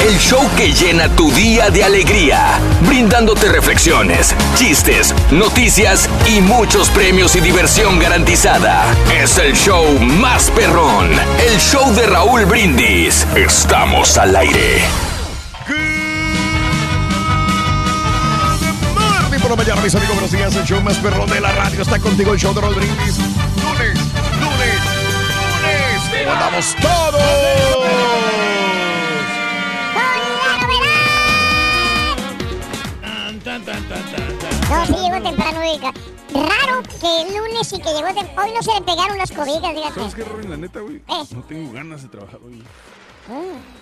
[0.00, 7.36] El show que llena tu día de alegría, brindándote reflexiones, chistes, noticias y muchos premios
[7.36, 8.86] y diversión garantizada.
[9.14, 13.26] Es el show más perrón, el show de Raúl Brindis.
[13.36, 14.80] Estamos al aire.
[19.28, 20.56] Muy por la mañana, mis amigos, buenos días.
[20.56, 23.18] El show más perrón de la radio está contigo, el show de Raúl Brindis.
[23.18, 23.98] Lunes,
[24.40, 24.80] lunes,
[25.60, 26.26] lunes.
[26.26, 28.29] ¡Mandamos todos!
[35.60, 38.42] Raro que el lunes y que llegó temprano.
[38.42, 39.94] Hoy no se le pegaron las cobijas, fíjate.
[39.94, 40.50] ¿Sabes qué, Robin?
[40.50, 40.96] La neta, güey.
[40.96, 41.24] Eh.
[41.32, 42.62] No tengo ganas de trabajar hoy.
[43.28, 43.79] Mm.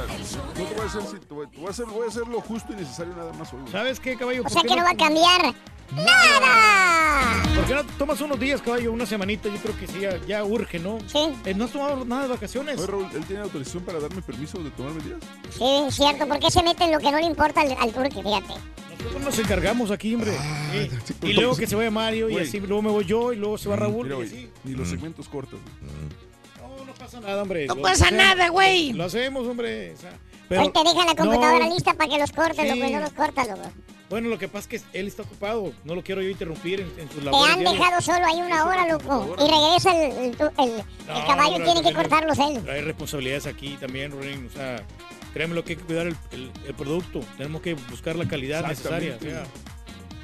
[0.00, 2.28] No te voy a hacer, si- te voy, te voy a hacer, voy a hacer
[2.28, 3.60] lo justo y necesario nada más hoy.
[3.72, 4.40] ¿Sabes qué, caballo?
[4.40, 5.54] O ¿Por sea que no va a cambiar
[5.94, 7.42] nada.
[7.54, 8.92] ¿Por qué no tomas unos días, caballo?
[8.92, 10.98] Una semanita, yo creo que sí, ya, ya urge, ¿no?
[11.06, 11.32] Sí.
[11.44, 12.78] Eh, ¿No has tomado nada de vacaciones?
[12.78, 15.18] Oye, Raúl, ¿él tiene autorización para darme permiso de tomarme días?
[15.50, 16.26] Sí, cierto.
[16.26, 18.22] ¿Por qué se mete en lo que no le importa al, al turque?
[18.22, 18.54] Fíjate.
[18.98, 20.32] Nosotros nos encargamos aquí, hombre.
[20.72, 20.90] Sí.
[21.04, 23.56] sí, Y luego que se vaya Mario y así, luego me voy yo y luego
[23.56, 24.50] se va Raúl Mira, y güey, así.
[24.64, 25.60] ni los segmentos cortos.
[25.62, 25.92] güey.
[26.98, 27.66] No, pasa nada, hombre.
[27.66, 28.92] No Lo pasa hacemos, nada, güey.
[28.92, 29.92] Lo hacemos, hombre.
[29.92, 30.10] o sea,
[30.48, 32.68] pero- te dejan la computadora no, lista para que los cortes, Sí.
[32.78, 33.72] loco, y no los cortas, loco.
[34.08, 35.72] Bueno, lo que pasa es que él está ocupado.
[35.84, 37.80] No lo quiero yo interrumpir en, en sus Te labores han diarias.
[37.84, 39.34] dejado solo ahí una hora, loco.
[39.36, 42.68] Y regresa el, el, el- caballo, tiene que cortarlos él.
[42.70, 44.46] Hay responsabilidades aquí también, Ronin.
[44.46, 44.80] O sea,
[45.34, 47.18] créeme lo que hay que cuidar el, el- el producto.
[47.36, 49.16] Tenemos que buscar la calidad necesaria.
[49.20, 49.44] O sea,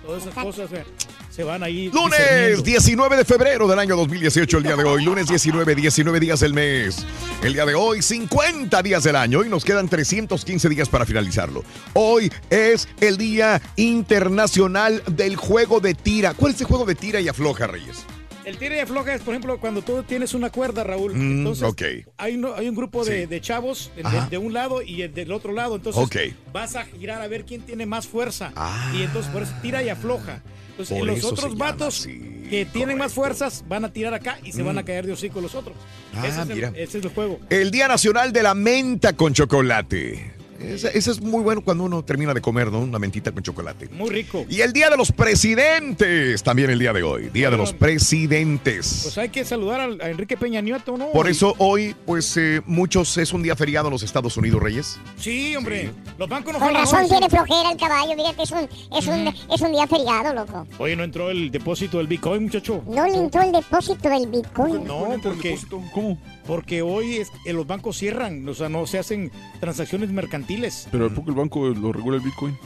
[0.03, 0.85] todas esas cosas sea,
[1.31, 1.91] se van ahí.
[1.93, 2.63] Lunes discerniendo.
[2.63, 5.05] 19 de febrero del año 2018, el día de hoy.
[5.05, 7.07] Lunes 19, 19 días del mes.
[7.43, 11.65] El día de hoy, 50 días del año y nos quedan 315 días para finalizarlo.
[11.95, 16.35] Hoy es el Día Internacional del Juego de Tira.
[16.35, 18.05] ¿Cuál es el juego de tira y afloja, Reyes?
[18.45, 21.15] El tira y afloja es, por ejemplo, cuando tú tienes una cuerda, Raúl.
[21.15, 21.83] Mm, entonces, ok.
[22.17, 24.25] hay, un, hay un grupo de, de chavos de, Ajá.
[24.25, 25.77] de- de un lado y el del otro lado.
[25.77, 26.17] Entonces, Ok.
[26.53, 28.53] vas a girar a ver quién tiene más fuerza.
[28.57, 28.93] Ah.
[28.97, 30.43] Y entonces, por eso tira y afloja.
[30.71, 32.09] Entonces, Por los otros vatos
[32.51, 35.41] que tienen más fuerzas van a tirar acá y se van a caer de hocico
[35.41, 35.77] los otros.
[36.15, 36.69] Ah, ese, es el, mira.
[36.75, 37.39] ese es el juego.
[37.51, 40.33] El Día Nacional de la Menta con Chocolate.
[40.63, 42.81] Ese, ese es muy bueno cuando uno termina de comer, ¿no?
[42.81, 43.89] Una mentita con chocolate.
[43.93, 44.45] Muy rico.
[44.49, 47.29] Y el Día de los Presidentes, también el día de hoy.
[47.31, 49.01] Día de los Presidentes.
[49.03, 51.11] Pues hay que saludar al- a, Enrique Peña Nieto, ¿no?
[51.13, 54.99] Por eso hoy, pues eh, muchos es un día feriado en los Estados Unidos, Reyes.
[55.17, 55.91] Sí, hombre.
[56.19, 59.61] Los bancos no Con razón tiene flojera el caballo, fíjate, es un, es un, es
[59.61, 60.67] un día feriado, loco.
[60.79, 62.83] Oye, no entró el depósito del Bitcoin, muchacho.
[62.87, 64.85] No le entró el depósito del Bitcoin.
[64.85, 65.59] No, porque,
[65.93, 66.19] ¿Cómo?
[66.47, 69.31] Porque hoy es- eh, los bancos cierran, o sea, no se hacen
[69.61, 70.89] transacciones mercantiles.
[70.91, 72.57] Pero ¿a poco el banco lo regula el Bitcoin?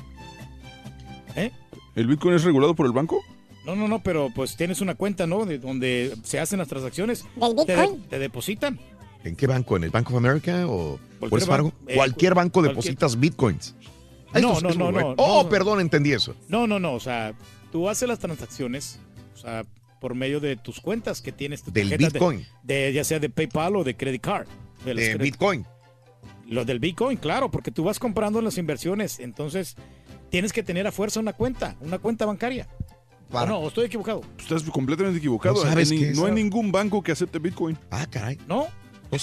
[1.35, 1.51] ¿Eh?
[1.95, 3.23] ¿El Bitcoin es regulado por el banco?
[3.65, 5.45] No, no, no, pero pues tienes una cuenta, ¿no?
[5.45, 7.25] De donde se hacen las transacciones.
[7.37, 8.03] ¿Del Te, Bitcoin?
[8.09, 8.79] te depositan.
[9.25, 9.77] ¿En qué banco?
[9.77, 13.75] ¿En el Bank of America o Cualquier banco, eh, Cualquier banco cualquier- depositas bitcoins.
[14.35, 15.01] No, no, no, bueno.
[15.01, 15.49] no, Oh, no.
[15.49, 16.37] perdón, entendí eso.
[16.49, 17.33] No, no, no, o sea,
[17.73, 19.01] tú haces las transacciones,
[19.35, 19.65] o sea,
[20.01, 21.63] por medio de tus cuentas que tienes.
[21.63, 22.47] tu Del de- Bitcoin.
[22.63, 24.47] De, ya sea de PayPal o de Credit Card.
[24.85, 25.67] De cre- Bitcoin.
[26.47, 29.75] Los del Bitcoin, claro, porque tú vas comprando en las inversiones, entonces
[30.31, 32.69] tienes que tener a fuerza una cuenta, una cuenta bancaria.
[33.31, 33.59] Para- ¿O no?
[33.61, 34.21] ¿O estoy equivocado?
[34.39, 35.57] Estás completamente equivocado.
[35.57, 37.77] No sabes Ni- qué es no hay ningún banco que acepte Bitcoin.
[37.91, 38.39] Ah, caray.
[38.47, 38.69] ¿No?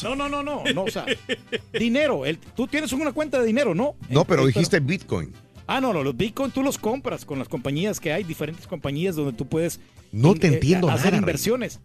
[0.04, 1.06] No, no, no, no, no, o sea,
[1.78, 2.26] dinero.
[2.26, 3.96] El, tú tienes una cuenta de dinero, ¿no?
[4.10, 5.34] No, pero Eh, dijiste Bitcoin.
[5.68, 9.16] Ah, no, no, los Bitcoin tú los compras con las compañías que hay, diferentes compañías
[9.16, 9.80] donde tú puedes
[10.12, 11.80] No te eh, entiendo hacer nada, inversiones.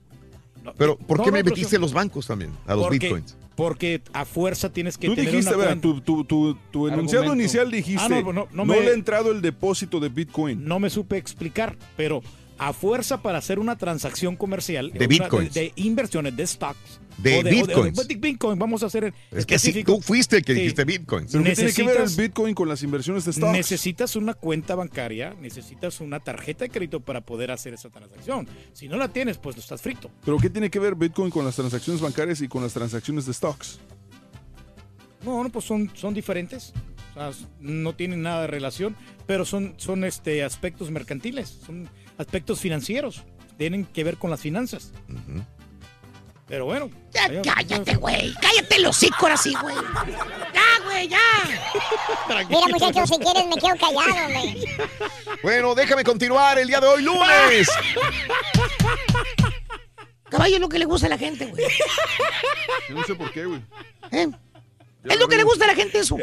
[0.65, 2.51] No, Pero, ¿por no, qué no, me metiste sí, los bancos también?
[2.67, 3.37] A los porque, Bitcoins.
[3.55, 5.81] Porque a fuerza tienes que Tú tener dijiste, una cuenta.
[5.83, 7.43] tu, tu, tu, tu enunciado Argumento.
[7.43, 10.09] inicial dijiste, Ah, no, no, no, no no me- le ha entrado el depósito de
[10.09, 10.65] Bitcoin.
[10.65, 12.23] No me supe explicar, pero
[12.59, 15.55] a fuerza para hacer una transacción comercial De una- bitcoins.
[15.55, 17.99] de, inversiones de stocks De o de, bitcoins.
[17.99, 19.97] o de- de Bitcoin, vamos a hacer Es que sí, específico.
[19.97, 20.61] tú fuiste el que Sí.
[20.61, 21.33] dijiste Bitcoins.
[21.33, 23.53] ¿Pero qué tiene que ver el necesitas- Bitcoin con las inversiones de stocks?
[23.53, 28.47] Necesitas una cuenta bancaria, necesitas una tarjeta de crédito para poder hacer esa transacción.
[28.73, 30.11] Si no la tienes, pues no estás frito.
[30.25, 33.35] ¿Pero qué tiene que ver Bitcoin con las transacciones bancarias y con las transacciones de
[33.35, 33.81] stocks?
[35.25, 36.73] No, no, pues son, son diferentes.
[37.17, 38.95] O sea, no tienen nada de relación,
[39.27, 43.25] pero son, son este, aspectos mercantiles, son aspectos financieros.
[43.57, 44.93] Tienen que ver con las finanzas.
[46.49, 46.91] Pero bueno.
[47.13, 48.33] Ya, cállate, güey.
[48.41, 49.77] Cállate el hocico ahora sí, güey.
[50.55, 51.19] Ya, güey, ya.
[52.49, 54.67] Mira, muchachos, si quieres me quedo callado, güey.
[55.43, 57.69] Bueno, déjame continuar el día de hoy, lunes.
[60.31, 61.65] Caballo es lo que le gusta a la gente, güey.
[62.91, 63.61] No sé por qué, güey.
[64.11, 64.29] ¿Eh?
[65.05, 66.17] Es lo que le gusta a la gente eso.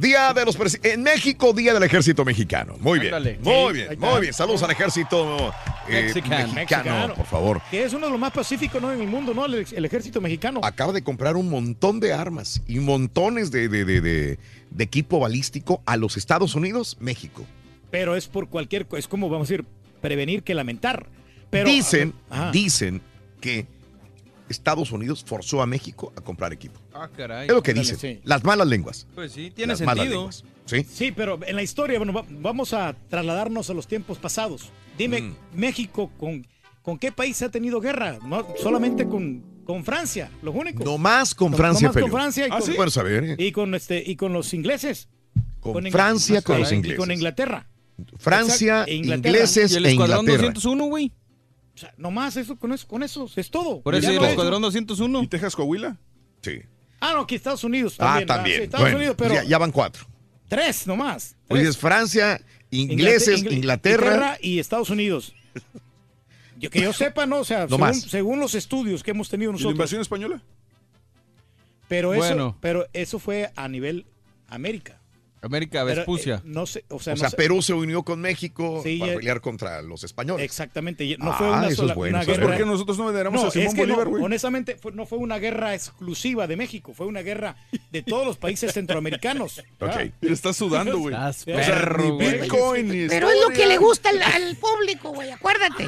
[0.00, 2.76] Día de los en México, Día del Ejército Mexicano.
[2.80, 3.14] Muy bien.
[3.14, 3.38] Ándale.
[3.42, 4.10] Muy Sí, bien, ahí está.
[4.10, 4.32] muy bien.
[4.32, 5.52] Saludos al ejército
[5.88, 6.52] eh, Mexicano.
[6.52, 7.14] mexicano, Mexicano.
[7.14, 7.62] por favor.
[7.70, 8.92] Que es uno de los más pacíficos ¿no?
[8.92, 9.46] en el mundo, ¿no?
[9.46, 10.60] El, el ejército mexicano.
[10.62, 14.38] Acaba de comprar un montón de armas y montones de, de- de- de-
[14.70, 17.44] de equipo balístico a los Estados Unidos, México.
[17.90, 18.98] Pero es por cualquier cosa.
[18.98, 19.64] Es como, vamos a decir,
[20.02, 21.06] prevenir que lamentar.
[21.50, 22.50] Pero, dicen, Ajá.
[22.50, 23.00] dicen
[23.40, 23.66] que
[24.48, 26.80] Estados Unidos forzó a México a comprar equipo.
[26.94, 27.48] Ah, caray.
[27.48, 27.98] Es lo que dicen.
[27.98, 28.20] sí.
[28.24, 29.06] Las malas lenguas.
[29.14, 30.20] Pues sí, tiene Las malas sentido.
[30.20, 30.44] lenguas.
[30.66, 30.84] ¿Sí?
[30.88, 34.70] Sí, pero en la historia, bueno, va- vamos a trasladarnos a los tiempos pasados.
[34.98, 35.34] Dime, Mm.
[35.54, 36.46] México, ¿con,
[36.82, 38.18] ¿con qué país ha tenido guerra?
[38.24, 40.84] No solamente con, con Francia, los únicos.
[40.84, 42.10] No más con No- Francia, no más con.
[42.12, 42.72] Francia y Ah, con- ¿sí?
[42.76, 43.36] Bueno saber, ¿eh?
[43.38, 45.08] Y con, este, y con los ingleses.
[45.60, 46.98] Con Ingl- Francia, con los Y ingleses.
[46.98, 47.68] con Inglaterra.
[48.18, 49.28] Francia, Exacto, e Inglaterra.
[49.30, 50.52] ingleses ¿Y el e escuadrón Inglaterra.
[50.52, 51.12] 201, güey?
[51.76, 53.82] O sea, nomás eso, con eso, con eso, es todo.
[53.82, 55.22] Por eso Ya el no escuadrón 201.
[55.22, 55.96] ¿Y Texas, Coahuila?
[56.40, 56.62] Sí.
[57.00, 58.56] Ah, no, aquí Estados Unidos Ah, también.
[58.56, 60.06] sí, Estados Bueno, Unidos, pero ya, ya van cuatro.
[60.48, 61.36] tres nomás.
[61.48, 61.68] Tres.
[61.68, 62.40] es Francia,
[62.70, 64.38] ingleses, Inglater- Ingl- Inglaterra.
[64.40, 65.34] y Estados Unidos.
[66.58, 67.40] Yo, que yo sepa, ¿no?
[67.40, 68.00] O sea, No según, más.
[68.00, 69.74] según los estudios que hemos tenido ¿Y la nosotros.
[69.74, 70.40] invasión española?
[71.88, 72.56] Pero eso, Bueno.
[72.60, 74.06] pero eso fue a nivel
[74.48, 74.98] América.
[75.46, 76.36] América Pero, Vespucia.
[76.36, 78.98] eh, no sé, o sea, O no sea, sé- Perú se unió con México Sí,
[78.98, 80.44] para pelear contra los españoles.
[80.44, 82.46] Exactamente, no Ah, fue una eso sola es bueno una guerra.
[82.46, 84.22] ¿Por qué nosotros no veneramos No, a Simón es que no, Bolívar, güey?
[84.24, 87.56] honestamente fue- no fue una guerra exclusiva de México, fue una guerra
[87.92, 89.62] de todos los países centroamericanos.
[89.80, 89.90] Ok.
[89.92, 90.04] Ah.
[90.22, 91.14] Estás sudando, güey.
[91.14, 92.10] Estás O sea, ni.
[92.40, 95.30] Bitcoin, ni Pero es lo que le gusta al, al público, güey.
[95.30, 95.86] Acuérdate.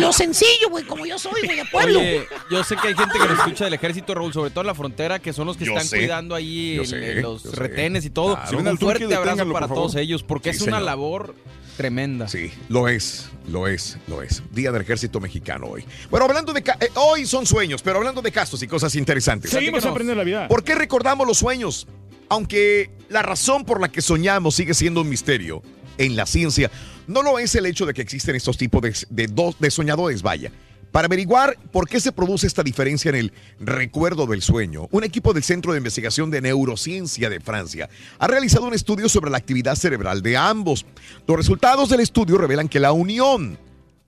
[0.00, 1.98] Lo sencillo, güey, como yo soy, güey, de pueblo.
[2.00, 4.66] Oye, yo sé que hay gente que nos escucha del ejército, Raúl, sobre todo en
[4.68, 7.42] la frontera, que son los que Yo están sé, cuidando ahí yo el- sé, los
[7.42, 7.50] sé.
[7.56, 8.34] retenes y todo.
[8.34, 8.50] Claro.
[8.72, 10.82] Al fuerte abrazo para todos ellos, porque Sí, es una señor.
[10.86, 11.34] labor
[11.76, 12.28] tremenda.
[12.28, 14.42] Sí, lo es, lo es, lo es.
[14.52, 15.84] Día del Ejército Mexicano hoy.
[16.10, 16.60] Bueno, hablando de...
[16.60, 19.50] eh, hoy son sueños, pero hablando de casos y cosas interesantes.
[19.50, 20.48] Seguimos aprendiendo la vida.
[20.48, 21.86] ¿Por qué recordamos los sueños?
[22.28, 25.62] Aunque la razón por la que soñamos sigue siendo un misterio
[25.98, 26.70] en la ciencia,
[27.06, 30.22] no lo es el hecho de que existen estos tipos de, de dos- de soñadores,
[30.22, 30.50] vaya.
[30.92, 35.32] Para averiguar por qué se produce esta diferencia en el recuerdo del sueño, un equipo
[35.32, 39.74] del Centro de Investigación de Neurociencia de Francia ha realizado un estudio sobre la actividad
[39.74, 40.84] cerebral de ambos.
[41.26, 43.58] Los resultados del estudio revelan que la unión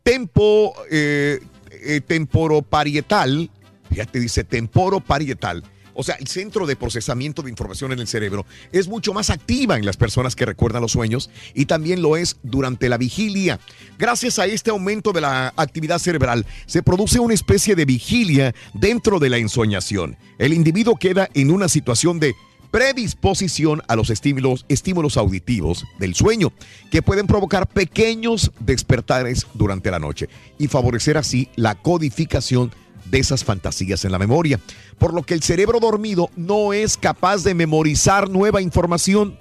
[0.02, 3.50] tempo, eh, eh, temporoparietal,
[3.88, 5.64] fíjate, dice temporoparietal,
[5.94, 9.76] o sea, el centro de procesamiento de información en el cerebro es mucho más activa
[9.76, 13.60] en las personas que recuerdan los sueños y también lo es durante la vigilia.
[13.98, 19.18] Gracias a este aumento de la actividad cerebral, se produce una especie de vigilia dentro
[19.18, 20.16] de la ensoñación.
[20.38, 22.34] El individuo queda en una situación de
[22.74, 26.52] predisposición a los estímulos, estímulos auditivos del sueño,
[26.90, 32.72] que pueden provocar pequeños despertares durante la noche y favorecer así la codificación
[33.14, 34.58] de esas fantasías en la memoria,
[34.98, 39.38] por lo que el cerebro dormido no es capaz de memorizar nueva información.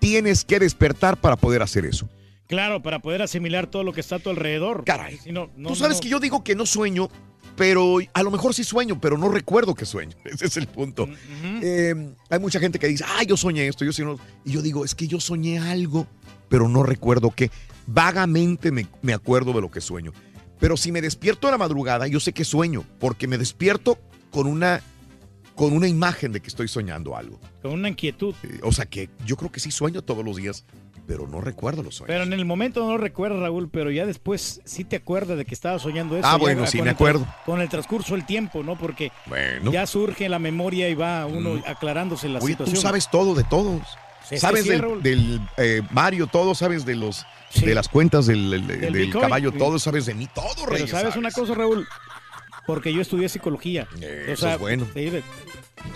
[0.00, 2.08] Tienes que despertar para poder hacer eso.
[2.46, 4.84] Claro, para poder asimilar todo lo que está a tu alrededor.
[4.86, 5.18] Caray.
[5.18, 7.10] Si no- no- Tú sabes no- que yo digo que no sueño,
[7.54, 10.16] pero a lo mejor sí sueño, pero no recuerdo que sueño.
[10.24, 11.06] Ese es el punto.
[11.62, 14.16] Eh, hay mucha gente que dice, ah, yo soñé esto, yo soñé...
[14.46, 16.06] Y yo digo, es que yo soñé algo,
[16.48, 17.50] pero no recuerdo qué.
[17.86, 20.12] Vagamente me, me acuerdo de lo que sueño.
[20.62, 23.98] Pero si me despierto a la madrugada, yo sé que sueño, porque me despierto
[24.30, 24.80] con una,
[25.56, 27.40] con una imagen de que estoy soñando algo.
[27.62, 28.32] Con una inquietud.
[28.44, 30.64] Eh, O sea que yo creo que sí sueño todos los días,
[31.04, 32.12] pero no recuerdo los sueños.
[32.14, 35.52] Pero en el momento no recuerdas, Raúl, pero ya después sí te acuerdas de que
[35.52, 36.28] estabas soñando eso.
[36.28, 37.26] Ah, ya bueno, sí, me el acuerdo.
[37.44, 38.78] Con el transcurso del tiempo, ¿no?
[38.78, 39.72] Porque Bueno.
[39.72, 41.62] ya surge la memoria y va uno Mm.
[41.66, 42.76] aclarándose la Oye, situación.
[42.76, 43.82] tú sabes todo de todos.
[44.28, 44.70] Sí, sabes sí,
[45.02, 47.66] del, eh, Mario, todo, sabes de los Sí.
[47.66, 49.22] de las cuentas del, del- del Bitcoin.
[49.22, 49.58] caballo, Sí.
[49.58, 50.90] todo, sabes de mí, todo, Pero Reyes.
[50.90, 51.86] sabes una cosa, Raúl,
[52.66, 53.86] porque yo estudié psicología.
[54.00, 54.86] Eso es bueno.
[54.94, 55.22] sí, de-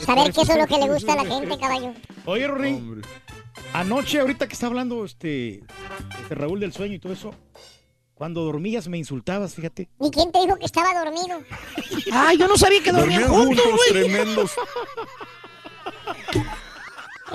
[0.05, 1.95] Saber qué por eso es lo que le gusta a la gente, caballo.
[2.27, 2.83] Oye, Rory,
[3.73, 5.63] anoche, ahorita que está hablando este,
[6.23, 7.35] este Raúl del sueño y todo eso,
[8.15, 9.89] cuando dormías me insultabas, fíjate.
[10.01, 11.41] ¿Y quién te dijo que estaba dormido?
[12.13, 14.03] Ay, yo no sabía que dormían Dormían juntos, juntos, güey.
[14.05, 14.51] tremendos.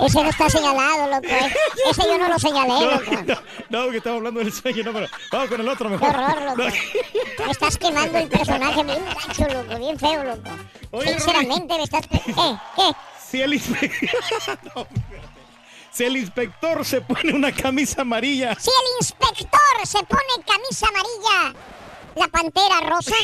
[0.06, 1.26] Ese no está señalado, loco.
[1.26, 1.54] eh.
[1.90, 3.42] Ese yo no lo señalé, No, loco.
[3.70, 6.08] no, que estaba hablando del sueño, no, pero vamos con el otro Qué mejor.
[6.16, 6.62] horror, loco.
[7.38, 9.78] No, Me estás quemando el personaje bien gacho, loco.
[9.78, 10.50] Bien feo, loco.
[10.92, 12.06] Oye, Sinceramente, me estás...
[12.06, 12.20] ¿Qué?
[12.26, 12.92] ¿Qué?
[13.30, 13.52] Si el,
[14.74, 14.86] No,
[15.90, 21.58] si el inspector se pone una camisa amarilla, Si el inspector se pone camisa amarilla,
[22.16, 23.14] la pantera rosa...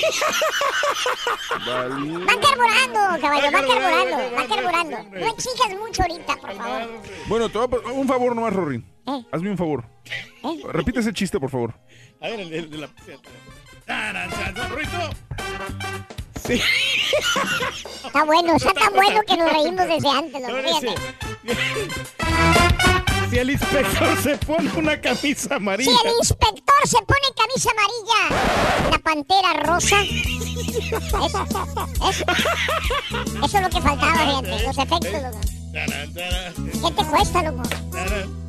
[1.67, 2.25] Vale.
[2.25, 4.97] Va carburando, caballo, va Va carburando, carburando, va va carburando.
[5.19, 6.89] No exijas mucho ahorita, por favor.
[7.27, 8.85] Bueno, te voy a un favor nomás, Rory.
[9.07, 9.25] ¿Eh?
[9.33, 9.85] Hazme un favor.
[10.05, 10.63] ¿Eh?
[10.71, 11.75] Repite ese chiste, por favor.
[12.21, 12.89] A ver, el, el de la.
[16.47, 16.63] Sí.
[18.07, 20.95] Está bueno, está tan bueno que nos reímos desde antes, no, Fíjate.
[23.31, 25.91] Si el inspector se pone una camisa Si amarilla.
[26.05, 30.01] el inspector se pone camisa amarilla, la pantera rosa.
[30.03, 30.97] Eso,
[31.29, 32.25] eso,
[33.45, 35.41] eso es lo que faltaba, fíjate, los efectos, loco.
[35.75, 37.63] ¿Qué te cuesta, loco?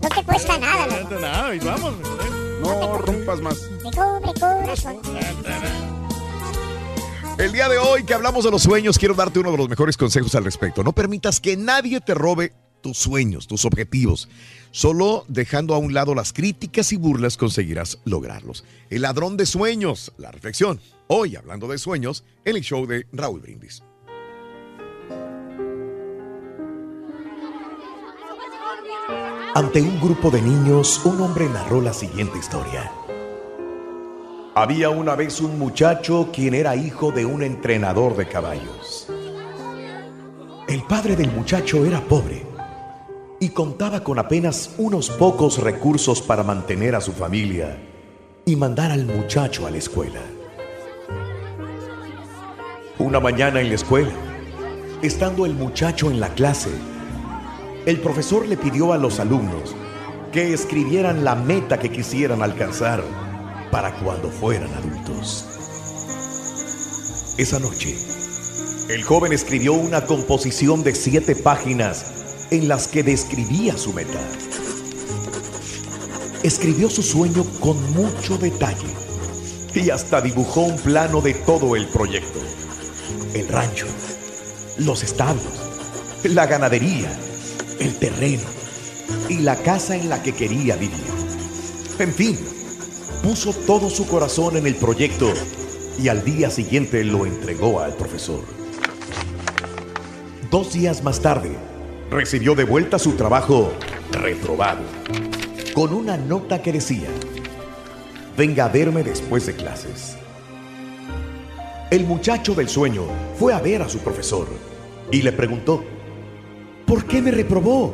[0.02, 1.20] No te cuesta nada, loco.
[1.20, 1.94] Nada, y vamos.
[1.94, 2.60] ¿eh?
[2.62, 3.58] No rompas más.
[3.96, 5.02] Cobre, corazón.
[5.02, 6.00] Taran, taran.
[7.38, 9.96] El día de hoy que hablamos de los sueños, quiero darte uno de los mejores
[9.98, 10.84] consejos al respecto.
[10.84, 14.28] No permitas que nadie te robe tus sueños, tus objetivos.
[14.72, 18.64] Solo dejando a un lado las críticas y burlas conseguirás lograrlos.
[18.90, 20.80] El ladrón de sueños, la reflexión.
[21.08, 23.84] Hoy hablando de sueños, en el show de Raúl Brindis.
[29.56, 32.92] Ante un grupo de niños, un hombre narró la siguiente historia.
[34.54, 39.08] Había una vez un muchacho quien era hijo de un entrenador de caballos.
[40.68, 42.49] El padre del muchacho era pobre
[43.40, 47.78] y contaba con apenas unos pocos recursos para mantener a su familia
[48.46, 50.20] y mandar al muchacho a la escuela.
[52.98, 54.12] Una mañana en la escuela,
[55.02, 56.70] estando el muchacho en la clase,
[57.86, 59.74] el profesor le pidió a los alumnos
[60.34, 63.02] que escribieran la meta que quisieran alcanzar
[63.72, 65.46] para cuando fueran adultos.
[67.38, 67.96] Esa noche,
[68.90, 72.19] el joven escribió una composición de siete páginas
[72.52, 74.20] en las que describía su meta.
[76.44, 78.88] Escribió su sueño con mucho detalle
[79.74, 82.40] y hasta dibujó un plano de todo el proyecto.
[83.34, 83.86] El rancho,
[84.78, 85.54] los establos,
[86.24, 87.12] la ganadería,
[87.80, 88.44] el terreno
[89.28, 91.04] y la casa en la que quería vivir.
[92.00, 92.38] En fin,
[93.22, 95.32] puso todo su corazón en el proyecto
[96.02, 98.42] y al día siguiente lo entregó al profesor.
[100.50, 101.56] Dos días más tarde,
[102.10, 103.72] recibió de vuelta su trabajo
[104.12, 104.82] reprobado,
[105.74, 107.08] con una nota que decía,
[108.36, 110.18] venga a verme después de clases.
[111.92, 113.04] El muchacho del sueño
[113.36, 114.48] fue a ver a su profesor
[115.12, 115.84] y le preguntó,
[116.86, 117.94] ¿por qué me reprobó?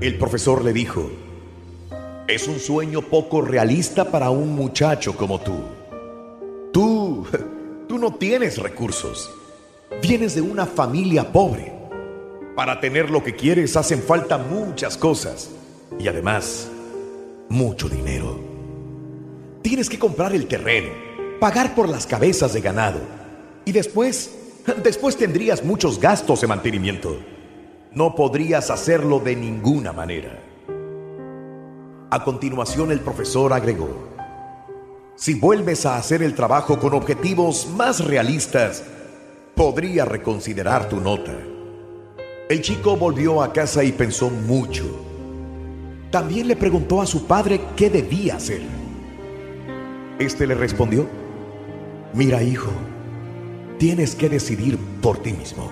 [0.00, 1.10] El profesor le dijo,
[2.28, 5.54] es un sueño poco realista para un muchacho como tú.
[6.72, 7.26] Tú,
[7.88, 9.30] tú no tienes recursos.
[10.02, 11.71] Vienes de una familia pobre.
[12.54, 15.50] Para tener lo que quieres hacen falta muchas cosas
[15.98, 16.70] y además
[17.48, 18.38] mucho dinero.
[19.62, 20.90] Tienes que comprar el terreno,
[21.40, 23.00] pagar por las cabezas de ganado
[23.64, 24.36] y después,
[24.82, 27.18] después tendrías muchos gastos de mantenimiento.
[27.92, 30.38] No podrías hacerlo de ninguna manera.
[32.10, 34.10] A continuación el profesor agregó,
[35.14, 38.82] si vuelves a hacer el trabajo con objetivos más realistas,
[39.54, 41.32] podría reconsiderar tu nota.
[42.48, 44.84] El chico volvió a casa y pensó mucho.
[46.10, 48.60] También le preguntó a su padre qué debía hacer.
[50.18, 51.06] Este le respondió,
[52.12, 52.70] mira hijo,
[53.78, 55.70] tienes que decidir por ti mismo.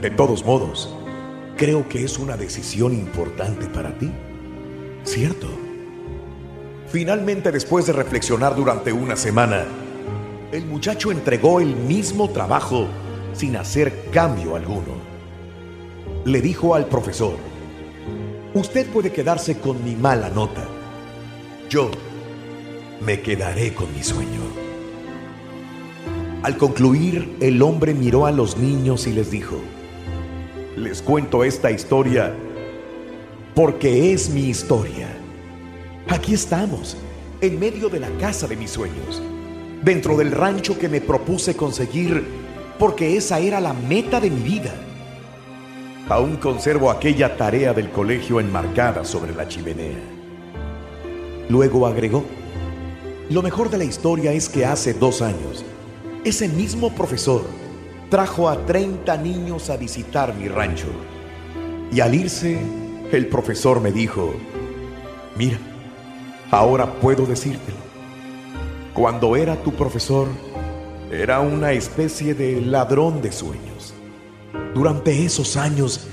[0.00, 0.94] De todos modos,
[1.56, 4.12] creo que es una decisión importante para ti.
[5.02, 5.48] ¿Cierto?
[6.86, 9.64] Finalmente, después de reflexionar durante una semana,
[10.52, 12.86] el muchacho entregó el mismo trabajo
[13.32, 15.09] sin hacer cambio alguno.
[16.24, 17.36] Le dijo al profesor,
[18.52, 20.66] Usted puede quedarse con mi mala nota.
[21.68, 21.88] Yo
[23.00, 24.40] me quedaré con mi sueño.
[26.42, 29.56] Al concluir, el hombre miró a los niños y les dijo,
[30.76, 32.34] les cuento esta historia
[33.54, 35.08] porque es mi historia.
[36.08, 36.96] Aquí estamos,
[37.40, 39.22] en medio de la casa de mis sueños,
[39.84, 42.24] dentro del rancho que me propuse conseguir
[42.80, 44.74] porque esa era la meta de mi vida.
[46.08, 49.98] Aún conservo aquella tarea del colegio enmarcada sobre la chimenea.
[51.48, 52.24] Luego agregó,
[53.28, 55.64] lo mejor de la historia es que hace dos años,
[56.24, 57.42] ese mismo profesor
[58.08, 60.88] trajo a 30 niños a visitar mi rancho.
[61.92, 62.58] Y al irse,
[63.12, 64.34] el profesor me dijo,
[65.36, 65.58] mira,
[66.50, 67.78] ahora puedo decírtelo.
[68.94, 70.26] Cuando era tu profesor,
[71.10, 73.69] era una especie de ladrón de sueños.
[74.74, 76.06] Durante esos años,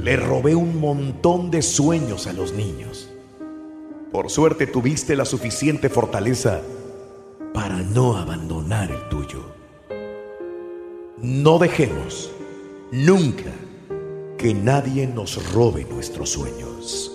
[0.00, 3.10] le robé un montón de sueños a los niños.
[4.12, 6.62] Por suerte tuviste la suficiente fortaleza
[7.52, 9.44] para no abandonar el tuyo.
[11.20, 12.30] No dejemos
[12.92, 13.50] nunca
[14.38, 17.12] que nadie nos robe nuestros sueños.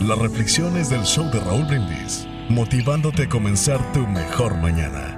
[0.00, 5.15] Las reflexiones del show de Raúl Brindis, motivándote a comenzar tu mejor mañana.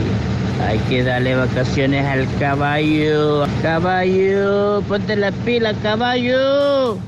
[0.61, 3.47] Hay que darle vacaciones al caballo.
[3.63, 6.99] Caballo, ponte la pila, caballo.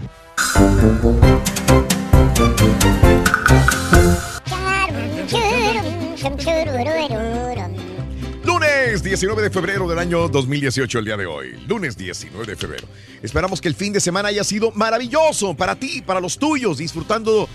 [8.45, 11.53] Lunes 19 de febrero del año 2018, el día de hoy.
[11.69, 12.87] Lunes 19 de febrero.
[13.23, 17.49] Esperamos que el fin de semana haya sido maravilloso para ti, para los tuyos, disfrutando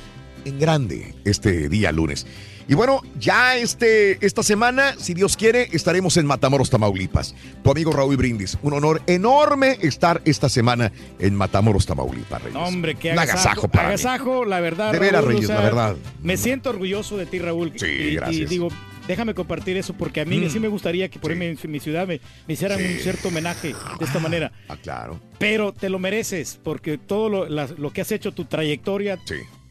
[0.46, 2.26] en grande este día lunes.
[2.68, 7.36] Y bueno, ya este, esta semana, si Dios quiere, estaremos en Matamoros, Tamaulipas.
[7.64, 8.58] Tu amigo Raúl Brindis.
[8.64, 12.58] Un honor enorme estar esta semana en Matamoros, Tamaulipas, Reyes.
[12.60, 13.88] Hombre, qué Un agasajo, agasajo para mí.
[13.90, 14.92] agasajo, la verdad.
[14.92, 15.96] De veras, Reyes, la verdad.
[16.24, 17.72] Me siento orgulloso de ti, Raúl.
[17.76, 18.50] Sí, y, y gracias.
[18.50, 18.70] digo,
[19.08, 20.50] déjame compartir eso porque a mí Mm.
[20.50, 23.76] sí me gustaría que por ahí en mi ciudad me, me hicieran un cierto homenaje
[24.00, 24.52] de esta manera.
[24.70, 25.20] Ah, claro.
[25.38, 29.20] Pero te lo mereces porque todo lo, la- lo que has hecho, tu trayectoria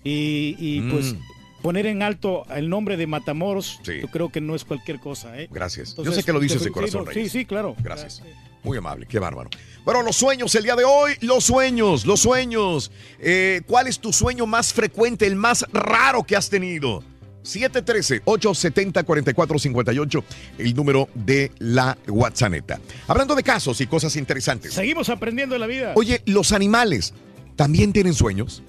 [0.05, 0.91] y, y, Mm.
[0.93, 1.15] pues
[1.65, 5.41] poner en alto el nombre de Matamoros, yo creo que no es cualquier cosa.
[5.41, 5.49] ¿eh?
[5.51, 5.95] Gracias.
[5.95, 7.33] Yo Entonces, sé que lo dices de corazón, sí, Reyes.
[7.33, 7.75] Sí, sí, claro.
[7.83, 8.21] Gracias.
[8.63, 9.49] Muy amable, qué bárbaro.
[9.83, 12.91] Bueno, los sueños, el día de hoy, los sueños, los sueños.
[13.19, 17.03] Eh, ¿Cuál es tu sueño más frecuente, el más raro que has tenido?
[17.45, 20.23] 713-870-4458,
[20.59, 22.73] el número de la WhatsApp.
[23.09, 24.75] Hablando de casos y cosas interesantes.
[24.75, 25.95] Seguimos aprendiendo de la vida.
[25.97, 27.15] Oye, ¿los animales
[27.57, 28.63] también tienen sueños?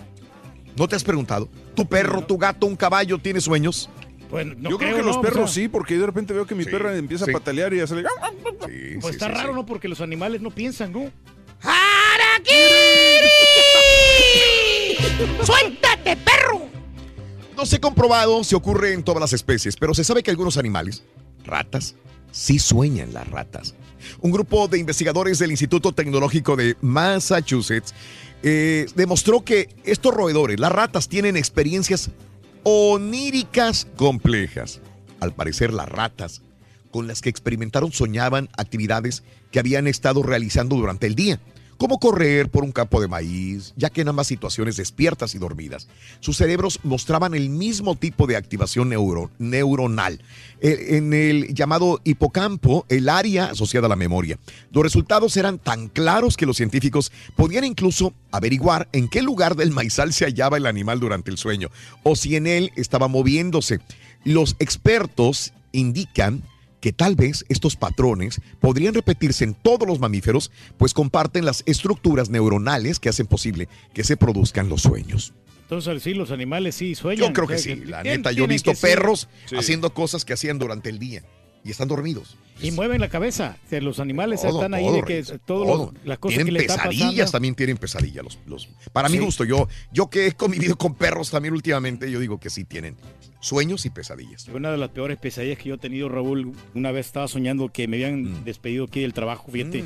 [0.77, 1.49] ¿No te has preguntado?
[1.75, 3.89] ¿Tu perro, tu gato, un caballo tiene sueños?
[4.29, 6.45] Pues no Yo creo, creo, que los perros o sea- sí, porque de repente veo
[6.45, 7.31] que mi Sí, perra empieza sí.
[7.31, 8.03] a patalear y ya se le...
[8.99, 9.65] Pues está raro, ¿no?
[9.65, 11.09] Porque los animales no piensan, ¿no?
[15.43, 16.65] ¡Suéltate, perro!
[17.55, 20.57] No se ha comprobado si ocurre en todas las especies, pero se sabe que algunos
[20.57, 21.03] animales,
[21.45, 21.95] ratas,
[22.31, 23.75] sí sueñan las ratas.
[24.19, 27.93] Un grupo de investigadores del Instituto Tecnológico de Massachusetts
[28.47, 32.11] eh, demostró que estos roedores, las ratas, tienen experiencias
[32.61, 34.81] oníricas complejas.
[35.19, 36.43] Al parecer, las ratas
[36.91, 41.39] con las que experimentaron soñaban actividades que habían estado realizando durante el día,
[41.77, 45.87] como correr por un campo de maíz, ya que en ambas situaciones despiertas y dormidas,
[46.19, 50.21] sus cerebros mostraban el mismo tipo de activación neuro- neuronal,
[50.61, 54.39] eh, en el llamado hipocampo, el área asociada a la memoria.
[54.71, 59.71] Los resultados eran tan claros que los científicos podían incluso averiguar en qué lugar del
[59.71, 61.69] maizal se hallaba el animal durante el sueño,
[62.03, 63.79] o si en él estaba moviéndose.
[64.23, 66.41] Los expertos indican
[66.85, 72.29] que tal vez estos patrones podrían repetirse en todos los mamíferos, pues comparten las estructuras
[72.29, 75.33] neuronales que hacen posible que se produzcan los sueños.
[75.63, 77.29] Entonces, sí, los animales sí sueñan.
[77.29, 79.55] Yo creo que O sea, sí, la neta, yo he visto perros Sí.
[79.55, 81.23] haciendo cosas que hacían durante el día
[81.65, 82.37] y están dormidos.
[82.61, 83.57] Y mueven la cabeza.
[83.81, 85.93] Los animales Todo, están ahí todo, de que todo.
[86.05, 88.23] las cosas tienen que le está pesadillas, también tienen pesadillas.
[88.23, 89.23] Los, los, para mi Sí.
[89.25, 92.95] gusto, yo, yo que he convivido con perros también últimamente, yo digo que sí tienen
[93.41, 94.47] sueños y pesadillas.
[94.47, 97.87] Una de las peores pesadillas que yo he tenido, Raúl, una vez estaba soñando que
[97.87, 98.43] me habían Mm.
[98.45, 99.83] despedido aquí del trabajo, fíjate.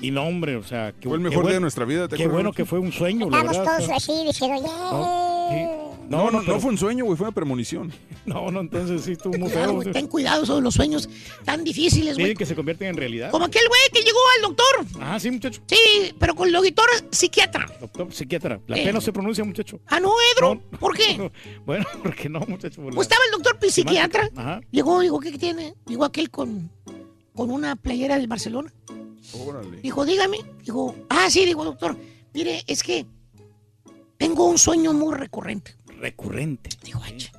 [0.00, 2.22] Y no, hombre, o sea, que Fue el mejor día de nuestra vida, ¿te Qué
[2.22, 3.78] acuerdas, bueno que fue un sueño, la Estamos verdad.
[3.78, 5.88] todos así diciendo, ya.
[6.08, 7.92] No, no, no, pero- fue un sueño, güey, fue una premonición.
[8.28, 9.80] No, no, entonces sí estuvo muy feo.
[9.90, 11.08] ten cuidado sobre los sueños
[11.46, 12.34] tan difíciles, güey.
[12.34, 13.30] Que se convierten en realidad.
[13.30, 15.00] Como aquel güey que llegó al doctor.
[15.00, 15.62] Ah, sí, muchacho.
[15.66, 17.66] Sí, pero con el doctor psiquiatra.
[17.80, 18.60] Doctor psiquiatra.
[18.66, 18.84] La Eh.
[18.84, 19.80] P no se pronuncia, muchacho.
[19.86, 20.60] Ah, no, Edro.
[20.78, 21.30] ¿Por qué?
[21.64, 22.82] Bueno, porque no, muchacho.
[22.82, 24.28] la- Pues estaba el doctor psiquiatra.
[24.36, 24.60] Ajá.
[24.70, 25.72] Llegó, dijo, ¿qué tiene?
[25.86, 26.70] Llegó aquel con,
[27.34, 28.70] con una playera del Barcelona.
[29.34, 29.80] Órale.
[29.80, 30.38] Dijo, dígame.
[30.62, 31.96] Dijo, ah, sí, digo, doctor.
[32.34, 33.06] Mire, es que
[34.16, 35.76] tengo un sueño muy recurrente.
[35.98, 36.70] Recurrente.
[36.84, 37.32] Dijo, "Ay, ch-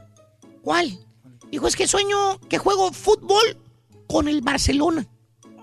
[0.62, 1.00] ¿cuál?
[1.52, 3.58] Dijo, es que sueño que juego fútbol
[4.08, 5.08] con el Barcelona.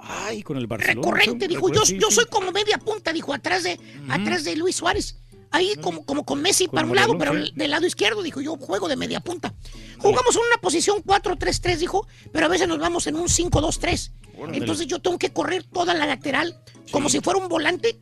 [0.02, 1.00] Ay, con el Barcelona.
[1.00, 5.18] Recurrente, dijo, yo, yo soy como media punta, dijo, atrás de, atrás de Luis Suárez.
[5.50, 7.52] Ahí como, como con Messi para un lado, pero sí.
[7.54, 9.54] del lado izquierdo, dijo, yo juego de media punta.
[9.98, 14.12] Jugamos en una posición 4-3-3, dijo, pero a veces nos vamos en un 5-2-3.
[14.38, 14.58] Órale.
[14.58, 17.98] Entonces yo tengo que correr toda la lateral como si fuera un volante,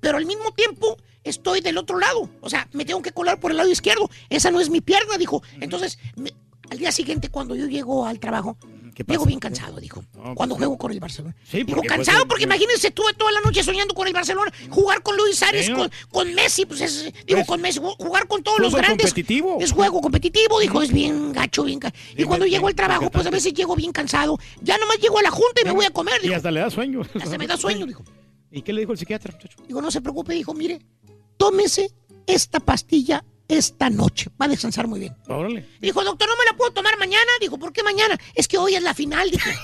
[0.00, 2.28] pero al mismo tiempo estoy del otro lado.
[2.40, 4.10] O sea, me tengo que colar por el lado izquierdo.
[4.28, 5.42] Esa no es mi pierna, dijo.
[5.60, 6.32] Entonces, me-
[6.70, 8.56] al día siguiente, cuando yo llego al trabajo.
[9.04, 10.04] Llego bien cansado, dijo.
[10.34, 11.34] Cuando juego con el Barcelona.
[11.44, 14.52] Sí, Digo, porque cansado pues, porque imagínense, estuve toda la noche soñando con el Barcelona,
[14.70, 15.76] jugar con Luis ¿no?
[15.76, 19.06] con, con Messi, pues es, digo, Es- con Messi, ju- jugar con todos los grandes.
[19.06, 19.58] competitivo.
[19.60, 23.26] Es juego competitivo, dijo, es bien gacho, bien ca- Y cuando llego al trabajo, pues
[23.26, 24.38] a veces llego bien cansado.
[24.62, 26.36] Ya nomás llego a la junta y me voy a comer, Y dijo.
[26.36, 27.02] hasta le da sueño.
[27.14, 28.04] Hasta me da sueño, dijo.
[28.50, 29.58] ¿Y qué le dijo el psiquiatra, muchacho?
[29.66, 30.80] Digo, no se preocupe, dijo, mire,
[31.36, 31.90] tómese
[32.26, 34.30] esta pastilla esta noche.
[34.40, 35.16] Va a descansar muy bien.
[35.28, 35.68] Órale.
[35.80, 37.30] Dijo, doctor, no me la puedo tomar mañana.
[37.40, 38.16] Dijo, ¿por qué mañana?
[38.34, 39.48] Es que hoy es la final, dijo.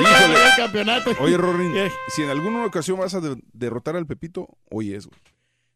[0.00, 0.38] Híjole.
[0.56, 1.10] Campeonato.
[1.20, 5.06] Oye, Rorín, Eh, si en alguna ocasión vas a de- derrotar al Pepito, hoy es,
[5.06, 5.18] güey.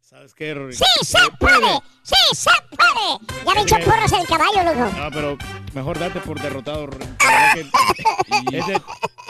[0.01, 0.75] ¿Sabes qué, Rory?
[0.75, 1.81] ¡Sí se puede!
[2.03, 3.19] ¡Sí se puede!
[3.47, 4.93] Ya me echó porras el caballo, loco.
[4.97, 5.39] No, pero
[5.73, 7.05] mejor date por derrotado, Rory.
[7.25, 8.83] La verdad que Este,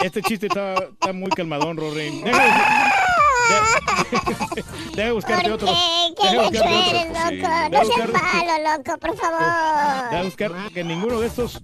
[0.03, 2.21] este chiste está, está muy calmadón, Rory.
[2.23, 2.53] Deja, de-
[4.95, 5.69] deja buscarte otro.
[5.69, 6.15] ¿Qué?
[6.17, 7.25] ¿Qué Deja gacho buscarte eres, otro.
[7.25, 7.31] loco?
[7.31, 9.31] Deja No seas buscar- malo, loco, por Deja
[10.11, 10.25] favor.
[10.25, 11.53] buscar que ninguno de estos.
[11.55, 11.61] ¡Sí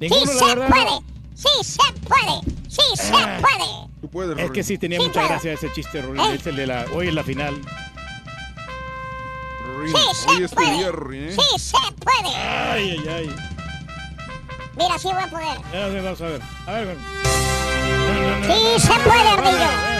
[0.00, 0.68] Ninguno, la se verdad.
[0.68, 0.90] puede!
[1.34, 2.40] ¡Sí se puede!
[2.68, 3.38] ¡Sí se Ah.
[3.40, 3.66] puede!
[4.02, 5.28] Tú puedes, Es que sí tenía Sí mucha puedo.
[5.28, 6.20] gracia ese chiste, Rory.
[6.20, 6.34] ¿Eh?
[6.34, 6.84] Es el de la.
[6.94, 7.60] Hoy en la final.
[9.86, 9.92] ¡Sí
[10.28, 10.72] hoy se es tu puede!
[10.72, 11.32] día, Rorín, ¿eh?
[11.32, 12.34] ¡Sí se puede!
[12.36, 13.36] Ay, ay, ay.
[14.76, 15.58] Mira, sí voy a poder.
[15.72, 16.42] Ya, Vamos a ver.
[16.66, 16.96] A ver.
[18.46, 19.95] ¡Sí se puede, ardillo!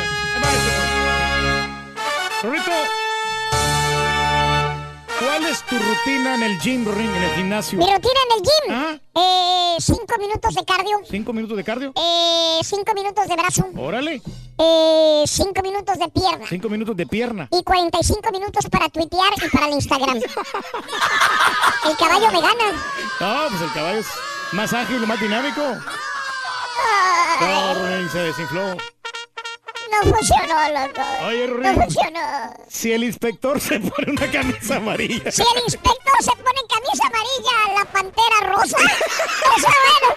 [5.18, 7.78] ¿Cuál es tu rutina en el gym, Rorín, en el gimnasio?
[7.78, 8.74] Mi rutina en el gym.
[8.74, 9.00] Ajá.
[9.14, 11.00] Eh, cinco minutos de cardio.
[11.10, 11.92] ¿Cinco minutos de cardio?
[11.96, 13.66] Eh, cinco minutos de brazo.
[13.76, 14.22] Órale.
[14.58, 16.46] Eh, cinco minutos de pierna.
[16.48, 17.48] Cinco minutos de pierna.
[17.50, 20.16] Y 45 minutos para tuitear y para el Instagram.
[21.84, 22.72] El caballo me gana.
[23.20, 24.06] No, pues el caballo es
[24.52, 25.62] más ágil, más dinámico.
[27.40, 28.76] No, se desinfló.
[29.90, 31.02] No funcionó, loco.
[31.26, 32.20] Oye, No funcionó.
[32.68, 35.30] Si el inspector se pone una camisa amarilla.
[35.30, 38.76] Si el inspector se pone camisa amarilla, la pantera rosa.
[39.56, 40.08] Esa, bueno,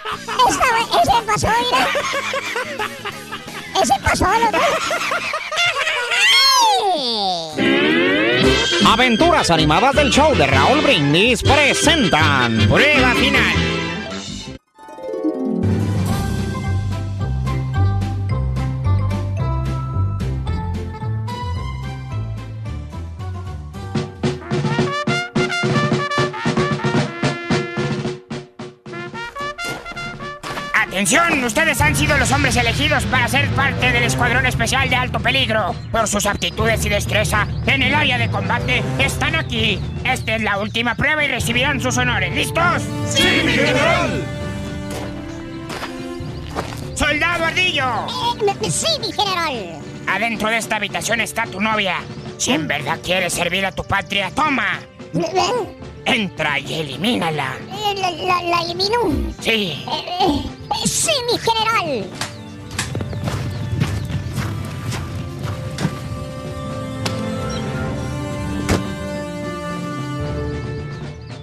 [0.50, 1.88] esa, ese pasó, mira.
[3.82, 4.60] Ese pasó, loco.
[8.88, 13.79] Aventuras animadas del show de Raúl Brindis presentan Prueba Final.
[31.00, 35.22] Atención, ustedes han sido los hombres elegidos para ser parte del Escuadrón Especial de Alto
[35.22, 35.74] Peligro.
[35.94, 39.80] Por sus aptitudes y destreza en el área de combate, están aquí.
[40.04, 42.36] Esta es la última prueba y recibirán sus honores.
[42.36, 42.84] ¿Listos?
[43.08, 44.26] ¡Sí, mi general!
[46.96, 48.06] ¡Soldado Ardillo!
[48.62, 49.80] Eh, sí, mi general.
[50.06, 51.96] Adentro de esta habitación está tu novia.
[52.38, 54.82] Si en verdad quieres servir a tu patria, toma.
[55.14, 57.54] Eh, Entra y elimínala.
[57.96, 59.34] La, la, la elimino.
[59.40, 59.86] Sí.
[59.88, 62.10] Eh, eh, sí, mi general.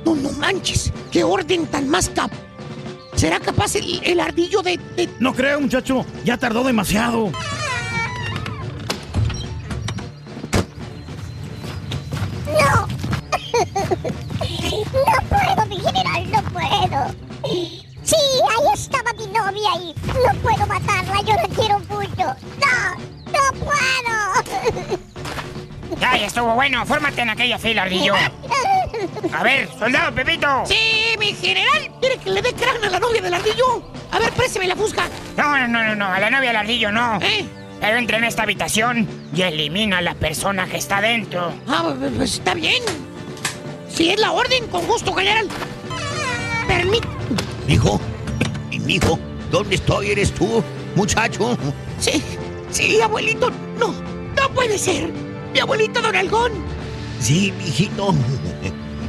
[0.04, 0.92] No, no manches.
[1.10, 2.30] Qué orden tan más cap.
[3.14, 6.04] ¿Será capaz el, el ardillo de, de- No creo, muchacho.
[6.24, 7.30] Ya tardó demasiado.
[12.46, 12.86] ¡No!
[14.96, 17.85] No puedo, mi general, no puedo.
[18.06, 22.36] Sí, ahí estaba mi novia y no puedo matarla, yo la quiero mucho.
[22.60, 23.32] ¡No!
[23.32, 24.98] ¡No puedo!
[26.00, 26.84] Ya, ya estuvo bueno.
[26.84, 28.14] Fórmate en aquella fila, ardillo.
[29.32, 30.64] A ver, soldado Pepito.
[30.66, 31.90] Sí, mi general.
[32.00, 33.82] ¿Quiere que le dé crán a la novia del ardillo?
[34.10, 35.08] A ver, présteme la fusca.
[35.36, 36.06] No, no, no, no, no.
[36.06, 37.18] A la novia del ardillo no.
[37.80, 41.52] Pero entra en esta habitación y elimina a la persona que está dentro.
[41.68, 42.82] Ah, pues está bien.
[43.88, 45.48] Si es la orden, con gusto, general.
[46.66, 47.04] Permit.
[47.66, 48.00] Mijo,
[48.84, 49.18] mijo,
[49.50, 50.10] ¿dónde estoy?
[50.10, 50.62] ¿Eres tú,
[50.94, 51.58] muchacho?
[51.98, 52.22] Sí,
[52.70, 53.50] sí, abuelito.
[53.78, 55.10] No, no puede ser.
[55.52, 56.52] Mi abuelito Don Algón.
[57.20, 58.14] Sí, mijito.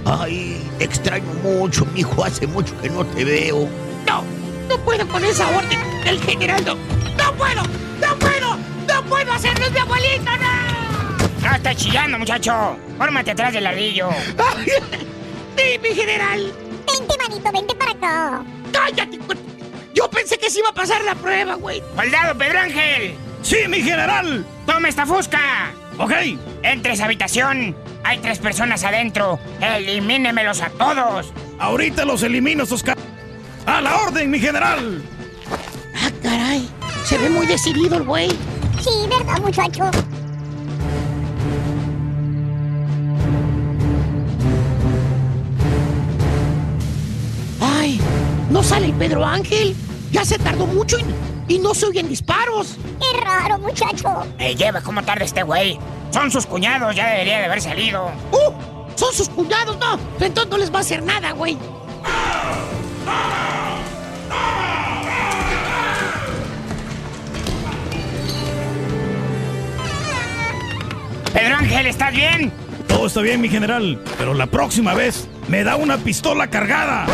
[0.05, 2.23] Ay, te extraño mucho, mijo.
[2.23, 3.69] Hace mucho que no te veo.
[4.07, 4.23] No,
[4.69, 6.63] no puedo con esa orden del general.
[6.65, 11.47] No, no puedo, no puedo, no puedo hacerlo, mi abuelito, no.
[11.47, 12.77] No, está chillando, muchacho.
[12.97, 14.09] Fórmate atrás del ardillo.
[15.55, 16.53] Sí, mi general.
[16.87, 18.43] Vente, manito, vente para acá.
[18.71, 19.19] Cállate.
[19.93, 21.81] Yo pensé que se iba a pasar la prueba, güey.
[21.95, 23.15] ¡Soldado Pedro Ángel!
[23.41, 24.45] ¡Sí, mi general!
[24.65, 25.71] ¡Toma esta fusca!
[25.97, 26.11] Ok.
[26.63, 27.75] Entre esa habitación.
[28.03, 29.39] Hay tres personas adentro.
[29.59, 31.33] Elimínemelos a todos.
[31.59, 32.95] Ahorita los elimino, esos ca...
[33.65, 35.01] ¡A la orden, mi general!
[35.95, 36.69] Ah, caray.
[37.03, 38.29] Se ve muy decidido el güey.
[38.79, 39.89] Sí, ¿verdad, muchacho?
[48.57, 49.75] No sale el Pedro Ángel.
[50.11, 52.75] Ya se tardó mucho y, y no se oyen disparos.
[52.99, 54.25] Qué raro, muchacho.
[54.39, 55.77] Me lleva cómo tarda este güey.
[56.09, 58.11] Son sus cuñados, ya debería de haber salido.
[58.31, 58.51] ¡Uh!
[58.95, 59.99] Son sus cuñados, no.
[60.19, 61.55] Entonces no les va a hacer nada, güey.
[71.31, 72.51] Pedro Ángel, ¿estás bien?
[72.87, 77.05] Todo está bien, mi general, pero la próxima vez me da una pistola cargada.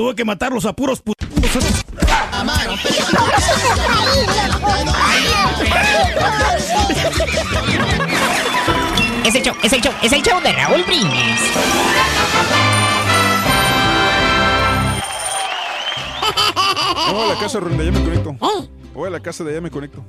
[0.00, 1.12] Tuve que matarlos a puros pu...
[9.26, 11.40] Es el show, es el show, es el show de Raúl Brindis.
[17.12, 18.36] No, a la casa de allá me conecto.
[18.94, 20.02] Voy a la casa de allá me conecto.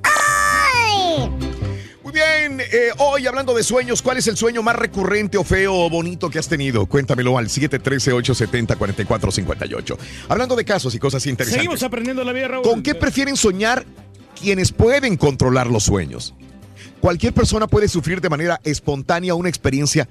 [2.12, 5.74] Muy bien, eh, hoy hablando de sueños, ¿cuál es el sueño más recurrente o feo
[5.74, 6.84] o bonito que has tenido?
[6.84, 9.96] Cuéntamelo al 713-870-4458.
[10.28, 11.58] Hablando de casos y cosas interesantes.
[11.58, 12.64] Seguimos aprendiendo la vida, Raúl.
[12.64, 13.86] ¿Con qué prefieren soñar
[14.38, 16.34] quienes pueden controlar los sueños?
[17.00, 20.06] Cualquier persona puede sufrir de manera espontánea una experiencia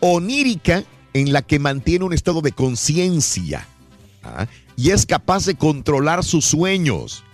[0.00, 3.66] onírica en la que mantiene un estado de conciencia
[4.22, 4.46] ¿ah?
[4.76, 7.24] y es capaz de controlar sus sueños.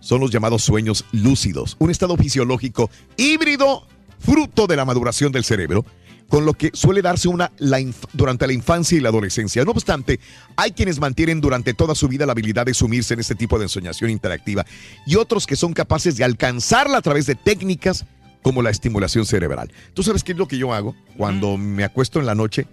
[0.00, 3.86] Son los llamados sueños lúcidos, un estado fisiológico híbrido
[4.18, 5.84] fruto de la maduración del cerebro,
[6.28, 7.78] con lo que suele darse una, la
[8.12, 9.64] durante la infancia y la adolescencia.
[9.64, 10.20] No obstante,
[10.56, 13.64] hay quienes mantienen durante toda su vida la habilidad de sumirse en este tipo de
[13.64, 14.66] ensoñación interactiva
[15.06, 18.04] y otros que son capaces de alcanzarla a través de técnicas
[18.42, 19.72] como la estimulación cerebral.
[19.94, 20.94] ¿Tú sabes qué es lo que yo hago?
[21.16, 22.66] Cuando me acuesto en la noche,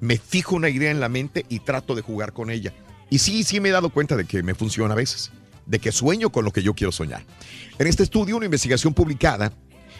[0.00, 2.72] me fijo una idea en la mente y trato de jugar con ella.
[3.10, 5.32] Y sí, sí me he dado cuenta de que me funciona a veces,
[5.70, 7.24] de que sueño con lo que yo quiero soñar.
[7.78, 9.52] En este estudio, una investigación publicada,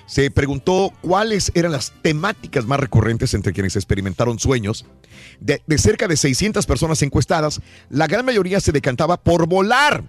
[0.07, 4.85] se preguntó cuáles eran las temáticas más recurrentes entre quienes experimentaron sueños.
[5.39, 10.03] De, de cerca de 600 personas encuestadas, la gran mayoría se decantaba por volar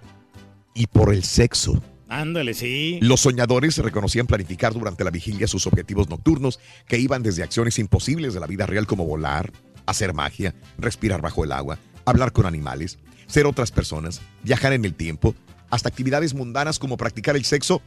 [0.74, 1.80] y por el sexo.
[2.08, 2.98] Ándale, sí.
[3.00, 8.34] Los soñadores reconocían planificar durante la vigilia sus objetivos nocturnos, que iban desde acciones imposibles
[8.34, 9.52] de la vida real como volar,
[9.86, 14.94] hacer magia, respirar bajo el agua, hablar con animales, ser otras personas, viajar en el
[14.94, 15.34] tiempo,
[15.72, 17.80] hasta actividades mundanas como practicar el sexo,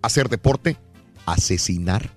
[0.00, 0.76] hacer deporte,
[1.26, 2.08] asesinar,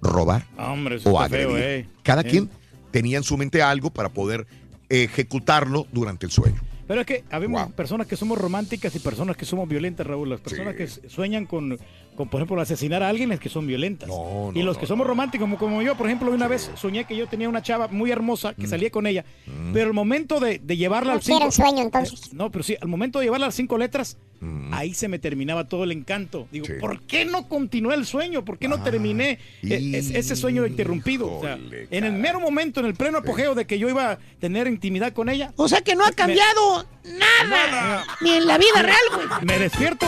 [0.00, 1.56] robar Hombre, eso o feo, agredir.
[1.58, 1.88] eh.
[2.02, 2.24] Cada Eh.
[2.30, 2.48] quien
[2.90, 4.46] tenía en su mente algo para poder
[4.88, 6.60] ejecutarlo durante el sueño.
[6.88, 10.30] Pero es que habemos personas que somos románticas y personas que somos violentas, Raúl.
[10.30, 11.78] Las personas que sueñan con,
[12.16, 14.10] con, por ejemplo, asesinar a alguien es que son violentas.
[14.54, 17.26] y los que somos románticos, como, como yo, por ejemplo, una vez soñé que yo
[17.28, 18.60] tenía una chava muy hermosa Mm.
[18.60, 19.24] que salía con ella,
[19.72, 21.46] pero al momento de, de llevarla al Sí, era cinco...
[21.46, 22.32] un sueño, entonces.
[22.34, 24.72] No, pero sí, al momento de llevarla a las cinco letras, Mm.
[24.72, 26.48] ahí se me terminaba todo el encanto.
[26.50, 28.42] Digo, ¿por qué no continué el sueño?
[28.44, 31.30] ¿Por qué no terminé e- es- ese sueño interrumpido?
[31.30, 31.58] O sea,
[31.90, 35.12] en el mero momento, en el pleno apogeo de que yo iba a tener intimidad
[35.12, 35.52] con ella.
[35.56, 36.86] O sea que no ha me- cambiado
[37.18, 38.04] nada.
[38.22, 39.26] Ni en la vida real, güey.
[39.44, 40.06] Me despierto.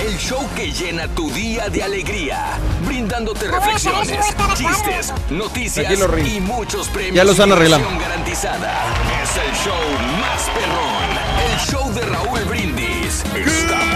[0.00, 6.88] El show que llena tu día de alegría, brindándote reflexiones, chistes, noticias Tranquilo, y muchos
[6.88, 7.14] premios.
[7.14, 7.86] Ya lo están y arreglando.
[7.88, 8.84] diversión garantizada.
[9.22, 9.82] Es el show
[10.20, 11.10] más perrón,
[11.52, 13.24] el show de Raúl Brindis.
[13.36, 13.93] Estamos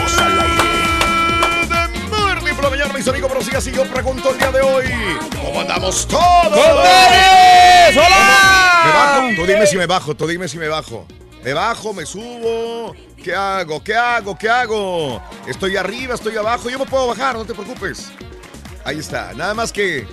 [2.99, 4.87] mis amigos, pero sí, así yo pregunto el día de hoy.
[5.41, 6.21] ¿Cómo andamos todos?
[6.53, 7.93] ¡Hola!
[8.85, 11.07] Me bajo, tú dime si me bajo, tú dime si me bajo.
[11.45, 12.97] Me bajo, me subo.
[13.23, 13.85] ¿Qué hago?
[13.85, 14.37] ¿Qué hago?
[14.37, 15.23] ¿Qué hago?
[15.47, 16.69] Estoy arriba, estoy abajo.
[16.71, 18.11] Yo me puedo bajar, no te preocupes.
[18.85, 19.33] Ahí está.
[19.35, 20.05] Nada más que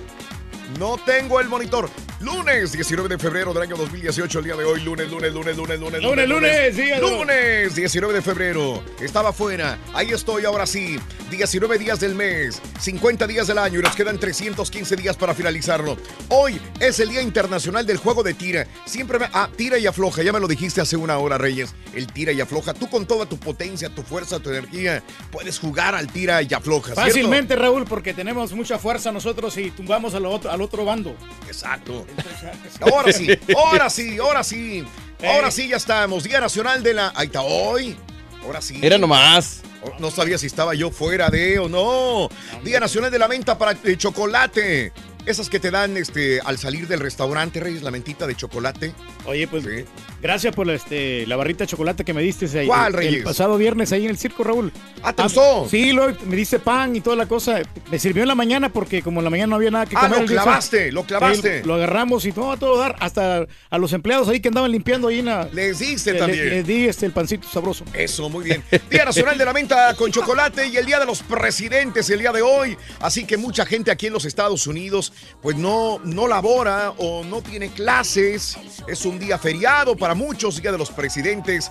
[0.78, 1.88] no tengo el monitor.
[2.20, 4.80] Lunes 19 de febrero del año 2018, el día de hoy.
[4.82, 6.02] Lunes, lunes, lunes, lunes, lunes.
[6.02, 7.10] Lunes, lunes, dígalo.
[7.10, 8.82] Lunes 19 de febrero.
[9.00, 9.78] Estaba fuera.
[9.94, 10.98] Ahí estoy ahora sí.
[11.30, 15.96] 19 días del mes, 50 días del año y nos quedan 315 días para finalizarlo.
[16.28, 18.66] Hoy es el Día Internacional del Juego de Tira.
[18.84, 19.26] Siempre me...
[19.32, 20.22] Ah, tira y afloja.
[20.22, 21.74] Ya me lo dijiste hace una hora, Reyes.
[21.94, 22.74] El tira y afloja.
[22.74, 26.94] Tú con toda tu potencia, tu fuerza, tu energía, puedes jugar al tira y afloja.
[26.94, 27.02] ¿cierto?
[27.02, 31.16] Fácilmente, Raúl, porque tenemos mucha fuerza nosotros y tumbamos al otro, al otro bando.
[31.46, 32.06] Exacto.
[32.80, 34.84] Ahora sí, ahora sí, ahora sí.
[35.24, 36.24] Ahora sí ya estamos.
[36.24, 37.12] Día Nacional de la...
[37.14, 37.96] Ahí está, hoy.
[38.44, 38.78] Ahora sí.
[38.82, 39.62] Era nomás.
[39.98, 42.28] No sabía si estaba yo fuera de o no.
[42.62, 44.92] Día Nacional de la Menta para eh, chocolate.
[45.26, 48.92] Esas que te dan este, al salir del restaurante, Reyes, la mentita de chocolate.
[49.24, 49.64] Oye, pues
[50.22, 52.66] gracias por la, este, la barrita de chocolate que me diste ahí.
[52.68, 53.14] ¿Cuál, Reyes?
[53.16, 54.72] el pasado viernes ahí en el circo, Raúl.
[55.02, 55.66] Ah, ¿te gustó?
[55.68, 57.60] Sí, luego me diste pan y toda la cosa.
[57.90, 60.02] Me sirvió en la mañana porque como en la mañana no había nada que Ah,
[60.02, 60.16] comer.
[60.18, 61.64] lo el día- clavaste, lo clavaste.
[61.64, 62.94] Lo agarramos y todo a todo dar.
[63.00, 65.18] Hasta a los empleados ahí que andaban limpiando ahí.
[65.18, 66.44] en la- Les diste le- también.
[66.44, 67.84] le- Les di este, el pancito sabroso.
[67.94, 68.62] Eso, muy bien.
[68.90, 72.30] Día Nacional de la Menta con chocolate y el Día de los Presidentes el día
[72.32, 72.76] de hoy.
[73.00, 77.42] Así que mucha gente aquí en los Estados Unidos pues no, no labora o no
[77.42, 78.56] tiene clases.
[78.88, 81.70] Es un día feriado para muchos, Día de los Presidentes,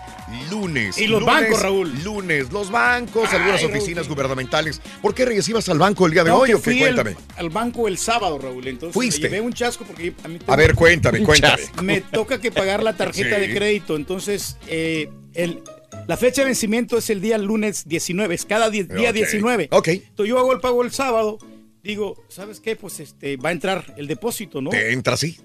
[0.50, 0.98] lunes.
[0.98, 2.04] Y los Lunes, bancos, Raúl.
[2.04, 4.82] Lunes, los bancos, algunas oficinas gubernamentales.
[5.02, 6.72] ¿Por qué Reyes ibas al banco el día de No, hoy o qué?
[6.72, 7.16] el- Cuéntame.
[7.38, 8.68] al banco el sábado, Raúl.
[8.68, 9.24] Entonces Fuiste.
[9.24, 11.64] me llevé un chasco porque a mí A ver, cuéntame, cuéntame.
[11.82, 13.42] Me toca que pagar la tarjeta Sí.
[13.48, 13.96] de crédito.
[13.96, 15.62] Entonces, eh, el,
[16.08, 19.14] la fecha de vencimiento es el día lunes 19, es cada día Ok.
[19.14, 19.68] 19.
[19.72, 19.88] Ok.
[19.90, 21.38] Entonces yo hago el pago el sábado.
[21.86, 22.76] Digo, ¿sabes qué?
[22.76, 24.72] Pues este va a entrar el depósito, ¿no?
[24.72, 25.38] Te entra así.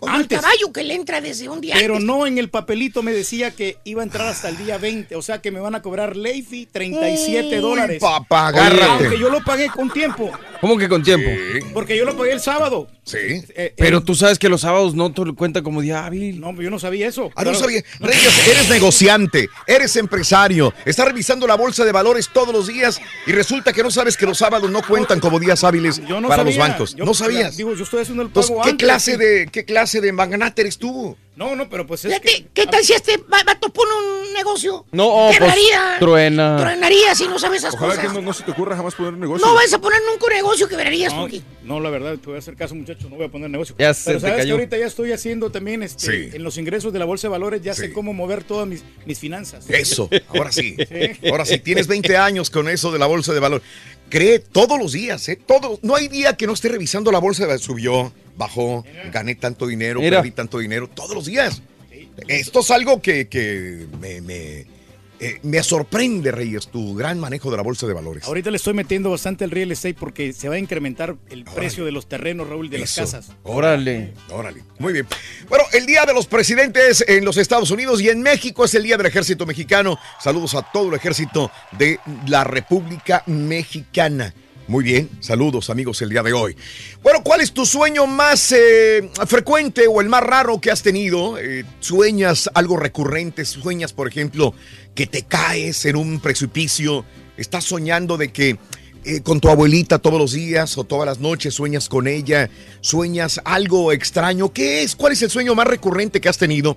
[0.00, 2.06] Como el caballo que le entra desde un día Pero antes.
[2.06, 5.22] no en el papelito me decía que iba a entrar hasta el día 20, o
[5.22, 7.98] sea que me van a cobrar ley fee 37 Uy, dólares.
[8.00, 8.84] papá, agárrate.
[9.06, 11.30] Aunque yo lo pagué con tiempo, ¿Cómo que con tiempo?
[11.72, 12.88] porque yo lo pagué el sábado.
[13.04, 13.42] Sí.
[13.76, 16.38] Pero tú sabes que los sábados no te cuenta como día hábil.
[16.40, 17.30] No, yo no sabía eso.
[17.34, 17.82] Ah, no sabía.
[18.00, 23.32] Reyes, eres negociante, eres empresario, estás revisando la bolsa de valores todos los días y
[23.32, 26.42] resulta que no sabes que los sábados no cuentan como días hábiles Yo no para
[26.42, 26.58] sabía.
[26.58, 26.94] los bancos.
[26.94, 27.56] Yo- no sabías.
[27.56, 29.16] Digo, yo estoy haciendo el pago Entonces, ¿qué antes, clase sí.
[29.16, 31.16] de qué clase de magnate eres tú?
[31.36, 32.48] No, no, pero pues es Fíjate, que...
[32.52, 34.84] ¿qué tal si este va- vato pone un negocio?
[34.90, 35.96] No, pues, Quebraría.
[36.00, 36.56] truena.
[36.56, 38.08] Truenaría si no sabes esas Ojalá cosas.
[38.08, 39.46] que no, no se te ocurra jamás poner negocio.
[39.46, 41.12] No vayas a poner nunca un negocio, quebrarías.
[41.14, 43.48] No, porque- no, la verdad, te voy a hacer caso, muchacho, no voy a poner
[43.50, 43.76] negocio.
[43.78, 44.48] Ya se Pero te sabes cayó.
[44.56, 46.36] que ahorita ya estoy haciendo también este, Sí.
[46.36, 47.82] en los ingresos de la bolsa de valores, ya Sí.
[47.82, 49.64] sé cómo mover todas mis, mis finanzas.
[49.70, 50.76] Eso, ahora sí.
[51.30, 53.62] Ahora sí, tienes 20 años con eso de la bolsa de valor.
[54.08, 55.36] Cree todos los días, ¿eh?
[55.36, 57.58] Todo, no hay día que no esté revisando la bolsa.
[57.58, 60.18] Subió, bajó, gané tanto dinero, Mira.
[60.18, 61.62] perdí tanto dinero, todos los días.
[62.26, 64.66] Esto es algo que, que me, me-
[65.20, 68.24] Eh, me sorprende, Reyes, tu gran manejo de la bolsa de valores.
[68.24, 71.84] Ahorita le estoy metiendo bastante el real estate porque se va a incrementar el precio
[71.84, 73.32] de los terrenos, Raúl, de las casas.
[73.42, 74.14] Órale.
[74.30, 74.62] Órale.
[74.78, 75.06] Muy bien.
[75.48, 78.84] Bueno, el Día de los Presidentes en los Estados Unidos y en México es el
[78.84, 79.98] Día del Ejército Mexicano.
[80.20, 84.32] Saludos a todo el ejército de la República Mexicana.
[84.68, 86.54] Muy bien, saludos amigos el día de hoy.
[87.02, 91.38] Bueno, ¿cuál es tu sueño más eh, frecuente o el más raro que has tenido?
[91.38, 93.46] Eh, ¿Sueñas algo recurrente?
[93.46, 94.52] ¿Sueñas, por ejemplo,
[94.94, 97.06] que te caes en un precipicio?
[97.38, 98.58] ¿Estás soñando de que
[99.06, 102.50] eh, con tu abuelita todos los días o todas las noches sueñas con ella?
[102.82, 104.52] ¿Sueñas algo extraño?
[104.52, 104.94] ¿Qué es?
[104.96, 106.76] ¿Cuál es el sueño más recurrente que has tenido?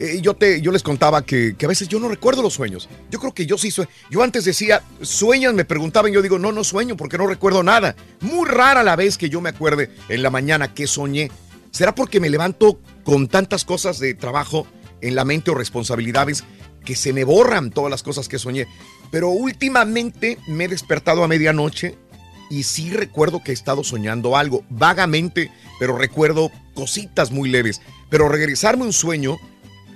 [0.00, 2.88] Eh, yo, te, yo les contaba que, que a veces yo no recuerdo los sueños.
[3.10, 3.90] Yo creo que yo sí sueño.
[4.10, 5.52] Yo antes decía, ¿sueñas?
[5.52, 7.94] Me preguntaban, yo digo, no, no sueño porque no recuerdo nada.
[8.20, 11.30] Muy rara la vez que yo me acuerde en la mañana que soñé.
[11.70, 14.66] ¿Será porque me levanto con tantas cosas de trabajo
[15.02, 16.44] en la mente o responsabilidades
[16.82, 18.66] que se me borran todas las cosas que soñé?
[19.10, 21.98] Pero últimamente me he despertado a medianoche
[22.48, 27.82] y sí recuerdo que he estado soñando algo, vagamente, pero recuerdo cositas muy leves.
[28.08, 29.36] Pero regresarme un sueño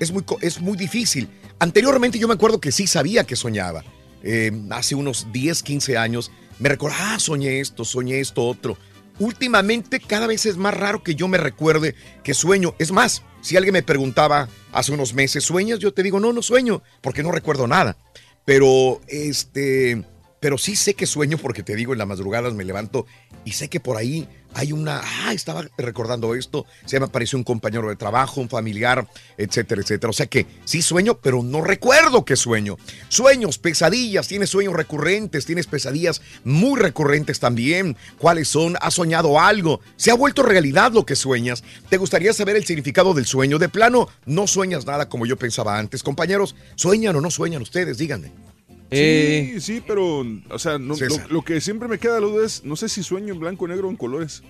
[0.01, 1.28] es muy, es muy difícil.
[1.59, 3.84] Anteriormente yo me acuerdo que sí sabía que soñaba.
[4.22, 8.78] Eh, hace unos 10, 15 años me recuerdo, ah, soñé esto, soñé esto, otro.
[9.18, 12.74] Últimamente cada vez es más raro que yo me recuerde que sueño.
[12.78, 15.78] Es más, si alguien me preguntaba hace unos meses, ¿sueñas?
[15.78, 17.97] Yo te digo, no, no sueño, porque no recuerdo nada.
[18.45, 20.05] Pero este,
[20.40, 23.07] pero sí sé que sueño porque te digo, en las madrugadas me levanto
[23.45, 27.45] y sé que por ahí hay una, ah, estaba recordando esto, se me apareció un
[27.45, 30.11] compañero de trabajo, un familiar, etcétera, etcétera.
[30.11, 32.77] O sea que sí sueño, pero no recuerdo que sueño.
[33.09, 37.97] Sueños, pesadillas, tienes sueños recurrentes, tienes pesadillas muy recurrentes también.
[38.19, 38.77] ¿Cuáles son?
[38.81, 39.81] ¿Has soñado algo?
[39.97, 41.65] ¿Se ha vuelto realidad lo que sueñas?
[41.89, 43.59] ¿Te gustaría saber el significado del sueño?
[43.59, 46.03] De plano, no sueñas nada como yo pensaba antes.
[46.03, 47.99] Compañeros, ¿sueñan o no sueñan ustedes?
[47.99, 48.43] Díganme.
[48.91, 50.95] Sí, sí, pero, o sea, no-
[51.30, 53.89] lo, que siempre me queda la duda es, no sé si sueño en blanco, negro
[53.89, 54.43] o en colores.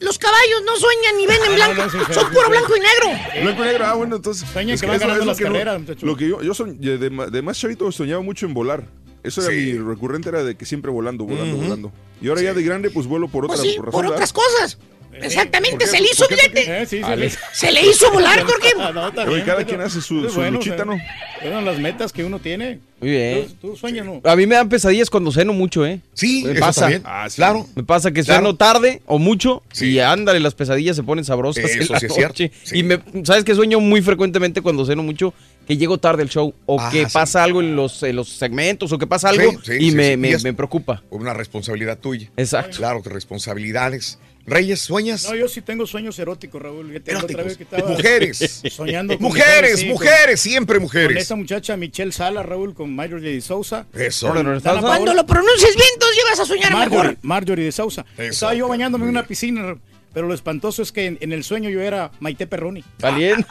[0.00, 3.42] Los caballos no sueñan ni ven en blanco, son puro blanco y negro.
[3.42, 4.48] Blanco y negro, ah, bueno, entonces.
[4.48, 6.06] Sueñan es que van eso- ganando eso las que no- carreras, muchacho.
[6.06, 8.84] Lo que yo, yo soñ- de, más chavito soñaba mucho en volar.
[9.24, 11.92] Eso era mi recurrente, era de que siempre volando, volando, volando.
[12.22, 13.90] Y ahora ya de grande, pues vuelo por otra Pues sí, razón.
[13.90, 14.78] por otras cosas.
[15.26, 15.86] Exactamente, ¿Por qué?
[15.86, 16.24] se le hizo.
[16.30, 18.68] Eh, Ah, le- Se le hizo volar, Jorge.
[18.78, 20.96] Ah, no, cada pero- quien hace su- su luchita, sea, ¿no?
[21.42, 22.80] Eran las metas que uno tiene.
[23.00, 23.46] Muy bien.
[23.60, 24.20] Tú, tú sueñas, ¿no?
[24.24, 26.00] A mí me dan pesadillas cuando ceno mucho, ¿eh?
[26.14, 26.80] Sí, me eso pasa.
[26.82, 27.02] también.
[27.04, 27.36] Ah, sí.
[27.36, 27.66] Claro.
[27.76, 28.40] Me pasa que Claro.
[28.40, 32.06] ceno tarde o mucho y ándale, las pesadillas se ponen sabrosas en Eso la sí
[32.06, 32.42] es cierto.
[32.42, 32.52] noche.
[32.72, 35.32] Y me, ¿sabes que sueño muy frecuentemente cuando ceno mucho?
[35.68, 37.10] Que llego tarde al show o Ah, que sí.
[37.12, 39.96] pasa algo en los, en los segmentos o que pasa algo Sí, sí, y sí,
[39.96, 40.16] me, sí.
[40.16, 41.02] me- Y es- me preocupa.
[41.10, 42.30] Una responsabilidad tuya.
[42.36, 42.78] Exacto.
[42.78, 44.18] Claro, de responsabilidades.
[44.48, 45.24] Reyes, ¿sueñas?
[45.28, 47.00] No, yo sí tengo sueños eróticos, Raúl.
[47.06, 48.62] La otra vez que estaba Mujeres.
[48.70, 51.22] Soñando con Mujeres, sí, con- mujeres, siempre Con mujeres.
[51.22, 53.86] esta muchacha Michelle Sala, Raúl, con Marjorie de Sousa.
[53.94, 54.28] Eso.
[54.32, 57.18] Dana Cuando Paola- lo pronuncias bien, entonces llegas a soñar Marjorie, mejor.
[57.22, 58.04] Marjorie de Sousa.
[58.16, 58.30] Eso.
[58.30, 59.76] Estaba yo bañándome en una piscina,
[60.14, 62.84] pero lo espantoso es que en, en el sueño yo era Maite Perroni.
[63.00, 63.46] Valiente.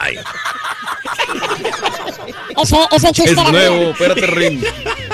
[2.62, 4.60] Ese, ese chiste Es nuevo, espérate, Rin.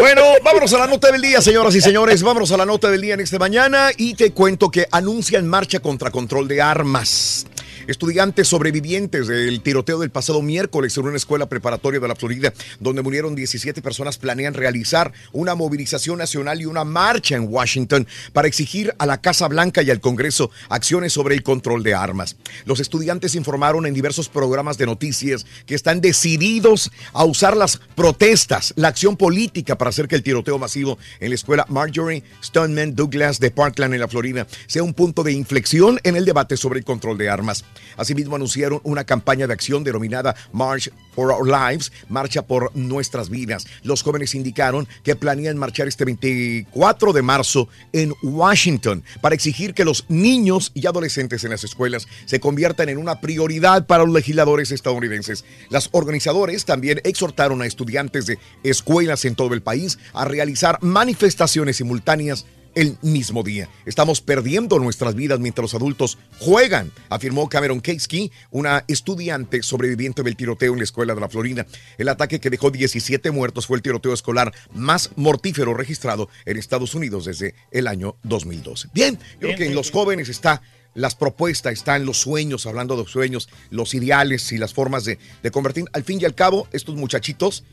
[0.00, 2.22] Bueno, vámonos a la nota del día, señoras y señores.
[2.22, 5.80] Vámonos a la nota del día en esta mañana y te cuento que anuncian marcha
[5.80, 7.46] contra control de armas.
[7.88, 13.00] Estudiantes sobrevivientes del tiroteo del pasado miércoles en una escuela preparatoria de la Florida, donde
[13.00, 18.94] murieron 17 personas, planean realizar una movilización nacional y una marcha en Washington para exigir
[18.98, 22.36] a la Casa Blanca y al Congreso acciones sobre el control de armas.
[22.66, 28.74] Los estudiantes informaron en diversos programas de noticias que están decididos a usar las protestas,
[28.76, 33.40] la acción política para hacer que el tiroteo masivo en la escuela Marjorie Stoneman Douglas
[33.40, 36.84] de Parkland en la Florida sea un punto de inflexión en el debate sobre el
[36.84, 37.64] control de armas.
[37.96, 43.66] Asimismo anunciaron una campaña de acción denominada March for Our Lives, Marcha por Nuestras Vidas.
[43.82, 49.84] Los jóvenes indicaron que planean marchar este 24 de marzo en Washington para exigir que
[49.84, 54.70] los niños y adolescentes en las escuelas se conviertan en una prioridad para los legisladores
[54.70, 55.44] estadounidenses.
[55.70, 61.76] Las organizadores también exhortaron a estudiantes de escuelas en todo el país a realizar manifestaciones
[61.76, 63.68] simultáneas el mismo día.
[63.86, 70.36] Estamos perdiendo nuestras vidas mientras los adultos juegan, afirmó Cameron Kasky, una estudiante sobreviviente del
[70.36, 71.66] tiroteo en la escuela de la Florida.
[71.98, 76.94] El ataque que dejó 17 muertos fue el tiroteo escolar más mortífero registrado en Estados
[76.94, 78.88] Unidos desde el año 2012.
[78.92, 80.62] Bien, yo creo que en los jóvenes está
[80.94, 85.18] las propuestas, están los sueños, hablando de sueños, los ideales y las formas de
[85.52, 85.84] convertir.
[85.92, 87.64] Al fin y al cabo, estos muchachitos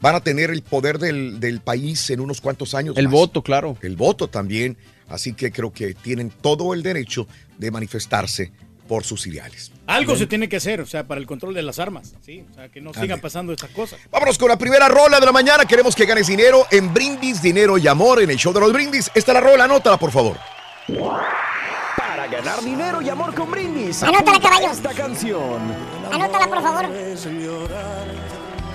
[0.00, 2.96] van a tener el poder del, del país en unos cuantos años.
[2.96, 3.12] El más.
[3.12, 3.76] voto, claro.
[3.82, 4.76] El voto también.
[5.08, 7.26] Así que creo que tienen todo el derecho
[7.58, 8.52] de manifestarse
[8.86, 9.70] por sus ideales.
[9.86, 10.18] Algo Bien.
[10.18, 12.44] se tiene que hacer, o sea, para el control de las armas, ¿sí?
[12.50, 13.22] O sea, que no sigan Ande.
[13.22, 14.00] pasando estas cosas.
[14.10, 15.64] Vámonos con la primera rola de la mañana.
[15.64, 19.08] Queremos que ganes dinero en Brindis, Dinero y Amor en el show de los Brindis.
[19.14, 20.36] Esta es la rola, anótala, por favor.
[21.96, 24.02] Para ganar dinero y amor con brindis.
[24.02, 24.72] Anótala, apunta caballo.
[24.72, 25.60] Esta canción.
[26.10, 26.86] Anótala, por favor.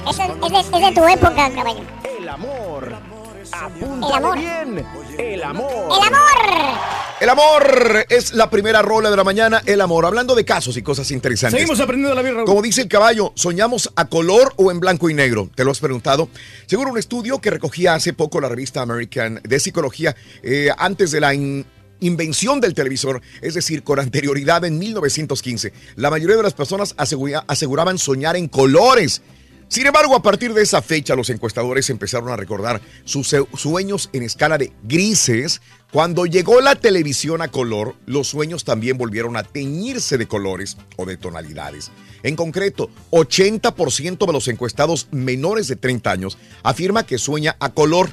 [0.10, 1.82] Es, es de, es de tu época, caballo.
[2.20, 2.88] El amor.
[2.88, 4.38] El Apúntale amor.
[4.38, 4.86] bien.
[5.20, 5.72] El amor.
[5.72, 6.80] ¡El amor!
[7.22, 9.62] El amor es la primera rola de la mañana.
[9.66, 10.06] El amor.
[10.06, 11.60] Hablando de casos y cosas interesantes.
[11.60, 12.44] Seguimos aprendiendo de la vida.
[12.46, 15.50] Como dice el caballo, ¿soñamos a color o en blanco y negro?
[15.56, 16.30] ¿Te lo has preguntado?
[16.66, 21.20] Según un estudio que recogía hace poco la revista American de Psicología, eh, antes de
[21.22, 21.66] la in-
[22.02, 27.46] invención del televisor, es decir, con anterioridad en 1915, la mayoría de las personas asegura-
[27.48, 29.22] aseguraban soñar en colores.
[29.68, 34.24] Sin embargo, a partir de esa fecha, los encuestadores empezaron a recordar sus sueños en
[34.24, 35.62] escala de grises.
[35.92, 41.06] Cuando llegó la televisión a color, los sueños también volvieron a teñirse de colores o
[41.06, 41.92] de tonalidades.
[42.22, 48.10] En concreto, 80% de los encuestados menores de 30 años afirma que sueña a color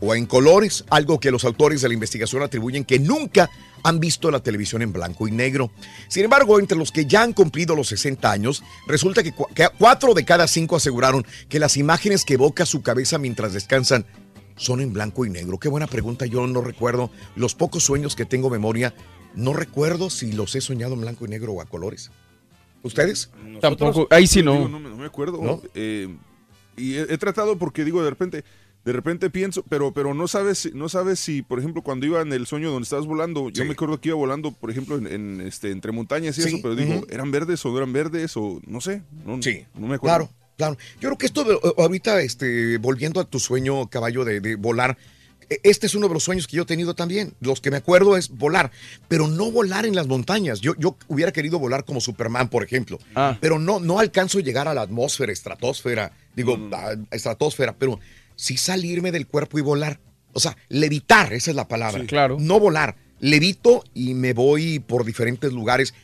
[0.00, 3.50] o en colores, algo que los autores de la investigación atribuyen que nunca
[3.84, 5.70] han visto la televisión en blanco y negro.
[6.08, 9.68] Sin embargo, entre los que ya han cumplido los 60 años, resulta que, cua- que
[9.78, 14.06] cuatro de cada cinco aseguraron que las imágenes que evoca su cabeza mientras descansan
[14.56, 15.58] son en blanco y negro.
[15.58, 17.10] Qué buena pregunta, yo no recuerdo.
[17.36, 18.94] Los pocos sueños que tengo memoria,
[19.34, 22.10] no recuerdo si los he soñado en blanco y negro o a colores.
[22.82, 23.30] ¿Ustedes?
[23.60, 24.52] Tampoco, ahí sí no.
[24.54, 25.40] Digo, no, me- no me acuerdo.
[25.42, 25.60] ¿No?
[25.74, 26.14] Eh,
[26.76, 28.44] y he, he tratado porque digo, de repente,
[28.84, 32.20] de repente pienso, pero, pero no sabes, si- no sabes si, por ejemplo, cuando iba
[32.20, 35.06] en el sueño donde estabas volando, yo me acuerdo que iba volando, por ejemplo, en,
[35.06, 37.06] en, este, entre montañas y Sí, eso, pero digo.
[37.08, 39.02] ¿eran verdes o no eran verdes o no sé?
[39.24, 40.28] No, Sí, no me acuerdo.
[40.28, 40.76] Claro, claro.
[41.00, 44.98] Yo creo que esto, de- ahorita, este, volviendo a tu sueño, caballo, de, de volar,
[45.48, 47.32] e- este es uno de los sueños que yo he tenido también.
[47.40, 48.70] Los que me acuerdo es volar,
[49.08, 50.60] pero no volar en las montañas.
[50.60, 52.98] Yo, yo hubiera querido volar como Superman, por ejemplo,
[53.40, 57.98] pero no, no alcanzo a llegar a la atmósfera, estratosfera, digo, a estratosfera, pero
[58.36, 60.00] sí salirme del cuerpo y volar.
[60.32, 62.00] O sea, levitar, esa es la palabra.
[62.00, 62.36] Sí, claro.
[62.40, 62.96] No volar.
[63.20, 65.94] Levito y me voy por diferentes lugares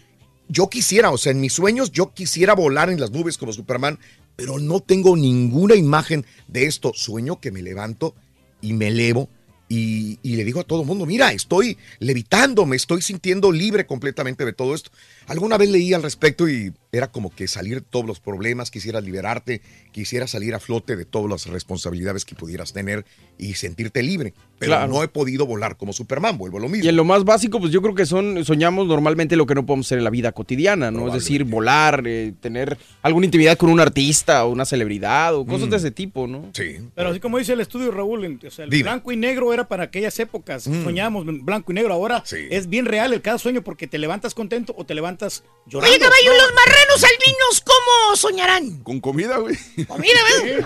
[0.50, 3.98] yo quisiera, o sea, en mis sueños yo quisiera volar en las nubes como Superman,
[4.34, 6.92] pero no tengo ninguna imagen de esto.
[6.94, 8.16] Sueño que me levanto
[8.60, 9.28] y me elevo
[9.68, 13.86] y, y le digo a todo el mundo, mira, estoy levitando, me estoy sintiendo libre
[13.86, 14.90] completamente de todo esto.
[15.28, 19.04] Alguna vez leí al respecto y era como que salir de todos los problemas, quisieras
[19.04, 19.62] liberarte,
[19.92, 23.04] quisieras salir a flote de todas las responsabilidades que pudieras tener
[23.38, 24.34] y sentirte libre.
[24.58, 24.92] Pero Claro.
[24.92, 26.84] no he podido volar como Superman, vuelvo a lo mismo.
[26.84, 29.64] Y en lo más básico, pues yo creo que son soñamos normalmente lo que no
[29.64, 31.06] podemos hacer en la vida cotidiana, ¿no?
[31.08, 35.68] Es decir, volar, eh, tener alguna intimidad con un artista o una celebridad o cosas
[35.68, 35.70] Mm.
[35.70, 36.50] de ese tipo, ¿no?
[36.52, 36.76] Sí.
[36.94, 38.82] Pero así como dice el estudio Raúl, en- o sea, el Dime.
[38.82, 40.66] blanco y negro era para aquellas épocas.
[40.66, 40.84] Mm.
[40.84, 41.94] Soñábamos en blanco y negro.
[41.94, 45.90] Ahora es bien real el cada sueño porque te levantas contento o te levantas llorando.
[45.94, 48.78] Oye, caballo, ¿los marranos albinos cómo soñarán?
[48.82, 49.56] Con comida, güey.
[49.86, 50.64] Comida, ¿ves?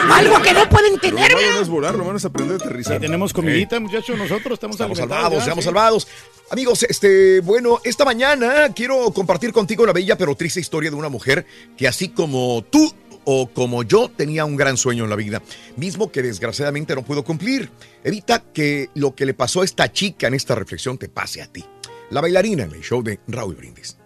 [0.12, 1.54] Algo que no pueden tener, ¿verdad?
[1.54, 3.00] no es volar, lo malo es aprender a aterrizar.
[3.00, 5.68] tenemos comidita, muchachos, nosotros estamos, Estamos salvados, ya, estamos sí.
[5.68, 6.08] salvados.
[6.50, 11.08] Amigos, este, bueno, esta mañana quiero compartir contigo la bella pero triste historia de una
[11.08, 11.46] mujer
[11.76, 12.92] que así como tú
[13.24, 15.42] o como yo tenía un gran sueño en la vida,
[15.76, 17.70] mismo que desgraciadamente no pudo cumplir.
[18.04, 21.46] Evita que lo que le pasó a esta chica en esta reflexión te pase a
[21.46, 21.64] ti.
[22.10, 23.96] La bailarina en el show de Raúl Brindis.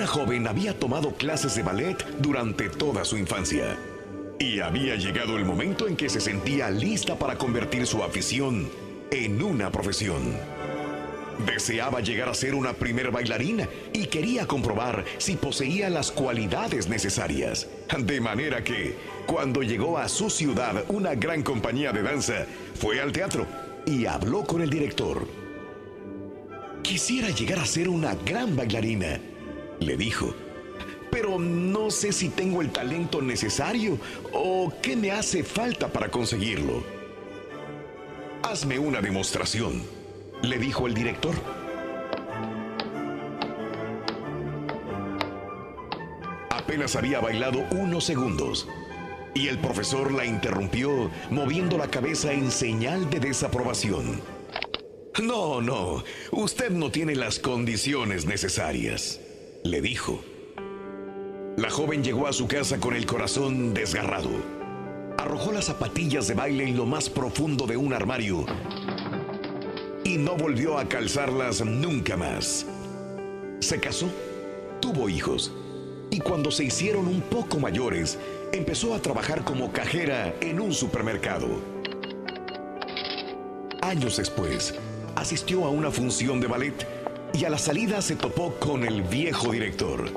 [0.00, 3.76] Una joven había tomado clases de ballet durante toda su infancia.
[4.38, 8.70] Y había llegado el momento en que se sentía lista para convertir su afición
[9.10, 10.22] en una profesión.
[11.44, 17.68] Deseaba llegar a ser una primer bailarina y quería comprobar si poseía las cualidades necesarias.
[17.98, 18.96] De manera que,
[19.26, 23.46] cuando llegó a su ciudad una gran compañía de danza, fue al teatro
[23.84, 25.28] y habló con el director.
[26.82, 29.20] Quisiera llegar a ser una gran bailarina,
[29.80, 30.34] le dijo.
[31.10, 33.98] Pero no sé si tengo el talento necesario
[34.32, 36.84] o qué me hace falta para conseguirlo.
[38.42, 39.82] Hazme una demostración,
[40.42, 41.34] le dijo el director.
[46.50, 48.68] Apenas había bailado unos segundos
[49.34, 54.20] y el profesor la interrumpió moviendo la cabeza en señal de desaprobación.
[55.22, 59.20] No, no, usted no tiene las condiciones necesarias,
[59.64, 60.20] le dijo.
[61.56, 64.30] La joven llegó a su casa con el corazón desgarrado.
[65.18, 68.46] Arrojó las zapatillas de baile en lo más profundo de un armario
[70.04, 72.66] y no volvió a calzarlas nunca más.
[73.60, 74.08] Se casó,
[74.80, 75.52] tuvo hijos
[76.10, 78.18] y cuando se hicieron un poco mayores,
[78.52, 81.46] empezó a trabajar como cajera en un supermercado.
[83.82, 84.74] Años después,
[85.16, 86.99] asistió a una función de ballet
[87.32, 90.10] y a la salida se topó con el viejo director.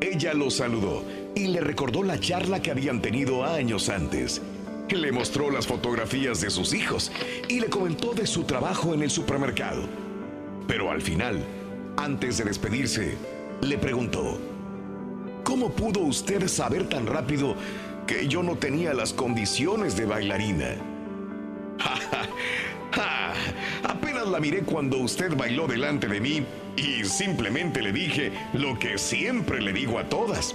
[0.00, 1.04] Ella lo saludó
[1.34, 4.42] y le recordó la charla que habían tenido años antes.
[4.88, 7.12] Le mostró las fotografías de sus hijos
[7.48, 9.82] y le comentó de su trabajo en el supermercado.
[10.66, 11.44] Pero al final,
[11.96, 13.16] antes de despedirse,
[13.60, 14.38] le preguntó,
[15.44, 17.54] ¿cómo pudo usted saber tan rápido
[18.06, 20.76] que yo no tenía las condiciones de bailarina?
[22.92, 23.32] Ja,
[24.28, 26.44] la miré cuando usted bailó delante de mí
[26.76, 30.54] y simplemente le dije lo que siempre le digo a todas.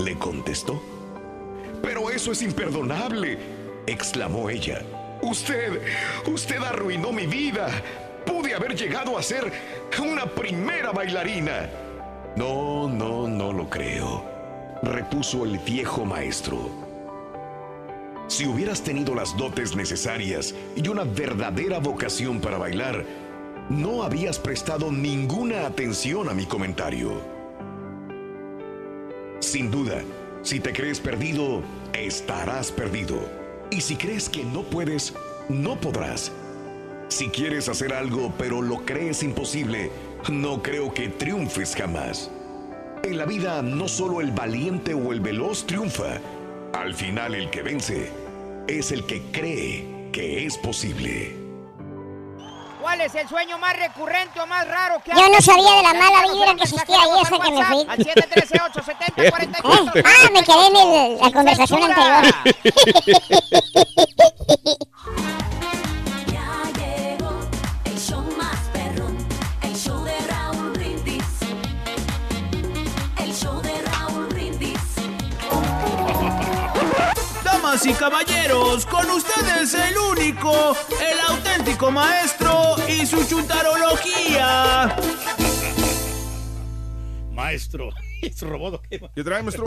[0.00, 0.82] Le contestó.
[1.82, 3.38] Pero eso es imperdonable,
[3.86, 4.82] exclamó ella.
[5.22, 5.80] Usted,
[6.26, 7.68] usted arruinó mi vida.
[8.24, 9.52] Pude haber llegado a ser
[9.98, 11.68] una primera bailarina.
[12.36, 14.24] No, no, no lo creo,
[14.82, 16.85] repuso el viejo maestro.
[18.28, 23.04] Si hubieras tenido las dotes necesarias y una verdadera vocación para bailar,
[23.70, 27.20] no habías prestado ninguna atención a mi comentario.
[29.38, 30.02] Sin duda,
[30.42, 31.62] si te crees perdido,
[31.92, 33.18] estarás perdido.
[33.70, 35.14] Y si crees que no puedes,
[35.48, 36.32] no podrás.
[37.08, 39.90] Si quieres hacer algo pero lo crees imposible,
[40.28, 42.30] no creo que triunfes jamás.
[43.04, 46.18] En la vida no solo el valiente o el veloz triunfa,
[46.72, 48.12] al final el que vence
[48.68, 51.34] es el que cree que es posible.
[52.80, 55.92] ¿Cuál es el sueño más recurrente o más raro que Yo no sabía de la
[55.94, 57.84] mala vibra que existía de ahí hasta al que me fui.
[57.88, 59.62] Al 713-870-44.
[60.04, 62.32] Ah, me quedé en el- la conversación anterior.
[77.88, 84.96] y caballeros, con ustedes el único, el auténtico maestro y su chuntarología.
[87.32, 87.90] Maestro.
[88.22, 88.82] Es robot.
[88.88, 89.00] ¿qué?
[89.14, 89.64] ¿Qué trae, maestro?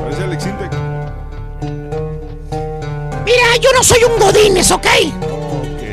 [0.00, 0.72] Parece Alex Intec.
[3.24, 4.86] Mira, yo no soy un godines, ¿ok?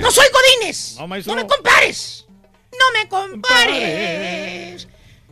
[0.02, 0.98] No soy godines.
[1.00, 1.36] No, maestro.
[1.36, 2.26] No me compares.
[2.72, 4.89] No me compares.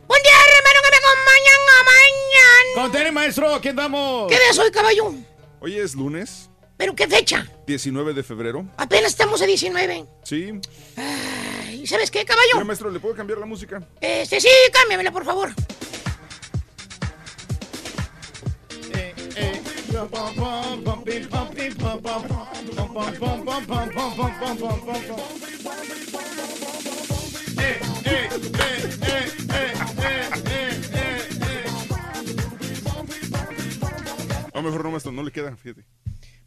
[0.08, 2.74] Buen día, hermano, que me acompañan a mañana.
[2.82, 4.28] Con Tere, maestro, aquí andamos.
[4.28, 5.14] ¿Qué día soy, caballo?
[5.60, 6.48] Hoy es lunes,
[6.78, 7.44] ¿Pero qué fecha?
[7.66, 8.64] 19 de febrero.
[8.76, 10.06] Apenas estamos a 19.
[10.22, 10.52] Sí.
[10.96, 12.64] Ay, ¿Sabes qué, Mira, caballo?
[12.64, 13.82] maestro, ¿le puedo cambiar la música?
[14.00, 15.52] Este, sí, cámbiamela, por favor.
[29.77, 29.77] A
[34.62, 35.84] lo mejor no, maestro, no le queda, fíjate.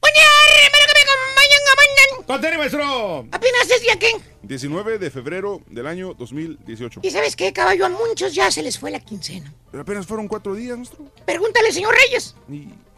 [0.01, 0.23] Buen día,
[0.65, 2.27] hermano, que me acompañan a mañana.
[2.27, 3.27] Con Tere, maestro.
[3.31, 4.11] Apenas es día que.
[4.43, 7.01] 19 de febrero del año 2018.
[7.03, 7.85] ¿Y sabes qué, caballo?
[7.85, 9.53] A muchos ya se les fue la quincena.
[9.71, 11.05] Pero apenas fueron cuatro días, maestro.
[11.25, 12.35] Pregúntale, señor Reyes.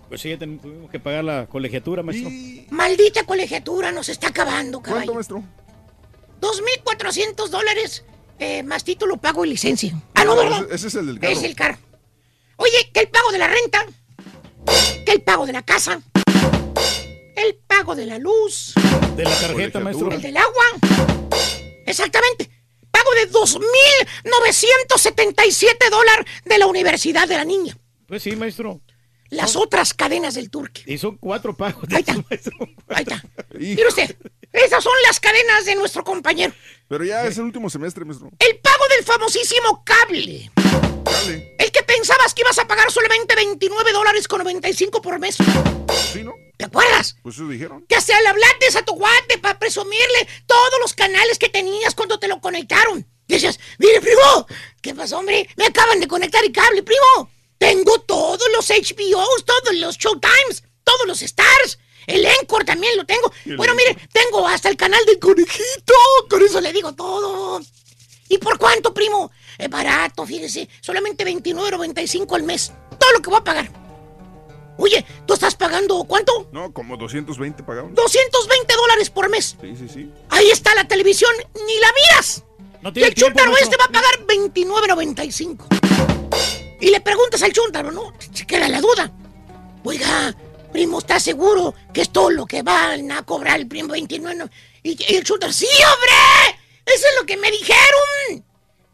[0.09, 2.29] Pues sí, ya tuvimos que pagar la colegiatura, maestro.
[2.69, 5.13] Maldita colegiatura nos está acabando, ¿Cuánto, caballo.
[5.15, 5.43] maestro?
[6.41, 8.03] 2.400 dólares
[8.39, 9.93] eh, más título, pago y licencia.
[10.15, 10.63] Ah, no, ¿verdad?
[10.65, 11.33] Ese, ese es el del carro.
[11.33, 11.77] Es el carro.
[12.57, 13.85] Oye, que el pago de la renta,
[15.05, 16.01] que el pago de la casa,
[17.35, 18.73] el pago de la luz,
[19.15, 20.11] De la tarjeta, maestro.
[20.11, 20.65] el del agua.
[21.85, 22.49] Exactamente.
[22.91, 27.75] Pago de 2.977 dólares de la universidad de la niña.
[28.07, 28.81] Pues sí, maestro.
[29.29, 30.83] Las otras cadenas del turque.
[30.85, 31.85] Y son cuatro pagos.
[31.91, 32.13] Ahí está.
[32.89, 33.23] Ahí está.
[33.57, 34.15] Mire usted,
[34.51, 36.53] esas son las cadenas de nuestro compañero.
[36.87, 38.29] Pero ya es el último semestre, maestro.
[38.37, 40.51] El pago del famosísimo cable.
[41.03, 41.55] Dale.
[41.73, 45.35] Que pensabas que ibas a pagar solamente 29 dólares con 95 por mes.
[46.13, 46.33] ¿Sí, no?
[46.55, 47.17] ¿Te acuerdas?
[47.23, 47.85] Pues eso dijeron.
[47.87, 52.19] Que hasta le hablaste a tu guate para presumirle todos los canales que tenías cuando
[52.19, 53.05] te lo conectaron.
[53.27, 54.47] Decías, mire, primo,
[54.81, 55.49] ¿qué pasó, hombre?
[55.57, 57.31] Me acaban de conectar el cable, primo.
[57.57, 61.79] Tengo todos los HBOs, todos los Showtimes, todos los Stars.
[62.05, 63.31] El Encore también lo tengo.
[63.57, 65.93] Bueno, mire, tengo hasta el canal del conejito.
[66.29, 67.61] Con eso le digo todo.
[68.29, 69.31] ¿Y por cuánto, primo?
[69.57, 70.67] Es barato, fíjese.
[70.81, 72.71] Solamente $29.95 al mes.
[72.99, 73.69] Todo lo que voy a pagar.
[74.77, 76.49] Oye, ¿tú estás pagando cuánto?
[76.51, 77.93] No, como 220 pagaron.
[77.93, 79.55] 220 dólares por mes.
[79.61, 80.11] Sí, sí, sí.
[80.29, 82.43] Ahí está la televisión, ni la miras.
[82.81, 83.71] No y el tiempo, chúntaro maestro.
[83.71, 85.67] este va a pagar 29.95.
[86.81, 88.13] Y le preguntas al chúntaro, ¿no?
[88.33, 89.11] Se queda la duda.
[89.83, 90.35] Oiga,
[90.71, 94.49] primo, ¿estás seguro que es todo lo que van a cobrar el primo 29?
[94.81, 96.59] Y, y el chúntaro, ¡sí, hombre!
[96.85, 98.43] Eso es lo que me dijeron.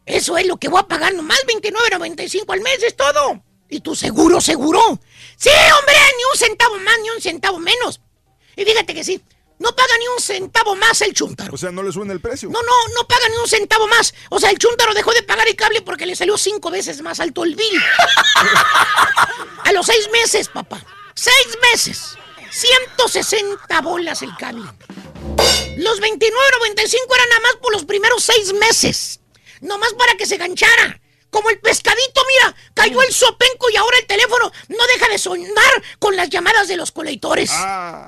[0.06, 3.42] Eso es lo que voy a pagar nomás, 29.95 al mes, es todo.
[3.68, 4.80] ¿Y tú seguro, seguro?
[5.36, 8.00] Sí, hombre, ni un centavo más, ni un centavo menos.
[8.56, 9.22] Y fíjate que sí.
[9.60, 11.54] No paga ni un centavo más el chuntaro.
[11.54, 12.48] O sea, no le suena el precio.
[12.48, 14.14] No, no, no paga ni un centavo más.
[14.30, 17.20] O sea, el chuntaro dejó de pagar el cable porque le salió cinco veces más
[17.20, 17.82] alto el bill.
[19.64, 20.82] A los seis meses, papá.
[21.14, 22.16] Seis meses.
[22.50, 24.64] 160 bolas el cable.
[25.76, 29.19] Los 29.95 eran nada más por los primeros seis meses.
[29.60, 31.00] Nomás para que se ganchara.
[31.30, 35.82] Como el pescadito, mira, cayó el sopenco y ahora el teléfono no deja de sonar
[35.98, 37.50] con las llamadas de los colectores.
[37.52, 38.06] Ah,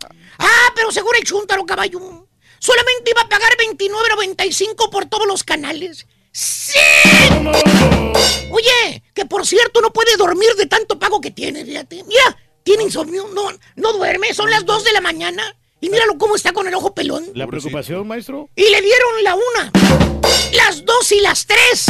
[0.74, 2.26] pero seguro el chuntaro, caballo.
[2.58, 6.06] Solamente iba a pagar 29.95 por todos los canales.
[6.32, 6.78] ¡Sí!
[8.50, 12.02] Oye, que por cierto no puede dormir de tanto pago que tiene, fíjate.
[12.04, 15.56] Mira, tiene insomnio, no, no duerme, son las 2 de la mañana.
[15.80, 17.26] Y míralo cómo está con el ojo pelón.
[17.34, 18.48] ¿La preocupación, maestro?
[18.54, 19.72] Y le dieron la una,
[20.52, 21.86] las dos y las tres.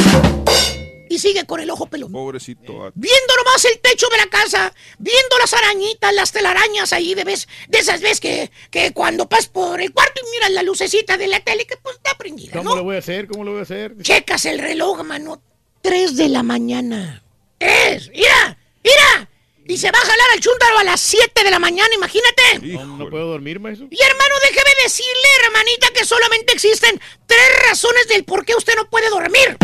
[1.08, 2.10] Y sigue con el ojo pelón.
[2.10, 2.90] Pobrecito.
[2.94, 7.48] Viendo nomás el techo de la casa, viendo las arañitas, las telarañas ahí de vez,
[7.68, 11.26] de esas veces que, que cuando pasas por el cuarto y miras la lucecita de
[11.26, 12.76] la tele que pues está prendida, ¿Cómo ¿no?
[12.76, 13.26] lo voy a hacer?
[13.26, 13.94] ¿Cómo lo voy a hacer?
[14.00, 15.42] Checas el reloj, mano.
[15.82, 17.22] 3 de la mañana.
[17.58, 18.08] ¡Es!
[18.10, 18.56] ¡Mira!
[18.82, 19.28] ¡Mira!
[19.64, 22.58] Y se va a jalar al chúntaro a las 7 de la mañana, imagínate.
[22.62, 23.86] No, no puedo dormir, maestro.
[23.90, 28.90] Y hermano, déjeme decirle, hermanita, que solamente existen tres razones del por qué usted no
[28.90, 29.56] puede dormir.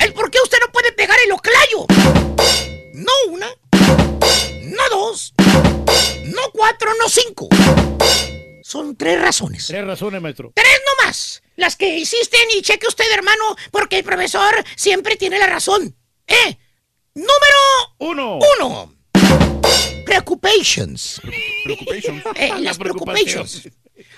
[0.00, 1.86] El por qué usted no puede pegar el oclayo.
[2.94, 3.48] No una,
[4.62, 5.32] no dos,
[6.24, 7.48] no cuatro, no cinco.
[8.62, 9.66] Son tres razones.
[9.66, 10.52] Tres razones, maestro.
[10.54, 11.42] Tres nomás.
[11.56, 15.96] Las que hiciste y cheque usted, hermano, porque el profesor siempre tiene la razón.
[16.26, 16.58] ¿Eh?
[17.14, 17.58] Número
[17.98, 18.38] uno.
[18.58, 18.91] Uno.
[20.04, 21.20] Preoccupations.
[21.64, 22.24] Preocupations.
[22.36, 23.68] Eh, las preocupations.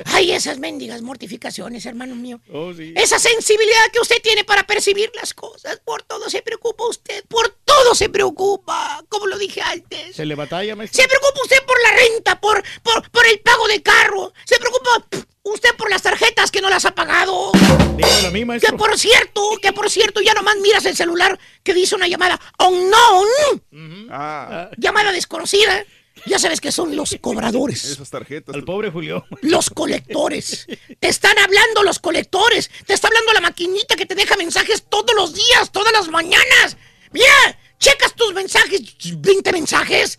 [0.06, 2.40] Ay, esas mendigas mortificaciones, hermano mío.
[2.52, 2.94] Oh, sí.
[2.96, 5.80] Esa sensibilidad que usted tiene para percibir las cosas.
[5.84, 7.24] Por todo se preocupa usted.
[7.28, 9.04] Por todo se preocupa.
[9.08, 10.16] Como lo dije antes.
[10.16, 11.02] ¿Se le batalla, maestro?
[11.02, 14.32] Se preocupa usted por la renta, por, por, por el pago del carro.
[14.44, 15.06] Se preocupa
[15.54, 17.50] usted por las tarjetas que no las ha pagado.
[17.96, 18.76] Dígamelo a mí, Que maestro.
[18.76, 24.08] por cierto, que por cierto, ya nomás miras el celular que dice una llamada unknown.
[24.10, 25.84] Ah, Llamada desconocida.
[26.26, 27.84] Ya sabes que son los cobradores.
[27.92, 28.54] esas tarjetas.
[28.54, 29.24] Al pobre Julio.
[29.42, 30.66] Los colectores.
[30.98, 32.70] Te están hablando los colectores.
[32.86, 36.76] Te está hablando la maquinita que te deja mensajes todos los días, todas las mañanas.
[37.12, 38.80] Mira, checas tus mensajes.
[39.18, 40.18] 20 mensajes.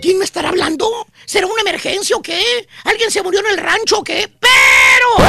[0.00, 1.06] ¿Quién me estará hablando?
[1.26, 2.66] ¿Será una emergencia o qué?
[2.84, 4.30] ¿Alguien se murió en el rancho o qué?
[4.40, 5.28] ¡Pero!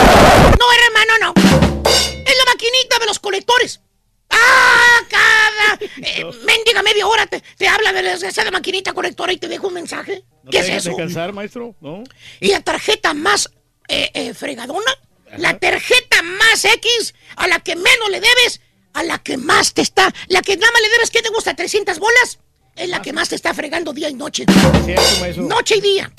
[0.60, 1.34] No, hermano, no.
[1.90, 3.82] Es la maquinita de los colectores.
[4.30, 5.00] ¡Ah!
[5.10, 9.48] Cada eh, mendiga media hora te, te habla de la desgraciada maquinita colectora y te
[9.48, 10.24] deja un mensaje.
[10.44, 10.90] ¿No ¿Qué te es eso?
[10.90, 11.76] descansar, maestro?
[11.82, 12.04] ¿No?
[12.40, 13.50] Y la tarjeta más
[13.88, 14.92] eh, eh, fregadona,
[15.38, 18.62] la tarjeta más X, a la que menos le debes,
[18.94, 21.56] a la que más te está, la que nada más le debes, ¿qué te gusta?
[21.56, 22.40] ¿300 bolas?
[22.80, 24.46] Es la que más te está fregando día y noche.
[24.86, 25.44] Cierto, maestro.
[25.44, 26.12] Noche y día.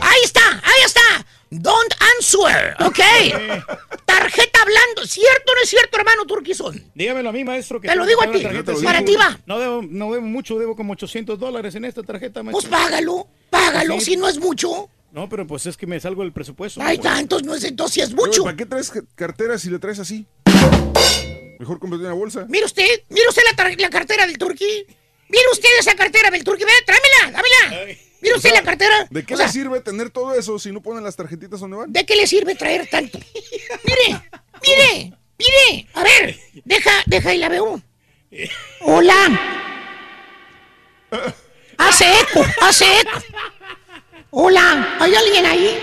[0.00, 1.00] Ahí está, ahí está.
[1.50, 2.98] Don't answer, ¿ok?
[4.04, 5.06] Tarjeta hablando.
[5.06, 6.82] ¿Cierto o no es cierto, hermano Turquizón?
[6.94, 7.80] Dígamelo a mí, maestro.
[7.80, 8.42] Que Te lo digo a ti.
[8.82, 9.38] Para ti va.
[9.46, 12.68] No debo, no debo mucho, debo como 800 dólares en esta tarjeta, maestro.
[12.70, 14.06] Pues págalo, págalo, Sí.
[14.06, 14.88] si no es mucho.
[15.12, 16.80] No, pero pues es que me salgo del presupuesto.
[16.82, 18.44] Ahí está, entonces no es, entonces sí es Pero, mucho.
[18.44, 20.26] ¿Para qué traes ca- cartera si le traes así?
[21.58, 22.44] Mejor cómprate una bolsa.
[22.48, 24.86] Mire usted, mire usted la, la cartera del turqui.
[25.28, 26.64] Mire usted esa cartera del turqui.
[26.64, 27.86] Ve, tráemela, dámela.
[28.20, 29.06] Mire O usted sea, la cartera.
[29.10, 31.76] ¿De qué O sea, le sirve tener todo eso si no ponen las tarjetitas donde
[31.76, 31.92] van?
[31.92, 33.18] ¿De qué le sirve traer tanto?
[33.84, 34.20] Mire,
[34.62, 35.88] mire, mire.
[35.94, 37.80] A ver, deja, deja y la veo.
[38.80, 39.40] Hola.
[41.78, 43.22] Hace eco, hace eco.
[44.30, 45.78] Hola, ¿hay alguien ahí?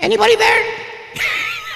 [0.00, 0.64] ¿Anybody there?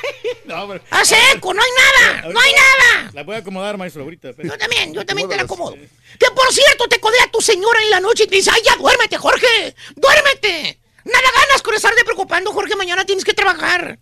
[0.44, 3.10] No, pero- Hace eco, no hay nada, no hay nada.
[3.14, 4.30] La voy a acomodar, maestro, ahorita.
[4.30, 4.48] espere.
[4.48, 5.74] Yo también, yo también te la acomodo.
[5.74, 8.76] Que por cierto, te codea tu señora en la noche y te dice, ay, ya
[8.76, 10.78] duérmete, Jorge, duérmete.
[11.04, 13.98] Nada ganas con estarte preocupando, Jorge, mañana tienes que trabajar.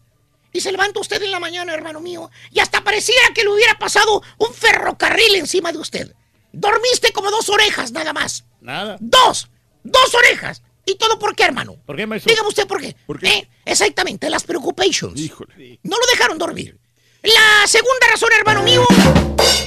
[0.53, 3.79] Y se levanta usted en la mañana, hermano mío, y hasta pareciera que le hubiera
[3.79, 6.13] pasado un ferrocarril encima de usted.
[6.53, 8.45] Dormiste como dos orejas, nada más.
[8.61, 8.97] Nada.
[9.01, 9.49] Dos,
[9.83, 10.63] dos orejas.
[10.85, 11.76] ¿Y todo por qué, hermano?
[11.87, 12.30] ¿Por qué, maestro?
[12.30, 12.97] Dígame usted por qué.
[13.07, 13.28] ¿Por qué?
[13.28, 13.49] ¿Eh?
[13.64, 15.18] Exactamente, las preocupations.
[15.18, 15.78] Híjole.
[15.83, 16.76] No lo dejaron dormir.
[17.22, 18.85] La segunda razón, hermano mío,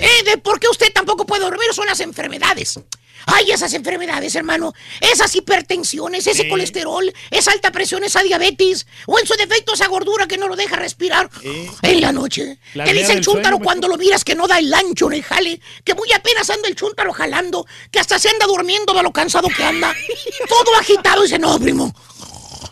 [0.01, 2.79] eh, de por qué usted tampoco puede dormir son las enfermedades.
[3.27, 4.73] Ay, esas enfermedades, hermano.
[5.01, 6.49] Esas hipertensiones, ese Sí.
[6.49, 8.85] colesterol, esa alta presión, esa diabetes.
[9.07, 11.69] O en su defecto, esa gordura que no lo deja respirar Sí.
[11.81, 12.59] en la noche.
[12.73, 15.59] La dice el chúntaro cuando lo miras que no da el ancho en el jale.
[15.83, 17.65] Que muy apenas anda el chúntaro jalando.
[17.91, 19.93] Que hasta se anda durmiendo de lo cansado que anda.
[20.49, 21.23] Todo agitado.
[21.23, 21.93] Dice, no, primo.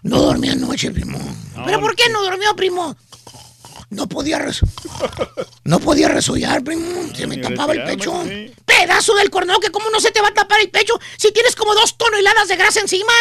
[0.04, 1.18] No dormí anoche, primo.
[1.66, 2.96] ¿Pero por qué no durmió, primo?
[3.94, 4.60] No podía res...
[5.64, 6.84] No podía resollar, primo.
[7.16, 8.14] Se me tapaba el pecho.
[8.66, 11.56] Pedazo del corneo que cómo no se te va a tapar el pecho si tienes
[11.56, 13.14] como dos toneladas de grasa encima.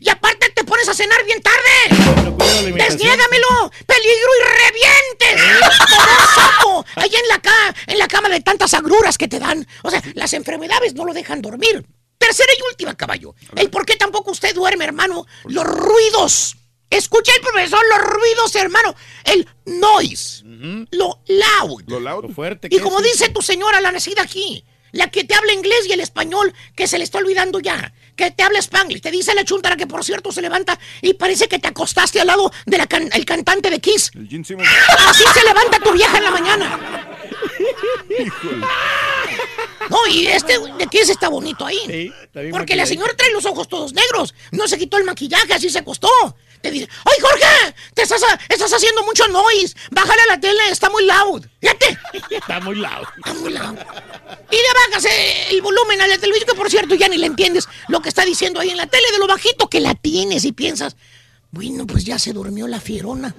[0.00, 2.74] Y aparte te pones a cenar bien tarde.
[2.74, 3.72] ¡Desniégamelo!
[3.86, 5.42] ¡Peligro y revientes!
[5.88, 6.86] ¡Como sapo!
[6.96, 9.66] Ahí en la, ca en la cama de tantas agruras que te dan.
[9.82, 11.86] O sea, las enfermedades no lo dejan dormir.
[12.18, 13.34] Tercera y última, caballo.
[13.54, 15.26] El por qué tampoco usted duerme, hermano.
[15.44, 16.56] Los ruidos.
[16.90, 18.94] Escucha el profesor, los ruidos, hermano.
[19.24, 20.42] El noise.
[20.90, 21.82] Lo loud.
[21.86, 22.32] Lo loud.
[22.32, 22.68] fuerte.
[22.70, 26.00] Y como dice tu señora, la nacida aquí, la que te habla inglés y el
[26.00, 29.76] español, que se le está olvidando ya, que te habla spanglish, te dice la chuntara
[29.76, 32.86] que por cierto se levanta y parece que te acostaste al lado del
[33.26, 34.10] cantante de Kiss.
[34.14, 34.68] El Gene Simmons.
[35.06, 37.06] Así se levanta tu vieja en la mañana.
[39.90, 42.12] No, y este de Kiss está bonito ahí.
[42.34, 44.34] bien Porque la señora trae los ojos todos negros.
[44.52, 46.08] No se quitó el maquillaje, así se acostó.
[46.60, 47.74] Te dice, ¡ay, Jorge!
[47.94, 49.76] Te estás, estás haciendo mucho noise.
[49.90, 51.46] Bájale a la tele, está muy loud.
[51.60, 51.98] Fíjate.
[52.30, 53.06] Está muy loud.
[53.16, 53.76] Está muy loud.
[54.50, 57.26] Y le bajas eh, el volumen a la televisión, que por cierto ya ni le
[57.26, 60.44] entiendes lo que está diciendo ahí en la tele, de lo bajito que la tienes
[60.44, 60.96] y piensas,
[61.50, 63.34] bueno, pues ya se durmió la fierona.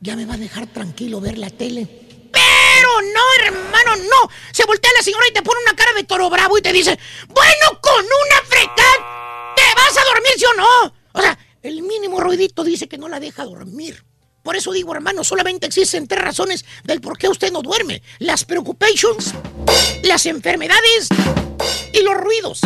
[0.00, 1.86] Ya me va a dejar tranquilo ver la tele.
[2.32, 4.30] Pero no, hermano, no.
[4.52, 6.98] Se voltea la señora y te pone una cara de toro bravo y te dice,
[7.28, 10.94] bueno, con una frecada, ¿te vas a dormir, sí o no?
[11.12, 14.04] O sea, el mínimo ruidito dice que no la deja dormir.
[14.42, 18.02] Por eso digo, hermano, solamente existen tres razones del por qué usted no duerme.
[18.18, 19.34] Las preocupations,
[20.02, 21.08] las enfermedades
[21.92, 22.60] y los ruidos.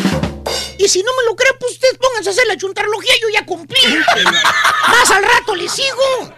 [0.79, 3.45] Y si no me lo cree, pues usted pónganse a hacer la chuntarología, yo ya
[3.45, 3.81] cumplí.
[4.89, 6.33] Más al rato le sigo.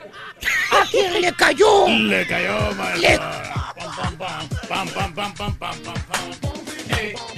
[0.70, 1.86] ¿A quién le cayó?
[1.88, 3.00] Le cayó, maestro.
[3.10, 7.35] Le- Pam, pam, pam, pam, pam, pam, pam, pam, pam.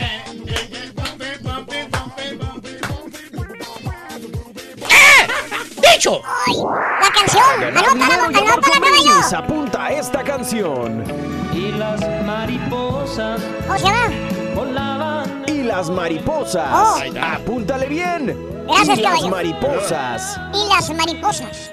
[6.04, 7.64] La canción.
[7.76, 9.36] Anótala, anótala, caballo.
[9.36, 11.02] Apunta a esta canción.
[11.52, 14.08] Y las mariposas ¿Cómo se llama?
[14.54, 15.44] volaban.
[15.48, 16.68] Y las mariposas.
[16.72, 17.00] Oh.
[17.20, 18.64] Apúntale bien.
[18.68, 19.28] Gracias, y las caballo.
[19.30, 20.40] mariposas.
[20.54, 21.72] Y las mariposas.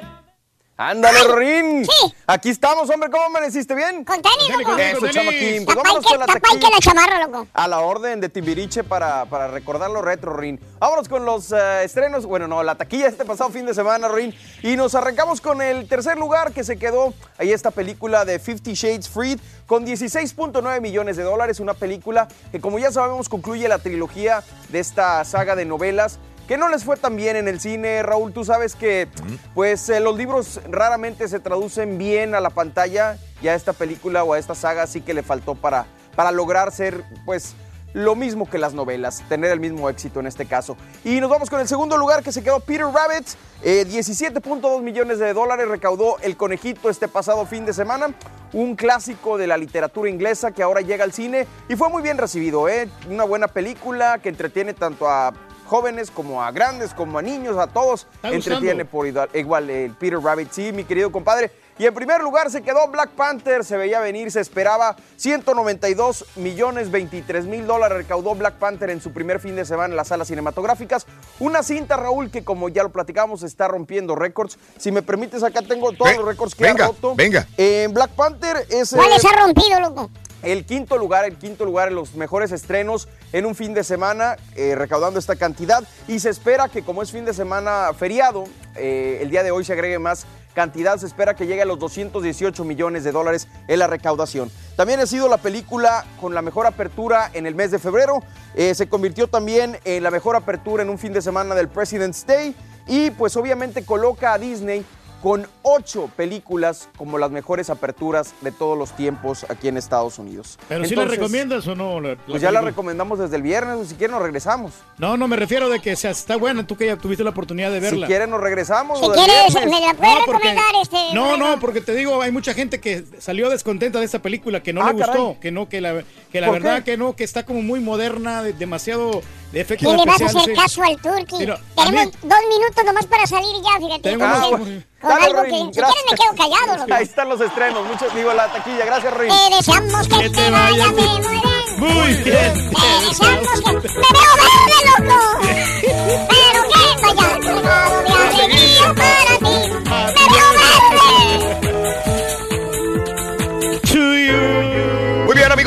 [0.77, 1.85] Ándale, Rorín.
[1.85, 2.13] Sí.
[2.27, 3.09] Aquí estamos, hombre.
[3.09, 4.03] ¿Cómo amaneciste bien?
[4.03, 4.77] Con tenis, loco.
[4.77, 5.63] Eso, chamaquín.
[5.63, 6.69] Pues vámonos con la que taquilla.
[6.69, 7.47] la chamarra, loco.
[7.53, 10.59] A la orden de Timbiriche para, para recordar lo retro, Rin.
[10.79, 12.25] Vámonos con los eh, estrenos.
[12.25, 14.35] Bueno, no, la taquilla este pasado fin de semana, Rin.
[14.63, 17.13] Y nos arrancamos con el tercer lugar que se quedó.
[17.37, 21.61] Ahí esta película de Fifty Shades Freed con 16.9 millones de dólares.
[21.61, 26.19] Una película que, como ya sabemos, concluye la trilogía de esta saga de novelas.
[26.47, 28.31] Que no les fue tan bien en el cine, Raúl.
[28.31, 29.07] Tú sabes que,
[29.55, 33.17] pues, eh, los libros raramente se traducen bien a la pantalla.
[33.41, 36.71] Y a esta película o a esta saga sí que le faltó para, para lograr
[36.71, 37.55] ser, pues,
[37.95, 40.75] lo mismo que las novelas, tener el mismo éxito en este caso.
[41.05, 43.25] Y nos vamos con el segundo lugar que se quedó Peter Rabbit,
[43.63, 48.13] eh, 17.2 millones de dólares recaudó El Conejito este pasado fin de semana,
[48.51, 52.17] un clásico de la literatura inglesa que ahora llega al cine y fue muy bien
[52.17, 52.89] recibido, ¿eh?
[53.09, 55.33] una buena película que entretiene tanto a
[55.65, 60.19] jóvenes como a grandes, como a niños, a todos, entretiene por igual, igual el Peter
[60.19, 61.51] Rabbit, sí, mi querido compadre.
[61.77, 66.89] Y en primer lugar se quedó Black Panther, se veía venir, se esperaba 192 millones
[66.89, 70.29] 23 mil dólares recaudó Black Panther en su primer fin de semana en las salas
[70.29, 71.05] cinematográficas.
[71.39, 74.57] Una cinta, Raúl, que como ya lo platicamos, está rompiendo récords.
[74.77, 77.13] Si me permites, acá tengo todos los récords que venga, ha roto.
[77.15, 77.45] venga.
[77.57, 78.93] En Black Panther es...
[78.93, 80.09] eh, ¿Cuáles ha rompido, loco?
[80.45, 84.37] El quinto lugar, el quinto lugar en los mejores estrenos en un fin de semana,
[84.55, 85.83] eh, recaudando esta cantidad.
[86.07, 89.65] Y se espera que como es fin de semana feriado, eh, el día de hoy
[89.65, 90.97] se agregue más cantidad.
[90.97, 94.51] Se espera que llegue a los 218 millones de dólares en la recaudación.
[94.75, 98.23] También ha sido la película con la mejor apertura en el mes de febrero.
[98.53, 102.25] Eh, se convirtió también en la mejor apertura en un fin de semana del President's
[102.25, 102.55] Day.
[102.87, 104.85] Y pues obviamente coloca a Disney
[105.25, 110.59] con ocho películas como las mejores aperturas de todos los tiempos aquí en Estados Unidos.
[110.69, 111.99] ¿Pero si la recomiendas o no?
[111.99, 112.69] la- la Pues ya la película?
[112.69, 114.73] recomendamos desde el viernes, si quieren nos regresamos.
[114.99, 117.71] No, no, me refiero de que sea, está buena, tú que ya tuviste la oportunidad
[117.71, 118.05] de verla.
[118.05, 118.99] Si quieren nos regresamos.
[118.99, 120.97] Si o quieres, me la puedes No, porque- recomendar, este.
[121.15, 124.73] No, no, porque te digo, hay mucha gente que salió descontenta de esta película, que
[124.73, 125.39] no Ah, le gustó, caray.
[125.41, 126.91] que no, que la, que la ¿Por verdad qué?
[126.91, 130.25] que no, que está como muy moderna, de- demasiado de efectos ¿Qué le vas a
[130.25, 130.53] hacer sí.
[130.53, 131.37] caso al?
[131.39, 134.01] Mira, a Tenemos mí- dos minutos nomás para salir ya, fíjate.
[134.01, 135.49] Tengo con, Dale, algo que.
[135.49, 136.93] Si quieres me quedo callado, loco.
[136.93, 139.31] Ahí están los estrenos, muchos digo la taquilla, gracias Rorín.
[139.49, 141.45] Te deseamos que, te vaya muy bien.
[141.77, 142.71] Muy bien.
[142.71, 143.71] Te deseamos que.
[143.71, 146.25] ¡Me veo verde, loco!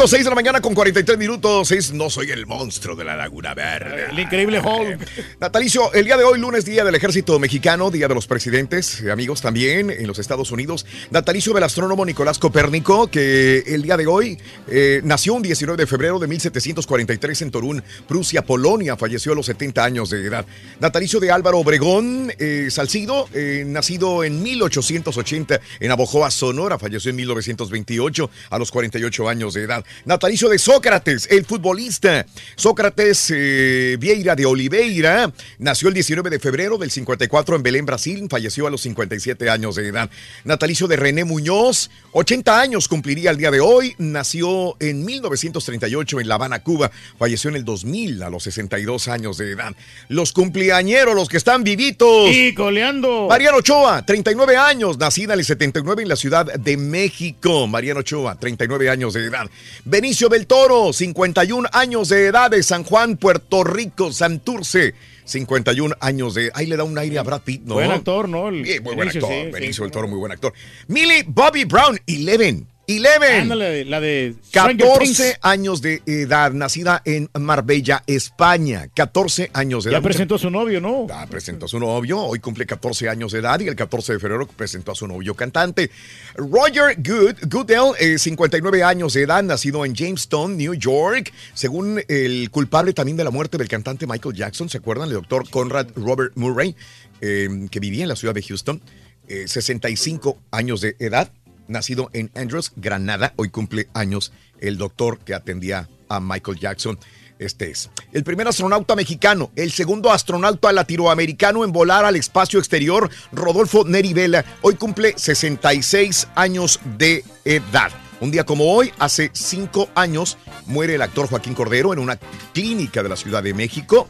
[0.08, 1.70] 6 de la mañana con 43 minutos.
[1.70, 4.06] Es No soy el monstruo de la Laguna Verde.
[4.10, 5.06] El increíble Hulk.
[5.38, 9.10] Natalicio, el día de hoy, lunes, día del ejército mexicano, día de los presidentes, eh,
[9.10, 10.86] amigos también en los Estados Unidos.
[11.10, 14.38] Natalicio del astrónomo Nicolás Copérnico, que el día de hoy
[14.68, 18.96] eh, nació un 19 de febrero de 1743 en Torún, Prusia, Polonia.
[18.96, 20.46] Falleció a los 70 años de edad.
[20.80, 26.78] Natalicio de Álvaro Obregón eh, Salcido, eh, nacido en 1880 en Abojoa, Sonora.
[26.78, 29.84] Falleció en 1928 a los 48 años de edad.
[30.04, 32.26] Natalicio de Sócrates, el futbolista.
[32.56, 38.26] Sócrates eh, Vieira de Oliveira nació el 19 de febrero del 54 en Belén, Brasil.
[38.30, 40.10] Falleció a los 57 años de edad.
[40.44, 43.94] Natalicio de René Muñoz, 80 años cumpliría el día de hoy.
[43.98, 46.90] Nació en 1938 en La Habana, Cuba.
[47.18, 49.74] Falleció en el 2000 a los 62 años de edad.
[50.08, 52.30] Los cumpleañeros, los que están vivitos.
[52.30, 53.26] Y coleando.
[53.28, 57.66] Mariano Ochoa, 39 años, nacida en el 79 en la Ciudad de México.
[57.66, 59.48] Mariano Ochoa, 39 años de edad.
[59.84, 64.94] Benicio del Toro, 51 años de edad de San Juan, Puerto Rico, Santurce.
[65.24, 66.50] 51 años de.
[66.54, 67.74] Ahí le da un aire a Brad Pitt, ¿no?
[67.74, 68.48] Buen actor, ¿no?
[68.48, 69.30] El Bien, muy buen actor.
[69.30, 70.52] sí, Benicio sí, del Toro, muy buen actor.
[70.86, 72.77] Millie Bobby Brown, 11.
[72.90, 73.40] 11.
[73.42, 75.38] Ándale, la de Stranger 14 Things.
[75.42, 78.88] años de edad, nacida en Marbella, España.
[78.94, 80.04] 14 años de Ya edad.
[80.04, 81.06] presentó a su novio, ¿no?
[81.06, 84.18] Ya presentó a su novio, hoy cumple 14 años de edad y el 14 de
[84.18, 85.90] febrero presentó a su novio cantante.
[86.36, 91.30] Roger Good, Goodell, eh, 59 años de edad, nacido en Jamestown, New York.
[91.52, 95.08] Según el culpable también de la muerte del cantante Michael Jackson, ¿se acuerdan?
[95.08, 96.74] El doctor Conrad Robert Murray,
[97.20, 98.80] eh, que vivía en la ciudad de Houston,
[99.28, 101.30] eh, 65 años de edad,
[101.68, 103.32] nacido en Andrews, Granada.
[103.36, 106.98] Hoy cumple años el doctor que atendía a Michael Jackson.
[107.38, 113.08] Este es el primer astronauta mexicano, el segundo astronauta latinoamericano en volar al espacio exterior,
[113.30, 114.44] Rodolfo Neri Vela.
[114.62, 117.92] Hoy cumple 66 años de edad.
[118.20, 122.16] Un día como hoy, hace cinco años, muere el actor Joaquín Cordero en una
[122.52, 124.08] clínica de la Ciudad de México.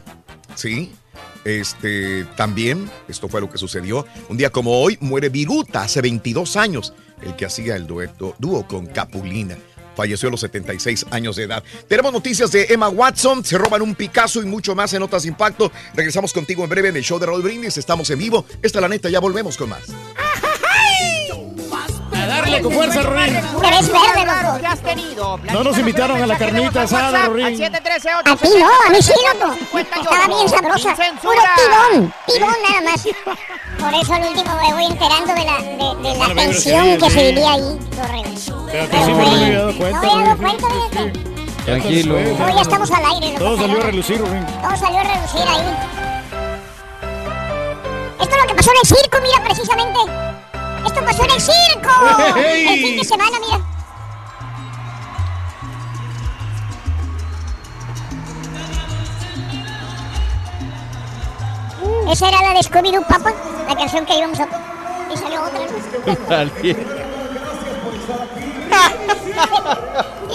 [0.55, 0.91] Sí.
[1.45, 4.05] Este también, esto fue lo que sucedió.
[4.27, 8.67] Un día como hoy, muere Viruta hace 22 años, el que hacía el dueto, dúo
[8.67, 9.57] con Capulina.
[9.95, 11.63] Falleció a los 76 años de edad.
[11.87, 15.71] Tenemos noticias de Emma Watson, se roban un Picasso y mucho más en Notas Impacto.
[15.93, 17.77] Regresamos contigo en breve en el show de Roll Brindis.
[17.77, 18.45] Estamos en vivo.
[18.61, 19.89] Esta es la neta, ya volvemos con más.
[19.89, 20.58] A
[22.35, 23.35] darle con fuerza, Rorín.
[23.35, 24.57] Eres verde, loco.
[24.59, 25.37] ¿Qué has tenido?
[25.51, 27.57] No nos invitaron a la carnita asada, Rorín.
[27.57, 29.53] 713 A ti no, a mí sí, loco.
[29.77, 30.95] Estaba bien sabrosa.
[31.21, 33.03] Puro tibón, tibón nada más.
[33.79, 37.27] Por eso al último me voy enterando de la, de, de la tensión que se
[37.31, 37.79] vivía ahí.
[37.95, 38.65] Correcto.
[38.71, 40.01] Pero sí me había dado No cuenta.
[40.01, 41.19] me he dado cuenta, fíjate.
[41.65, 42.15] Tranquilo.
[42.39, 43.35] No, ya estamos al aire.
[43.37, 44.45] Todo salió a relucir, Rorín.
[44.61, 45.75] Todo salió a relucir ahí.
[48.21, 49.99] Esto es lo que pasó en el circo, mira, precisamente.
[50.85, 52.37] Esto pasó en el circo.
[52.37, 52.67] ¡Ey!
[52.67, 53.59] El fin de semana, mira.
[62.11, 63.31] Esa era la de Scooby-Doo Papa,
[63.67, 64.47] la canción que íbamos a...
[65.13, 65.59] Y salió otra.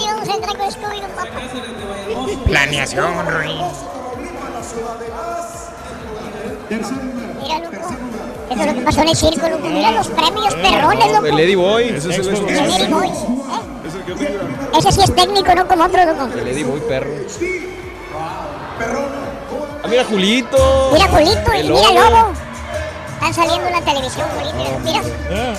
[0.01, 1.39] íbamos a entrar con Scooby-Doo Papa.
[2.45, 3.57] Planeación, Ruin.
[7.41, 8.14] Mira, loco.
[8.49, 9.67] Eso es lo que pasó en el circo, loco.
[9.67, 11.25] Mira los premios perrones, loco.
[11.25, 11.83] El Eddie Boy.
[11.89, 13.09] Ese es el El Lady Boy.
[14.05, 14.43] Que figura.
[14.77, 16.29] Ese sí es técnico, no como otro, loco.
[16.37, 17.09] El Eddie Boy, perro.
[19.83, 20.89] Ah, mira, Julito.
[20.93, 22.33] Mira Julito y El mira Lobo.
[23.13, 24.79] Están saliendo en la televisión, Julito.
[24.83, 25.55] Mira, mira,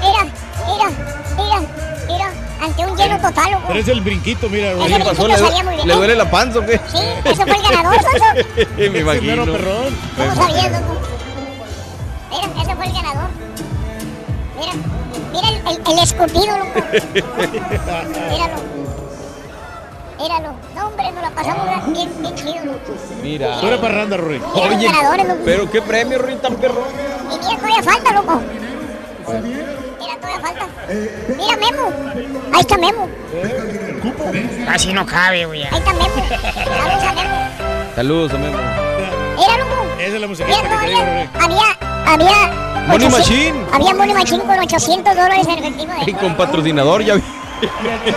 [0.00, 0.26] mira,
[0.66, 0.90] mira,
[1.36, 1.60] mira,
[2.06, 2.32] mira.
[2.62, 3.64] Ante un lleno total, loco.
[3.68, 5.88] Pero es el brinquito, mira, Ese brinquito ¿Le, salía muy bien.
[5.88, 6.80] ¿Le duele la panza o qué?
[6.88, 8.70] Sí, ese fue el ganador, Soso.
[8.92, 9.44] Me imagino.
[9.44, 11.13] ¿Cómo sabías, loco?
[12.34, 13.30] Mira, ese fue el ganador.
[14.58, 14.72] Mira,
[15.32, 16.80] mira el, el, el escupido, loco.
[18.30, 18.56] Míralo.
[20.18, 20.52] Míralo.
[20.74, 22.94] No, hombre, nos la pasamos bien, bien chido, loco.
[23.22, 23.60] Mira.
[23.60, 24.42] Pura parranda, Rorín.
[24.54, 25.40] Mira los Oye, ganadores, loco.
[25.44, 26.84] pero qué premio, Ruin, tan perro.
[27.30, 28.40] Y mira, todavía falta, loco.
[29.42, 30.66] Mira, todavía falta.
[31.36, 31.92] Mira, Memo.
[32.52, 33.08] Ahí está Memo.
[34.66, 35.62] Casi no cabe, güey.
[35.64, 36.14] Ahí está Memo.
[36.64, 37.94] Saludos a Memo.
[37.96, 38.58] Saludos, Memo.
[39.36, 39.82] Mira, loco.
[39.98, 42.64] Esa es la musiquita que había, había...
[42.86, 43.66] Money 800 Machine.
[43.72, 45.92] Había Money Machine con 800 dólares en efectivo.
[46.06, 47.22] Y con patrocinador, ya vi.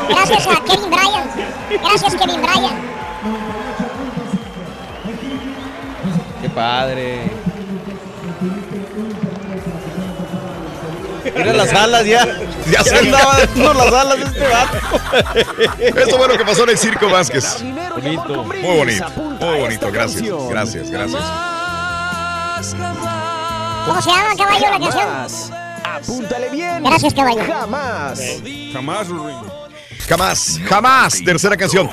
[0.09, 1.81] Gracias a Kevin Bryant.
[1.81, 2.77] Gracias, Kevin Bryant.
[6.41, 7.31] Qué padre.
[11.35, 12.39] Mira las alas ya.
[12.71, 14.77] Ya se andaba dando las alas de este vato.
[15.99, 17.61] Esto fue lo que pasó en el Circo Vázquez.
[17.61, 18.43] Bonito.
[18.43, 19.91] Muy bonito, muy bonito.
[19.91, 21.23] Gracias, gracias, gracias.
[23.85, 25.57] ¿Cómo se llama, caballo, la canción?
[25.83, 26.83] Apúntale bien.
[26.83, 27.43] Gracias, caballo.
[27.47, 28.19] Jamás.
[28.73, 29.07] Jamás.
[30.07, 31.23] Jamás, jamás.
[31.23, 31.89] Tercera canción.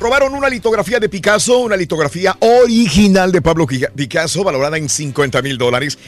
[0.00, 5.58] Robaron una litografía de Picasso, una litografía original de Pablo Picasso, valorada en 50 mil
[5.58, 5.98] dólares.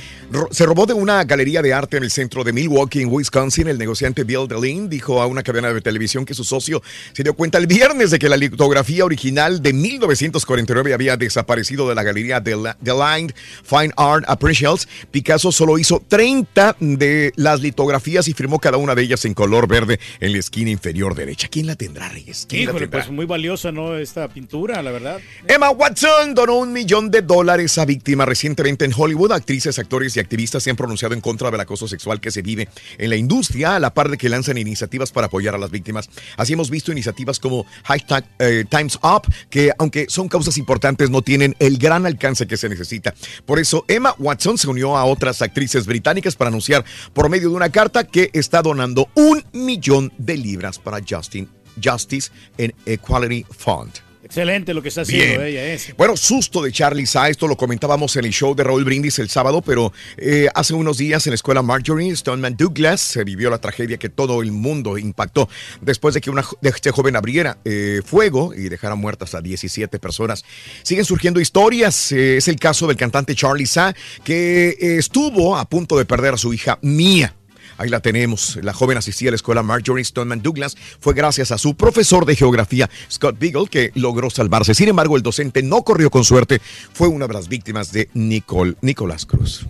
[0.53, 3.66] Se robó de una galería de arte en el centro de Milwaukee, en Wisconsin.
[3.66, 6.80] El negociante Bill Deline dijo a una cadena de televisión que su socio
[7.12, 11.97] se dio cuenta el viernes de que la litografía original de 1949 había desaparecido de
[11.97, 13.34] la galería de Line
[13.64, 14.86] Fine Art Appreciates.
[15.11, 19.66] Picasso solo hizo 30 de las litografías y firmó cada una de ellas en color
[19.66, 21.49] verde en la esquina inferior derecha.
[21.49, 22.47] ¿Quién la tendrá, Reyes?
[22.49, 23.01] ¿Quién la Híjole, tendrá?
[23.01, 23.80] pues muy valiosa, ¿no?
[23.99, 25.20] Esta pintura, la verdad.
[25.47, 29.33] Emma Watson donó un millón de dólares a víctimas recientemente en Hollywood.
[29.33, 32.68] Actrices, actores y activistas se han pronunciado en contra del acoso sexual que se vive
[32.99, 36.09] en la industria, a la par de que lanzan iniciativas para apoyar a las víctimas.
[36.37, 41.22] Así hemos visto iniciativas como Hashtag eh, Times Up, que aunque son causas importantes, no
[41.22, 43.14] tienen el gran alcance que se necesita.
[43.47, 47.57] Por eso, Emma Watson se unió a otras actrices británicas para anunciar por medio de
[47.57, 51.49] una carta que está donando un millón de libras para Justin,
[51.83, 54.01] Justice and Equality Fund.
[54.31, 55.49] Excelente lo que está haciendo Bien.
[55.49, 55.75] ella.
[55.75, 55.93] Es.
[55.97, 59.29] Bueno, susto de Charlie Sa, esto lo comentábamos en el show de Raúl Brindis el
[59.29, 63.59] sábado, pero eh, hace unos días en la escuela Marjorie Stoneman Douglas se vivió la
[63.59, 65.49] tragedia que todo el mundo impactó
[65.81, 69.99] después de que una, de este joven abriera eh, fuego y dejara muertas a 17
[69.99, 70.45] personas.
[70.85, 75.99] Siguen surgiendo historias, eh, es el caso del cantante Charlie Sa, que estuvo a punto
[75.99, 77.35] de perder a su hija Mia.
[77.81, 78.59] Ahí la tenemos.
[78.62, 80.76] La joven asistía a la escuela Marjorie Stoneman Douglas.
[81.01, 84.74] Fue gracias a su profesor de geografía, Scott Beagle, que logró salvarse.
[84.74, 86.61] Sin embargo, el docente no corrió con suerte.
[86.93, 89.66] Fue una de las víctimas de Nicole, Nicolás Cruz.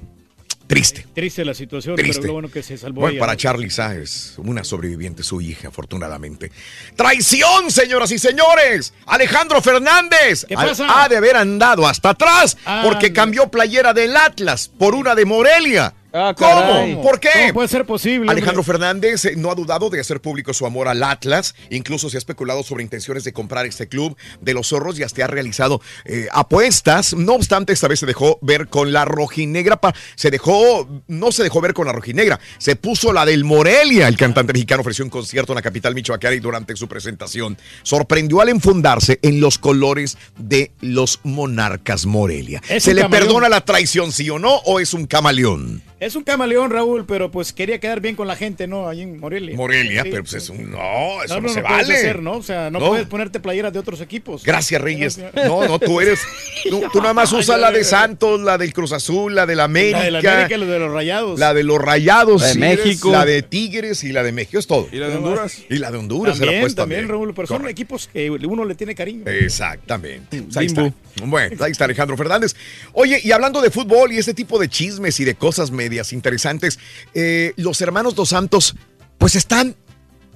[0.66, 1.06] Triste.
[1.14, 2.20] Triste la situación, Triste.
[2.20, 3.20] pero lo bueno que se salvó Bueno, ella.
[3.20, 3.36] para.
[3.36, 6.50] Charlie Sa es una sobreviviente, su hija, afortunadamente.
[6.96, 8.92] ¡Traición, señoras y señores!
[9.06, 11.02] Alejandro Fernández ¿Qué ha- pasa?
[11.04, 13.20] ha de haber andado hasta atrás porque Anda.
[13.20, 15.94] cambió playera del Atlas por una de Morelia.
[16.10, 16.94] Caray.
[16.94, 17.02] ¿Cómo?
[17.02, 17.30] ¿Por qué?
[17.32, 18.30] ¿Cómo puede ser posible?
[18.30, 18.72] Alejandro hombre?
[18.72, 21.54] Fernández eh, no ha dudado de hacer público su amor al Atlas.
[21.70, 25.20] Incluso se ha especulado sobre intenciones de comprar este club de los zorros y hasta
[25.24, 27.14] ha realizado eh, apuestas.
[27.14, 29.78] No obstante, esta vez se dejó ver con la rojinegra.
[30.14, 34.08] se dejó, no se dejó ver con la rojinegra, se puso la del Morelia.
[34.08, 38.40] El cantante mexicano ofreció un concierto en la capital michoacana y durante su presentación sorprendió
[38.40, 42.62] al enfundarse en los colores de los monarcas Morelia.
[42.66, 43.10] ¿Se le camaleón.
[43.10, 44.56] perdona la traición, sí o no?
[44.64, 45.89] ¿O es un camaleón?
[46.00, 48.88] Es un camaleón, Raúl, pero pues quería quedar bien con la gente, ¿no?
[48.88, 49.54] Allí en Morelia.
[49.54, 50.08] Morelia, Sí.
[50.10, 50.70] pero pues es un.
[50.70, 51.94] No, eso no, no, no, se no puedes vale.
[51.94, 52.32] hacer, ¿no?
[52.32, 52.88] O sea, no, No.
[52.88, 54.42] puedes ponerte playeras de otros equipos.
[54.42, 55.18] Gracias, Reyes.
[55.34, 56.20] No, no, tú eres.
[56.70, 59.64] Tú, tú nada más usas la de Santos, la del Cruz Azul, la de la
[59.64, 59.98] América.
[59.98, 61.38] La de la América y la de los Rayados.
[61.40, 62.40] La de los Rayados.
[62.42, 63.10] La de sí, México.
[63.12, 64.58] La de Tigres y la de México.
[64.58, 64.86] Es todo.
[64.92, 65.58] ¿Y la de Honduras?
[65.70, 68.64] Y la de Honduras se la También, puesta también, Raúl, pero son equipos que uno
[68.64, 69.24] le tiene cariño.
[69.26, 70.42] Exactamente.
[70.42, 70.92] Pues ahí está.
[71.24, 72.54] Bueno, ahí está Alejandro Fernández.
[72.92, 76.78] Oye, y hablando de fútbol y este tipo de chismes y de cosas medias interesantes,
[77.14, 78.76] eh, los hermanos Dos Santos,
[79.18, 79.74] pues están,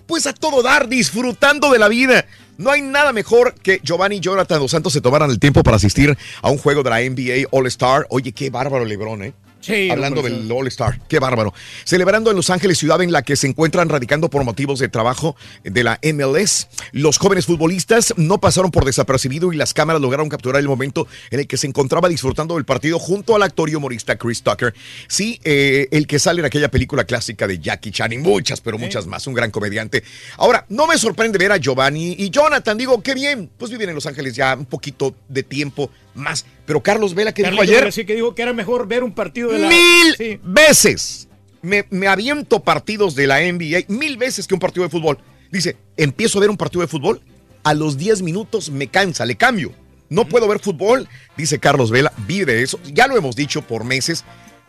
[0.06, 2.26] pues a todo dar, disfrutando de la vida.
[2.58, 5.76] No hay nada mejor que Giovanni y Jonathan Dos Santos se tomaran el tiempo para
[5.76, 8.06] asistir a un juego de la NBA All Star.
[8.10, 9.32] Oye, qué bárbaro Lebron, ¿eh?
[9.64, 11.54] Sí, Hablando hombre, del All Star, qué bárbaro.
[11.84, 15.36] Celebrando en Los Ángeles, ciudad en la que se encuentran radicando por motivos de trabajo
[15.62, 16.68] de la MLS.
[16.92, 21.40] Los jóvenes futbolistas no pasaron por desapercibido y las cámaras lograron capturar el momento en
[21.40, 24.74] el que se encontraba disfrutando del partido junto al actor y humorista Chris Tucker.
[25.08, 28.76] Sí, eh, el que sale en aquella película clásica de Jackie Chan y muchas, pero
[28.76, 29.26] muchas más.
[29.26, 30.04] Un gran comediante.
[30.36, 32.76] Ahora, no me sorprende ver a Giovanni y Jonathan.
[32.76, 33.50] Digo, qué bien.
[33.56, 36.44] Pues viven en Los Ángeles ya un poquito de tiempo más.
[36.66, 37.84] Pero Carlos Vela, que dijo ayer?
[37.84, 39.68] García que dijo que era mejor ver un partido de la...
[39.68, 40.40] Mil Sí.
[40.42, 41.28] veces.
[41.62, 45.18] Me, me aviento partidos de la NBA mil veces que un partido de fútbol.
[45.50, 47.20] Dice, empiezo a ver un partido de fútbol,
[47.62, 49.72] a los 10 minutos me cansa, le cambio.
[50.10, 52.78] No puedo ver fútbol, dice Carlos Vela, vive de eso.
[52.92, 54.24] Ya lo hemos dicho por meses,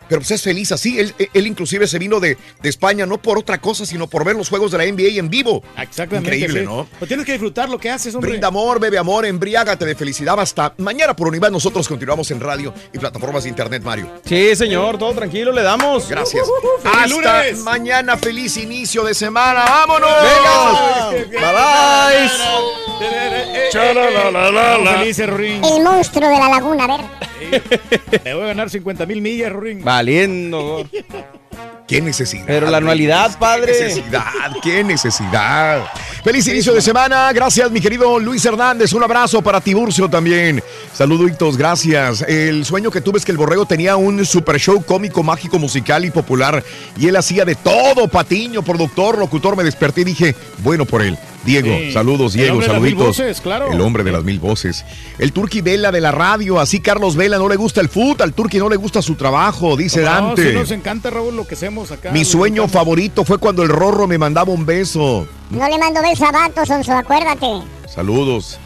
[0.08, 0.98] pero pues es feliz así.
[0.98, 4.36] Él, él inclusive se vino de, de España no por otra cosa, sino por ver
[4.36, 5.62] los juegos de la NBA en vivo.
[5.78, 6.28] Exactamente.
[6.28, 6.66] Increíble, sí.
[6.66, 6.86] ¿no?
[6.98, 8.30] Pues tienes que disfrutar lo que haces, hombre.
[8.30, 10.38] Brinda amor, bebe amor, embriágate de felicidad.
[10.38, 14.10] Hasta mañana por Univán nosotros continuamos en radio y plataformas de internet, Mario.
[14.24, 16.08] Sí, señor, todo tranquilo, le damos.
[16.08, 16.46] Gracias.
[16.82, 17.58] ¡Feliz Hasta lunes!
[17.58, 19.64] mañana, feliz inicio de semana.
[19.64, 20.10] ¡Vámonos!
[20.22, 21.10] Venga.
[21.30, 21.46] Bye
[25.26, 25.64] Rorín.
[25.64, 27.00] El monstruo de la laguna, a ver.
[28.22, 29.82] Te voy a ganar 50 mil millas, Rorín.
[29.96, 30.86] Valiendo.
[31.88, 32.44] ¿Qué necesidad?
[32.46, 33.72] Pero la anualidad, padre.
[33.72, 34.24] ¿Qué necesidad?
[34.62, 35.86] ¿Qué necesidad?
[36.22, 37.32] Feliz inicio de semana.
[37.32, 38.92] Gracias, mi querido Luis Hernández.
[38.92, 40.62] Un abrazo para Tiburcio también.
[40.92, 42.20] Saluditos, gracias.
[42.28, 46.04] El sueño que tuve es que el borrego tenía un super show cómico, mágico, musical
[46.04, 46.62] y popular.
[46.98, 49.56] Y él hacía de todo, patiño, productor, locutor.
[49.56, 51.16] Me desperté y dije, bueno por él.
[51.46, 51.92] Diego, Sí.
[51.92, 53.16] saludos, El Diego, hombre de las mil saluditos.
[53.18, 53.72] voces, claro.
[53.72, 54.84] El hombre de las mil voces.
[55.18, 58.32] El Turqui Vela de la radio, así Carlos Vela no le gusta el fútbol, al
[58.34, 60.50] Turqui no le gusta su trabajo, dice No, Dante.
[60.50, 62.10] sí nos encanta, Raúl, lo que hacemos acá.
[62.12, 62.78] Mi sueño encanta.
[62.80, 65.26] favorito fue cuando el Rorro me mandaba un beso.
[65.50, 67.46] No le mando besos a Vato, Sonso, acuérdate.
[67.88, 68.58] Saludos.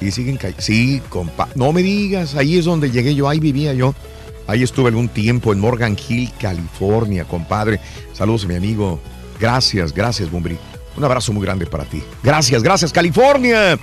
[0.00, 1.48] Y siguen cay- Sí, compa.
[1.54, 3.94] No me digas, ahí es donde llegué yo, ahí vivía yo.
[4.46, 7.80] Ahí estuve algún tiempo en Morgan Hill, California, compadre.
[8.12, 9.00] Saludos, mi amigo.
[9.40, 10.56] Gracias, gracias, Bumbri.
[10.96, 12.02] Un abrazo muy grande para ti.
[12.22, 13.78] Gracias, gracias, California.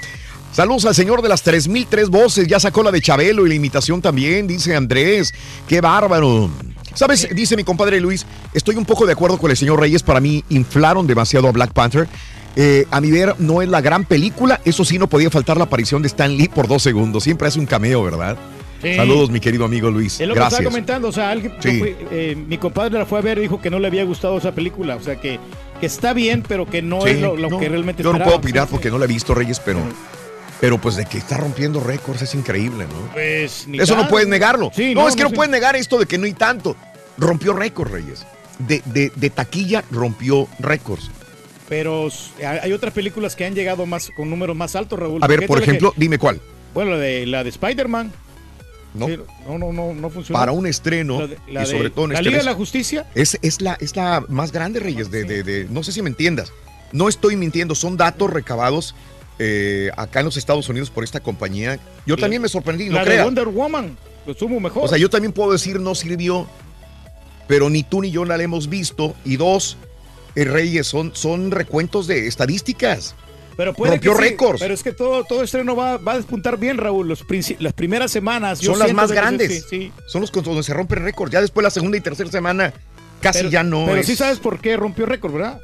[0.52, 2.48] Saludos al señor de las 3003 voces.
[2.48, 5.34] Ya sacó la de Chabelo y la imitación también, dice Andrés.
[5.68, 6.50] Qué bárbaro.
[6.94, 7.28] ¿Sabes?
[7.36, 10.04] Dice mi compadre Luis, estoy un poco de acuerdo con el señor Reyes.
[10.04, 12.08] Para mí inflaron demasiado a Black Panther.
[12.56, 14.62] Eh, a mi ver, no es la gran película.
[14.64, 17.24] Eso sí, no podía faltar la aparición de Stan Lee por dos segundos.
[17.24, 18.38] Siempre hace un cameo, ¿verdad?
[18.80, 18.96] Sí.
[18.96, 20.20] Saludos, mi querido amigo Luis.
[20.20, 20.60] Es lo que Gracias.
[20.60, 21.72] estaba comentando, o sea, alguien, Sí.
[21.80, 24.04] yo fui- eh, mi compadre la fue a ver y dijo que no le había
[24.04, 25.40] gustado esa película, o sea, que,
[25.84, 28.24] que está bien, pero que no Sí, es lo, lo no, que realmente Yo no
[28.24, 29.80] puedo opinar porque no la he visto, Reyes, pero,
[30.62, 33.12] pero pues de que está rompiendo récords es increíble, ¿no?
[33.12, 34.72] Pues, ni Eso no puedes negarlo.
[34.74, 35.36] Sí, no, es que no, sí.
[35.36, 36.78] puedes negar esto de que no hay tanto.
[37.18, 38.26] Rompió récords, Reyes.
[38.60, 41.12] De, de- de taquilla rompió récords.
[41.68, 42.08] Pero
[42.62, 45.22] hay otras películas que han llegado más con números más altos, Raúl.
[45.22, 46.40] A ver, por que- ejemplo, dime cuál.
[46.74, 48.14] bueno, la de, la de Spider-Man.
[48.94, 49.08] No.
[49.08, 49.18] Sí,
[49.48, 50.40] no, no, no, no funcionó.
[50.40, 52.46] Para un estreno, La de- la y sobre de- todo en La este Liga de
[52.46, 53.08] la Justicia.
[53.16, 56.10] Es, es, la, es la más grande, Reyes, de, de- de- no sé si me
[56.10, 56.52] entiendas.
[56.92, 58.94] No estoy mintiendo, son datos recabados
[59.40, 61.80] eh, acá en los Estados Unidos por esta compañía.
[62.06, 63.26] Yo también me sorprendí, no la de creas.
[63.26, 63.98] Wonder Woman.
[64.28, 64.84] Lo sumo mejor.
[64.86, 66.48] O sea, yo también puedo decir no sirvió,
[67.48, 69.16] pero ni tú ni yo la hemos visto.
[69.26, 69.76] Y dos,
[70.36, 73.16] eh, Reyes, son, son recuentos de estadísticas.
[73.56, 74.60] Pero puede rompió que sí, récords.
[74.62, 77.08] pero es que todo, todo estreno va, va a despuntar bien, Raúl.
[77.08, 77.24] Los
[77.60, 78.60] las primeras semanas.
[78.60, 79.64] son las más grandes.
[79.64, 79.92] sí, sí.
[80.08, 81.32] Son los donde se rompen récords.
[81.32, 82.74] Ya después la segunda y tercera semana
[83.22, 84.08] casi Pero- ya no Pero es.
[84.08, 85.60] sí sabes por qué rompió récord, ¿verdad?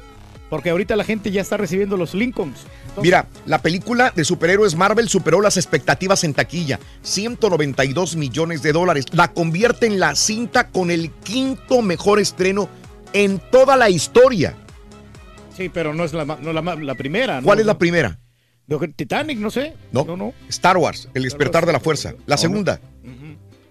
[0.48, 2.58] Porque ahorita la gente ya está recibiendo los Lincolns.
[2.88, 6.80] Entonces, Mira, la película de superhéroes Marvel superó las expectativas en taquilla.
[7.02, 9.04] 192 millones de dólares.
[9.12, 12.68] La convierte en la cinta con el quinto mejor estreno
[13.12, 14.56] en toda la historia.
[15.60, 17.42] Sí, pero no es la, no la, la primera.
[17.42, 17.44] ¿no?
[17.44, 18.18] ¿Cuál es la primera?
[18.96, 19.74] Titanic, no sé.
[19.92, 22.14] No, Star Wars, El despertar de la fuerza.
[22.24, 22.80] La segunda,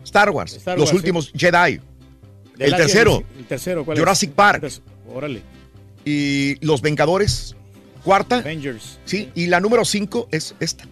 [0.04, 1.80] Star Wars, Star Los últimos Jedi.
[2.58, 4.02] De El tercero, El tercero, ¿cuál es?
[4.02, 4.70] Jurassic Park.
[5.12, 5.42] Órale.
[6.06, 7.56] Y Los Vengadores,
[8.04, 8.38] cuarta.
[8.38, 9.00] Avengers.
[9.06, 10.84] Sí, y la número cinco es esta.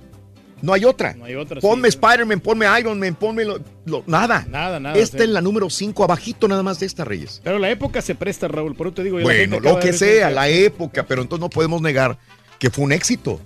[0.61, 1.13] No hay otra.
[1.13, 1.97] No hay otra, Ponme sí.
[2.01, 4.45] Spider-Man, ponme Iron Man, ponme lo- lo- nada.
[4.49, 4.97] Nada, nada.
[4.97, 5.23] Esta sí.
[5.25, 7.41] es la número 5, abajito nada más de esta, Reyes.
[7.43, 8.75] Pero la época se presta, Raúl.
[8.75, 9.19] Por eso te digo.
[9.21, 12.17] Bueno, lo que sea, la época, pero entonces no podemos negar
[12.59, 13.39] que fue un éxito.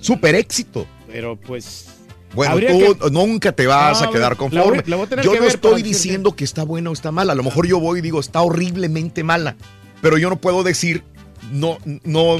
[0.00, 0.86] Super éxito.
[1.10, 1.86] Pero pues.
[2.34, 2.60] Bueno, tú
[2.98, 4.82] que- nunca te vas No, a quedar conforme.
[4.86, 7.32] la Yo no estoy diciendo que está buena o está mala.
[7.32, 9.54] A lo mejor yo voy y digo, está horriblemente mala.
[10.02, 11.04] Pero yo no puedo decir,
[11.52, 12.38] no, no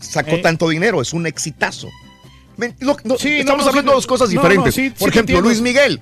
[0.00, 0.38] sacó Eh.
[0.42, 1.88] tanto dinero, es un exitazo.
[2.56, 4.74] No, Sí, estamos hablando de dos cosas diferentes.
[4.74, 5.40] sí, Por ejemplo.
[5.40, 6.00] Luis Miguel,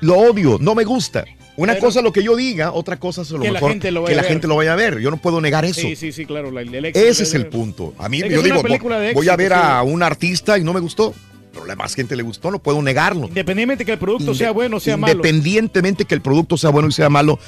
[0.00, 1.24] lo odio, no me gusta.
[1.56, 3.70] Una Pero- cosa es lo que yo diga, otra cosa es lo Que la mejor
[3.70, 4.30] gente lo vaya que la ver.
[4.32, 4.98] gente lo vaya a ver.
[4.98, 5.80] Yo no puedo negar eso.
[5.82, 6.50] Sí, sí, sí, claro.
[6.50, 7.94] la- el éxito Ese es el punto.
[7.98, 9.58] A mí yo digo, de voy a éxito, ver sí.
[9.60, 11.14] a un artista y no me gustó.
[11.52, 13.28] Pero la más gente le gustó, no puedo negarlo.
[13.28, 15.12] Independientemente que el producto Inde- sea bueno o sea malo.
[15.12, 17.38] Independientemente que el producto sea bueno y sea malo,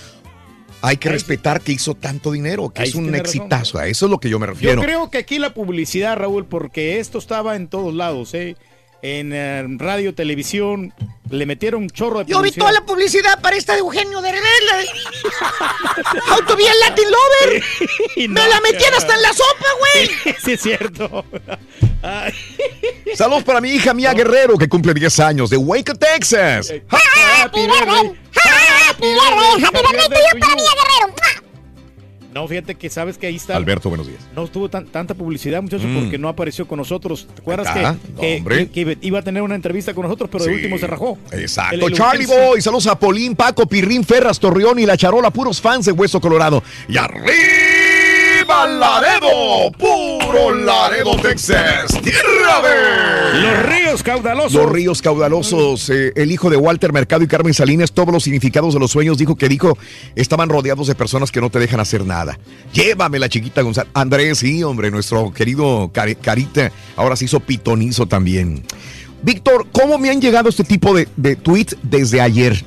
[0.82, 3.20] hay que respetar que hizo tanto dinero, que Ahí es un razón.
[3.20, 3.78] exitazo.
[3.78, 4.82] A eso es lo que yo me Yo refiero.
[4.82, 8.56] creo que aquí la publicidad, Raúl, porque esto estaba en todos lados, ¿eh?
[9.02, 10.92] En eh, radio, televisión,
[11.30, 12.60] le metieron un chorro de Yo vi publicidad.
[12.60, 14.42] toda la publicidad para esta de Eugenio Derbez.
[16.28, 17.62] How to be a Latin lover.
[18.16, 20.36] Y Me no, la metían hasta en la sopa, güey.
[20.44, 21.24] sí, es cierto.
[22.02, 22.32] Ay.
[23.14, 26.72] Saludos para mi hija Mía Guerrero, que cumple 10 años, de Waco, Texas.
[26.88, 28.18] Happy birthday.
[28.32, 31.45] Happy birthday, happy birthday para Mía Guerrero.
[32.36, 33.56] No, fíjate que sabes que ahí está.
[33.56, 34.20] Alberto, buenos días.
[34.34, 36.00] No tuvo tan- tanta publicidad, muchachos, Mm.
[36.00, 37.26] porque no apareció con nosotros.
[37.34, 37.66] ¿Te acuerdas
[38.20, 40.56] que, iba a tener una entrevista con nosotros, pero de Sí.
[40.56, 41.16] último se rajó?
[41.32, 42.26] Exacto, El- el Charlie.
[42.26, 46.20] Boy, saludos a Polín, Paco, Pirrín, Ferras, Torreón y La Charola, puros fans de Hueso
[46.20, 46.62] Colorado.
[46.90, 47.24] Y arriba
[48.46, 53.40] Laredo, puro Laredo, Texas, tierra de...
[53.40, 54.52] Los ríos caudalosos.
[54.52, 58.74] Los ríos caudalosos, eh, el hijo de Walter Mercado y Carmen Salinas, todos los significados
[58.74, 59.76] de los sueños, dijo que dijo,
[60.14, 62.38] estaban rodeados de personas que no te dejan hacer nada.
[62.72, 63.90] Llévame la chiquita González.
[63.94, 68.62] Andrés, sí, hombre, nuestro querido Cari- Carita, ahora se hizo pitonizo también.
[69.22, 72.64] Víctor, ¿cómo me han llegado este tipo de, de tweets desde ayer?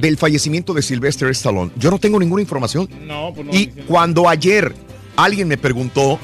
[0.00, 1.72] Del fallecimiento de Sylvester Stallone.
[1.76, 2.88] Yo no tengo ninguna información.
[3.04, 3.52] No, pues no.
[3.52, 4.72] Y cuando ayer
[5.16, 6.18] alguien me preguntó,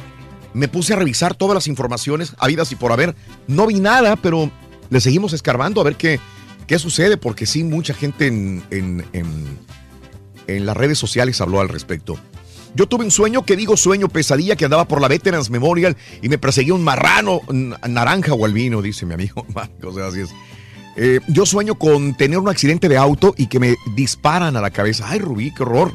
[0.54, 3.14] me puse a revisar todas las informaciones habidas y por haber.
[3.46, 4.50] No vi nada, pero
[4.90, 6.20] le seguimos escarbando a ver qué,
[6.66, 9.68] qué sucede, porque sí, mucha gente en, en- en-
[10.64, 12.18] las redes sociales habló al respecto.
[12.74, 16.28] Yo tuve un sueño, que digo sueño, pesadilla, que andaba por la Veterans Memorial y
[16.30, 17.40] me perseguía un marrano
[17.86, 19.96] naranja o albino, dice mi amigo Marcos.
[19.98, 20.30] Así es.
[20.96, 24.70] Eh, yo sueño con tener un accidente de auto y que me disparan a la
[24.70, 25.04] cabeza.
[25.08, 25.92] Ay, Rubí, qué horror.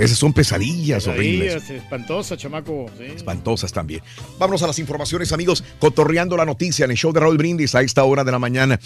[0.00, 1.54] Esas son pesadillas horribles.
[1.54, 2.86] Pesadillas, espantosa, chamaco.
[2.98, 3.04] sí.
[3.14, 4.02] espantosas también.
[4.38, 7.82] Vámonos a las informaciones, amigos, cotorreando la noticia en el show de Raúl Brindis a
[7.82, 8.80] esta hora de la mañana.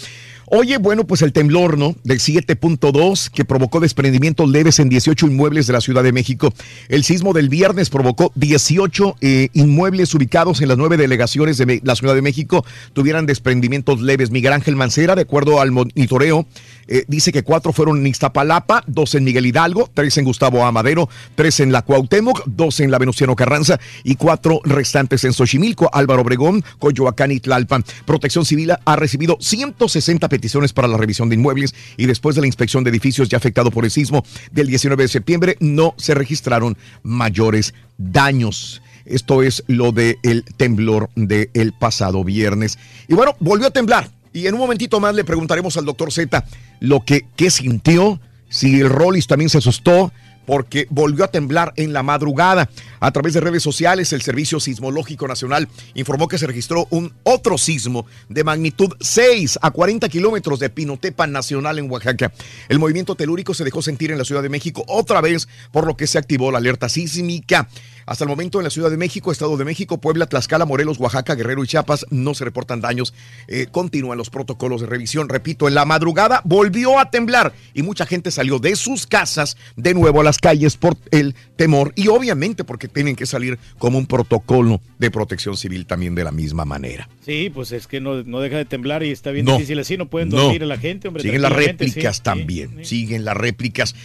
[0.47, 1.95] Oye, bueno, pues el temblor, ¿no?
[2.03, 6.53] Del 7.2 que provocó desprendimientos leves en 18 inmuebles de la Ciudad de México.
[6.87, 11.95] El sismo del viernes provocó 18 eh, inmuebles ubicados en las nueve delegaciones de la
[11.95, 12.63] Ciudad de México
[12.93, 14.29] tuvieran desprendimientos leves.
[14.29, 16.45] Miguel Ángel Mancera, de acuerdo al monitoreo,
[16.87, 21.04] eh, dice que cuatro fueron en Iztapalapa, dos en Miguel Hidalgo, tres en Gustavo Amadero,
[21.35, 26.21] tres en la Cuauhtémoc, dos en la Venustiano Carranza y cuatro restantes en Xochimilco, Álvaro
[26.21, 27.83] Obregón, Coyoacán y Tlalpan.
[28.05, 32.47] Protección Civil ha recibido 160 peticiones para la revisión de inmuebles y después de la
[32.47, 36.77] inspección de edificios ya afectados por el sismo del 19 de septiembre no se registraron
[37.03, 38.81] mayores daños.
[39.05, 42.79] Esto es lo del temblor del pasado viernes.
[43.07, 44.09] Y bueno, volvió a temblar.
[44.33, 46.43] Y en un momentito más le preguntaremos al doctor Z
[46.79, 48.19] lo que qué sintió,
[48.49, 50.11] si el Rollis también se asustó,
[50.45, 52.69] porque volvió a temblar en la madrugada.
[52.99, 57.57] A través de redes sociales, el Servicio Sismológico Nacional informó que se registró un otro
[57.57, 62.31] sismo de magnitud 6 a 40 kilómetros de Pinotepa Nacional en Oaxaca.
[62.69, 65.97] El movimiento telúrico se dejó sentir en la Ciudad de México otra vez, por lo
[65.97, 67.67] que se activó la alerta sísmica.
[68.05, 71.33] Hasta el momento en la Ciudad de México, Estado de México, Puebla, Tlaxcala, Morelos, Oaxaca,
[71.33, 73.13] Guerrero y Chiapas no se reportan daños.
[73.47, 75.27] Eh, continúan los protocolos de revisión.
[75.27, 79.93] Repito, en la madrugada volvió a temblar y mucha gente salió de sus casas de
[79.95, 84.05] nuevo a las calles por el temor y obviamente porque tienen que salir como un
[84.05, 87.09] protocolo de protección civil también de la misma manera.
[87.25, 89.53] Sí, pues es que no, no deja de temblar y está bien No.
[89.53, 90.37] difícil así, no pueden No.
[90.43, 91.23] dormir a la gente, hombre.
[91.23, 93.95] Siguen las réplicas sí, también, siguen las réplicas.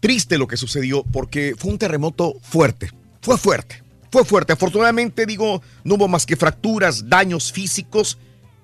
[0.00, 4.52] Triste lo que sucedió porque fue un terremoto fuerte, fue fuerte, fue fuerte.
[4.52, 8.18] Afortunadamente, digo, no hubo más que fracturas, daños físicos,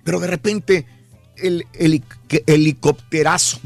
[0.04, 0.86] pero de repente
[1.36, 1.64] el
[2.28, 3.60] que- helicópterazo.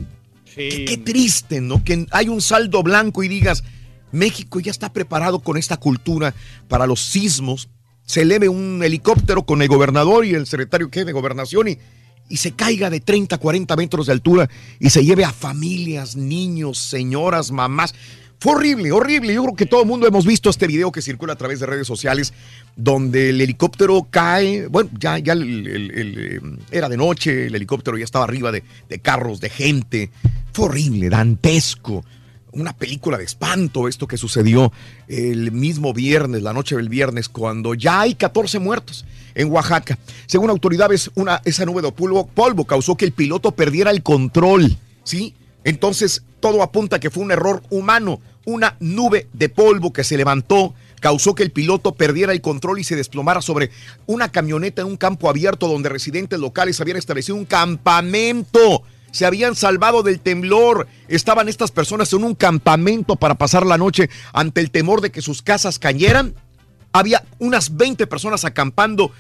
[0.55, 1.85] Qué, qué triste, ¿no?
[1.85, 3.62] Que hay un saldo blanco y digas,
[4.10, 6.35] México ya está preparado con esta cultura
[6.66, 7.69] para los sismos.
[8.05, 11.78] Se eleve un helicóptero con el gobernador y el secretario de gobernación y,
[12.28, 14.48] y se caiga de 30, 40 metros de altura
[14.81, 17.94] y se lleve a familias, niños, señoras, mamás.
[18.40, 19.35] Fue horrible, horrible.
[19.35, 21.66] Yo creo que todo el mundo hemos visto este video que circula a través de
[21.66, 22.32] redes sociales
[22.77, 24.69] donde el helicóptero cae.
[24.69, 26.40] Bueno, ya, ya eh,
[26.70, 28.62] era de noche, el helicóptero ya estaba arriba de,
[29.02, 30.10] carros, de gente.
[30.52, 32.05] Fue horrible, dantesco.
[32.52, 34.73] Una película de espanto esto que sucedió
[35.09, 39.05] el mismo viernes, la noche del viernes, cuando ya hay 14 muertos
[39.35, 39.98] en Oaxaca.
[40.27, 45.35] Según autoridades, una, esa nube de polvo causó que el piloto perdiera el control, ¿sí?
[45.69, 48.23] Entonces, todo apunta que fue un error humano.
[48.47, 52.85] Una nube de polvo que se levantó causó que el piloto perdiera el control y
[52.85, 53.70] se desplomara sobre
[54.07, 58.82] una camioneta en un campo abierto donde residentes locales habían establecido un campamento.
[59.11, 60.89] Se habían salvado del temblor.
[61.07, 65.20] Estaban estas personas en un campamento para pasar la noche ante el temor de que
[65.20, 66.35] sus casas cayeran.
[66.93, 69.12] Había unas 20 personas acampando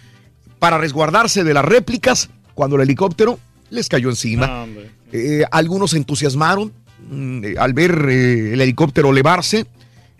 [0.58, 3.38] para resguardarse de las réplicas cuando el helicóptero
[3.68, 4.66] les cayó encima.
[5.12, 6.72] Eh, algunos se entusiasmaron
[7.10, 9.66] mm, eh, al ver eh, el helicóptero elevarse.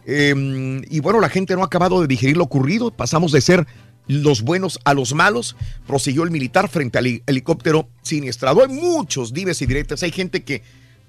[0.06, 2.90] Eh, y bueno, la gente no ha acabado de digerir lo ocurrido.
[2.90, 3.66] Pasamos de ser
[4.06, 5.56] los buenos a los malos.
[5.86, 8.62] Prosiguió el militar frente al heli- helicóptero siniestrado.
[8.62, 10.02] Hay muchos dives y diretes.
[10.02, 10.62] Hay gente que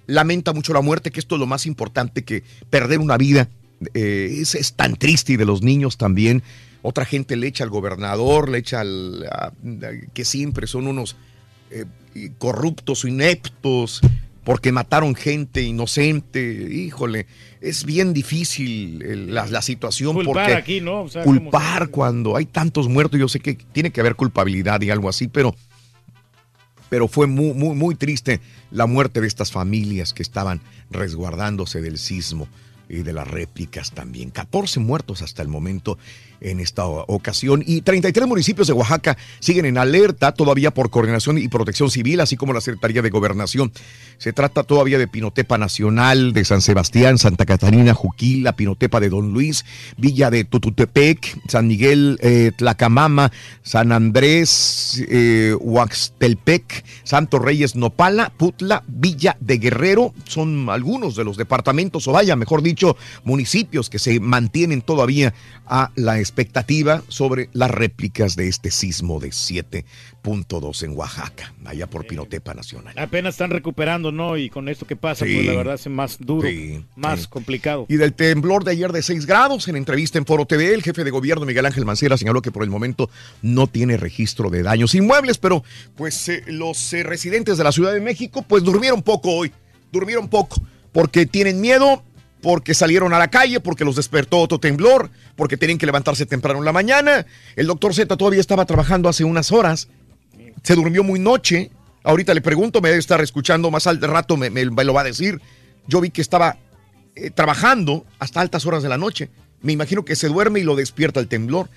[0.08, 3.48] lamenta mucho la muerte, que esto es lo más importante que perder una vida.
[3.94, 6.44] Es, es tan triste y de los niños también.
[6.82, 9.26] Otra gente le echa al gobernador, le echa al.
[10.14, 11.16] que siempre son unos
[12.38, 14.02] corruptos o ineptos
[14.44, 16.42] porque mataron gente inocente.
[16.72, 17.28] Híjole,
[17.62, 21.04] es bien difícil la, la situación Culpar porque aquí, ¿no?
[21.04, 24.82] O sea, como culpar cuando hay tantos muertos, yo sé que tiene que haber culpabilidad
[24.82, 25.56] y algo así, pero
[26.90, 28.42] pero fue muy, muy, muy triste
[28.72, 32.48] la muerte de estas familias que estaban resguardándose del sismo
[32.90, 34.32] y de las réplicas también.
[34.32, 36.00] 14 muertos hasta el momento
[36.42, 41.48] en esta ocasión y 33 municipios de Oaxaca siguen en alerta todavía por coordinación y
[41.48, 43.72] protección civil, así como la Secretaría de Gobernación.
[44.18, 49.32] Se trata todavía de Pinotepa Nacional, de San Sebastián, Santa Catarina, Juquila, Pinotepa de Don
[49.34, 49.66] Luis,
[49.98, 53.32] Villa de Tututepec, San Miguel, eh, Tlacamama,
[53.64, 60.14] San Andrés, eh, Huaxtelpec, Santos Reyes, Nopala, Putla, Villa de Guerrero.
[60.26, 65.34] Son algunos de los departamentos, o vaya, mejor dicho, municipios que se mantienen todavía
[65.66, 69.30] a la expectativa sobre las réplicas de este sismo de
[70.24, 72.94] 7.2 en Oaxaca, allá por Pinotepa Nacional.
[72.98, 74.38] Apenas están recuperando, ¿no?
[74.38, 75.34] Y con esto que pasa, Sí.
[75.34, 77.28] pues la verdad es más duro, Sí, más sí.
[77.30, 77.86] complicado.
[77.90, 81.04] Y del temblor de ayer de 6 grados, en entrevista en Foro TV, el jefe
[81.04, 83.10] de gobierno Miguel Ángel Mancera señaló que por el momento
[83.42, 85.64] no tiene registro de daños inmuebles, pero
[85.96, 89.52] pues eh, los eh, residentes de la Ciudad de México pues durmieron poco hoy,
[89.92, 90.62] durmieron poco,
[90.92, 92.04] porque tienen miedo
[92.42, 96.60] porque salieron a la calle, porque los despertó otro temblor, porque tenían que levantarse temprano
[96.60, 97.26] en la mañana.
[97.56, 99.90] El doctor Z todavía estaba trabajando hace unas horas,
[100.64, 101.72] se durmió muy noche.
[102.04, 105.42] Ahorita le pregunto, me debe estar escuchando más al rato, me, lo va a decir.
[105.88, 106.58] Yo vi que estaba
[107.16, 109.30] eh, trabajando hasta altas horas de la noche.
[109.62, 111.70] Me imagino que se duerme y lo despierta el temblor.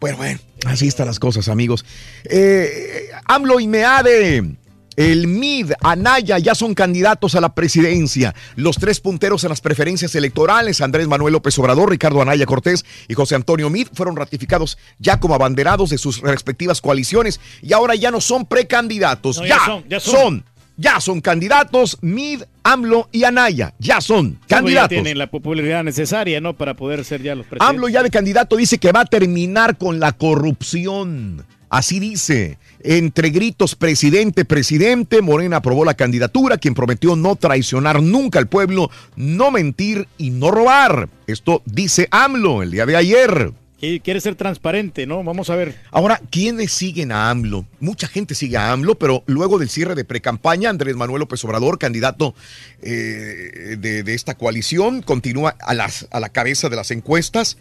[0.00, 1.84] Pero bueno, así están las cosas, amigos.
[2.24, 4.56] Eh, AMLO y MEADE,
[4.98, 8.34] el MID, Anaya ya son candidatos a la presidencia.
[8.56, 13.14] Los tres punteros en las preferencias electorales, Andrés Manuel López Obrador, Ricardo Anaya Cortés y
[13.14, 18.10] José Antonio Mid, fueron ratificados ya como abanderados de sus respectivas coaliciones y ahora ya
[18.10, 19.38] no son precandidatos.
[19.38, 20.14] No, ya, ya son, ya son.
[20.14, 20.44] son.
[20.80, 23.74] Ya son candidatos Mid, AMLO y Anaya.
[23.78, 24.88] Ya son Pues Ya candidatos.
[24.90, 26.56] tienen la popularidad necesaria, ¿no?
[26.56, 27.68] Para poder ser ya los presidentes.
[27.68, 31.44] AMLO ya de candidato dice que va a terminar con la corrupción.
[31.70, 32.58] Así dice.
[32.82, 38.90] Entre gritos, presidente, presidente, Morena aprobó la candidatura, quien prometió no traicionar nunca al pueblo,
[39.16, 41.08] no mentir y no robar.
[41.26, 43.52] Esto dice AMLO el día de ayer.
[43.78, 45.22] Quiere ser transparente, ¿no?
[45.22, 45.76] Vamos a ver.
[45.92, 47.64] Ahora, ¿quiénes siguen a AMLO?
[47.78, 51.78] Mucha gente sigue a AMLO, pero luego del cierre de precampaña, Andrés Manuel López Obrador,
[51.78, 52.34] candidato
[52.82, 57.56] eh, de, de esta coalición, continúa a, las, a la cabeza de las encuestas.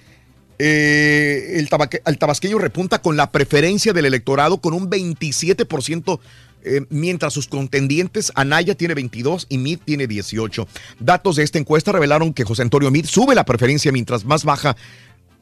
[0.59, 6.19] Eh, el, tabaque- el tabasqueño repunta con la preferencia del electorado con un 27%.
[6.63, 10.67] eh, mientras sus contendientes, Anaya tiene 22 y Mid tiene 18.
[10.99, 14.75] Datos de esta encuesta revelaron que José Antonio Mid sube la preferencia mientras más baja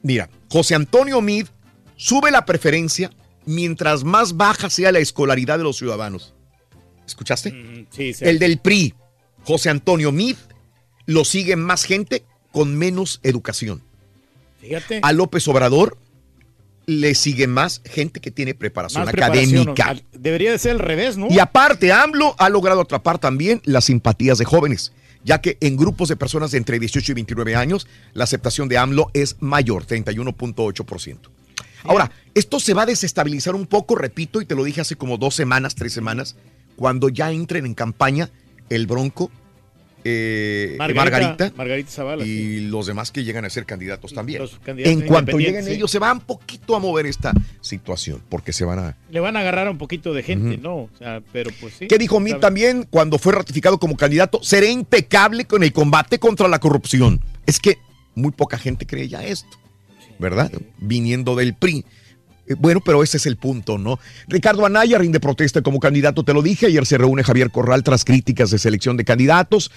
[0.03, 1.47] Mira, José Antonio Mid
[1.95, 3.09] sube la preferencia
[3.45, 6.35] mientras más baja sea la escolaridad de los ciudadanos.
[7.07, 7.87] ¿Escuchaste?
[7.89, 8.25] Sí, sí.
[8.25, 8.93] El del PRI,
[9.45, 10.35] José Antonio Mid,
[11.07, 13.81] lo sigue más gente con menos educación.
[14.65, 14.99] Fíjate.
[15.03, 15.97] A López Obrador
[16.85, 19.95] le sigue más gente que tiene preparación Más académica.
[20.11, 21.27] Debería de ser al revés, ¿no?
[21.29, 24.91] Y aparte, AMLO ha logrado atrapar también las simpatías de jóvenes,
[25.23, 28.77] ya que en grupos de personas de entre 18 y 29 años, la aceptación de
[28.77, 31.17] AMLO es mayor, 31.8%.
[31.83, 35.17] Ahora, esto se va a desestabilizar un poco, repito, y te lo dije hace como
[35.17, 36.35] dos semanas, tres semanas,
[36.75, 38.31] cuando ya entren en campaña
[38.69, 39.31] el Bronco,
[40.07, 42.23] eh, Margarita, Margarita Zavala.
[42.23, 44.43] y los demás que llegan a ser candidatos también.
[44.63, 45.71] Candidatos en cuanto lleguen sí.
[45.71, 49.35] ellos, se va un poquito a mover esta situación, porque se van a, Le van
[49.35, 50.75] a agarrar a un poquito de gente, ¿no?
[50.75, 51.87] O sea, pero pues sí.
[51.87, 54.43] ¿Qué dijo Mitt también cuando fue ratificado como candidato?
[54.43, 57.19] Seré impecable con el combate contra la corrupción.
[57.47, 57.79] Es que
[58.13, 59.57] muy poca gente cree ya esto,
[60.19, 60.51] ¿verdad?
[60.77, 61.83] Viniendo del PRI.
[62.47, 63.99] Eh, Bueno, pero ese es el punto, ¿no?
[64.27, 66.67] Ricardo Anaya rinde protesta como candidato, te lo dije.
[66.67, 69.71] Ayer se reúne Javier Corral tras críticas de selección de candidatos.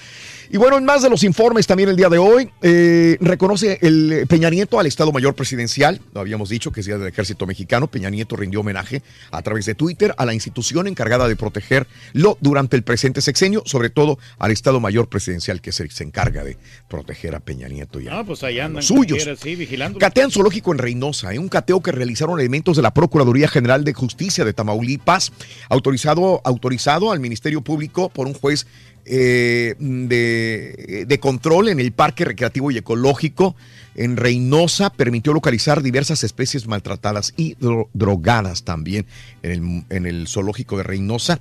[0.51, 4.13] Y bueno, en más de los informes también el día de hoy, eh, reconoce el
[4.13, 6.01] eh, Peña Nieto al Estado Mayor Presidencial.
[6.15, 7.87] Lo habíamos dicho que es Día del Ejército Mexicano.
[7.89, 12.77] Peña Nieto rindió homenaje a través de Twitter a la institución encargada de protegerlo durante
[12.77, 16.57] el presente sexenio, sobre todo al Estado Mayor Presidencial que se, se encarga de
[16.89, 18.77] proteger a Peña Nieto y a Ah, pues allá andan.
[18.77, 19.23] los suyos.
[19.41, 19.69] Sí.
[19.99, 21.39] Catean zoológico en Reynosa, ¿eh?
[21.39, 25.33] un cateo que realizaron elementos de la Procuraduría General de Justicia de Tamaulipas,
[25.69, 28.67] autorizado, autorizado al Ministerio Público por un juez
[29.05, 33.57] eh, de, de control en el Parque Recreativo y Ecológico
[33.95, 39.07] en Reynosa, permitió localizar diversas especies maltratadas y dro- drogadas también
[39.43, 41.41] en el, en el zoológico de Reynosa.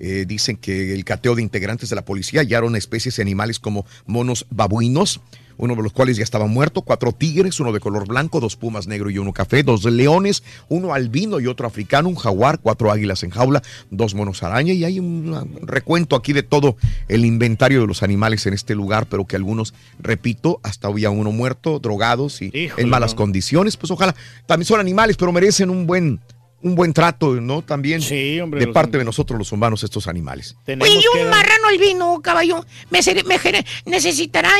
[0.00, 3.84] Eh, dicen que el cateo de integrantes de la policía hallaron especies de animales como
[4.06, 5.20] monos babuinos,
[5.58, 8.86] uno de los cuales ya estaba muerto, cuatro tigres, uno de color blanco, dos pumas
[8.86, 13.22] negro y uno café, dos leones, uno albino y otro africano, un jaguar, cuatro águilas
[13.22, 16.76] en jaula, dos monos araña y hay un recuento aquí de todo
[17.08, 21.32] el inventario de los animales en este lugar, pero que algunos, repito, hasta había uno
[21.32, 23.18] muerto, drogados y Híjole, en malas no.
[23.18, 24.14] condiciones, pues ojalá,
[24.46, 26.20] también son animales, pero merecen un buen
[26.60, 27.62] un buen trato, ¿no?
[27.62, 28.00] También
[28.42, 30.56] hombre, de parte de nosotros los humanos estos animales.
[30.66, 33.38] Oye, y un marrano albino, caballo, me, seré- me
[33.86, 34.50] necesitará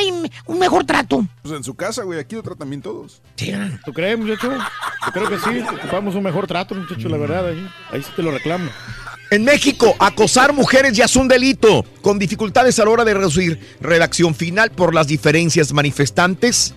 [0.45, 1.25] un mejor trato.
[1.41, 3.21] Pues en su casa, güey, aquí lo tratan bien todos.
[3.85, 4.49] ¿Tú crees, muchacho?
[5.05, 5.59] Yo creo que sí.
[5.77, 7.47] Ocupamos un mejor trato, muchacho, la verdad.
[7.49, 8.69] Ahí, ahí sí te lo reclamo.
[9.31, 13.59] En México, acosar mujeres ya es un delito, con dificultades a la hora de reducir
[13.79, 16.73] redacción final por las diferencias manifestantes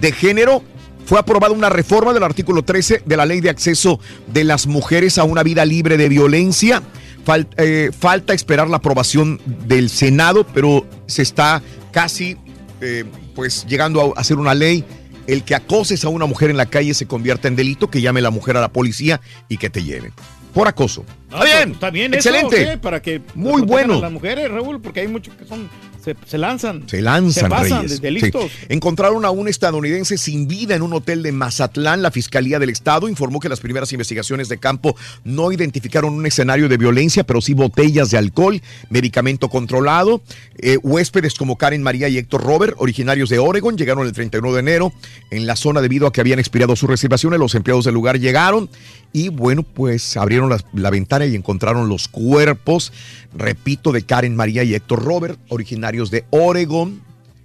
[0.00, 0.62] de género.
[1.04, 5.18] Fue aprobada una reforma del artículo 13 de la Ley de Acceso de las Mujeres
[5.18, 6.82] a una vida libre de violencia.
[7.26, 11.62] Fal- eh, falta esperar la aprobación del Senado, pero se está
[11.92, 12.36] casi
[12.80, 13.04] eh,
[13.34, 14.84] pues llegando a hacer una ley.
[15.26, 18.20] El que acoses a una mujer en la calle se convierta en delito, que llame
[18.20, 20.12] la mujer a la policía y que te lleven.
[20.52, 21.04] Por acoso.
[21.30, 21.70] No, Está bien.
[21.72, 22.72] Está bien Excelente.
[22.72, 22.78] ¿sí?
[22.78, 24.00] Para que Muy bueno.
[24.00, 25.68] las mujeres, Raúl, porque hay muchos que son
[26.02, 26.82] se, se lanzan.
[26.88, 28.00] Se lanzan, Se pasan Reyes.
[28.00, 28.24] de, de Sí.
[28.24, 28.50] listos.
[28.68, 32.02] Encontraron a un estadounidense sin vida en un hotel de Mazatlán.
[32.02, 36.68] La Fiscalía del Estado informó que las primeras investigaciones de campo no identificaron un escenario
[36.68, 38.60] de violencia, pero sí botellas de alcohol,
[38.90, 40.22] medicamento controlado.
[40.58, 44.60] Eh, huéspedes como Karen María y Héctor Robert, originarios de Oregon, llegaron el 31 de
[44.60, 44.92] enero
[45.30, 47.38] en la zona debido a que habían expirado sus reservaciones.
[47.38, 48.68] Los empleados del lugar llegaron
[49.12, 52.92] y bueno, pues abrieron la, la ventana y encontraron los cuerpos,
[53.34, 57.02] repito, de Karen María y Héctor Robert, originarios de Oregon,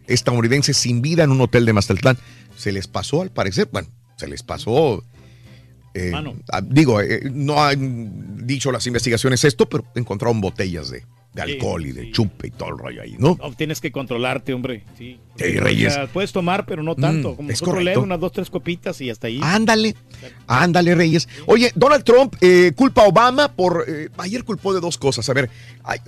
[0.07, 2.18] estadounidenses sin vida en un hotel de Mazatlán.
[2.56, 5.03] Se les pasó, al parecer, bueno, se les pasó.
[5.94, 6.11] eh,
[6.52, 11.03] ah, digo, eh, no han dicho las investigaciones esto, pero encontraron botellas de,
[11.46, 13.38] de Sí, alcohol y de chupe y todo el rollo ahí, ¿no?
[13.42, 14.84] No, tienes que controlarte, hombre.
[14.98, 15.20] Sí.
[15.38, 15.94] Sí, Reyes.
[15.94, 17.34] O sea, puedes tomar, pero no tanto.
[17.34, 17.86] Mm, Como es nosotros correcto.
[17.86, 19.40] leemos unas dos, tres copitas y hasta ahí.
[19.44, 19.96] Ándale,
[20.48, 21.28] ándale, Reyes.
[21.46, 23.86] Oye, Donald Trump eh, culpa a Obama por.
[23.88, 25.30] eh, ayer culpó de dos cosas.
[25.30, 25.50] A ver,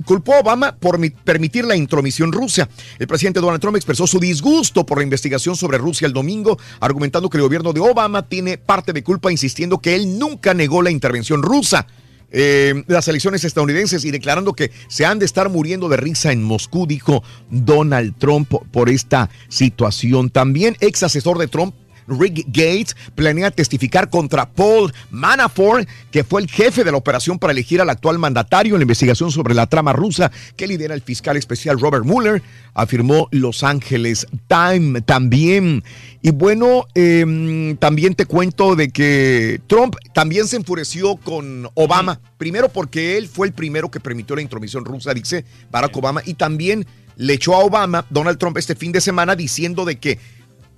[0.06, 2.68] culpó a Obama por mi- permitir la intromisión rusa.
[2.98, 7.30] El presidente Donald Trump expresó su disgusto por la investigación sobre Rusia el domingo, argumentando
[7.30, 10.90] que el gobierno de Obama tiene parte de culpa, insistiendo que él nunca negó la
[10.92, 11.86] intervención rusa.
[12.32, 16.44] Eh, las elecciones estadounidenses y declarando que se han de estar muriendo de risa en
[16.44, 20.30] Moscú, dijo Donald Trump por- esta situación.
[20.30, 21.76] También ex asesor de Trump,
[22.10, 27.52] Rick Gates planea testificar contra Paul Manafort, que fue el jefe de la operación para
[27.52, 31.38] elegir al actual mandatario en la investigación sobre la trama rusa que lidera el fiscal
[31.38, 32.42] especial Robert Mueller,
[32.74, 35.84] afirmó Los Ángeles Time también.
[36.22, 42.70] Y bueno, em, también te cuento de que Trump también se enfureció con Obama, primero
[42.70, 46.86] porque él fue el primero que permitió la intromisión rusa, dice Barack Obama, y también
[47.16, 50.20] le echó a Obama, Donald Trump, este fin de semana diciendo de que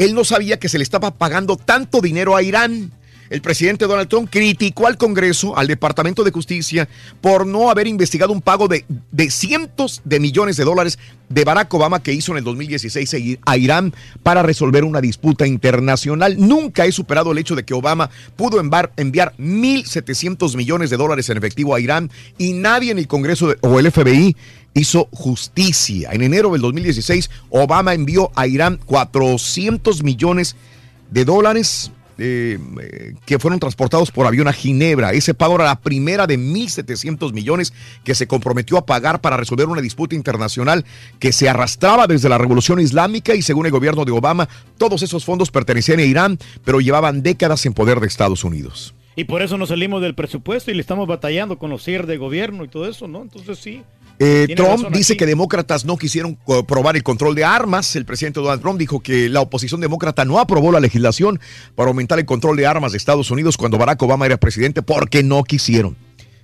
[0.05, 2.91] él no sabía que se le estaba pagando tanto dinero a Irán.
[3.29, 6.89] El presidente Donald Trump criticó al Congreso, al Departamento de Justicia,
[7.21, 10.99] por no haber investigado un pago de, de cientos de millones de dólares
[11.29, 14.99] de Barack Obama que hizo en el 2016 a I- a Irán para resolver una
[14.99, 16.35] disputa internacional.
[16.37, 21.29] Nunca he superado el hecho de que Obama pudo envar- enviar 1.700 millones de dólares
[21.29, 24.35] en efectivo a Irán y nadie en el Congreso o el FBI
[24.73, 26.11] hizo justicia.
[26.11, 30.55] En enero del 2016, Obama envió a Irán 400 millones
[31.09, 31.91] de dólares
[32.23, 35.11] eh, eh, que fueron transportados por avión a Ginebra.
[35.11, 37.73] Ese pago era la primera de 1.700 millones
[38.03, 40.85] que se comprometió a pagar para resolver una disputa internacional
[41.17, 45.25] que se arrastraba desde la Revolución Islámica y según el gobierno de Obama, todos esos
[45.25, 48.93] fondos pertenecían a Irán, pero llevaban décadas en poder de Estados Unidos.
[49.15, 52.17] Y por eso nos salimos del presupuesto y le estamos batallando con los cierres de
[52.17, 53.23] gobierno y todo eso, ¿no?
[53.23, 53.81] Entonces sí.
[54.23, 55.17] Eh, Trump dice aquí.
[55.17, 57.95] que demócratas no quisieron eh, probar el control de armas.
[57.95, 61.39] El presidente Donald Trump dijo que la oposición demócrata no aprobó la legislación
[61.73, 65.23] para aumentar el control de armas de Estados Unidos cuando Barack Obama era presidente porque
[65.23, 65.97] no quisieron.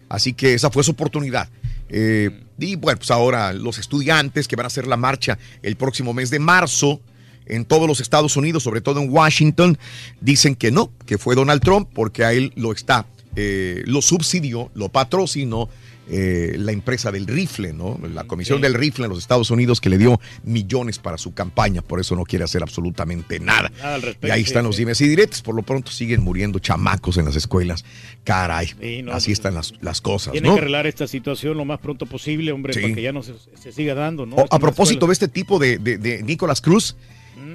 [0.09, 1.49] Así que esa fue su oportunidad.
[1.89, 6.15] Eh, y bueno, pues ahora los estudiantes que van a hacer la marcha el próximo
[6.15, 6.99] mes de marzo
[7.45, 9.77] en todos los Estados Unidos, sobre todo en Washington,
[10.19, 13.05] dicen que no, que fue Donald Trump porque a él lo está,
[13.35, 15.69] eh, lo subsidió, lo patrocinó
[16.09, 17.99] eh, la empresa del rifle, ¿no?
[18.13, 18.61] La comisión Sí.
[18.63, 22.15] del rifle en los Estados Unidos que le dio millones para su campaña, por eso
[22.15, 23.69] no quiere hacer absolutamente nada.
[23.77, 26.21] Nada al respecto, y ahí sí, están los dimes y diretes, por lo pronto siguen
[26.21, 27.83] muriendo chamacos en las escuelas.
[28.23, 30.55] Caray, Sí, no, así están las, las cosas, Tiene ¿no?
[30.55, 33.71] que arreglar esta situación lo más pronto posible, hombre, para que ya no se, se
[33.71, 34.35] siga dando, ¿no?
[34.37, 36.95] O, a propósito de este tipo de, de, de Nicolás Cruz,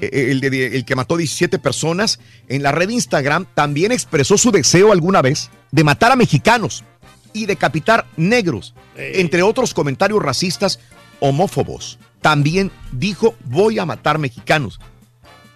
[0.01, 4.37] eh, el, de- el que mató 17 personas, en la red de Instagram también expresó
[4.39, 6.85] su deseo alguna vez de matar a mexicanos
[7.33, 10.81] y decapitar negros, entre otros comentarios racistas
[11.21, 11.99] homófobos.
[12.21, 14.81] También dijo, voy a matar mexicanos.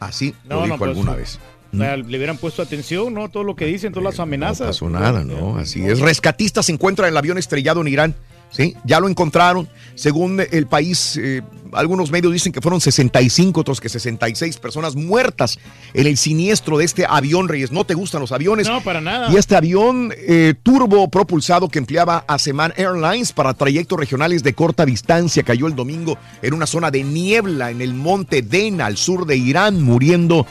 [0.00, 1.38] Así lo dijo pues, alguna vez.
[1.72, 3.28] o sea, le hubieran puesto atención, ¿no?
[3.28, 4.60] Todo lo que dicen, todas las amenazas.
[4.60, 5.56] No pasó nada, ¿no?
[5.58, 6.00] Así es.
[6.00, 8.14] Rescatistas se encuentran el avión estrellado en Irán.
[8.50, 8.74] ¿Sí?
[8.84, 9.68] Ya lo encontraron.
[9.94, 11.42] Según el país, eh,
[11.72, 15.58] algunos medios dicen que fueron 65, otros que 66 personas muertas
[15.94, 17.72] en el siniestro de este avión, Reyes.
[17.72, 18.68] ¿No te gustan los aviones?
[18.68, 19.30] No, para nada.
[19.32, 24.86] Y este avión eh, turbo propulsado que empleaba Aseman Airlines para trayectos regionales de corta
[24.86, 29.26] distancia cayó el domingo en una zona de niebla en el monte Dena, al sur
[29.26, 30.46] de Irán, muriendo,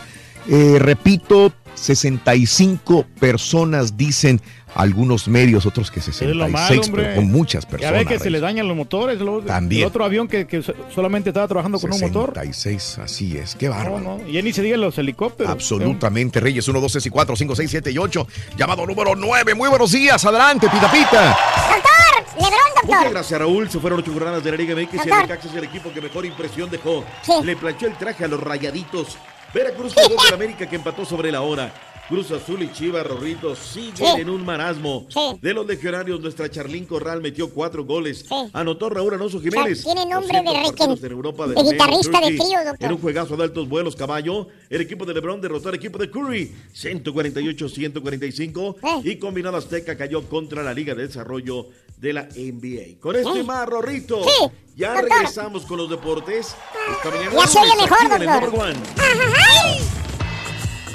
[0.48, 4.42] eh, repito, 65 personas, dicen
[4.74, 7.94] algunos medios, otros que Es lo 66, malo, pero con muchas Ya personas.
[7.94, 9.20] ves que se le dañan los motores.
[9.22, 9.84] lo- También.
[9.84, 12.34] El otro avión que, que so- solamente estaba trabajando con un motor.
[12.34, 14.00] 66, así es, qué No, bárbaro.
[14.02, 15.52] no, y ya ni se digan los helicópteros.
[15.52, 18.28] Absolutamente, Reyes, 1, 2, 3 y 4, 5, 6, 7 y 8.
[18.58, 19.56] Llamado número 9.
[19.56, 21.30] Muy buenos días, adelante, Pita Pita.
[21.30, 22.36] ¡Doctor!
[22.36, 22.52] ¡Lebrón,
[22.84, 23.12] Muchas doctor!
[23.12, 23.70] gracias, Raúl.
[23.70, 25.16] Se fueron ocho jornadas de la Liga MX y el.
[25.22, 27.06] Necaxa es el equipo que mejor impresión dejó.
[27.22, 27.32] Sí.
[27.46, 29.18] Le planchó el traje a los rayaditos.
[29.56, 31.74] Veracruz jugó con América que empató sobre la hora.
[32.10, 34.06] Cruz Azul y Chivas, Rorrito, siguen Sí.
[34.22, 35.08] en un marasmo.
[35.10, 35.20] Sí.
[35.42, 38.26] De los legionarios, nuestra Charlín Corral metió cuatro goles.
[38.54, 39.84] Anotó Raúl Alonso Jiménez.
[39.84, 42.38] tiene nombre de 200 Ricky- partidos en Europa de del guitarrista de Turkey.
[42.38, 42.86] trío, doctor.
[42.86, 44.48] En un juegazo de altos vuelos, caballo.
[44.70, 48.76] El equipo de LeBron derrotó al equipo de Curry, 148-145.
[48.84, 49.02] Eh.
[49.04, 53.00] Y Combinado Azteca cayó contra la Liga de Desarrollo de la NBA.
[53.00, 54.24] Con esto y más, Rorrito.
[54.24, 54.32] Sí,
[54.76, 55.10] Ya doctor.
[55.10, 56.56] regresamos con los deportes.
[56.98, 58.42] Esta mañana Ya se oye lunes, mejor, el doctor.
[58.44, 58.80] Number One.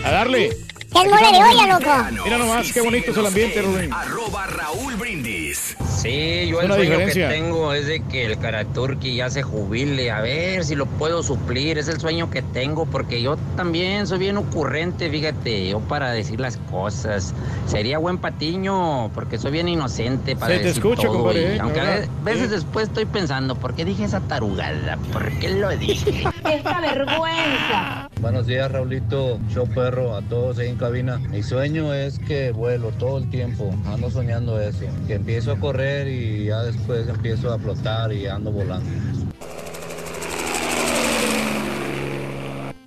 [0.05, 0.57] A darle.
[0.93, 2.21] ¿Qué es mole de olla, loco?
[2.25, 3.93] Mira nomás, qué bonito es el ambiente, Rubén.
[3.93, 5.77] Arroba Raúl Brindis.
[5.89, 7.29] Sí, yo el sueño diferencia.
[7.29, 10.11] que tengo es de que el Karaturki ya se jubile.
[10.11, 11.79] A ver si lo puedo suplir.
[11.79, 15.69] Es el sueño que tengo porque yo también soy bien ocurrente, fíjate.
[15.69, 17.35] Yo para decir las cosas.
[17.67, 21.19] Sería buen patiño porque soy bien inocente para Se te decir escucha, todo.
[21.19, 22.49] compadre, y eh, aunque a veces Eh.
[22.57, 24.97] después estoy pensando, ¿por qué dije esa tarugada?
[25.13, 26.25] ¿Por qué lo dije?
[26.51, 28.09] ¡Esta vergüenza!
[28.21, 31.19] Buenos días, Raulito, show perro, a todos en cabina.
[31.19, 36.09] Mi sueño es que vuelo todo el tiempo, ando soñando eso, que empiezo a correr
[36.09, 39.30] y ya después empiezo a flotar y ando volando.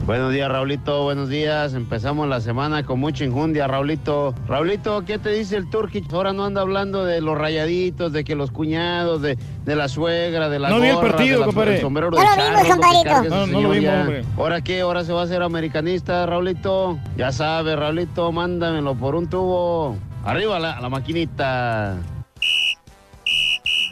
[0.05, 1.03] Buenos días, Raulito.
[1.03, 1.73] Buenos días.
[1.75, 4.35] Empezamos la semana con mucha injundia, Raulito.
[4.49, 6.11] Raulito, ¿qué te dice el Turkic?
[6.11, 10.49] Ahora no anda hablando de los rayaditos, de que los cuñados, de, de la suegra,
[10.49, 11.79] de la No vi el gorra, partido, de la- compadre.
[11.81, 13.29] sombrero No de lo vimos, compadrito.
[13.29, 14.25] No, no lo vimos, hombre.
[14.37, 14.81] ¿Ahora qué?
[14.81, 16.99] ¿Ahora se va a hacer americanista, Raulito?
[17.15, 19.95] Ya sabes, Raulito, mándamelo por un tubo.
[20.25, 21.95] Arriba la, la maquinita.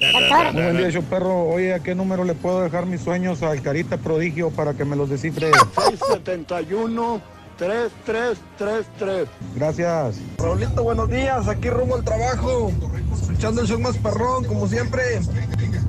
[0.02, 1.44] Muy buen día, show perro.
[1.44, 4.96] Oye, ¿a qué número le puedo dejar mis sueños al Carita Prodigio para que me
[4.96, 5.52] los descifre?
[5.76, 7.22] 671
[7.58, 9.28] 3333.
[9.56, 10.16] Gracias.
[10.40, 11.48] Raulito, buenos días.
[11.48, 12.72] Aquí rumbo al trabajo.
[13.14, 15.04] Escuchando el show más perrón, como siempre.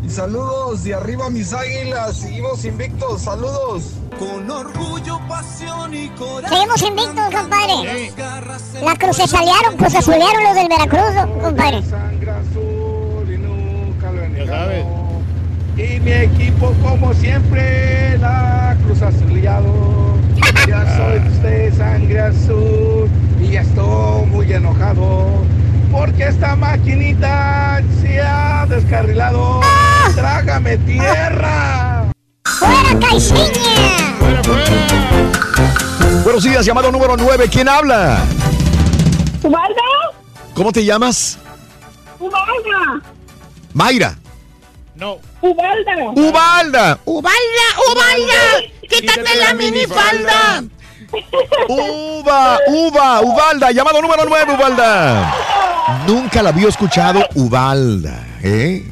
[0.04, 0.84] Y saludos.
[0.84, 2.18] Y arriba mis águilas.
[2.18, 3.22] Seguimos invictos.
[3.22, 3.94] Saludos.
[4.18, 6.54] Con orgullo, pasión y coraje.
[6.54, 8.12] Seguimos invictos, compadre.
[8.82, 11.82] La crucesalearon, cruzazulearon los del Veracruz, ¿no, compadre.
[14.36, 14.84] Ya sabes.
[15.76, 20.16] Y mi equipo, como siempre, la Cruz Azuleado.
[20.68, 23.08] Ya soy de sangre azul
[23.40, 25.44] y estoy muy enojado.
[25.90, 29.60] Porque esta maquinita se ha descarrilado.
[30.14, 32.06] ¡Trágame tierra!
[32.44, 34.16] ¡Fuera, Caixinha!
[34.18, 36.22] ¡Fuera, fuera!
[36.22, 37.48] Buenos días, llamado número 9.
[37.50, 38.18] ¿Quién habla?
[39.42, 39.82] ¿Ubalda?
[40.54, 41.38] ¿Cómo te llamas?
[42.18, 43.02] ¡Ubalda!
[43.74, 44.14] Mayra.
[45.02, 45.18] No.
[45.40, 46.12] ¡Ubalda!
[46.14, 46.98] Ubalda.
[47.04, 48.70] ¡Ubalda, Ubalda!
[48.88, 50.62] ¡Quítate la minifalda!
[51.68, 55.34] Uva, Uva, Ubalda, llamado número 9, Ubalda.
[56.06, 58.84] Nunca la había escuchado Ubalda, ¿eh?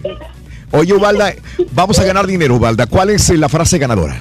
[0.72, 1.32] Oye, Ubalda,
[1.70, 2.86] vamos a ganar dinero, Ubalda.
[2.86, 4.20] ¿Cuál es la frase ganadora?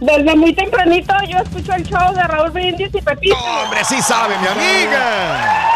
[0.00, 3.36] Desde muy tempranito yo escucho el show de Raúl Brindis y Pepito.
[3.36, 5.70] ¡Hombre, sí sabe, mi amiga!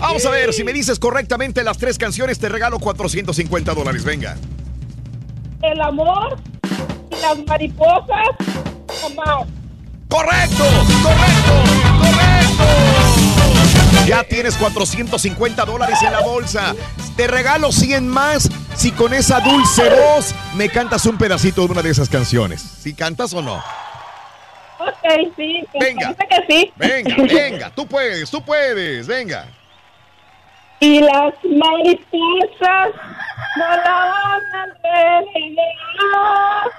[0.00, 4.04] Vamos a ver, si me dices correctamente las tres canciones, te regalo 450 dólares.
[4.04, 4.36] Venga.
[5.62, 6.36] El amor
[7.10, 8.28] y las mariposas.
[9.02, 9.46] Mamá.
[10.08, 10.64] ¡Correcto!
[11.02, 11.52] ¡Correcto!
[11.98, 12.85] ¡Correcto!
[14.06, 16.76] Ya tienes 450 dólares en la bolsa.
[17.16, 21.82] Te regalo 100 más si con esa dulce voz me cantas un pedacito de una
[21.82, 22.62] de esas canciones.
[22.62, 23.56] ¿Si cantas o no?
[24.78, 25.64] Ok, sí.
[25.80, 26.14] Venga.
[26.14, 26.72] que sí.
[26.76, 29.48] Venga, venga, tú puedes, tú puedes, venga.
[30.78, 32.90] Y las mariposas
[33.56, 36.70] no la van a revelar.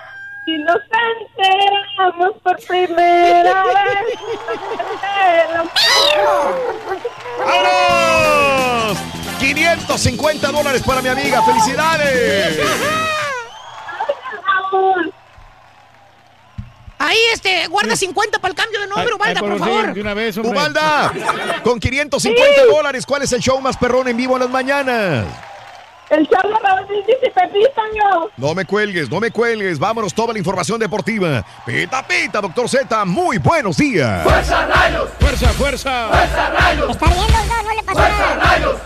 [0.47, 4.17] Si nos enteramos por primera vez.
[7.37, 8.97] ¡Vámonos!
[9.41, 12.59] 550 dólares para mi amiga, felicidades.
[16.97, 19.93] Ahí, este, guarda 50 para el cambio de nombre, Ubalda, por favor.
[19.93, 20.37] De una vez.
[20.37, 21.11] Ubalda,
[21.61, 25.25] con 550 dólares, ¿cuál es el show más perrón en vivo en las mañanas?
[26.09, 28.29] El Pepito, yo.
[28.37, 29.77] No me cuelgues, no me cuelgues.
[29.77, 31.45] Vámonos, toda la información deportiva.
[31.65, 33.05] Pita, pita, doctor Z.
[33.05, 34.23] Muy buenos días.
[34.25, 35.09] rayos!
[35.19, 36.07] ¡Fuerza, fuerza!
[36.09, 36.89] ¡Fuerza, rayos!
[36.91, 38.35] Está bien, doctor, no le pasó nada.
[38.35, 38.77] rayos!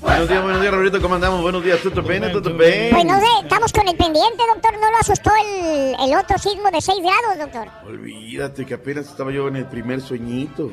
[0.00, 1.00] Buenos días, buenos días, Raulito.
[1.00, 1.42] ¿Cómo andamos?
[1.42, 2.32] Buenos días, ¿todo bien?
[2.32, 2.90] ¿Todo bien?
[2.90, 4.72] Pues no sé, estamos con el pendiente, doctor.
[4.80, 7.68] No lo asustó el, el otro sismo de 6 grados, doctor.
[7.86, 10.70] Olvídate que apenas estaba yo en el primer sueñito,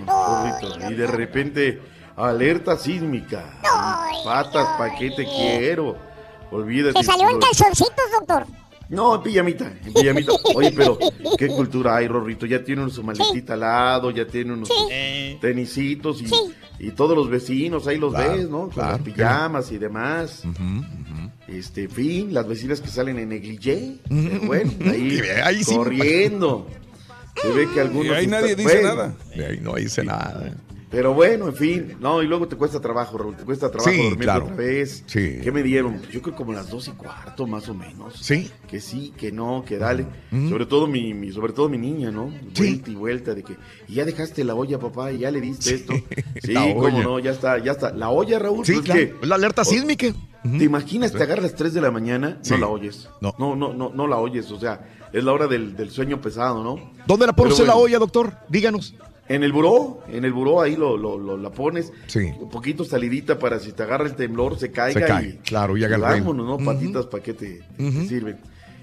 [0.90, 1.80] y de repente,
[2.28, 3.60] alerta sísmica.
[4.24, 5.98] Patas, ¿pa' qué te quiero?
[6.52, 7.00] Olvídate.
[7.00, 8.46] Se salió en no- calzoncitos, doctor.
[8.90, 10.32] No, en pijamita, en pijamita.
[10.56, 10.98] Oye, pero
[11.38, 12.48] qué cultura hay, Rorrito.
[12.48, 16.28] Ya tiene uno su maletita al lado, ya tiene unos sus tenisitos y,
[16.88, 18.60] y todos los vecinos ahí los Claro, ves, ¿no?
[18.62, 20.44] Con claro, las pijamas y demás.
[21.48, 23.98] Este, fin, las vecinas que salen en negligé.
[24.10, 26.68] eh, Bueno, ahí, Ahí sí corriendo.
[27.42, 28.08] Se ve que algunos...
[28.12, 29.14] Y ahí nadie dice bueno, nada.
[29.36, 30.52] Ahí no dice nada.
[30.90, 31.98] Pero bueno, en fin.
[32.00, 33.36] No, y luego te cuesta trabajo, Raúl.
[33.36, 34.46] Te cuesta trabajo Sí, dormir claro.
[34.46, 35.04] otra vez.
[35.06, 35.38] Sí.
[35.44, 36.02] ¿Qué me dieron?
[36.12, 38.16] Yo creo como las dos y cuarto, más o menos.
[38.20, 38.50] Sí.
[38.68, 40.08] Que sí, que no, que dale.
[40.50, 42.34] Sobre todo mi, mi- sobre todo mi niña, ¿no?
[42.58, 43.56] Vuelta y vuelta de que,
[43.88, 45.94] y ya dejaste la olla, papá, y ya le diste esto.
[46.42, 47.92] Sí, cómo no, ya está, ya está.
[47.92, 49.00] La olla, Raúl, Sí, pues, claro.
[49.22, 50.08] que- La alerta sísmica.
[50.42, 51.12] ¿Te imaginas?
[51.12, 53.10] Te agarras las 3 de la mañana, no la oyes.
[53.22, 53.36] No.
[53.38, 54.50] No, no, no, no la oyes.
[54.52, 56.92] O sea, es la hora del, del sueño pesado, ¿no?
[57.06, 58.34] ¿Dónde la usted la olla, doctor?
[58.48, 58.96] Díganos.
[59.30, 61.94] En el buró, en el buró ahí lo, lo, lo- la pones.
[62.08, 62.32] Sí.
[62.40, 65.00] Un poquito salidita para si te agarra el temblor, se caiga.
[65.00, 66.66] Se cae, y, claro, y el vámonos, ¿no?
[66.66, 68.38] Patitas, ¿para qué te, te sirven?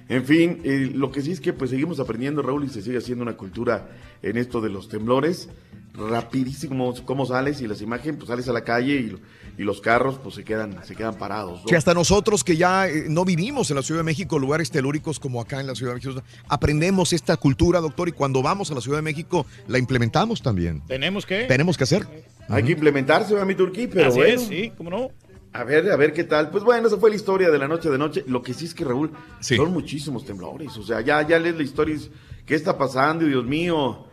[0.09, 2.98] En fin, eh, lo que sí es que pues seguimos aprendiendo, Raúl, y se sigue
[2.98, 3.89] haciendo una cultura
[4.23, 5.48] en esto de los temblores.
[5.94, 9.16] Rapidísimo cómo sales y las imágenes, pues sales a la calle y,
[9.59, 11.61] y los carros pues se quedan, se quedan parados.
[11.61, 11.66] ¿no?
[11.66, 15.19] Que hasta nosotros que ya eh, no vivimos en la Ciudad de México, lugares telúricos
[15.19, 18.74] como acá en la Ciudad de México, aprendemos esta cultura, doctor, y cuando vamos a
[18.74, 20.83] la Ciudad de México la implementamos también.
[20.87, 21.45] Tenemos que.
[21.45, 22.07] Tenemos que hacer.
[22.49, 24.41] Hay que implementarse, va mi Turquí, pero Así bueno.
[24.41, 25.11] es, sí, cómo no.
[25.53, 26.51] A ver, a ver qué tal.
[26.51, 28.24] Pues bueno, esa fue la historia de la noche de noche.
[28.27, 29.11] Lo que sí es que, Raúl,
[29.41, 30.77] son muchísimos temblores.
[30.77, 31.97] O sea, ya, ya lees la historia.
[32.45, 33.24] ¿Qué está pasando?
[33.24, 34.07] Y Dios mío,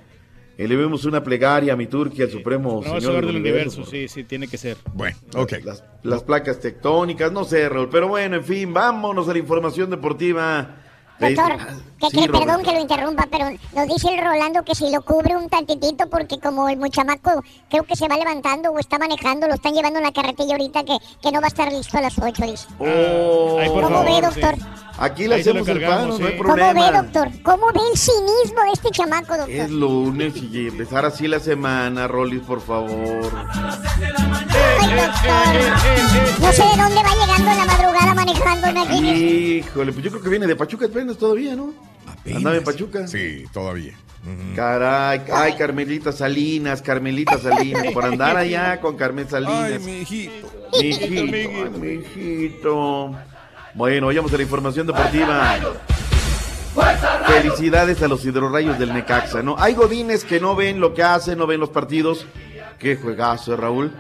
[0.57, 3.81] elevemos una plegaria a mi Turquía, al Supremo No, es Señor hogar del del Universo.
[3.81, 4.77] universo, sí, sí, tiene que ser.
[4.93, 5.53] Bueno, ok.
[5.63, 7.89] Las, las placas tectónicas, no sé, Raúl.
[7.89, 10.77] Pero bueno, en fin, vámonos a la información deportiva.
[11.19, 11.53] Doctor,
[12.09, 15.01] que, Sí, que- perdón que lo interrumpa, pero nos dice el Rolando que si lo
[15.01, 19.47] cubre un tantitito porque como el muchamaco creo que se va levantando o está manejando,
[19.47, 22.01] lo están llevando en la carretilla ahorita que, que no va a estar listo a
[22.01, 22.67] las 8, dice.
[22.79, 23.57] Oh.
[23.59, 24.21] Ay, por ¿Cómo favor, ve, sí.
[24.41, 24.55] doctor?
[24.99, 26.37] Aquí le Ahí hacemos el paro, no hay sí.
[26.37, 26.91] ¿Cómo problema.
[26.91, 27.29] ve, doctor?
[27.43, 29.49] ¿Cómo ve el cinismo de este chamaco, doctor?
[29.49, 33.31] Es lunes y empezar así la semana, Rolis, por favor.
[34.79, 36.41] Ay, doctor.
[36.41, 39.19] No sé de dónde va llegando en la madrugada manejando, imagínese.
[39.25, 41.73] Híjole, pues yo creo que viene de Pachuca apenas todavía, ¿no?
[42.33, 43.07] Andaba en Pachuca.
[43.07, 43.93] Sí, todavía.
[44.55, 49.71] Caray, ay, Carmelita Salinas, Carmelita Salinas, por andar allá con Carmen Salinas.
[49.73, 50.49] Ay, mi hijito.
[50.71, 53.15] Mi hijito, ay, mi hijito.
[53.73, 55.57] Bueno, vayamos a la información deportiva.
[57.27, 59.55] Felicidades a los hidrorrayos del Necaxa, ¿no?
[59.59, 62.25] Hay godines que no ven lo que hacen, no ven los partidos.
[62.79, 63.91] Qué juegazo, eh, Raúl.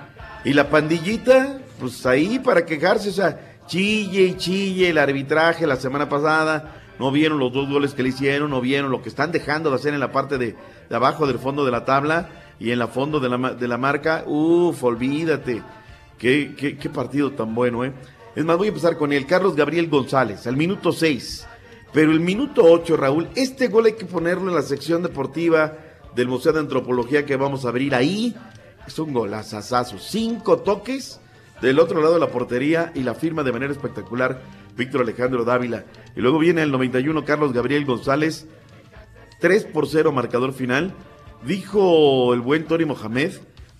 [0.45, 5.75] Y la pandillita, pues ahí para quejarse, o sea, chille y chille el arbitraje la
[5.75, 6.82] semana pasada.
[6.99, 9.75] No vieron los dos goles que le hicieron, no vieron lo que están dejando de
[9.77, 10.55] hacer en la parte de,
[10.91, 12.29] abajo del fondo de la tabla
[12.59, 14.23] y en la fondo de la, de la marca.
[14.27, 15.63] Uf, olvídate.
[16.17, 17.91] Qué, qué, qué partido tan bueno, ¿eh?
[18.35, 21.47] Es más, voy a empezar con el Carlos Gabriel González, al minuto 6.
[21.91, 25.77] Pero el minuto 8, Raúl, este gol hay que ponerlo en la sección deportiva
[26.15, 28.35] del Museo de Antropología que vamos a abrir ahí.
[28.87, 29.99] Es un golazazazo.
[29.99, 31.19] Cinco toques
[31.61, 34.41] del otro lado la portería y la firma de manera espectacular
[34.75, 35.85] Víctor Alejandro Dávila.
[36.15, 38.47] Y luego viene el 91 Carlos Gabriel González,
[39.39, 40.93] 3 por 0 marcador final.
[41.45, 43.33] Dijo el buen Tori Mohamed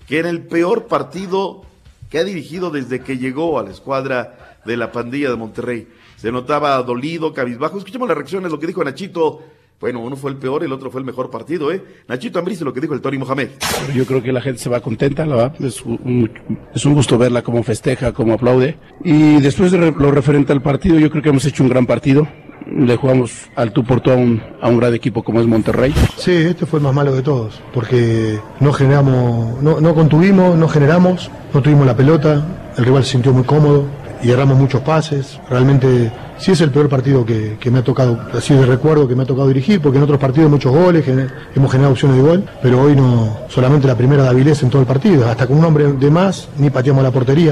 [0.07, 1.63] que era el peor partido
[2.09, 5.87] que ha dirigido desde que llegó a la escuadra de la pandilla de Monterrey.
[6.15, 7.77] Se notaba dolido, cabizbajo.
[7.77, 9.41] Escuchemos las reacciones, lo que dijo Nachito.
[9.83, 11.83] Bueno, uno fue el peor, el otro fue el mejor partido, ¿eh?
[12.07, 13.49] Nachito Ambriz, lo que dijo el Tori Mohamed.
[13.93, 15.61] Yo creo que la gente se va contenta, la verdad.
[15.61, 16.31] Es un,
[16.73, 18.77] es un gusto verla cómo festeja, cómo aplaude.
[19.03, 22.25] Y después de lo referente al partido, yo creo que hemos hecho un gran partido.
[22.65, 25.93] Le jugamos al tú por tú a un, a un gran equipo como es Monterrey.
[26.15, 30.69] Sí, este fue el más malo de todos, porque no generamos, no, no contuvimos, no
[30.69, 33.85] generamos, no tuvimos la pelota, el rival se sintió muy cómodo
[34.23, 35.39] y erramos muchos pases.
[35.49, 39.15] Realmente sí es el peor partido que, que me ha tocado, así de recuerdo que
[39.15, 42.23] me ha tocado dirigir, porque en otros partidos muchos goles, gener- hemos generado opciones de
[42.23, 45.57] gol, pero hoy no, solamente la primera de Avilés en todo el partido, hasta con
[45.57, 47.51] un hombre de más ni pateamos la portería.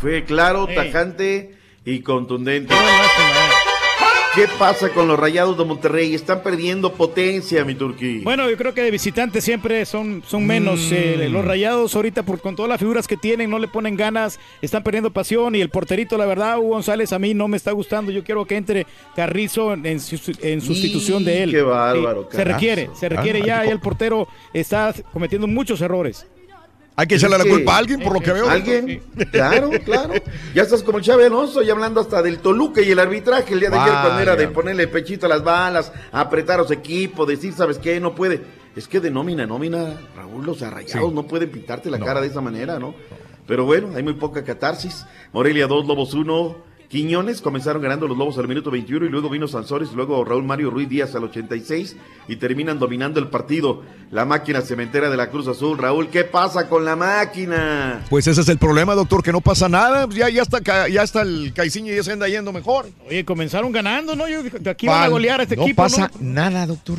[0.00, 2.74] Fue claro, tajante y contundente.
[4.34, 6.14] ¿Qué pasa con los rayados de Monterrey?
[6.14, 8.20] Están perdiendo potencia, mi Turquí.
[8.20, 10.78] Bueno, yo creo que de visitantes siempre son, son menos.
[10.90, 10.94] Mm.
[10.94, 14.38] eh, los rayados ahorita, por, con todas las figuras que tienen, no le ponen ganas,
[14.62, 15.56] están perdiendo pasión.
[15.56, 18.12] Y el porterito, la verdad, Hugo González, a mí no me está gustando.
[18.12, 18.86] Yo quiero que entre
[19.16, 21.50] Carrizo en, en su- en sustitución de él.
[21.50, 23.66] qué bárbaro, Sí, se requiere, se requiere Ah, ya.
[23.66, 26.26] Y el portero está cometiendo muchos errores.
[27.00, 28.50] Hay que echarle la que- culpa a alguien, por lo que veo.
[28.50, 29.00] ¿Alguien?
[29.30, 30.14] Claro, claro.
[30.52, 33.60] Ya estás como el Chávez Alonso, y hablando hasta del Toluca y el arbitraje el
[33.60, 37.24] día de ayer cuando era de ponerle pechito a las balas, apretar a su equipo,
[37.24, 38.00] decir, ¿sabes qué?
[38.00, 38.42] No puede.
[38.74, 41.14] Es que de nómina, nómina, Raúl, los arrayados Sí.
[41.14, 42.04] no pueden pintarte la No.
[42.04, 42.96] cara de esa manera, ¿no?
[43.46, 45.06] Pero bueno, hay muy poca catarsis.
[45.32, 46.56] Morelia 2, Lobos 1.
[46.88, 50.44] Quiñones comenzaron ganando los Lobos al minuto 21 y luego vino Sansores y luego Raúl
[50.44, 51.96] Mario Ruiz Díaz al 86
[52.28, 53.82] y terminan dominando el partido.
[54.10, 55.76] La máquina cementera de la Cruz Azul.
[55.76, 58.06] Raúl, ¿qué pasa con la máquina?
[58.08, 60.08] Pues ese es el problema, doctor, que no pasa nada.
[60.10, 62.86] Ya, ya, está, ca- ya está el Caiciño y ya se anda yendo mejor.
[63.06, 64.26] Oye, comenzaron ganando, ¿no?
[64.26, 65.82] Yo, de aquí van a golear a este no equipo.
[65.82, 66.32] pasa ¿no?
[66.32, 66.96] nada, doctor.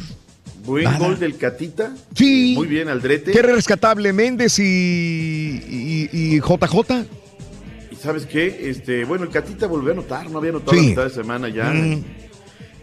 [0.66, 1.00] Buen Nada.
[1.00, 1.96] gol del Catita.
[2.14, 2.54] Sí.
[2.56, 3.32] Muy bien, Aldrete.
[3.32, 7.06] Qué rescatable Méndez y, y, y JJ.
[8.00, 8.70] ¿Y sabes qué?
[8.70, 10.84] Este, bueno, el Catita volvió a anotar, no había anotado Sí.
[10.84, 12.04] la mitad de semana ya Mm.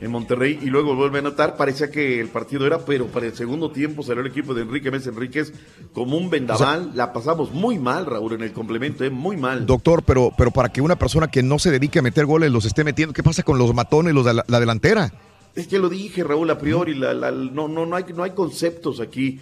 [0.03, 1.57] en, Monterrey y luego vuelve a anotar.
[1.57, 4.91] Parecía que el partido era, pero para el segundo tiempo salió el equipo de Enrique
[4.91, 5.53] Mesa Enríquez
[5.95, 6.93] como un vendaval.
[6.95, 9.11] la pasamos muy mal, Raúl, en el complemento, ¿eh?
[9.11, 9.65] muy mal.
[9.65, 12.67] Doctor, pero, pero para que una persona que no se dedique a meter goles los
[12.67, 15.13] esté metiendo, ¿qué pasa con los matones, los de la, la delantera?
[15.55, 18.33] Es que lo dije, Raúl, a priori, la- la- no, no, no, hay, no hay
[18.33, 19.41] conceptos aquí.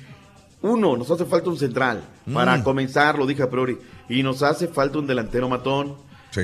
[0.62, 2.62] Uno, nos hace falta un central para Mm.
[2.62, 3.76] comenzar, lo dije a priori,
[4.08, 5.94] y nos hace falta un delantero matón.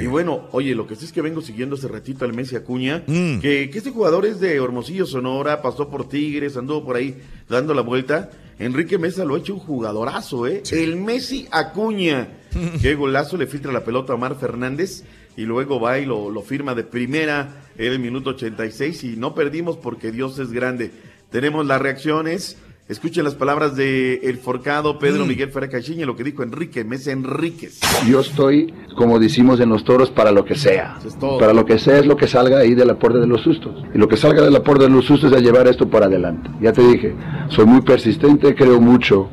[0.00, 3.02] Y bueno, oye, lo que sí es que vengo siguiendo hace ratito al Messi Acuña,
[3.08, 3.40] Mm.
[3.40, 7.74] que, que este jugador es de Hermosillo, Sonora, pasó por Tigres, anduvo por ahí dando
[7.74, 8.30] la vuelta.
[8.60, 10.62] Enrique Mesa lo ha hecho un jugadorazo, ¿eh?
[10.70, 12.28] El Messi Acuña.
[12.82, 15.02] Qué golazo le filtra la pelota a Omar Fernández
[15.36, 19.34] y luego va y lo, lo firma de primera en el minuto 86 y no
[19.34, 20.92] perdimos porque Dios es grande.
[21.30, 22.58] Tenemos las reacciones.
[22.90, 25.28] Escuchen las palabras de el forcado Pedro Mm.
[25.28, 27.78] Miguel Ferrer Caixinha, lo que dijo Enrique Mesa Enríquez.
[28.08, 30.98] Yo estoy, como decimos en los toros, para lo que sea.
[31.38, 33.80] Para lo que sea es lo que salga ahí de la puerta de los sustos.
[33.94, 36.50] Y lo que salga de la puerta de los sustos es llevar esto para adelante.
[36.60, 37.14] Ya te dije,
[37.50, 39.28] soy muy persistente, creo mucho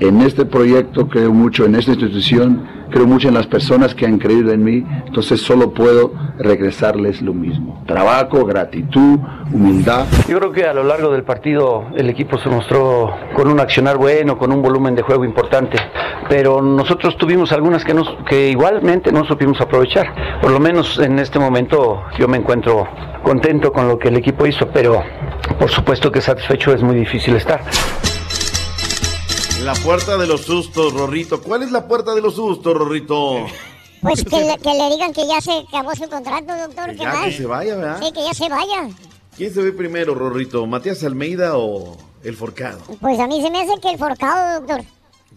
[0.00, 4.18] en este proyecto, creo mucho en esta institución, creo mucho en las personas que han
[4.18, 4.84] creído en mí.
[5.06, 7.82] Entonces solo puedo regresarles lo mismo.
[7.86, 9.18] Trabajo, gratitud,
[9.52, 10.06] humildad.
[10.28, 13.96] Yo creo que a lo largo del partido el equipo se mostró con un accionar
[13.96, 15.78] bueno, con un volumen de juego importante,
[16.28, 20.40] pero nosotros tuvimos algunas que, nos, que igualmente no supimos aprovechar.
[20.40, 22.86] Por lo menos en este momento yo me encuentro
[23.22, 25.02] contento con lo que el equipo hizo, pero
[25.58, 27.60] por supuesto que satisfecho es muy difícil estar.
[29.64, 31.40] La puerta de los sustos, Rorrito.
[31.40, 33.46] ¿Cuál es la puerta de los sustos, Rorrito?
[34.00, 36.86] Pues que le, que le digan que ya se acabó su contrato, doctor.
[36.90, 37.24] Que ¿Qué ya más?
[37.26, 38.00] que se vaya, ¿verdad?
[38.02, 38.88] Sí, que ya se vaya.
[39.36, 40.66] ¿Quién se ve primero, Rorrito?
[40.66, 42.80] ¿Matías Almeida o el Forcado?
[43.00, 44.84] Pues a mí se me hace que el forcado, doctor.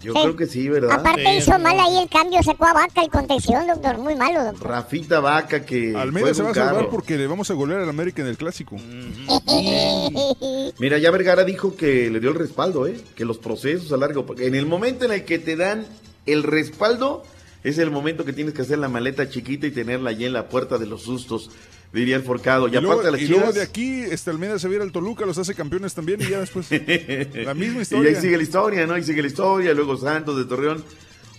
[0.01, 0.19] Yo Sí.
[0.21, 0.91] creo que sí, ¿verdad?
[0.91, 3.97] Aparte hizo mal ahí el cambio, sacó a Vaca el contención, doctor.
[3.97, 4.67] Muy malo, doctor.
[4.67, 7.89] Rafita Vaca que Almeida fue se va a salvar porque le vamos a golear al
[7.89, 8.75] América en el clásico.
[10.79, 12.99] Mira, ya Vergara dijo que le dio el respaldo, ¿eh?
[13.15, 14.25] Que los procesos a largo...
[14.37, 15.85] En el momento en el que te dan
[16.25, 17.23] el respaldo,
[17.63, 20.49] es el momento que tienes que hacer la maleta chiquita y tenerla allí en la
[20.49, 21.51] puerta de los sustos,
[21.95, 22.67] diría el forcado.
[22.67, 25.25] Y, Y, luego, aparte las y luego de aquí, este Almeida se viera al Toluca,
[25.25, 26.67] los hace campeones también y ya después.
[27.33, 28.09] la misma Y historia.
[28.11, 28.93] ahí sigue la historia, ¿no?
[28.93, 30.83] Ahí sigue la historia, luego Santos de Torreón.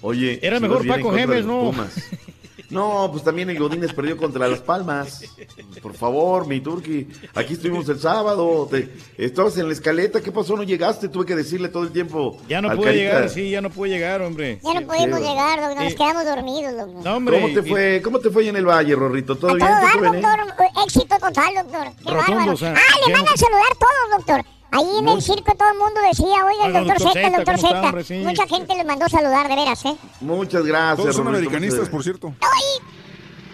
[0.00, 1.72] Oye, Era mejor Paco de los ¿no?
[2.70, 5.22] No, pues también el Godínez perdió contra Las Palmas.
[5.82, 7.06] Por favor, mi Turqui.
[7.34, 8.66] Aquí estuvimos el sábado.
[8.70, 10.20] Te- estabas en la escaleta.
[10.20, 10.56] ¿Qué pasó?
[10.56, 11.09] No llegaste.
[11.09, 12.38] Tuve que decirle todo el tiempo.
[12.48, 13.02] Ya no pude Carita.
[13.02, 14.60] llegar, sí, ya no pude llegar, hombre.
[14.64, 15.82] Ya no pudimos llegar, doctor.
[15.84, 17.05] Nos Eh, quedamos dormidos, doctor.
[17.05, 17.40] No, hombre.
[17.40, 18.01] ¿Cómo te y- fue?
[18.02, 19.36] ¿Cómo te fue en el valle, Rorrito?
[19.36, 20.02] ¿Todo A bien?
[20.02, 20.66] doctor.
[20.84, 21.86] Éxito total, doctor.
[22.05, 22.52] Qué Rotundo, bárbaro.
[22.52, 24.55] o sea, ah, le lleno- mandan saludar todos, doctor.
[24.72, 27.56] Ahí en el circo todo el mundo decía, oiga, el doctor doctor Z, el doctor
[27.56, 28.28] ¿cómo está, Z.
[28.28, 29.97] Mucha gente le mandó saludar, de veras, ¿eh?
[30.20, 32.34] Muchas gracias, Todos son americanistas, por cierto.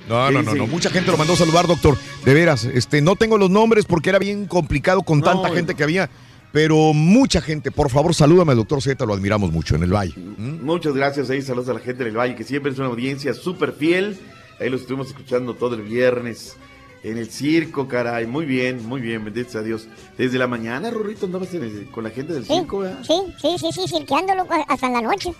[0.08, 0.66] No, ¿Qué no, no, no.
[0.66, 1.96] Mucha gente lo mandó a saludar, doctor.
[2.24, 5.54] De veras, este, no tengo los nombres porque era bien complicado con No, tanta bueno.
[5.56, 6.10] gente que había.
[6.50, 10.12] Pero mucha gente, por favor, salúdame al doctor Z, lo admiramos mucho en el Valle.
[10.16, 13.72] Muchas gracias ahí, saludos a la gente del Valle, que siempre es una audiencia súper
[13.72, 14.18] fiel.
[14.60, 16.56] Ahí lo estuvimos escuchando todo el viernes
[17.02, 18.26] en el circo, caray.
[18.26, 19.88] Muy bien, muy bien, bendito sea Dios.
[20.16, 23.02] Desde la mañana, Rorrito, andabas en el- con la gente del Sí, circo, ¿verdad?
[23.02, 25.32] sí, sí, sí, sí, cirqueándolo hasta en la noche.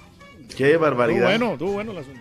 [0.56, 1.32] Qué barbaridad.
[1.32, 2.20] Estuvo bueno, estuvo bueno el asunto.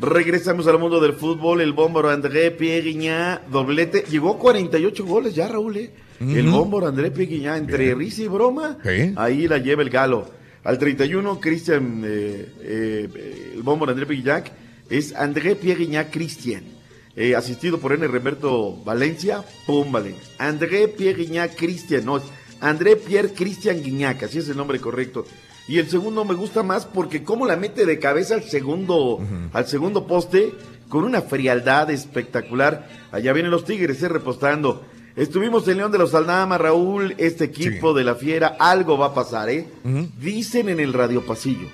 [0.00, 1.60] Regresamos al mundo del fútbol.
[1.60, 4.04] El bómbaro André Pierguiñá, doblete.
[4.08, 5.76] Llegó a 48 goles ya, Raúl.
[5.76, 5.90] ¿eh?
[6.20, 9.12] El bómbaro André Pierguiñá, entre risa y broma, Sí.
[9.16, 10.30] ahí la lleva el galo.
[10.64, 14.44] Al 31, Cristian, eh, eh, el bómbaro André Pierguiñá,
[14.88, 16.62] es André Pierguiñá Cristian.
[17.18, 18.06] Eh, asistido por N.
[18.06, 20.22] Roberto Valencia, pum, Valencia.
[20.38, 22.22] André Pierre Guignac Cristian, no,
[22.60, 25.24] André Pierre Cristian Guignac, así es el nombre correcto.
[25.66, 29.18] Y el segundo me gusta más porque cómo la mete de cabeza al segundo,
[29.52, 30.54] al segundo poste,
[30.88, 32.88] con una frialdad espectacular.
[33.10, 34.84] Allá vienen los Tigres, eh, repostando.
[35.16, 39.14] Estuvimos en León de los Aldama, Raúl, este equipo de la Fiera, algo va a
[39.14, 39.66] pasar, ¿eh?
[40.20, 41.66] Dicen en el Radio Pasillo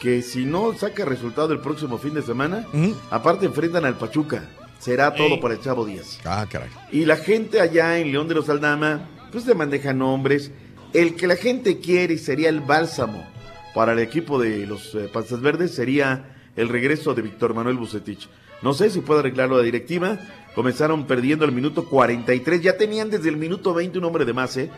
[0.00, 2.66] que si no saca resultado el próximo fin de semana,
[3.10, 4.48] aparte enfrentan al Pachuca.
[4.78, 5.40] Será todo Ey.
[5.40, 6.20] para el Chavo Díaz.
[6.24, 6.68] Ah, caray.
[6.92, 10.52] Y la gente allá en León de los Aldama, pues le maneja nombres.
[10.92, 13.26] El que la gente quiere y sería el bálsamo
[13.74, 18.28] para el equipo de los eh, Panzas Verdes sería el regreso de Víctor Manuel Bucetich.
[18.62, 20.18] No sé si puede arreglarlo la directiva.
[20.54, 22.62] Comenzaron perdiendo el minuto 43.
[22.62, 24.70] Ya tenían desde el minuto 20 un hombre de más, ¿eh?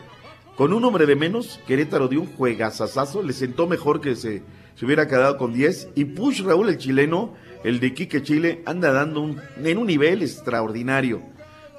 [0.55, 3.23] Con un hombre de menos, Querétaro dio un juegazazazo.
[3.23, 4.43] Le sentó mejor que se,
[4.75, 5.89] se hubiera quedado con 10.
[5.95, 7.33] Y Push Raúl, el chileno,
[7.63, 11.21] el de Quique Chile, anda dando un, en un nivel extraordinario.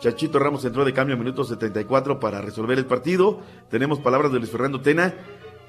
[0.01, 3.41] Chachito Ramos entró de cambio a minuto 74 para resolver el partido.
[3.71, 5.15] Tenemos palabras de Luis Fernando Tena.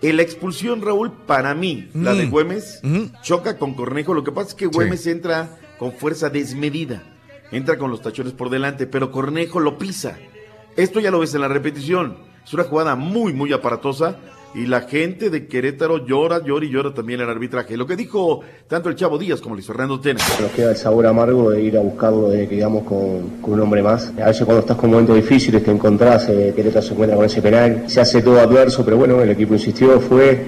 [0.01, 2.29] En la expulsión, Raúl, para mí, la de Mm.
[2.31, 2.81] Güemes,
[3.21, 4.13] choca con Cornejo.
[4.13, 7.03] Lo que pasa es que Güemes entra con fuerza desmedida.
[7.51, 10.17] Entra con los tachones por delante, pero Cornejo lo pisa.
[10.75, 12.17] Esto ya lo ves en la repetición.
[12.43, 14.17] Es una jugada muy, muy aparatosa.
[14.55, 17.75] Y la gente de Querétaro llora, llora y llora también el arbitraje.
[17.75, 20.19] Lo que dijo tanto el Chavo Díaz como Luis Fernando Tena.
[20.39, 23.61] Nos queda el sabor amargo de ir a buscarlo de que digamos con, con un
[23.61, 24.13] hombre más.
[24.21, 27.41] A veces cuando estás con momentos difíciles te encontrás, eh, Querétaro se encuentra con ese
[27.41, 30.39] penal, se hace todo adverso, pero bueno, el equipo insistió, fue,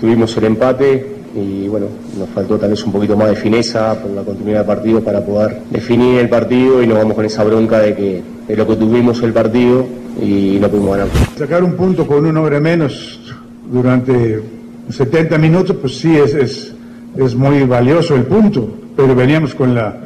[0.00, 4.12] tuvimos el empate y bueno, nos faltó tal vez un poquito más de fineza por
[4.12, 7.80] la continuidad del partido para poder definir el partido y nos vamos con esa bronca
[7.80, 9.84] de que de lo que tuvimos el partido
[10.22, 11.08] y no pudimos ganar.
[11.36, 13.20] Sacar un punto con un hombre menos
[13.70, 14.42] durante
[14.90, 16.74] 70 minutos, pues sí, es, es,
[17.16, 19.96] es muy valioso el punto, pero veníamos con la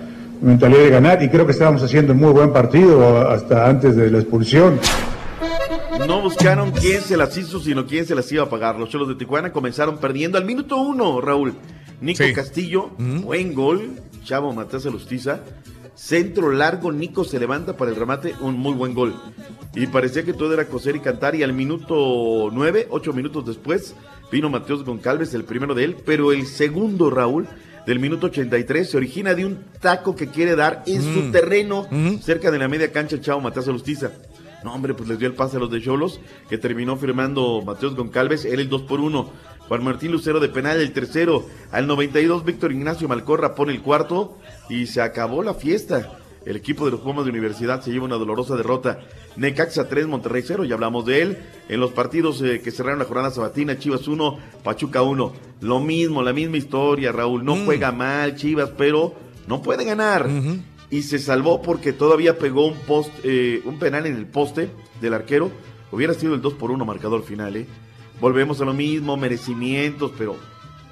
[0.41, 4.11] mentalidad de ganar y creo que estábamos haciendo un muy buen partido hasta antes de
[4.11, 4.79] la expulsión.
[6.07, 8.79] No buscaron quién se las hizo, sino quién se las iba a pagar.
[8.79, 11.55] Los Cholos de Tijuana comenzaron perdiendo al minuto uno, Raúl.
[12.01, 13.91] Nico Castillo, buen gol.
[14.25, 15.41] Chavo Matías Alustiza.
[15.95, 19.15] Centro largo, Nico se levanta para el remate, un muy buen gol.
[19.75, 21.35] Y parecía que todo era coser y cantar.
[21.35, 23.95] Y al minuto nueve, ocho minutos después,
[24.31, 25.97] vino Mateos Goncalves, el primero de él.
[26.05, 27.47] Pero el segundo, Raúl,
[27.87, 31.33] del minuto 83, se origina de un taco que quiere dar en su Mm.
[31.33, 31.87] terreno,
[32.23, 34.13] cerca de la media cancha, el Chavo Matías Alustiza.
[34.65, 37.97] No, hombre, pues les dio el pase a los de Cholos, que terminó firmando Mateos
[37.97, 39.29] Goncalves, él el 2 por 1.
[39.69, 41.47] Juan Martín Lucero de penal, el tercero.
[41.71, 44.37] Al 92, Víctor Ignacio Malcorra pone el cuarto
[44.69, 46.19] y se acabó la fiesta.
[46.45, 49.01] El equipo de los Pumas de Universidad se lleva una dolorosa derrota.
[49.37, 51.39] Necaxa 3, Monterrey 0, ya hablamos de él.
[51.69, 55.33] En los partidos eh, que cerraron la jornada sabatina, Chivas 1, Pachuca 1.
[55.61, 57.45] Lo mismo, la misma historia, Raúl.
[57.45, 59.15] No juega mal Chivas, pero
[59.47, 60.29] no puede ganar.
[60.91, 64.69] Y se salvó porque todavía pegó un, post, eh, un penal en el poste
[65.01, 65.51] del arquero.
[65.93, 67.67] Hubiera sido el 2 por 1 marcador final, ¿eh?
[68.23, 70.37] Volvemos a lo mismo, merecimientos, pero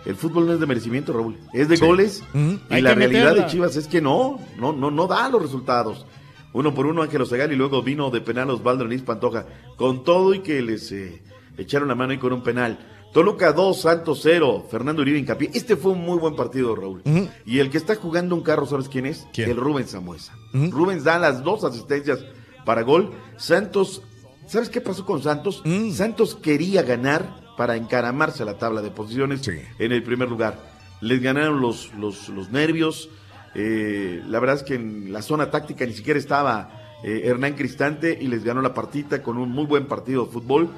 [0.04, 1.38] el fútbol no es de merecimiento, Raúl.
[1.52, 1.86] Es de Sí.
[1.86, 2.24] goles.
[2.34, 3.44] Y Hay la realidad meterla.
[3.44, 6.04] de Chivas es que no, no, no, no da los resultados.
[6.52, 9.46] Uno por uno Ángel Osegal y luego vino de penal Osvaldo Renis Pantoja.
[9.76, 11.22] Con todo y que les eh,
[11.56, 12.78] echaron la mano ahí con un penal.
[13.12, 15.50] Toluca 2, Santos 0, Fernando Uribe Hincapié.
[15.54, 17.02] Este fue un muy buen partido, Raúl.
[17.46, 19.26] Y el que está jugando un carro, ¿sabes quién es?
[19.36, 20.34] El Rubén Samuesa.
[20.52, 22.18] Rubens da las dos asistencias
[22.64, 23.12] para gol.
[23.36, 24.02] Santos,
[24.50, 25.62] ¿sabes qué pasó con Santos?
[25.92, 29.42] Santos quería ganar para encaramarse a la tabla de posiciones
[29.78, 30.58] en el primer lugar.
[31.00, 33.08] Les ganaron los, los, los nervios.
[33.54, 38.16] Eh, la verdad es que en la zona táctica ni siquiera estaba eh, Hernán Cristante
[38.20, 40.68] y les ganó la partita con un muy buen partido de fútbol.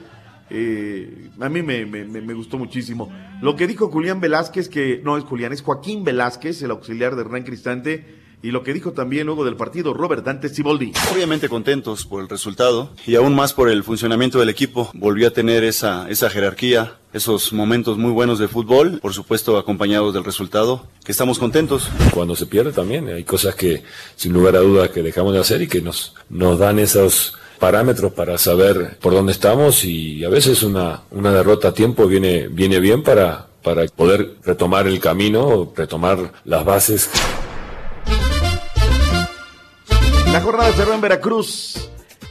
[0.50, 3.10] Eh, a mí me, me- me- me gustó muchísimo.
[3.40, 7.22] Lo que dijo Julián Velázquez, que no es Julián, es Joaquín Velázquez, el auxiliar de
[7.22, 10.92] Hernán Cristante, y lo que dijo también luego del partido Robert Dante Siboldi.
[11.12, 14.90] Obviamente contentos por el resultado y aún más por el funcionamiento del equipo.
[14.94, 20.12] Volvió a tener esa, esa jerarquía, esos momentos muy buenos de fútbol, por supuesto acompañados
[20.12, 21.88] del resultado, que estamos contentos.
[22.12, 23.82] Cuando se pierde también hay cosas que
[24.16, 28.12] sin lugar a duda que dejamos de hacer y que nos, nos dan esos parámetros
[28.12, 32.80] para saber por dónde estamos y a veces una, una derrota a tiempo viene, viene
[32.80, 37.08] bien para, para poder retomar el camino, retomar las bases.
[40.32, 41.88] La jornada cerró en Veracruz.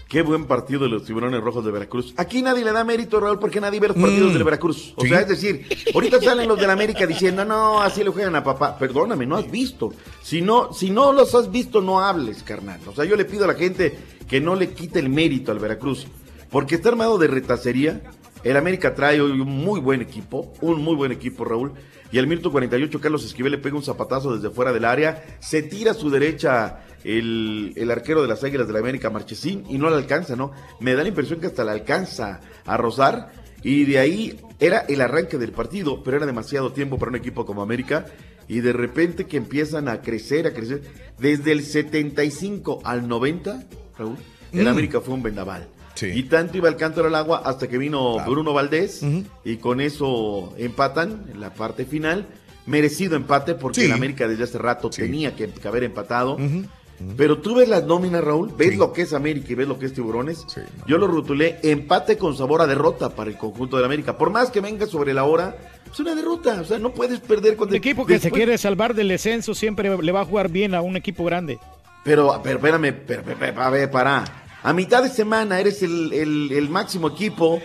[0.10, 2.14] Qué buen partido de los tiburones rojos de Veracruz.
[2.18, 4.38] Aquí nadie le da mérito, Raúl, porque nadie ve los partidos Mm.
[4.40, 4.94] de Veracruz.
[4.98, 5.08] O Sí.
[5.10, 8.44] sea, es decir, ahorita salen los de la América diciendo, no, así le juegan a
[8.44, 8.78] papá.
[8.78, 9.94] Perdóname, no has visto.
[10.22, 12.82] Si no, si no los has visto, no hables, carnal.
[12.88, 13.98] O sea, yo le pido a la gente
[14.28, 16.08] que no le quite el mérito al Veracruz.
[16.50, 18.02] Porque está armado de retacería.
[18.44, 21.72] El América trae hoy un muy buen equipo, un muy buen equipo, Raúl.
[22.12, 25.24] Y al minuto 48, Carlos Esquivel le pega un zapatazo desde fuera del área.
[25.40, 29.64] Se tira a su derecha el, el arquero de las Águilas de la América, Marchesín,
[29.70, 30.52] y no le alcanza, ¿no?
[30.80, 33.32] Me da la impresión que hasta le alcanza a rozar.
[33.64, 37.46] Y de ahí era el arranque del partido, pero era demasiado tiempo para un equipo
[37.46, 38.06] como América.
[38.48, 40.82] Y de repente que empiezan a crecer, a crecer.
[41.20, 43.64] Desde el 75 al 90,
[43.98, 44.18] Raúl,
[44.52, 44.68] el Mm.
[44.68, 45.68] América fue un vendaval.
[46.02, 49.04] Y tanto iba el cántaro al agua hasta que vino Bruno Valdés
[49.46, 52.26] y con eso empatan en la parte final.
[52.66, 53.86] Merecido empate porque Sí.
[53.88, 56.38] el América desde hace rato tenía que, que haber empatado.
[57.18, 59.86] Pero tú ves las nóminas, Raúl, ves lo que es América y ves lo que
[59.86, 60.46] es Tiburones.
[60.88, 64.18] Yo lo rotulé empate con sabor a derrota para el conjunto de América.
[64.18, 65.56] Por más que venga sobre la hora,
[65.92, 66.60] es una derrota.
[66.62, 69.96] O sea, no puedes perder con Un equipo que se quiere salvar del descenso siempre
[70.02, 71.60] le va a jugar bien a un equipo grande.
[72.04, 74.24] Pero, pero espérame, pero, pero, pero, a ver, pará.
[74.64, 77.62] A mitad de semana eres el, el- el máximo equipo.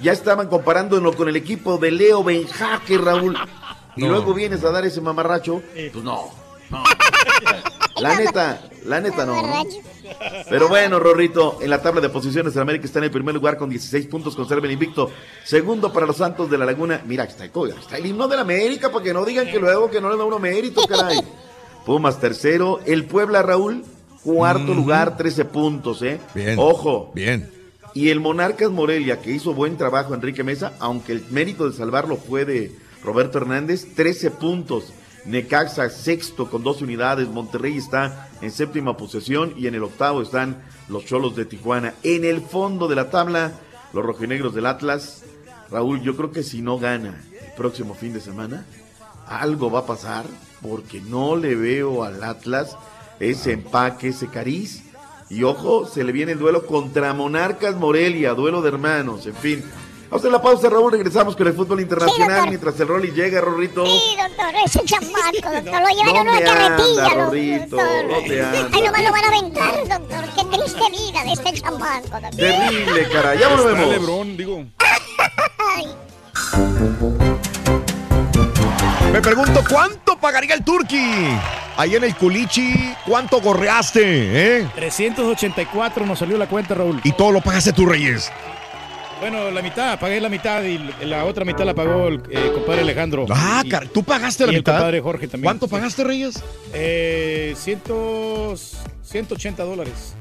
[0.00, 3.36] Ya estaban comparándolo con el equipo de Leo Benjaque, Raúl.
[3.96, 4.08] Y No.
[4.08, 5.62] luego vienes a dar ese mamarracho.
[5.72, 6.30] Pues no.
[6.70, 6.82] no.
[8.00, 9.40] La neta, la neta no.
[9.40, 9.64] ¿no?
[10.50, 13.56] Pero bueno, Rorrito, en la tabla de posiciones, el América está en el primer lugar
[13.56, 15.10] con 16 puntos, conserva el invicto.
[15.44, 17.02] Segundo para los Santos de la Laguna.
[17.06, 20.00] Mira, está, está el himno de la América, para que no digan que luego que
[20.00, 21.18] no le da uno mérito, caray.
[21.86, 23.84] Pumas tercero, el Puebla Raúl,
[24.22, 24.76] cuarto Mm.
[24.76, 26.18] lugar, 13 puntos, ¿eh?
[26.34, 26.56] Bien.
[26.58, 27.12] Ojo.
[27.14, 27.50] Bien.
[27.94, 32.16] Y el Monarcas Morelia, que hizo buen trabajo Enrique Mesa, aunque el mérito de salvarlo
[32.16, 32.72] fue de
[33.04, 34.92] Roberto Hernández, 13 puntos.
[35.26, 37.28] Necaxa sexto con 12 unidades.
[37.28, 41.94] Monterrey está en séptima posesión y en el octavo están los Cholos de Tijuana.
[42.02, 43.52] En el fondo de la tabla,
[43.92, 45.22] los rojinegros del Atlas.
[45.70, 48.66] Raúl, yo creo que si no gana el próximo fin de semana,
[49.26, 50.26] algo va a pasar
[50.60, 52.76] porque no le veo al Atlas
[53.18, 54.82] ese empaque, ese cariz.
[55.30, 59.64] Y ojo, se le viene el duelo contra Monarcas Morelia, duelo de hermanos, en fin.
[60.10, 63.40] Vamos a hacer la pausa, Raúl, regresamos con el fútbol internacional mientras el Rolly llega,
[63.40, 63.84] Rorrito.
[63.86, 65.14] Sí, doctor, ese chamaco,
[65.52, 67.76] doctor, lo llevan en ¿Dónde una carretilla, anda, lo- Rorrito?
[67.76, 68.08] doctor.
[68.10, 68.68] ¿Dónde anda?
[68.72, 72.30] Ay, nomás lo van a aventar, doctor, qué triste vida de este chamaco, doctor.
[72.36, 73.88] Terrible, cara, ya volvemos.
[73.88, 74.64] Lebrón, digo.
[79.12, 81.28] Me pregunto, ¿cuánto pagaría el Turqui?
[81.76, 84.58] Ahí en el Culichi, ¿cuánto gorreaste?
[84.60, 84.68] Eh?
[84.74, 87.00] 384 nos salió la cuenta, Raúl.
[87.04, 88.30] Y todo lo pagaste tú, Reyes.
[89.24, 90.76] Bueno, la mitad, pagué la mitad y
[91.06, 93.24] la otra mitad la pagó el eh, compadre Alejandro.
[93.30, 94.74] Ah, Y- car- ¿tú pagaste la y mitad?
[94.74, 95.44] el compadre Jorge también.
[95.48, 95.70] ¿Cuánto Sí.
[95.72, 96.44] pagaste, Reyes?
[96.74, 100.14] Eh, cientos, 180 dólares.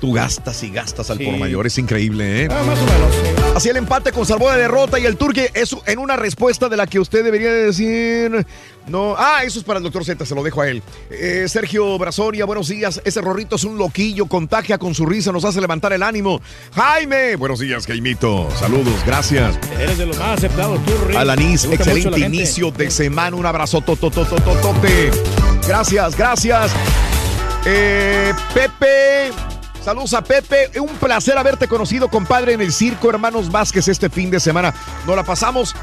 [0.00, 1.24] Tú gastas y gastas al Sí.
[1.24, 2.48] por mayor, es increíble, ¿eh?
[2.50, 3.56] Ah, más o menos.
[3.56, 6.76] Así el empate con salvo de derrota y el Turque es en una respuesta de
[6.76, 8.46] la que usted debería de decir.
[8.86, 10.82] No, ah, eso es para el doctor Z, se lo dejo a él.
[11.10, 13.00] Eh, Sergio Brasoria, buenos días.
[13.04, 16.40] Ese Rorrito es un loquillo, contagia con su risa, nos hace levantar el ánimo.
[16.74, 18.48] Jaime, buenos días, Jaimito.
[18.58, 19.58] Saludos, gracias.
[19.80, 21.16] Eres de los más aceptados, tú, Rick.
[21.16, 23.34] Alanis, excelente inicio de semana.
[23.36, 25.10] Un abrazo, tototototote.
[25.66, 26.70] Gracias, gracias.
[27.64, 29.32] Eh, Pepe.
[29.86, 30.80] Saludos a Pepe.
[30.80, 34.74] Un placer haberte conocido, compadre, en el circo Hermanos Vázquez este fin de semana.
[35.06, 35.76] Nos la pasamos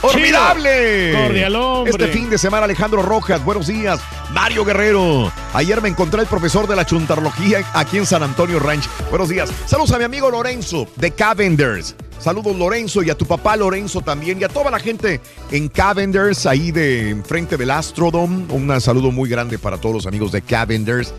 [0.00, 1.14] ¡Formidable!
[1.14, 1.90] Cordial, hombre.
[1.90, 4.00] Este fin de semana, Alejandro Rojas, buenos días.
[4.34, 5.32] Mario Guerrero.
[5.54, 8.86] Ayer me encontré el profesor de la chuntarología aquí en San Antonio Ranch.
[9.08, 9.50] Buenos días.
[9.64, 11.96] Saludos a mi amigo Lorenzo de Cavenders.
[12.18, 15.22] Saludos Lorenzo y a tu papá Lorenzo también y a toda la gente
[15.52, 18.44] en Cavenders, ahí de enfrente del Astrodome.
[18.52, 21.14] Un saludo muy grande para todos los amigos de Cavenders.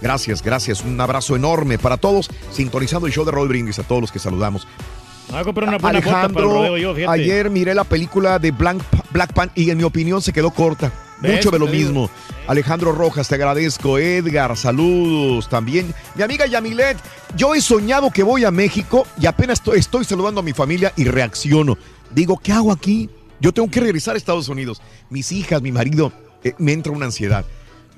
[0.00, 0.82] Gracias, gracias.
[0.84, 2.30] Un abrazo enorme para todos.
[2.50, 4.66] Sintonizando el show de Roll Brindis a todos los que saludamos.
[5.32, 9.68] A una para el Alejandro, yo, ayer miré la película de Blank, Black Pan y
[9.68, 10.90] en mi opinión se quedó corta.
[11.20, 11.36] ¿Ves?
[11.36, 12.08] Mucho de lo mismo.
[12.46, 13.98] Alejandro Rojas, te agradezco.
[13.98, 15.92] Edgar, saludos también.
[16.14, 16.96] Mi amiga Yamilet,
[17.36, 20.94] yo he soñado que voy a México y apenas estoy, estoy saludando a mi familia
[20.96, 21.76] y reacciono.
[22.10, 23.10] Digo, ¿qué hago aquí?
[23.40, 24.80] Yo tengo que regresar a Estados Unidos.
[25.10, 26.12] Mis hijas, mi marido,
[26.42, 27.44] eh, me entra una ansiedad.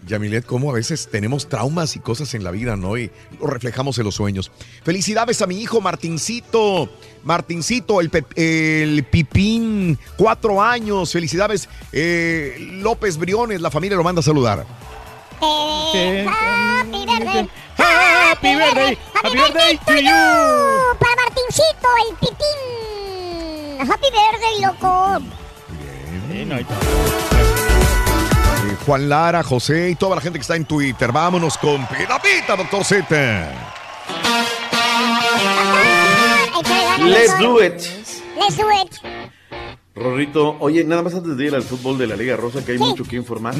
[0.06, 2.96] Yamilet, cómo a veces tenemos traumas y cosas en la vida, ¿no?
[2.96, 3.10] Y
[3.40, 4.50] lo reflejamos en los sueños.
[4.82, 6.88] Felicidades a mi hijo Martincito.
[7.22, 11.12] Martincito, el, el Pipín, cuatro años.
[11.12, 11.68] Felicidades.
[11.92, 14.66] Eh, López Briones, la familia lo manda a saludar.
[15.94, 17.48] Eh, Happy birthday.
[17.76, 18.98] Happy birthday.
[19.14, 20.96] Happy birthday to you.
[20.98, 23.90] Para Martincito, el pipín.
[23.90, 25.20] Happy birthday, loco.
[28.62, 31.12] Eh, Juan Lara, José y toda la gente que está en Twitter.
[31.12, 33.06] Vámonos con Pita Pita, doctor Z.
[36.98, 37.82] Let's do it.
[38.36, 38.96] Let's do it.
[39.94, 42.78] Rorrito, oye, nada más antes de ir al fútbol de la Liga Rosa, que hay
[42.78, 43.54] mucho que informar.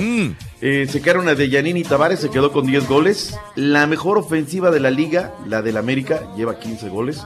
[0.60, 3.38] Eh, se quedaron a Deyanini Tavares, se quedó con 10 goles.
[3.56, 7.22] La mejor ofensiva de la liga, la del América, lleva 15 goles.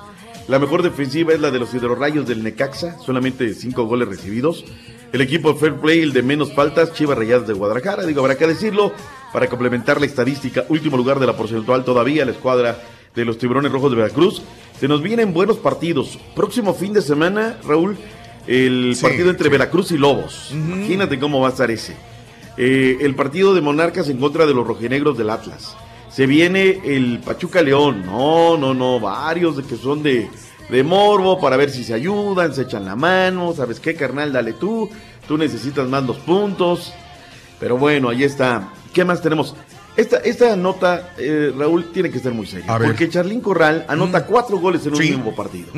[0.49, 4.65] La mejor defensiva es la de los hidrorrayos del Necaxa, solamente 5 goles recibidos.
[5.13, 8.37] El equipo de Fair Play, el de menos faltas, Chivas Rayadas de Guadalajara, digo, habrá
[8.37, 8.93] que decirlo,
[9.33, 12.79] para complementar la estadística, último lugar de la porcentual todavía, la escuadra
[13.15, 14.43] de los Tiburones Rojos de Veracruz.
[14.79, 16.19] Se nos vienen buenos partidos.
[16.35, 17.97] Próximo fin de semana, Raúl,
[18.47, 19.51] el Sí, partido entre sí.
[19.53, 20.51] Veracruz y Lobos.
[20.53, 21.97] Imagínate cómo va a estar ese.
[22.59, 25.75] Eh, el partido de Monarcas en contra de los rojinegros del Atlas.
[26.15, 28.05] Se viene el Pachuca León.
[28.07, 29.01] No, no, no.
[29.01, 30.29] Varios de que son de,
[30.69, 33.53] de morbo para ver si se ayudan, se echan la mano.
[33.55, 34.33] ¿Sabes qué, carnal?
[34.33, 34.89] Dale tú.
[35.27, 36.93] Tú necesitas más los puntos.
[37.59, 38.69] Pero bueno, ahí está.
[38.93, 39.57] ¿Qué más tenemos?
[39.97, 42.79] Esta, esta nota, eh, Raúl, tiene que ser muy seria.
[42.79, 45.11] Porque Charlín Corral anota cuatro goles en un Sí.
[45.11, 45.69] mismo partido.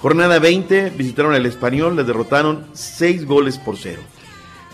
[0.00, 4.02] Jornada 20, visitaron al español, les derrotaron 6 goles por cero.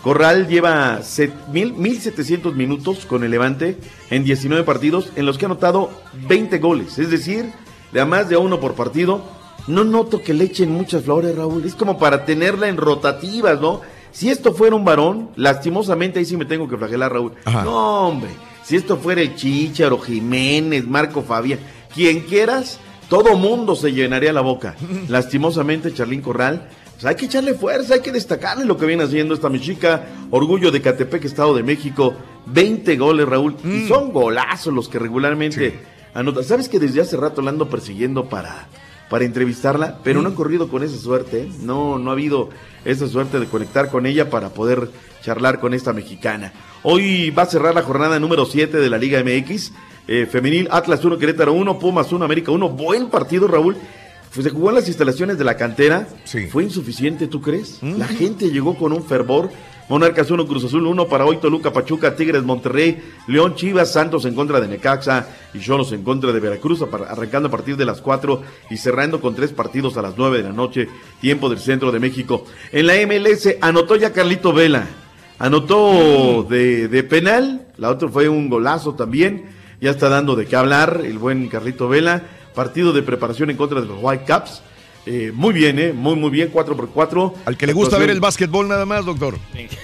[0.03, 3.77] Corral lleva set- mil- 1.700 minutos con el Levante
[4.09, 5.89] en 19 partidos en los que ha anotado
[6.27, 7.51] 20 goles, es decir,
[7.91, 9.21] de a más de uno por partido.
[9.67, 13.81] No noto que le echen muchas flores, Raúl, es como para tenerla en rotativas, ¿no?
[14.11, 17.33] Si esto fuera un varón, lastimosamente ahí sí me tengo que flagelar, Raúl.
[17.45, 17.63] Ajá.
[17.63, 18.29] No, hombre,
[18.63, 21.59] Si esto fuera el Chicharo, Jiménez, Marco Fabián,
[21.93, 24.75] quien quieras, todo mundo se llenaría la boca.
[25.09, 26.69] Lastimosamente, Charlín Corral,
[26.99, 30.05] pues hay que echarle fuerza, hay que destacarle lo que viene haciendo esta mexica.
[30.31, 32.13] Orgullo de Catepec, Estado de México.
[32.47, 33.55] 20 goles, Raúl.
[33.63, 35.79] Y son golazos los que regularmente
[36.13, 36.43] anota.
[36.43, 38.67] ¿Sabes que desde hace rato la ando persiguiendo para,
[39.09, 39.99] para entrevistarla?
[40.03, 41.43] Pero no ha corrido con esa suerte.
[41.43, 41.51] ¿eh?
[41.61, 42.49] No, no ha habido
[42.83, 44.89] esa suerte de conectar con ella para poder
[45.21, 46.51] charlar con esta mexicana.
[46.83, 49.71] Hoy va a cerrar la jornada número 7 de la Liga MX.
[50.09, 52.67] Eh, femenil, Atlas 1, Querétaro 1, Pumas 1, América 1.
[52.69, 53.77] Buen partido, Raúl.
[54.33, 56.07] Pues se jugó en las instalaciones de la cantera.
[56.51, 57.81] Fue insuficiente, ¿tú crees?
[57.81, 59.49] La gente llegó con un fervor.
[59.89, 64.35] Monarcas 1, Cruz Azul 1, para hoy Toluca, Pachuca, Tigres, Monterrey, León, Chivas, Santos en
[64.35, 68.43] contra de Necaxa y Cholos en contra de Veracruz, arrancando a partir de las 4
[68.69, 70.87] y cerrando con tres partidos a las 9 de la noche,
[71.19, 72.45] tiempo del centro de México.
[72.71, 74.87] En la MLS anotó ya Carlito Vela,
[75.39, 79.45] anotó de, de penal, la otra fue un golazo también,
[79.81, 82.27] ya está dando de qué hablar el buen Carlito Vela,
[82.59, 84.61] partido de preparación en contra de los Whitecaps.
[85.05, 88.09] Eh, muy bien, eh, muy muy bien, 4 por 4 Al que le gusta ver
[88.09, 89.37] el básquetbol nada más, doctor.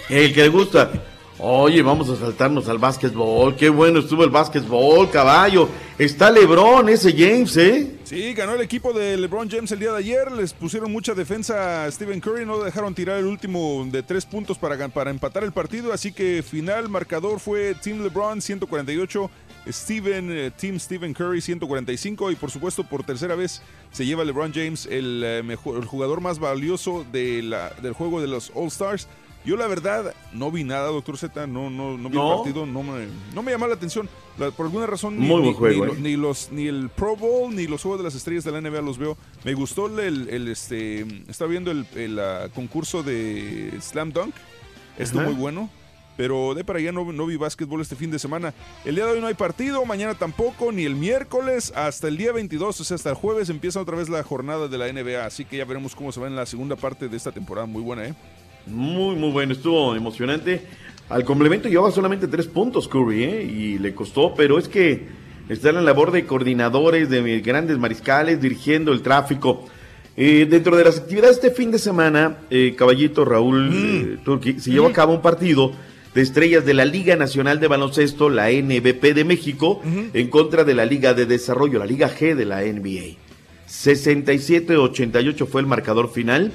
[0.09, 0.91] El que le gusta.
[1.39, 3.55] Oye, vamos a saltarnos al básquetbol.
[3.55, 5.69] Qué bueno estuvo el básquetbol, caballo.
[5.97, 7.95] Está Lebron, ese James, ¿eh?
[8.03, 10.31] Sí, ganó el equipo de LeBron James el día de ayer.
[10.31, 12.45] Les pusieron mucha defensa a Stephen Curry.
[12.45, 15.91] No dejaron tirar el último de tres puntos para, para empatar el partido.
[15.91, 19.31] Así que final marcador fue Team LeBron 148.
[19.67, 23.61] Steven, eh, Team Stephen Curry 145 y por supuesto por tercera vez
[23.91, 28.21] se lleva LeBron James el, eh, mejor, el jugador más valioso de la, del juego
[28.21, 29.07] de los All Stars.
[29.45, 32.31] Yo la verdad no vi nada, doctor Z, no, no, no vi ¿No?
[32.31, 33.05] el partido, no me,
[33.35, 34.09] no me llamó la atención.
[34.39, 35.95] La- por alguna razón ni, Muy buen ni- juego, ni- ¿eh?
[36.01, 38.81] ni los ni el Pro Bowl ni los Juegos de las Estrellas de la NBA
[38.81, 39.17] los veo.
[39.43, 44.33] Me gustó el, el, este estaba viendo el, el, ah, concurso de Slam Dunk.
[44.97, 45.29] Estuvo Ajá.
[45.29, 45.69] muy bueno.
[46.17, 48.53] Pero de para allá no, no vi básquetbol este fin de semana.
[48.85, 52.31] El día de hoy no hay partido, mañana tampoco, ni el miércoles, hasta el día
[52.31, 55.25] 22, o sea, hasta el jueves empieza otra vez la jornada de la NBA.
[55.25, 57.67] Así que ya veremos cómo se va en la segunda parte de esta temporada.
[57.67, 58.13] Muy buena, ¿eh?
[58.67, 60.65] Muy, muy bueno, estuvo emocionante.
[61.09, 63.43] Al complemento llevaba solamente tres puntos Curry, ¿eh?
[63.43, 65.07] Y le costó, pero es que
[65.49, 69.65] está en la labor de coordinadores, de grandes mariscales, dirigiendo el tráfico.
[70.17, 74.59] Eh, dentro de las actividades de este fin de semana, eh, Caballito Raúl eh, Turki,
[74.59, 75.73] se llevó a cabo un partido
[76.15, 79.81] de estrellas de la Liga Nacional de Baloncesto, la NBP de México,
[80.13, 83.17] en contra de la Liga de Desarrollo, la Liga G de la NBA.
[83.69, 86.53] 67-88 fue el marcador final.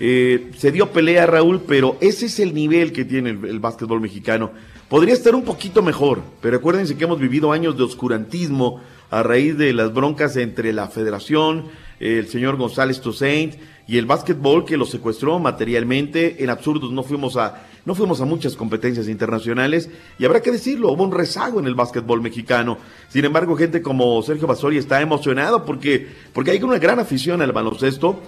[0.00, 4.02] Eh, se dio pelea Raúl, pero ese es el nivel que tiene el, el básquetbol
[4.02, 4.50] mexicano.
[4.90, 9.56] Podría estar un poquito mejor, pero acuérdense que hemos vivido años de oscurantismo a raíz
[9.56, 11.66] de las broncas entre la federación,
[12.00, 13.54] eh, el señor González Toussaint
[13.86, 16.42] y el básquetbol que lo secuestró materialmente.
[16.42, 19.88] En absurdos no fuimos a no fuimos a muchas competencias internacionales
[20.18, 22.76] y habrá que decirlo, hubo un rezago en el básquetbol mexicano.
[23.08, 27.52] Sin embargo, gente como Sergio Basori está emocionado porque porque hay una gran afición al
[27.52, 28.20] baloncesto.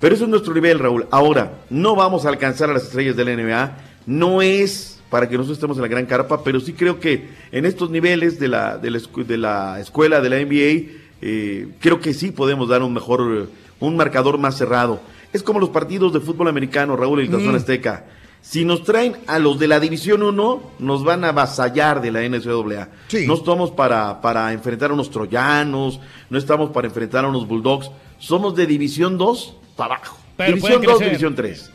[0.00, 1.08] Pero eso es nuestro nivel, Raúl.
[1.10, 3.76] Ahora, no vamos a alcanzar a las estrellas de la NBA.
[4.06, 7.64] No es para que nosotros estemos en la gran carpa, pero sí creo que en
[7.64, 12.14] estos niveles de la, de la, de la escuela de la NBA, eh, creo que
[12.14, 13.48] sí podemos dar un mejor,
[13.80, 15.00] un marcador más cerrado.
[15.32, 17.56] Es como los partidos de fútbol americano, Raúl, el Tazón Mm.
[17.56, 18.04] Azteca.
[18.40, 22.22] Si nos traen a los de la División 1, nos van a avasallar de la
[22.22, 22.88] NCAA.
[23.26, 26.00] No estamos para, para enfrentar a unos troyanos,
[26.30, 27.90] no estamos para enfrentar a unos bulldogs.
[28.18, 30.16] Somos de División 2 para abajo.
[30.36, 31.08] Pero división pueden 2, crecer.
[31.08, 31.70] División 3.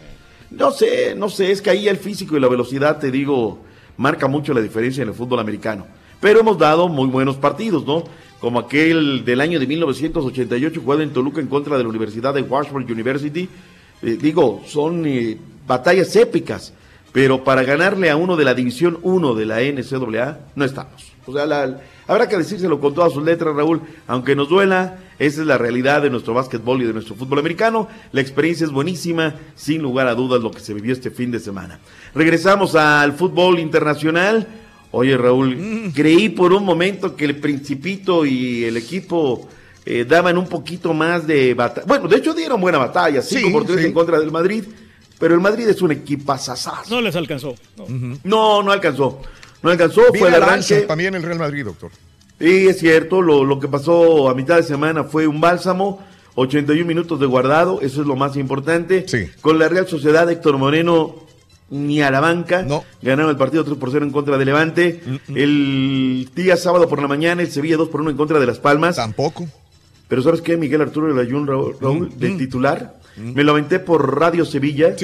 [0.52, 3.60] No sé, no sé, es que ahí el físico y la velocidad, te digo,
[3.98, 5.86] marca mucho la diferencia en el fútbol americano.
[6.24, 8.06] Pero hemos dado muy buenos partidos, ¿no?
[8.40, 12.42] Como aquel del año de 1988 jugado en Toluca en contra de la Universidad de
[12.44, 13.50] Washburn University.
[14.02, 15.38] Eh, digo, son eh,
[15.68, 16.74] batallas épicas,
[17.12, 21.12] pero para ganarle a uno de la División 1 de la NCAA, no estamos.
[21.26, 25.42] O sea, la- habrá que decírselo con todas sus letras, Raúl, aunque nos duela, esa
[25.42, 27.90] es la realidad de nuestro básquetbol y de nuestro fútbol americano.
[28.14, 31.40] La experiencia es buenísima, sin lugar a dudas, lo que se vivió este fin de
[31.42, 31.80] semana.
[32.16, 34.48] Regresamos al fútbol internacional.
[34.96, 39.50] Oye, Raúl, creí por un momento que el Principito y el equipo
[39.86, 41.88] eh, daban un poquito más de batalla.
[41.88, 43.86] Bueno, de hecho dieron buena batalla, 5 Sí, por 3 sí.
[43.88, 44.64] en contra del Madrid,
[45.18, 46.36] pero el Madrid es un equipo
[46.92, 47.56] No les alcanzó.
[47.76, 47.86] No.
[48.24, 49.20] No, no alcanzó.
[49.64, 50.82] No alcanzó, fue el arranque.
[50.82, 51.90] también el Real Madrid, doctor.
[52.40, 56.04] Sí, es cierto, lo, lo que pasó a mitad de semana fue un bálsamo,
[56.36, 59.06] 81 minutos de guardado, eso es lo más importante.
[59.42, 61.23] Con la Real Sociedad, Héctor Moreno
[61.74, 62.66] ni a la banca,
[63.02, 65.02] ganaron el partido 3 por 0 en contra de Levante.
[65.28, 68.60] El día sábado por la mañana, el Sevilla 2 por 1 en contra de Las
[68.60, 68.96] Palmas.
[68.96, 69.48] Tampoco.
[70.08, 70.56] Pero ¿sabes qué?
[70.58, 73.00] Miguel Arturo Layún, Raúl, Raúl, de titular.
[73.18, 74.96] Me lo aventé por Radio Sevilla.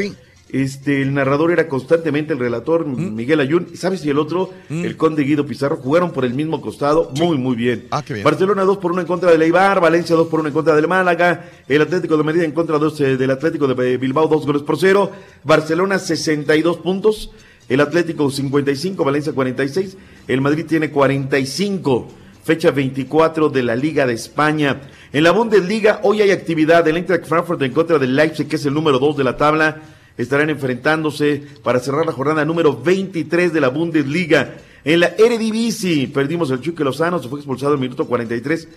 [0.51, 3.13] Este, el narrador era constantemente el relator, ¿Mm?
[3.13, 3.67] Miguel Ayun.
[3.75, 7.11] ¿Sabes si el otro, el conde Guido Pizarro, jugaron por el mismo costado?
[7.17, 7.87] Muy, muy bien.
[7.91, 8.23] Ah, qué bien.
[8.23, 10.87] Barcelona 2 por 1 en contra del Eibar, Valencia 2 por 1 en contra del
[10.87, 14.61] Málaga, el Atlético de Madrid en contra dos, eh, del Atlético de Bilbao 2 goles
[14.63, 15.11] por 0,
[15.43, 17.31] Barcelona 62 puntos,
[17.67, 19.97] el Atlético 55, Valencia 46,
[20.27, 22.07] el Madrid tiene 45,
[22.43, 24.81] fecha 24 de la Liga de España.
[25.13, 28.65] En la Bundesliga hoy hay actividad del Eintracht Frankfurt en contra del Leipzig, que es
[28.65, 29.81] el número 2 de la tabla.
[30.19, 34.57] Estarán enfrentándose para cerrar la jornada número 23 de la Bundesliga.
[34.83, 38.67] En la Eredivisie perdimos el Chucky Lozano, se fue expulsado en el minuto 43.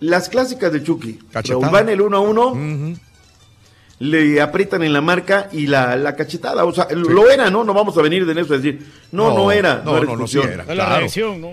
[0.00, 1.18] Las clásicas de Chucky.
[1.32, 2.96] Raúl van el 1 a 1
[4.00, 6.64] le aprietan en la marca y la, la cachetada.
[6.64, 7.64] O sea, lo era, ¿no?
[7.64, 9.82] No vamos a venir de eso a decir, no, no, era.
[9.84, 10.64] No, era no, no, sí era.
[10.64, 11.06] claro.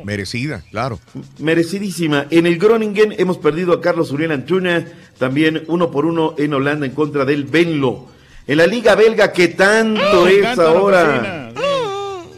[0.03, 0.99] Merecida, claro.
[1.39, 2.25] Merecidísima.
[2.29, 4.85] En el Groningen hemos perdido a Carlos Uriel Antuna,
[5.17, 8.10] también uno por uno en Holanda en contra del Benlo.
[8.47, 11.05] En la Liga Belga, que tanto Me es ahora.
[11.05, 11.47] cocina.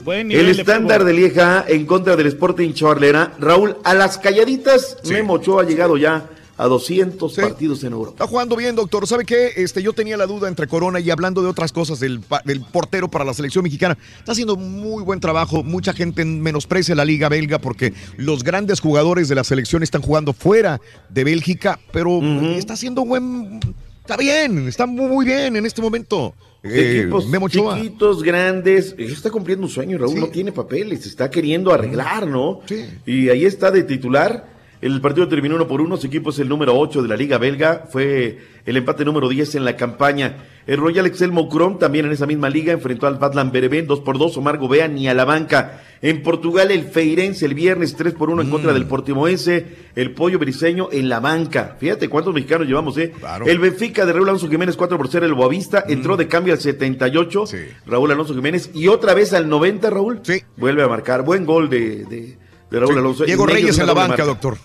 [0.03, 3.34] Buen nivel El estándar de Lieja en contra del Sporting Charlera.
[3.39, 8.11] Raúl, a las calladitas, Memo Ochoa ha llegado ya a 200 partidos en Europa.
[8.11, 9.07] Está jugando bien, doctor.
[9.07, 9.53] ¿Sabe qué?
[9.55, 13.09] Este, yo tenía la duda entre Corona y hablando de otras cosas del, del portero
[13.09, 13.97] para la selección mexicana.
[14.19, 15.63] Está haciendo muy buen trabajo.
[15.63, 20.34] Mucha gente menosprecia la liga belga porque los grandes jugadores de la selección están jugando
[20.34, 23.61] fuera de Bélgica, pero está haciendo buen...
[24.03, 26.34] Está bien, está muy, bien en este momento.
[26.61, 27.77] Eh, Equipos Ochoa.
[27.77, 32.59] chiquitos, grandes, está cumpliendo un sueño, Raúl, no tiene papeles, está queriendo arreglar, ¿no?
[33.05, 34.52] Y ahí está de titular.
[34.84, 37.38] El partido terminó uno por uno, su equipo es el número 8 de la Liga
[37.38, 40.43] Belga, fue el empate número 10 en la campaña.
[40.68, 44.18] El Royal Excel Moucron, también en esa misma liga, enfrentó al Batland Bereven 2 por
[44.18, 45.81] 2, Omar Gobea ni a la banca.
[46.01, 49.65] En Portugal, el Feirense el viernes 3 por 1 en contra del Portimoense,
[49.95, 51.77] el Pollo Briseño en la banca.
[51.80, 53.14] Fíjate cuántos mexicanos llevamos, ¿eh?
[53.45, 56.60] El Benfica de Raúl Alonso Jiménez 4 por 0 el Boavista, entró de cambio al
[56.60, 57.45] 78,
[57.85, 60.22] Raúl Alonso Jiménez, y otra vez al 90, Raúl,
[60.57, 61.23] vuelve a marcar.
[61.23, 62.38] Buen gol de, de,
[62.69, 63.23] de Raúl Sí, Alonso.
[63.23, 64.57] Diego Reyes en la banca, doctor.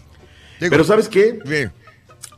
[0.58, 1.38] Pero ¿sabes qué?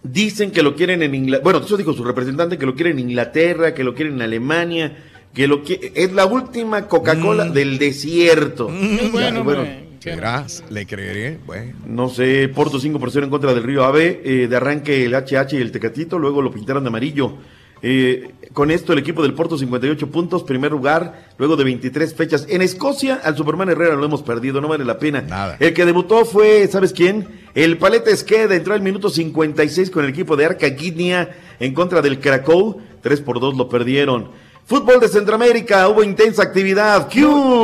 [0.03, 1.45] Dicen que lo quieren en Inglaterra.
[1.45, 4.97] Bueno, eso dijo su representante, que lo quieren en Inglaterra, que lo quieren en Alemania,
[5.35, 8.69] que lo que es la última Coca-Cola del desierto.
[9.13, 9.67] bueno, bueno,
[10.01, 10.65] ¿Serás?
[10.71, 11.39] ¿Le creeré?
[11.45, 11.75] Bueno.
[11.87, 15.15] no sé, Porto 5 por 0 en contra del Río Ave, eh, de arranque el
[15.15, 17.37] HH y el Tecatito, luego lo pintaron de amarillo.
[17.83, 22.47] Eh, con esto el equipo del Porto 58 puntos, primer lugar, luego de 23 fechas.
[22.49, 25.57] En Escocia al Superman Herrera lo hemos perdido, no vale la pena.
[25.61, 27.41] El que debutó fue, ¿sabes quién?
[27.55, 31.31] El Paleta Esqueda entró al minuto 56 con el equipo de Arca Guinea
[31.61, 34.31] en contra del Krakow, 3 por 2 lo perdieron.
[34.67, 37.09] Fútbol de Centroamérica, hubo intensa actividad.
[37.09, 37.15] ¡Q!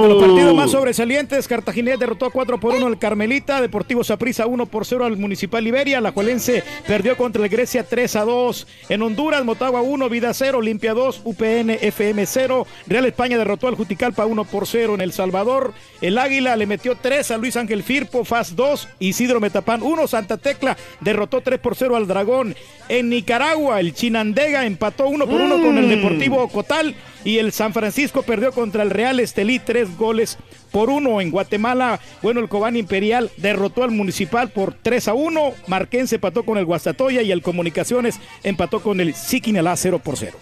[0.02, 4.66] De los partidos más sobresalientes, Cartaginés derrotó 4 por 1 al Carmelita, Deportivo Saprissa 1
[4.66, 8.66] por 0 al Municipal Liberia, La Juelense perdió contra el Grecia 3 a 2.
[8.88, 13.76] En Honduras, Motagua 1, Vida 0, Olimpia 2, UPN FM 0, Real España derrotó al
[13.76, 17.84] Juticalpa 1 por 0 en El Salvador, el Águila le metió 3 a Luis Ángel
[17.84, 22.54] Firpo, FAS 2, Isidro Metapán 1, Santa Tecla derrotó 3 por 0 al Dragón.
[22.88, 26.85] En Nicaragua, el Chinandega empató 1 por 1 con el Deportivo Cotal
[27.24, 30.38] y el San Francisco perdió contra el Real Estelí tres goles
[30.70, 31.20] por uno.
[31.20, 35.54] En Guatemala, bueno, el Cobán Imperial derrotó al Municipal por 3 a 1.
[35.66, 40.36] Marquense empató con el Guastatoya y el Comunicaciones empató con el Siquinalá 0 por 0.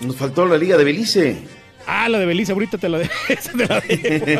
[0.00, 1.61] Nos faltó la Liga de Belice.
[1.86, 3.10] Ah, la de Belice, ahorita te la de.
[3.28, 4.38] esa te la de-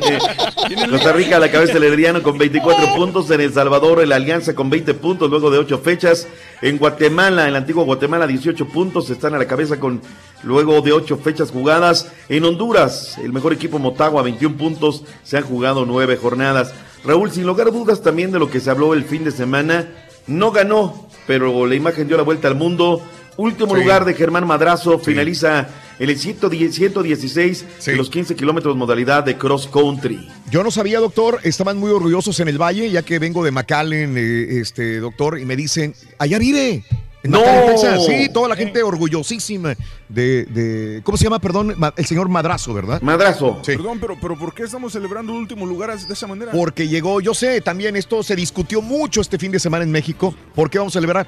[0.90, 3.30] Costa Rica a la cabeza del Herediano con 24 puntos.
[3.30, 6.28] En El Salvador, el Alianza con 20 puntos luego de 8 fechas.
[6.60, 9.10] En Guatemala, en la antigua Guatemala, 18 puntos.
[9.10, 10.00] Están a la cabeza con
[10.42, 12.10] luego de 8 fechas jugadas.
[12.28, 15.02] En Honduras, el mejor equipo Motagua, 21 puntos.
[15.24, 16.72] Se han jugado 9 jornadas.
[17.04, 19.88] Raúl, sin lugar a dudas también de lo que se habló el fin de semana,
[20.28, 23.02] no ganó, pero la imagen dio la vuelta al mundo.
[23.36, 23.80] Último Sí.
[23.82, 25.66] lugar de Germán Madrazo, finaliza
[25.98, 30.28] el 110 116 de los 15 kilómetros modalidad de cross country.
[30.50, 34.16] Yo no sabía, doctor, estaban muy orgullosos en el valle, ya que vengo de McAllen,
[34.16, 36.84] eh, este doctor, y me dicen, allá vive.
[37.24, 37.40] En ¡No!
[37.40, 38.04] Texas.
[38.06, 39.74] Sí, toda la gente orgullosísima
[40.08, 41.74] de, de- ¿cómo se llama, perdón?
[41.96, 43.00] El señor Madrazo, ¿verdad?
[43.00, 43.60] Madrazo.
[43.64, 43.76] Sí.
[43.76, 46.50] Perdón, pero, pero ¿por qué estamos celebrando el último lugar de esa manera?
[46.52, 50.34] Porque llegó, yo sé, también esto se discutió mucho este fin de semana en México.
[50.54, 51.26] ¿Por qué vamos a celebrar?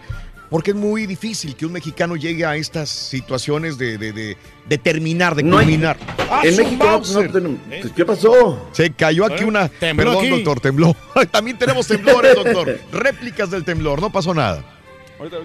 [0.51, 4.37] Porque es muy difícil que un mexicano llegue a estas situaciones de, de, de-
[4.69, 5.97] de terminar, de No hay- culminar.
[6.43, 7.59] en México no- no tenemos-
[7.95, 8.69] ¿Qué pasó?
[8.73, 9.47] Se cayó aquí ¿Eh?
[9.47, 9.69] una.
[9.69, 10.31] Tembló Perdón, aquí.
[10.31, 10.97] doctor, tembló.
[11.31, 12.79] También tenemos temblores, doctor.
[12.93, 14.65] Réplicas del temblor, no pasó nada.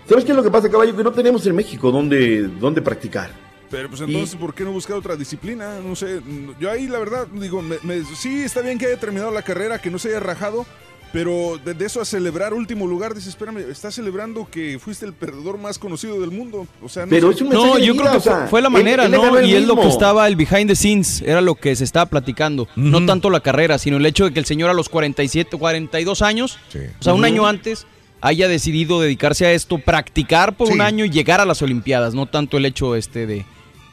[0.07, 0.95] ¿Sabes qué es lo que pasa, caballo?
[0.95, 3.31] Que no tenemos en México donde, donde practicar.
[3.69, 5.79] Pero pues entonces, ¿por qué no buscar otra disciplina?
[5.79, 6.21] No sé,
[6.59, 9.79] yo ahí la verdad digo, me- me- sí está bien que haya terminado la carrera,
[9.79, 10.65] que no se haya rajado,
[11.11, 15.13] Pero de, de eso a celebrar último lugar, dices, espérame, estás celebrando que fuiste el
[15.13, 16.67] perdedor más conocido del mundo.
[16.83, 17.35] O sea, no Pero sé.
[17.37, 19.41] es un No, yo vida, creo que o fue, sea, fue la manera, él ¿no?
[19.41, 22.67] Y es lo que estaba, el behind the scenes, era lo que se estaba platicando.
[22.75, 26.21] No tanto la carrera, sino el hecho de que el señor a los 47, 42
[26.21, 26.59] años,
[26.99, 27.87] o sea, un año antes,
[28.21, 32.25] haya decidido dedicarse a esto, practicar por un año y llegar a las Olimpiadas, no
[32.25, 33.45] tanto el hecho este de,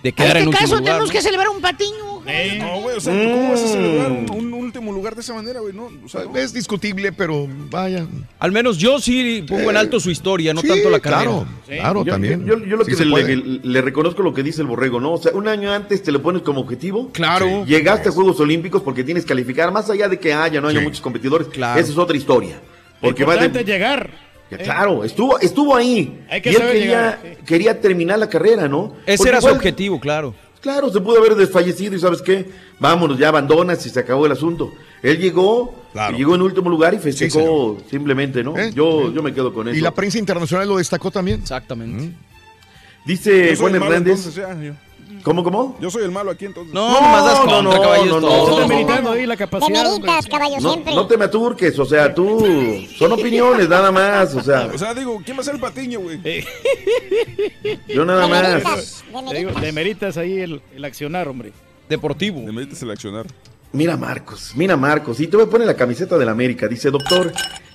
[0.02, 0.84] de En quedar en este último caso lugar.
[0.84, 1.12] tenemos ¿no?
[1.12, 2.06] que celebrar un patiño.
[2.58, 4.30] No, güey, o sea, ¿cómo vas a celebrar un, Mm.
[4.32, 5.72] un último lugar de esa manera, güey?
[5.72, 6.36] No, o sea, no.
[6.36, 8.04] Es discutible, pero vaya.
[8.40, 11.22] Al menos yo sí pongo en alto su historia, no sí, tanto la carrera.
[11.30, 12.44] claro, claro, Yo- también.
[12.44, 13.36] Yo, yo lo Sí que se le, puede.
[13.36, 15.12] le- le reconozco lo que dice el borrego, ¿no?
[15.12, 17.10] O sea, un año antes te lo pones como objetivo.
[17.12, 17.64] Claro.
[17.64, 20.80] Llegaste a Juegos Olímpicos porque tienes que calificar, más allá de que haya, no haya
[20.80, 20.84] Sí.
[20.84, 21.46] muchos competidores.
[21.46, 21.78] Claro.
[21.80, 22.60] Esa es otra historia.
[23.00, 24.10] Porque va de, llegar.
[24.48, 26.24] Claro, estuvo, estuvo ahí.
[26.30, 27.28] Hay que y él quería, llegar, sí.
[27.44, 28.94] quería terminar la carrera, ¿no?
[29.04, 30.34] Ese Porque era su objetivo, claro.
[30.60, 32.46] Claro, se pudo haber desfallecido y ¿sabes qué?
[32.78, 34.72] Vámonos, ya abandonas y se acabó el asunto.
[35.02, 36.14] Él llegó, Claro.
[36.14, 38.56] y llegó en último lugar y festejó simplemente, ¿no?
[38.58, 38.72] ¿Eh?
[38.74, 39.76] Yo, yo me quedo con eso.
[39.76, 41.40] Y la prensa internacional lo destacó también.
[41.40, 42.12] Exactamente.
[43.04, 44.26] Dice Juan Hernández.
[44.26, 44.72] entonces, ya, yo.
[45.22, 45.76] ¿Cómo, cómo?
[45.80, 46.72] Yo soy el malo aquí entonces.
[46.72, 48.60] No, nomás das no, contra, no, no, es no, no, Estás no.
[48.60, 49.84] demeritando ahí la capacidad.
[49.84, 50.94] Demeritas, caballo, No, siempre.
[50.94, 52.86] no te me aturques, o sea, tú.
[52.98, 56.00] Son opiniones, nada más, o sea, O sea, digo, ¿quién va a ser el patiño,
[56.00, 56.20] güey?
[57.88, 58.42] yo nada más.
[58.42, 59.62] Demeritas, digo, demeritas.
[59.62, 61.52] demeritas ahí el, el accionar, hombre.
[61.88, 62.40] Deportivo.
[62.40, 63.26] Le metes el accionar.
[63.72, 66.66] Mira Marcos, mira Marcos, y voy a poner la camiseta del América.
[66.66, 67.32] Dice, doctor,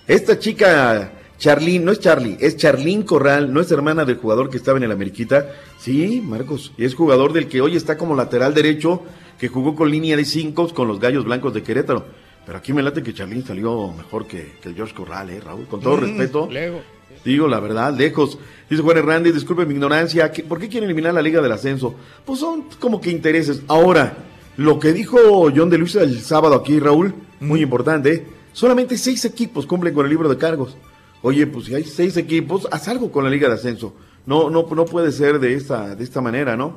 [0.07, 1.11] esta chica
[1.41, 4.83] Charlín, no es Charlie, es Charlín Corral, no es hermana del jugador que estaba en
[4.83, 5.47] el Ameriquita.
[5.79, 9.01] Sí, Marcos, y es jugador del que hoy está como lateral derecho,
[9.39, 12.05] que jugó con línea de cinco con los Gallos Blancos de Querétaro.
[12.45, 15.65] Pero aquí me late que Charlín salió mejor que, que el George Corral, ¿eh, Raúl?
[15.65, 16.47] Con todo respeto.
[16.51, 16.81] Lego.
[17.25, 18.37] Digo la verdad, lejos.
[18.69, 21.95] Dice Juan Hernández, disculpe mi ignorancia, ¿qué- ¿por qué quieren eliminar la Liga del Ascenso?
[22.23, 23.63] Pues son como que intereses.
[23.67, 24.15] Ahora,
[24.57, 25.17] lo que dijo
[25.55, 28.25] John de Luisa el sábado aquí, Raúl, muy importante, ¿eh?
[28.53, 30.77] solamente seis equipos cumplen con el libro de cargos.
[31.21, 33.93] Oye, pues si hay seis equipos, haz algo con la Liga de Ascenso.
[34.25, 36.75] No, no, no puede ser de esta, de esta manera, ¿no?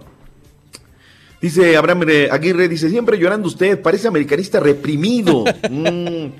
[1.40, 5.44] Dice Abraham Aguirre, dice, siempre llorando usted, parece americanista reprimido.
[5.70, 6.32] Mm.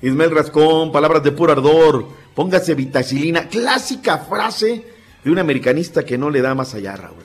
[0.00, 4.84] Ismael Rascón, palabras de puro ardor, póngase vitacilina, clásica frase
[5.24, 7.24] de un americanista que no le da más allá, Raúl.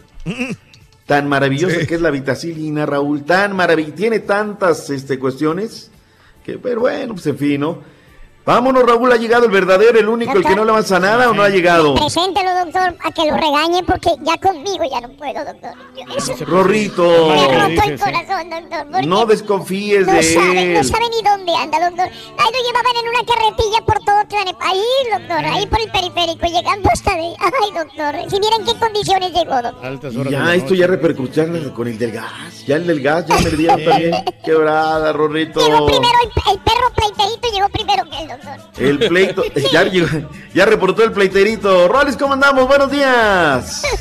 [1.06, 1.86] Tan maravillosa Sí.
[1.86, 5.92] que es la vitacilina, Raúl, tan maravillosa, tiene tantas este, cuestiones,
[6.44, 7.80] que, pero bueno, pues en fin, ¿no?
[8.46, 11.34] Vámonos, Raúl, ha llegado el verdadero, el único, el que no le avanza nada o
[11.34, 11.96] no ha llegado.
[11.96, 15.72] Preséntelo, doctor, a que lo regañe porque ya conmigo ya no puedo, doctor.
[15.96, 19.06] Yo- eso- Rorrito, Me ha roto el corazón, doctor.
[19.06, 20.86] no desconfíes no de sabe, no él.
[20.86, 22.06] sabe ni dónde anda, doctor.
[22.08, 24.84] Ahí lo llevaban en una carretilla por todo Tlanep- Ahí,
[25.18, 27.22] doctor, ahí por el periférico, llegando hasta de...
[27.40, 29.86] Ay, doctor, si miren qué condiciones llegó, doctor.
[29.86, 32.66] Altas horas Ya, esto ya repercutió con el del gas.
[32.68, 34.26] Ya el del gas ya me dieron también.
[34.44, 35.62] Quebrada, Rorrito.
[35.66, 37.70] Llegó primero el, el perro pleiterito, llegó
[38.24, 38.58] el doctor.
[38.78, 39.44] El pleito.
[39.72, 39.84] Ya,
[40.54, 41.88] ya reportó el pleiterito.
[41.88, 42.68] Rolis, ¿cómo andamos?
[42.68, 43.84] Buenos días.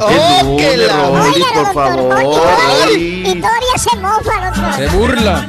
[0.00, 2.92] ¡Oh, que la- Rolis, por doctor, favor.
[2.92, 4.74] y y se mofa, doctor.
[4.76, 5.46] Se burla.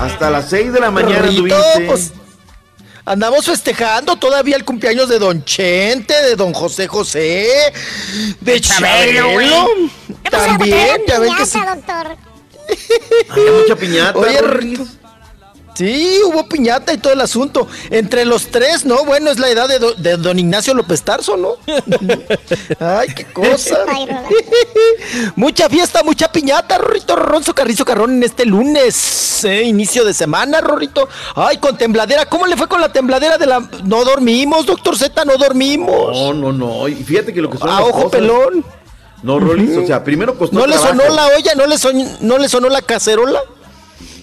[0.00, 1.86] Hasta las 6 de la mañana tuviste.
[1.86, 2.12] pues,
[3.04, 7.72] andamos festejando todavía el cumpleaños de Don Chente, de Don José José,
[8.40, 9.66] de Chabelo.
[10.30, 11.58] También, ya ven que sí.
[11.60, 12.16] Doctor.
[13.30, 14.18] Había mucha piñata.
[14.18, 14.78] Oye.
[15.76, 17.66] Sí, hubo piñata y todo el asunto.
[17.90, 19.04] Entre los tres, ¿no?
[19.04, 21.56] Bueno, es la edad de, do- de don Ignacio López Tarso, ¿no?
[22.78, 23.84] Ay, qué cosa.
[25.34, 29.64] Mucha fiesta, mucha piñata, Rorrito Ronzo Carrizo Carrón en este lunes, ¿eh?
[29.64, 31.08] inicio de semana, Rorrito.
[31.34, 32.26] Ay, con tembladera.
[32.26, 33.58] ¿Cómo le fue con la tembladera de la...
[33.82, 36.16] No dormimos, doctor Z, no dormimos.
[36.16, 36.86] No, no, no.
[36.86, 38.64] Y fíjate que lo que son A ojo cosas- pelón.
[39.24, 41.00] No, Rolis, o sea, primero costó ¿No le trabajo.
[41.00, 41.54] sonó la olla?
[41.56, 43.40] ¿No le, son- ¿No le sonó la cacerola?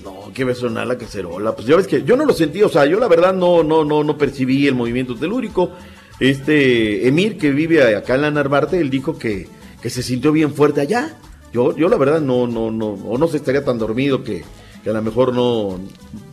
[0.04, 1.56] No, que me sonar la cacerola.
[1.56, 3.84] Pues ya ves que yo no lo sentí, o sea, yo la verdad no, no,
[3.84, 5.72] no, no percibí el movimiento telúrico.
[6.20, 9.48] Este Emir, que vive acá en la Narvarte, él dijo que,
[9.82, 11.18] que se sintió bien fuerte allá.
[11.52, 14.44] Yo, yo la verdad no, no, no, o no se estaría tan dormido que,
[14.84, 15.80] que a lo mejor no,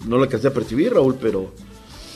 [0.06, 1.52] no lo alcancé a percibir, Raúl, pero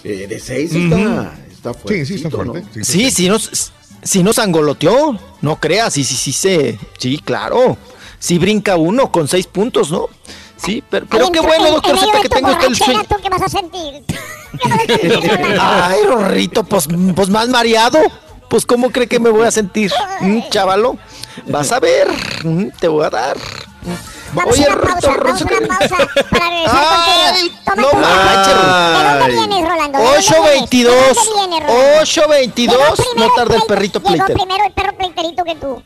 [0.05, 2.05] eh, de seis está, está fuerte.
[2.05, 2.63] Sí, sí, está fuerte.
[2.75, 3.73] Sí, Sí, sí nos,
[4.03, 5.19] sí nos angoloteó.
[5.41, 7.77] No creas, sí, sí, sí, se, sí, claro.
[8.19, 10.09] Sí brinca uno con seis puntos, ¿no?
[10.57, 13.09] Sí, pero, pero qué en- bueno, en- doctor Z, que tenga usted el borrachera, swing.
[13.09, 14.03] ¿tú qué vas a sentir?
[14.07, 15.87] ¿Qué vas a sentir, Rola?
[15.89, 17.99] Ay, Rorrito, pues, pues más mareado.
[18.49, 19.91] Pues, ¿cómo cree que me voy a sentir?
[20.21, 20.97] Mm, Chavalo,
[21.49, 22.07] vas a ver,
[22.45, 23.37] mm, te voy a dar.
[24.35, 25.97] Vamos Oye, a una pausa, Rorrito, vamos a una pausa
[26.31, 27.61] para regresar Ay, contigo.
[27.65, 29.33] Toma no tu manches, ¿De dónde Ay.
[29.49, 29.99] vienes, Rolando?
[29.99, 31.17] ¿De dónde 822, vienes?
[31.17, 32.01] ¿De dónde vienes, Rolando?
[32.01, 34.37] 822, Llegó no primero tarda el perrito Llegó pleiter.
[34.37, 35.83] primero el perro pleiterito que tú.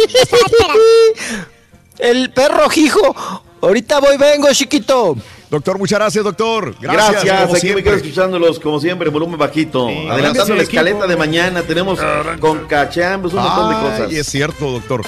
[1.98, 3.14] El perro Jijo.
[3.60, 5.16] Ahorita voy, vengo, chiquito.
[5.50, 6.74] Doctor, muchas gracias, doctor.
[6.80, 7.12] Gracias.
[7.24, 7.74] Gracias, como aquí siempre.
[7.74, 9.86] me quedo escuchándolos como siempre en volumen bajito.
[9.88, 11.98] Adelantando la escaleta de mañana, tenemos
[12.40, 14.08] con Cachambos un montón de cosas.
[14.08, 15.02] Ay, es cierto, doctor.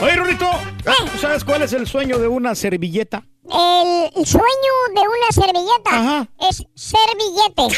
[0.00, 0.46] Oye, Rorito,
[1.12, 3.22] ¿tú sabes cuál es el sueño de una servilleta?
[3.44, 7.76] El sueño de una servilleta es ser billete.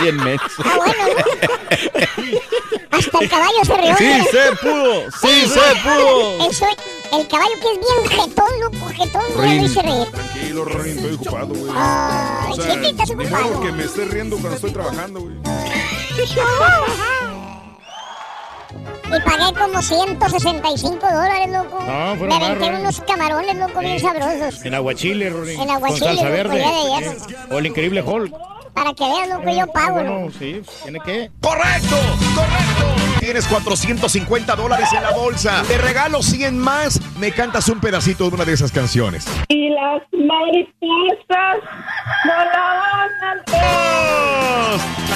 [0.02, 0.44] Bien menso.
[0.64, 2.96] Ah, bueno, ¿no?
[2.98, 3.96] Hasta el caballo se rió.
[3.96, 6.46] Sí se pudo, sí se pudo.
[6.46, 6.76] El, sue-
[7.18, 9.64] el caballo que es bien jetón, loco, jetón, no lo Rin.
[9.64, 10.06] hice reír.
[10.10, 11.72] Tranquilo, Rorín, estoy ocupado, güey.
[11.74, 13.60] Ay, o sea, siempre estás ni modo ocupado.
[13.62, 15.34] que me esté riendo cuando estoy trabajando, güey.
[19.06, 21.78] Y pagué como 165 dólares, loco.
[21.82, 24.64] No, Me fueron más, aventé unos camarones, loco, bien sabrosos.
[24.64, 25.60] En aguachile, Rorín.
[25.60, 26.64] En aguachile, Con salsa loco, verde.
[26.90, 27.00] ya
[27.48, 27.54] de.
[27.54, 28.34] O el increíble Hulk.
[28.78, 30.32] Para que vean lo que yo pago, Bueno, loco.
[30.38, 31.30] sí, tiene que.
[31.40, 31.96] ¡Correcto!
[32.36, 33.18] ¡Correcto!
[33.18, 35.62] Tienes 450 dólares en la bolsa.
[35.66, 37.00] Te regalo 100 más.
[37.18, 39.26] Me cantas un pedacito de una de esas canciones.
[39.48, 41.58] Y las mariposas
[42.24, 43.42] volaban al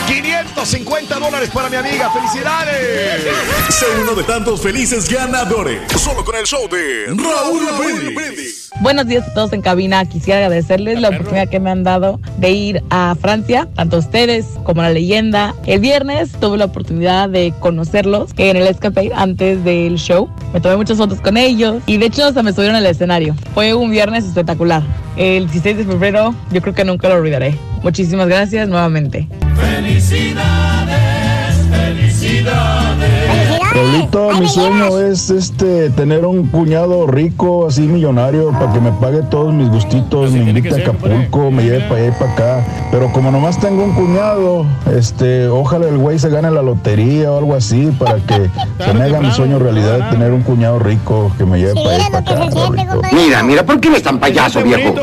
[0.08, 2.10] 550 dólares para mi amiga.
[2.10, 3.22] ¡Felicidades!
[3.70, 5.80] Sé uno de tantos felices ganadores.
[6.00, 8.70] Solo con el show de Raúl Brindis.
[8.80, 10.04] Buenos días a todos en cabina.
[10.06, 14.82] Quisiera agradecerles la oportunidad que me han dado de ir a Francia, tanto ustedes como
[14.82, 15.54] la leyenda.
[15.66, 20.28] El viernes tuve la oportunidad de conocerlos en el Escape antes del show.
[20.52, 23.34] Me tomé muchas fotos con ellos y de hecho hasta me subieron al escenario.
[23.54, 24.82] Fue un viernes espectacular.
[25.16, 27.54] El 16 de febrero yo creo que nunca lo olvidaré.
[27.82, 29.28] Muchísimas gracias nuevamente.
[29.56, 33.61] Felicidades, felicidades.
[33.72, 39.22] Raulito, mi sueño es este tener un cuñado rico, así millonario, para que me pague
[39.22, 42.66] todos mis gustitos, me invite a Acapulco, me lleve para allá y para acá.
[42.90, 47.38] Pero como nomás tengo un cuñado, este, ojalá el güey se gane la lotería o
[47.38, 48.50] algo así para que
[48.84, 51.96] se me haga mi sueño realidad de tener un cuñado rico que me lleve para
[51.96, 53.08] allá y para acá.
[53.12, 54.94] Mira, mira, ¿por qué eres tan payaso, viejo?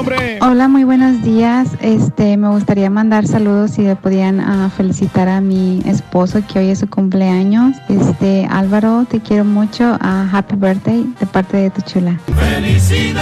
[0.42, 1.70] Hola, muy buenos días.
[1.82, 6.70] Este, me gustaría mandar saludos si le podían ah, felicitar a mi esposo que hoy
[6.70, 7.76] es su cumpleaños.
[7.90, 9.98] Este, Álvaro, te quiero mucho.
[10.02, 12.20] Ah, happy birthday de parte de tu chula.
[12.26, 13.16] Felicidades,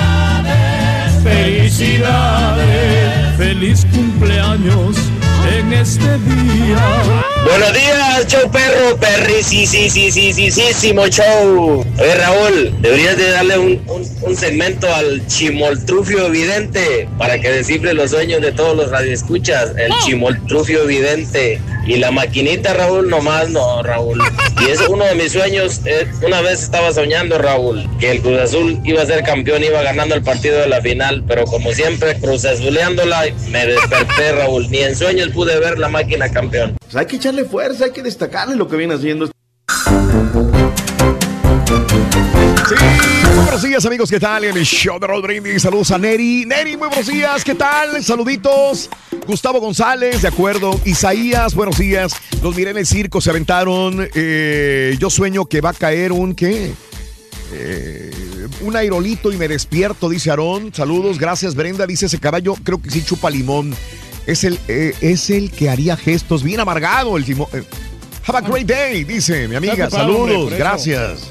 [1.21, 2.65] felicidades,
[3.37, 4.97] feliz cumpleaños
[5.55, 7.26] en este día.
[7.47, 11.85] Buenos días, show perro, perri, sí, sí, sí, sí, sí, sí, show.
[11.97, 17.93] Oye, Raúl, deberías de darle un, un- un segmento al chimoltrufio evidente para que descifre
[17.93, 19.71] los sueños de todos los radioescuchas.
[19.77, 21.61] El chimoltrufio evidente.
[21.85, 24.21] Y la maquinita, Raúl, nomás no, Raúl.
[24.61, 25.79] Y es uno de mis sueños.
[25.85, 29.81] eh, una vez estaba soñando, Raúl, que el Cruz Azul iba a ser campeón, iba
[29.83, 34.69] ganando el partido de la final, pero como siempre, Cruz Azuleándola, me desperté, Raúl.
[34.69, 36.77] Ni en sueños pude ver la máquina campeón.
[36.81, 39.29] Pues hay que echarle fuerza, hay que destacarle lo que viene haciendo.
[43.35, 44.09] Muy buenos días, amigos.
[44.09, 44.43] ¿Qué tal?
[44.43, 45.61] En el show de Raúl Brindis.
[45.61, 46.45] Saludos a Neri.
[46.45, 47.43] Neri, muy buenos días.
[47.43, 48.03] ¿Qué tal?
[48.03, 48.89] Saluditos.
[49.25, 50.79] Gustavo González, de acuerdo.
[50.85, 52.13] Isaías, buenos días.
[52.41, 54.07] Los miré en el circo, se aventaron.
[54.15, 56.73] Eh, yo sueño que va a caer un ¿qué?
[57.53, 58.11] Eh,
[58.61, 60.73] un aerolito y me despierto, dice Aarón.
[60.73, 61.85] Saludos, gracias Brenda.
[61.85, 63.73] Dice ese caballo, creo que sí chupa limón.
[64.27, 67.17] Es el, eh, es el que haría gestos bien amargado.
[67.17, 67.63] El timo- eh,
[68.25, 69.85] Have a great day, dice mi amiga.
[69.85, 71.29] Ocupado, Saludos, gracias.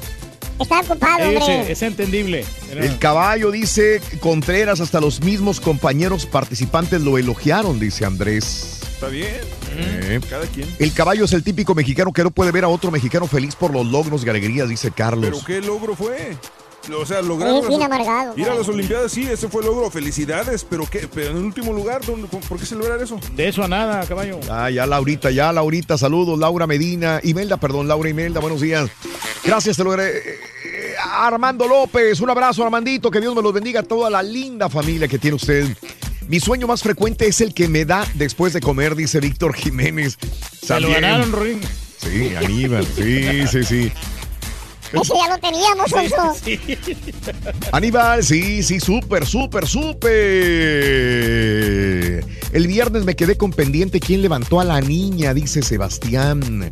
[0.59, 1.71] Está ocupado, Es, hombre.
[1.71, 2.43] es entendible.
[2.75, 8.79] El caballo dice Contreras, hasta los mismos compañeros participantes lo elogiaron, dice Andrés.
[8.95, 9.29] Está bien.
[9.75, 10.19] Eh.
[10.27, 10.67] Cada quien.
[10.79, 13.71] El caballo es el típico mexicano que no puede ver a otro mexicano feliz por
[13.71, 15.25] los logros y alegrías, dice Carlos.
[15.29, 16.35] ¿Pero qué logro fue?
[16.95, 17.55] O sea, lograr.
[17.55, 18.33] Es bien amargado.
[18.37, 19.89] Ir a las Olimpiadas, sí, ese fue el logro.
[19.91, 21.07] Felicidades, pero ¿qué?
[21.13, 23.19] Pero en el último lugar, ¿dónde- ¿por qué celebrar eso?
[23.35, 24.39] De eso a nada, caballo.
[24.49, 28.89] Ah, ya Laurita, ya Laurita, saludos, Laura Medina, Imelda, perdón, Laura Imelda, buenos días.
[29.43, 33.81] Gracias, te lo eh, eh, Armando López, un abrazo Armandito, que Dios me los bendiga
[33.81, 35.65] a toda la linda familia que tiene usted.
[36.27, 40.17] Mi sueño más frecuente es el que me da después de comer, dice Víctor Jiménez.
[40.61, 41.61] Se lo ganaron, Rorín.
[41.97, 43.91] Sí, Aníbal, sí, sí, sí.
[44.93, 46.35] Ese ya lo teníamos, Sonso.
[47.71, 50.13] Aníbal, sí, sí, súper, súper, súper.
[52.53, 56.69] El viernes me quedé con pendiente quién levantó a la niña, dice Sebastián.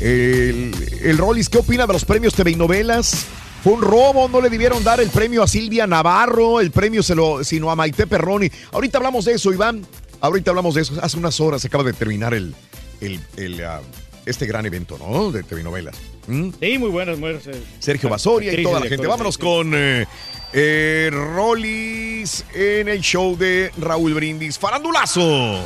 [0.00, 0.72] El,
[1.02, 3.26] el Rollis, ¿qué opina de los premios TV y novelas?
[3.64, 7.16] Fue un robo, no le debieron dar el premio a Silvia Navarro, el premio se
[7.16, 8.48] lo, sino a Maite Perroni.
[8.72, 9.84] Ahorita hablamos de eso, Iván.
[10.20, 10.94] Ahorita hablamos de eso.
[11.02, 12.54] Hace unas horas acaba de terminar el,
[13.00, 13.80] el, el, ah,
[14.28, 15.30] este gran evento, ¿no?
[15.32, 15.96] De TV y novelas.
[16.26, 16.50] ¿Mm?
[16.60, 17.46] Sí, muy buenas, muy buenas.
[17.46, 17.62] eh.
[17.78, 19.06] Sergio Basoria y toda la gente.
[19.06, 19.40] Vámonos sí.
[19.40, 20.06] con eh,
[20.52, 24.58] eh, Rollis en el show de Raúl Brindis.
[24.58, 25.20] Farandulazo.
[25.22, 25.64] Hola,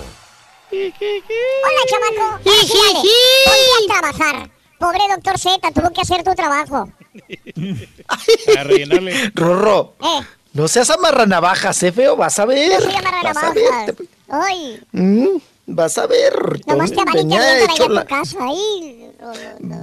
[1.86, 2.40] chamaco.
[2.42, 4.50] Ponte a trabajar.
[4.78, 6.88] Pobre doctor Z, tuvo que hacer tu trabajo.
[8.46, 9.30] Para rellenarle.
[9.34, 10.20] Rorro, Eh,
[10.54, 12.72] No seas amarranavajas, eh, feo, vas a ver.
[12.72, 13.94] Yo soy vas a amarranavajas.
[14.28, 15.26] Ay, Mm,
[15.74, 16.32] vas a ver.
[16.32, 16.72] Rorrito.
[16.72, 19.10] nomás a venía, hecho a la, tu casa ahí.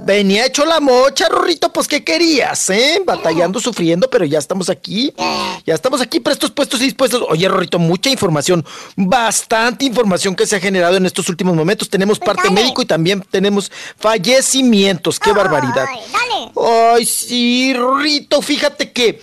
[0.04, 3.02] venía hecho la mocha, Rorrito, pues ¿qué querías, eh?
[3.04, 5.12] Batallando, sufriendo, pero ya estamos aquí.
[5.66, 7.22] Ya estamos aquí prestos, puestos y dispuestos.
[7.28, 8.64] Oye, Rorrito, mucha información,
[8.96, 11.88] bastante información que se ha generado en estos últimos momentos.
[11.90, 15.18] Tenemos parte médico y también tenemos fallecimientos.
[15.18, 15.86] ¡Qué barbaridad!
[15.86, 16.52] Dale.
[16.94, 19.20] Ay, sí, Rorrito, fíjate que,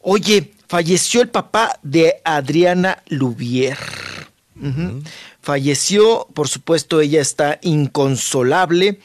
[0.00, 3.78] oye, falleció el papá de Adriana Lubier.
[4.60, 5.02] Ujú.
[5.48, 9.00] Falleció, por supuesto, ella está inconsolable.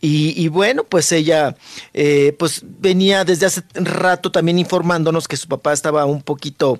[0.00, 1.56] Y, bueno, pues ella
[1.92, 6.78] eh, pues venía desde hace rato también informándonos que su papá estaba un poquito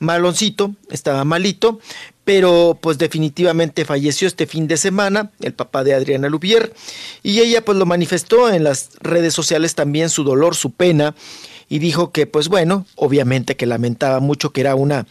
[0.00, 1.78] maloncito, estaba malito,
[2.24, 6.74] pero pues definitivamente falleció este fin de semana, el papá de Adriana Lubier,
[7.22, 11.14] y ella pues lo manifestó en las redes sociales también su dolor, su pena,
[11.68, 15.06] y dijo que pues bueno, obviamente que lamentaba mucho que era una,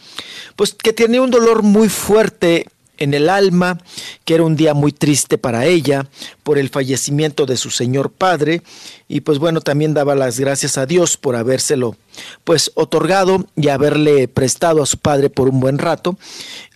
[0.56, 2.66] pues que tenía un dolor muy fuerte
[2.98, 3.78] en el alma,
[4.24, 6.06] que era un día muy triste para ella
[6.42, 8.62] por el fallecimiento de su señor padre
[9.08, 11.96] y pues bueno, también daba las gracias a Dios por habérselo
[12.44, 16.18] pues otorgado y haberle prestado a su padre por un buen rato.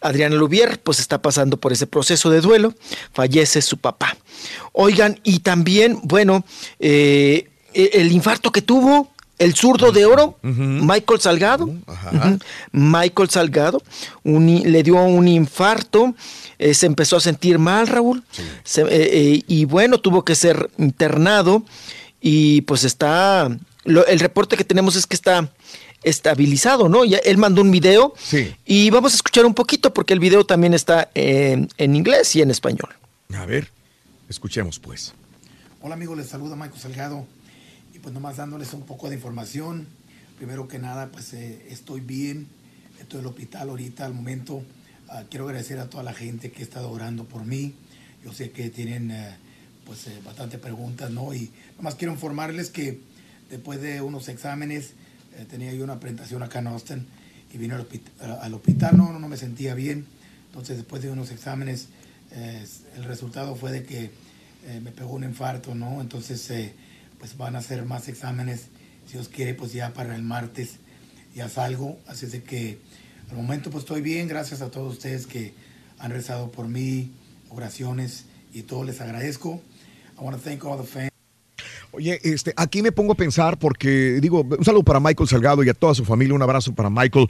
[0.00, 2.74] Adriana Lubier pues está pasando por ese proceso de duelo,
[3.12, 4.16] fallece su papá.
[4.72, 6.44] Oigan, y también, bueno,
[6.78, 9.10] eh, el infarto que tuvo
[9.40, 11.64] el zurdo de oro, Michael Salgado.
[11.64, 12.38] Ujú.
[12.72, 13.82] Michael Salgado
[14.22, 16.14] un le dio un infarto,
[16.58, 18.22] eh, se empezó a sentir mal, Raúl.
[18.64, 21.64] Se- eh, eh, y bueno, tuvo que ser internado
[22.20, 23.48] y pues está,
[23.84, 25.50] lo- el reporte que tenemos es que está
[26.02, 27.04] estabilizado, ¿no?
[27.04, 28.14] Ya, él mandó un video
[28.66, 32.42] y vamos a escuchar un poquito porque el video también está en, en inglés y
[32.42, 32.90] en español.
[33.34, 33.70] A ver,
[34.28, 35.14] escuchemos pues.
[35.82, 37.26] Hola amigos, les saluda Michael Salgado
[38.02, 39.86] pues nomás dándoles un poco de información.
[40.38, 42.46] Primero que nada, pues eh, estoy bien,
[42.98, 44.62] estoy en el hospital ahorita al momento.
[45.08, 47.74] Ah, quiero agradecer a toda la gente que ha estado orando por mí.
[48.24, 49.36] Yo sé que tienen eh,
[49.84, 51.34] pues eh, bastante preguntas, ¿no?
[51.34, 53.00] Y nomás quiero informarles que
[53.50, 54.92] después de unos exámenes
[55.48, 57.06] tenía yo una presentación acá en Austin
[57.52, 60.06] y vine al, hospital, no, no me sentía bien.
[60.46, 61.88] Entonces después de unos exámenes
[62.32, 64.10] el resultado fue de que
[64.82, 66.00] me pegó un infarto, ¿no?
[66.00, 66.50] Entonces,
[67.20, 68.66] pues van a hacer más exámenes,
[69.06, 70.76] si Dios quiere, pues ya para el martes
[71.34, 71.98] ya salgo.
[72.08, 72.78] Así es de que
[73.30, 75.54] al momento pues estoy bien, gracias a todos ustedes que
[75.98, 77.12] han rezado por mí,
[77.50, 79.60] oraciones y todo, les agradezco.
[80.18, 81.10] I want to thank all the fans.
[81.92, 85.68] Oye, este, aquí me pongo a pensar porque, digo, un saludo para Michael Salgado y
[85.68, 87.26] a toda su familia, un abrazo para Michael,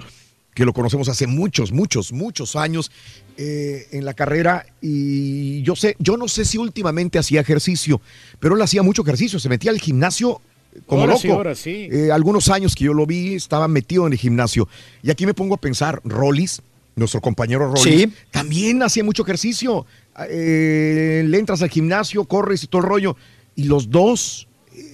[0.55, 2.91] que lo conocemos hace muchos, muchos, muchos años
[3.37, 8.01] eh, en la carrera y yo sé, yo no sé si últimamente hacía ejercicio,
[8.41, 10.41] pero él hacía mucho ejercicio, se metía al gimnasio
[10.87, 11.23] como Ahora loco.
[11.23, 11.89] sí, ahora sí.
[11.91, 14.69] Eh, algunos años que yo lo vi, estaba metido en el gimnasio.
[15.03, 16.63] Y aquí me pongo a pensar, Rollis,
[16.95, 18.13] nuestro compañero Rollis, Sí.
[18.31, 19.85] también hacía mucho ejercicio.
[20.29, 23.17] Eh, le entras al gimnasio, corres y todo el rollo.
[23.57, 24.47] Y los dos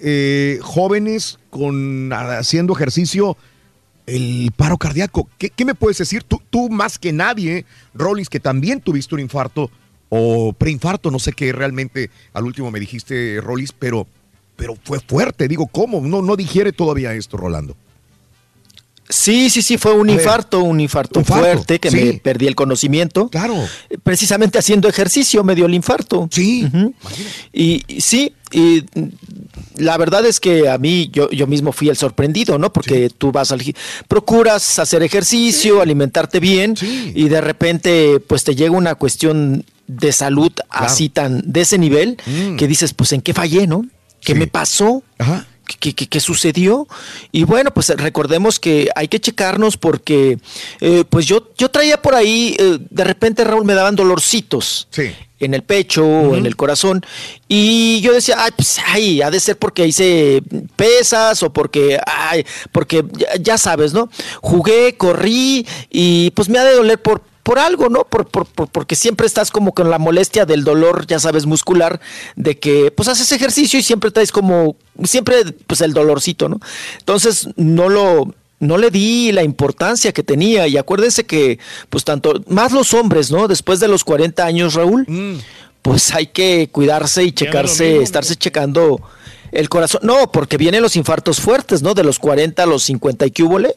[0.02, 3.36] eh, jóvenes con haciendo ejercicio,
[4.06, 5.28] el paro cardíaco.
[5.38, 6.22] ¿Qué, qué me puedes decir?
[6.22, 7.64] Tú, tú más que nadie,
[7.94, 9.70] Rollins, que también tuviste un infarto
[10.08, 14.06] o preinfarto, no sé qué realmente al último me dijiste, Rollins, pero,
[14.56, 15.48] pero fue fuerte.
[15.48, 16.00] Digo, ¿cómo?
[16.00, 17.76] No, no digiere todavía esto, Rolando.
[19.08, 21.96] Sí, sí, sí, fue un infarto, un infarto, fuerte que sí.
[21.96, 23.28] me perdí el conocimiento.
[23.28, 23.54] Claro.
[24.02, 26.28] Precisamente haciendo ejercicio me dio el infarto.
[26.32, 26.66] Sí.
[27.52, 28.84] Y, y sí, y
[29.76, 32.72] la verdad es que a mí yo, yo mismo fui el sorprendido, ¿no?
[32.72, 33.62] Porque tú vas al
[34.08, 36.74] procuras hacer ejercicio, alimentarte bien
[37.14, 42.16] y de repente pues te llega una cuestión de salud así tan de ese nivel
[42.26, 42.56] Mm.
[42.56, 43.84] que dices, pues en qué fallé, ¿no?
[44.20, 45.02] ¿Qué me pasó?
[45.80, 46.86] ¿Qué, qué- qué sucedió?
[47.32, 50.38] Y bueno, pues recordemos que hay que checarnos porque
[50.80, 54.86] eh, pues yo, yo traía por ahí, eh, de repente Raúl me daban dolorcitos
[55.40, 57.04] en el pecho o en el corazón
[57.48, 60.40] y yo decía, ay, pues ay, ha de ser porque hice
[60.76, 64.08] pesas o porque, ay, porque ya, ya sabes, ¿no?
[64.40, 68.02] Jugué, corrí y pues me ha de doler por por algo, ¿no?
[68.02, 72.00] Por, por- por- porque siempre estás como con la molestia del dolor, ya sabes, muscular,
[72.34, 76.58] de que pues haces ejercicio y siempre traes como, siempre pues el dolorcito, ¿no?
[76.98, 82.42] Entonces no lo, no le di la importancia que tenía y acuérdense que pues tanto,
[82.48, 83.46] más los hombres, ¿no?
[83.46, 85.06] Después de los 40 años, Raúl,
[85.82, 89.00] pues hay que cuidarse y checarse, estarse checando
[89.52, 90.00] el corazón.
[90.02, 91.94] No, porque vienen los infartos fuertes, ¿no?
[91.94, 93.76] De los 40 a los 50 y que.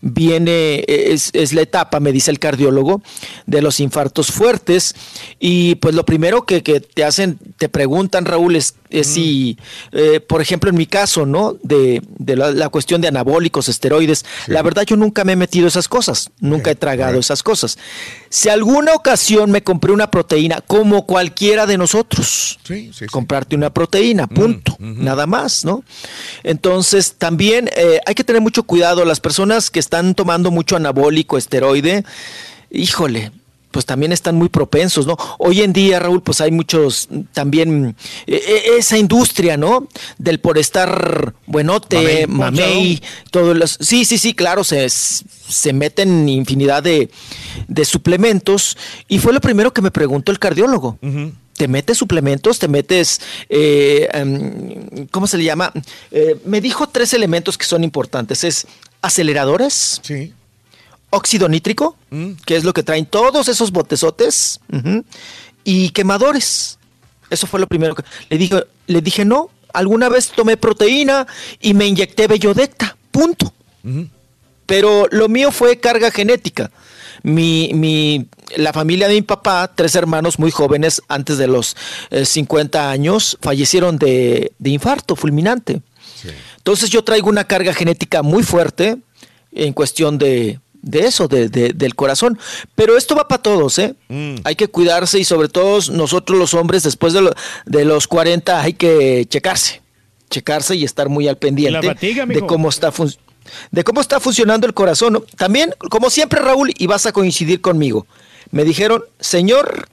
[0.00, 3.02] Viene, es, es, la etapa, me dice el cardiólogo,
[3.46, 4.94] de los infartos fuertes.
[5.38, 9.56] Y pues lo primero que, que te hacen, te preguntan, Raúl, es, es si,
[9.92, 11.56] eh, por ejemplo, en mi caso, ¿no?
[11.62, 14.52] De, de la, la, cuestión de anabólicos, esteroides, sí.
[14.52, 17.78] la verdad yo nunca me he metido esas cosas, nunca he tragado esas cosas.
[18.28, 23.70] Si alguna ocasión me compré una proteína, como cualquiera de nosotros, sí, sí, comprarte una
[23.70, 24.96] proteína, punto, mm, -huh.
[24.96, 25.84] nada más, ¿no?
[26.42, 31.36] Entonces, también eh, hay que tener mucho cuidado, las personas que están tomando mucho anabólico,
[31.36, 32.04] esteroide,
[32.70, 33.32] híjole,
[33.72, 35.16] pues también están muy propensos, ¿no?
[35.38, 37.96] Hoy en día, Raúl, pues hay muchos también
[38.28, 39.88] eh, esa industria, ¿no?
[40.16, 43.02] Del por estar buenote, mamey, mamey
[43.32, 47.10] todos los sí, sí, sí, claro, se, se meten infinidad de,
[47.66, 48.76] de, suplementos
[49.08, 50.98] y fue lo primero que me preguntó el cardiólogo.
[51.02, 53.20] Uh -huh te metes suplementos, te metes,
[53.50, 55.70] eh, um, ¿cómo se le llama?
[56.10, 58.44] Eh, me dijo tres elementos que son importantes.
[58.44, 58.66] Es
[59.02, 60.00] aceleradores.
[60.02, 60.34] Sí.
[61.10, 62.32] Óxido nítrico, mm.
[62.46, 64.60] que es lo que traen todos esos botezotes.
[64.70, 65.04] Uh -huh,
[65.64, 66.78] y quemadores.
[67.30, 68.64] Eso fue lo primero que le dije.
[68.86, 71.26] Le dije, no, alguna vez tomé proteína
[71.60, 72.96] y me inyecté bellodecta.
[73.10, 73.52] Punto.
[73.82, 74.08] Uh -huh.
[74.66, 76.70] Pero lo mío fue carga genética
[77.22, 81.76] mi, mi, la familia de mi papá, tres hermanos muy jóvenes, antes de los
[82.10, 85.82] eh, 50 años, fallecieron de, de infarto fulminante.
[86.20, 86.28] Sí.
[86.56, 88.96] Entonces yo traigo una carga genética muy fuerte
[89.52, 92.38] en cuestión de, de eso, de, de, del corazón.
[92.74, 93.94] Pero esto va para todos, ¿eh?
[94.08, 94.36] Mm.
[94.44, 97.32] Hay que cuidarse y sobre todo nosotros los hombres, después de, lo,
[97.66, 99.82] de los 40, hay que checarse.
[100.30, 103.30] Checarse y estar muy al pendiente fatiga, de cómo está funcionando
[103.70, 105.24] de cómo está funcionando el corazón.
[105.36, 108.06] También, como siempre, Raúl, y vas a coincidir conmigo,
[108.50, 109.88] me dijeron, señor,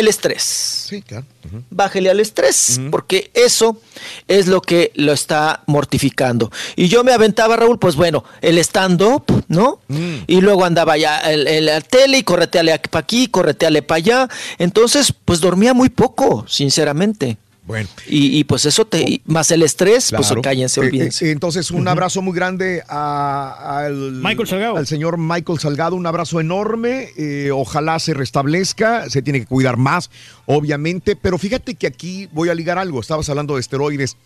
[0.00, 0.42] el estrés.
[0.88, 1.24] Sí, claro.
[1.44, 1.62] Uh -huh.
[1.70, 2.90] Bájele al estrés, uh -huh.
[2.90, 3.80] porque eso
[4.28, 6.50] es lo que lo está mortificando.
[6.76, 9.80] Y yo me aventaba, Raúl, pues bueno, el stand-up, ¿no?
[9.88, 10.24] Mm.
[10.26, 14.28] Y luego andaba ya en la tele y correteale para aquí, correteale para allá.
[14.58, 17.36] Entonces, pues dormía muy poco, sinceramente.
[17.66, 17.88] Bueno.
[18.06, 20.24] Y, y, pues eso te, más el estrés, claro.
[20.26, 21.26] pues cállense, olvídense.
[21.26, 21.90] Eh, eh, entonces, un uh -huh.
[21.90, 24.76] abrazo muy grande a, al, Michael Salgado.
[24.76, 27.10] al señor Michael Salgado, un abrazo enorme.
[27.16, 30.10] Eh, ojalá se restablezca, se tiene que cuidar más,
[30.46, 31.16] obviamente.
[31.16, 33.00] Pero fíjate que aquí voy a ligar algo.
[33.00, 34.16] Estabas hablando de esteroides.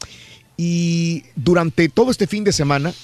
[0.56, 2.94] Y durante todo este fin de semana,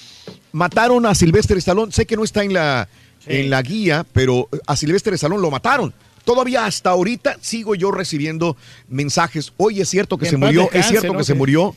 [0.53, 1.91] mataron a Silvestre Stallone.
[1.91, 2.87] Sé que no está en la,
[3.19, 3.33] sí.
[3.33, 5.93] en la guía, pero a Silvestre Stallone lo mataron.
[6.23, 9.53] Todavía hasta ahorita sigo yo recibiendo mensajes.
[9.57, 11.19] Oye, es cierto que se murió, es cierto ¿no?
[11.19, 11.75] que se murió.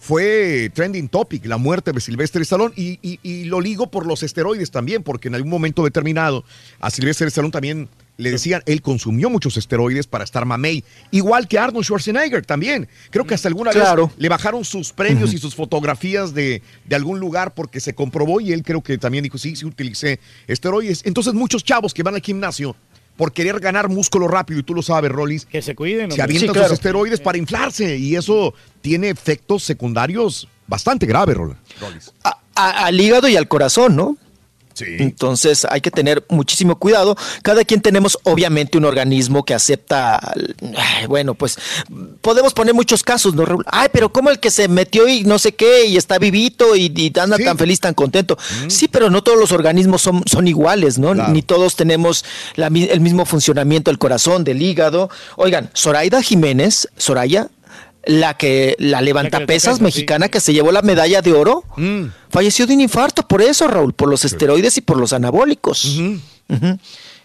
[0.00, 4.22] Fue trending topic la muerte de Silvestre Stallone y, y, y, lo ligo por los
[4.22, 6.44] esteroides también, porque en algún momento determinado
[6.78, 11.58] a Silvestre Stallone también le decían, él consumió muchos esteroides para estar mamey, igual que
[11.58, 12.86] Arnold Schwarzenegger también.
[13.10, 14.08] Creo que hasta alguna claro.
[14.08, 15.36] vez le bajaron sus premios uh -huh.
[15.36, 19.24] y sus fotografías de, de, algún lugar porque se comprobó y él creo que también
[19.24, 21.02] dijo, sí, sí utilicé esteroides.
[21.04, 22.76] Entonces muchos chavos que van al gimnasio
[23.16, 25.46] por querer ganar músculo rápido, y tú lo sabes, Rollis.
[25.46, 26.10] Que se cuiden.
[26.10, 26.68] Se avientan sí, claro.
[26.68, 32.12] sus esteroides para inflarse y eso tiene efectos secundarios bastante graves, Rollis.
[32.54, 34.16] Al hígado y al corazón, ¿no?
[34.74, 34.84] Sí.
[34.98, 37.16] Entonces hay que tener muchísimo cuidado.
[37.42, 40.34] Cada quien tenemos obviamente un organismo que acepta,
[41.08, 41.58] bueno, pues
[42.20, 43.44] podemos poner muchos casos, ¿no?
[43.66, 46.92] Ay, pero como el que se metió y no sé qué y está vivito y,
[46.94, 47.44] y anda sí.
[47.44, 48.36] tan feliz, tan contento.
[48.64, 48.70] Mm.
[48.70, 51.12] Sí, pero no todos los organismos son, son iguales, ¿no?
[51.12, 51.32] Claro.
[51.32, 52.24] Ni todos tenemos
[52.56, 55.10] la, el mismo funcionamiento del corazón, del hígado.
[55.36, 57.48] Oigan, Zoraida Jiménez, Soraya,
[58.06, 60.30] la que la levanta pesas mexicana sí.
[60.30, 62.04] que se llevó la medalla de oro, mm.
[62.30, 65.84] falleció de un infarto por eso, Raúl, por los esteroides y por los anabólicos.
[65.84, 66.20] Uh -huh.
[66.48, 66.78] Uh -huh.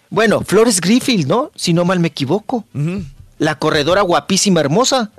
[0.09, 1.51] Bueno, Flores Griffith, ¿no?
[1.56, 2.66] Si no mal me equivoco.
[2.74, 3.06] Uh -huh.
[3.38, 5.11] La corredora guapísima, hermosa.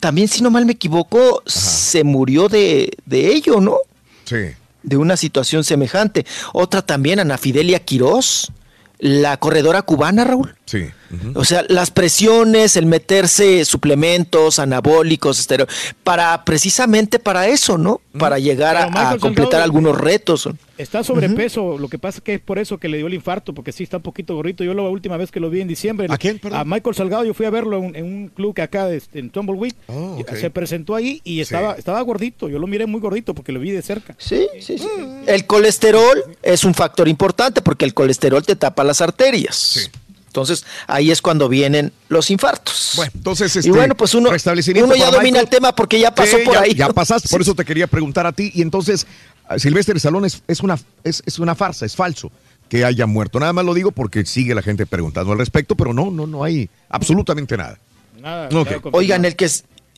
[0.00, 1.60] También, si no mal me equivoco, Ajá.
[1.60, 3.76] se murió de, de ello, ¿no?
[4.24, 4.54] Sí.
[4.82, 6.24] De una situación semejante.
[6.52, 8.50] Otra también, Ana Fidelia Quirós,
[8.98, 10.54] la corredora cubana, Raúl.
[10.64, 10.86] Sí.
[11.12, 11.32] Uh -huh.
[11.36, 15.66] O sea, las presiones, el meterse suplementos, anabólicos, estereo,
[16.02, 17.92] para precisamente para eso, ¿no?
[17.92, 18.18] Uh -huh.
[18.18, 20.48] Para llegar a, a, completar Salgado, algunos retos.
[20.78, 21.78] Está sobrepeso, uh -huh.
[21.78, 23.82] lo que pasa es que es por eso que le dio el infarto, porque sí
[23.82, 24.64] está un poquito gordito.
[24.64, 26.06] Yo la última vez que lo vi en diciembre.
[26.10, 26.38] ¿A quién?
[26.38, 26.60] Perdón?
[26.60, 29.74] A Michael Salgado, yo fui a verlo en, en un club que acá en Tumbleweed.
[29.88, 30.40] Oh, okay.
[30.40, 31.80] Se presentó ahí y estaba, sí.
[31.80, 32.48] estaba gordito.
[32.48, 34.14] Yo lo miré muy gordito porque lo vi de cerca.
[34.18, 34.88] Sí, sí, sí.
[35.26, 39.56] El colesterol es un factor importante porque el colesterol te tapa las arterias.
[39.56, 39.80] Sí.
[40.32, 42.92] Entonces, ahí es cuando vienen los infartos.
[42.96, 44.36] Bueno, entonces, este, y bueno, pues uno, uno
[44.96, 45.36] ya domina Michael.
[45.36, 46.74] el tema porque ya pasó sí, por ya, ahí.
[46.74, 48.50] Ya pasaste, por eso te quería preguntar a ti.
[48.54, 49.06] Y entonces,
[49.58, 52.32] Silvestre Salón es, es, una, es, es una farsa, es falso
[52.70, 53.38] que haya muerto.
[53.38, 56.42] Nada más lo digo porque sigue la gente preguntando al respecto, pero no, no, no
[56.44, 57.78] hay absolutamente nada.
[58.18, 58.48] Nada.
[58.50, 58.78] Okay.
[58.92, 59.50] Oigan, el que,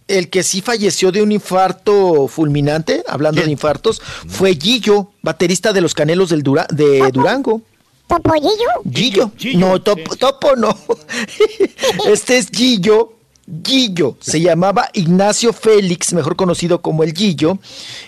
[0.09, 5.81] el que sí falleció de un infarto fulminante, hablando de infartos, fue Gillo, baterista de
[5.81, 7.63] los Canelos del Dura- de Durango.
[8.07, 9.31] ¿Topo Gillo?
[9.39, 9.59] Gillo.
[9.59, 10.77] No, topo, topo no.
[12.07, 13.15] este es Gillo.
[13.63, 17.59] Gillo, se llamaba Ignacio Félix, mejor conocido como el Gillo,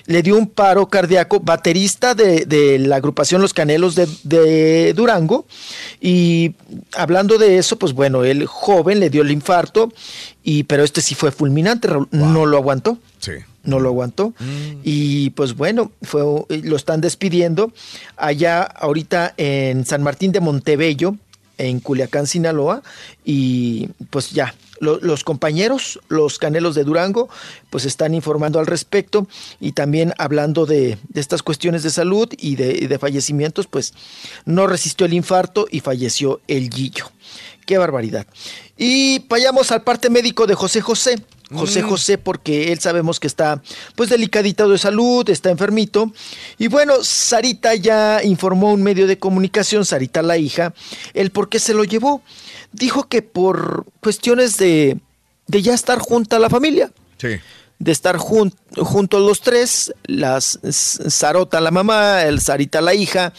[0.06, 5.46] le dio un paro cardíaco, baterista de, de la agrupación Los Canelos de, de Durango,
[6.00, 6.54] y
[6.94, 9.92] hablando de eso, pues bueno, el joven le dio el infarto,
[10.42, 12.96] y, pero este sí fue fulminante, Raúl, no lo aguantó.
[13.18, 13.32] Sí.
[13.66, 14.32] No lo aguantó.
[14.82, 16.22] Y pues bueno, fue,
[16.62, 17.72] lo están despidiendo
[18.16, 21.16] allá ahorita en San Martín de Montebello,
[21.58, 22.82] en Culiacán, Sinaloa,
[23.24, 27.30] y pues ya, lo- los compañeros, los canelos de Durango,
[27.70, 29.26] pues están informando al respecto
[29.58, 33.94] y también hablando de, de estas cuestiones de salud y de, y de fallecimientos, pues
[34.44, 37.10] no resistió el infarto y falleció el Guillo.
[37.64, 38.26] Qué barbaridad.
[38.76, 41.16] Y vayamos al parte médico de José José.
[41.52, 41.88] José Mm.
[41.88, 43.62] José, porque él sabemos que está
[43.94, 46.12] pues delicadito de salud, está enfermito.
[46.58, 50.74] Y bueno, Sarita ya informó a un medio de comunicación, Sarita la hija,
[51.14, 52.22] el por qué se lo llevó.
[52.72, 54.98] Dijo que por cuestiones de,
[55.46, 57.36] de ya estar junta la familia Sí.
[57.78, 63.32] De estar jun- juntos los tres, las Sarota la mamá, el Sarita la hija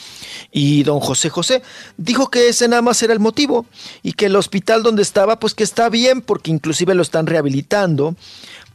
[0.52, 1.64] y don José José.
[1.98, 3.66] Dijo que ese nada más era el motivo
[4.04, 8.16] y que el hospital donde estaba pues que está bien porque inclusive lo están rehabilitando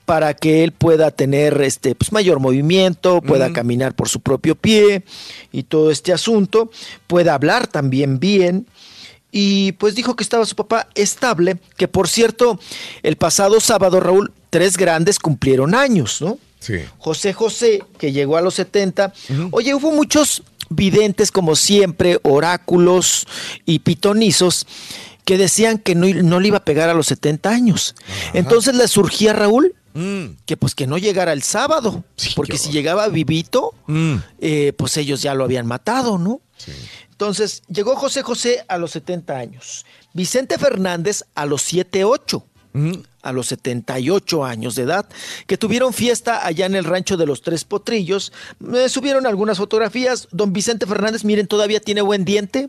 [0.05, 5.05] para que él pueda tener este pues mayor movimiento, pueda caminar por su propio pie
[5.53, 6.73] y todo este asunto,
[7.07, 8.67] pueda hablar también bien
[9.31, 12.59] y pues dijo que estaba su papá estable, que por cierto,
[13.05, 16.39] el pasado sábado, Raúl, tres grandes cumplieron años, ¿no?
[16.61, 16.75] Sí.
[16.99, 19.11] José José, que llegó a los 70.
[19.51, 23.27] Oye, hubo muchos videntes, como siempre, oráculos
[23.65, 24.67] y pitonizos,
[25.25, 27.95] que decían que no, no le iba a pegar a los 70 años.
[28.35, 29.75] Entonces le surgía a Raúl
[30.45, 32.05] que pues que no llegara el sábado,
[32.37, 33.75] porque si llegaba vivito,
[34.39, 36.43] eh, pues ellos ya lo habían matado, ¿no?
[37.11, 42.45] Entonces, llegó José José a los 70 años, Vicente Fernández a los 78,
[43.23, 45.09] a los 78 años de edad,
[45.47, 48.33] que tuvieron fiesta allá en el rancho de los Tres Potrillos.
[48.59, 50.29] Me subieron algunas fotografías.
[50.33, 52.69] Don Vicente Fernández, miren, todavía tiene buen diente.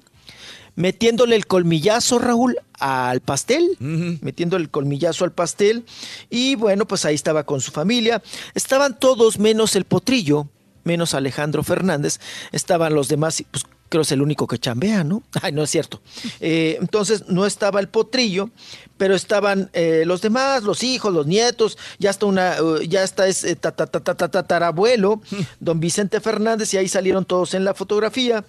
[0.76, 5.86] Metiéndole el colmillazo, Raúl, al pastel, metiéndole el colmillazo al pastel.
[6.32, 8.24] Y bueno, pues ahí estaba con su familia.
[8.56, 10.48] Estaban todos menos el potrillo,
[10.84, 12.20] menos Alejandro Fernández.
[12.52, 15.22] Estaban los demás, y, pues creo es el único que chambea, ¿no?
[15.44, 16.02] Ay, no es cierto.
[16.40, 18.50] Eh, entonces no estaba el potrillo,
[18.98, 23.26] pero estaban eh, los demás, los hijos, los nietos, ya está una, eh, ya está
[23.62, 25.22] ta- tatarabuelo,
[25.60, 28.44] don Vicente Fernández, y ahí salieron todos en la fotografía,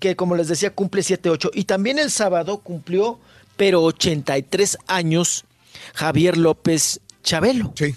[0.00, 1.50] que como les decía, cumple 7-8.
[1.52, 3.18] Y también el sábado cumplió,
[3.58, 5.44] pero 83 años,
[5.94, 7.74] Javier López Chabelo.
[7.76, 7.94] Sí.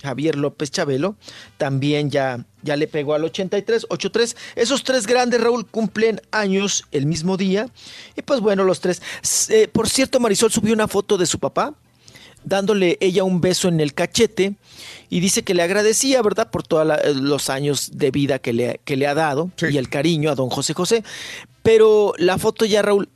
[0.00, 1.16] Javier López Chabelo
[1.56, 4.36] también ya, ya le pegó al 83, 83.
[4.54, 7.68] Esos tres grandes, Raúl, cumplen años el mismo día.
[8.16, 9.02] Y pues bueno, los tres.
[9.48, 11.74] Eh, por cierto, Marisol subió una foto de su papá,
[12.44, 14.54] dándole ella un beso en el cachete.
[15.10, 18.96] Y dice que le agradecía, ¿verdad?, por todos los años de vida que le, que
[18.96, 21.02] le ha dado y el cariño a don José José.
[21.64, 23.08] Pero la foto ya, Raúl,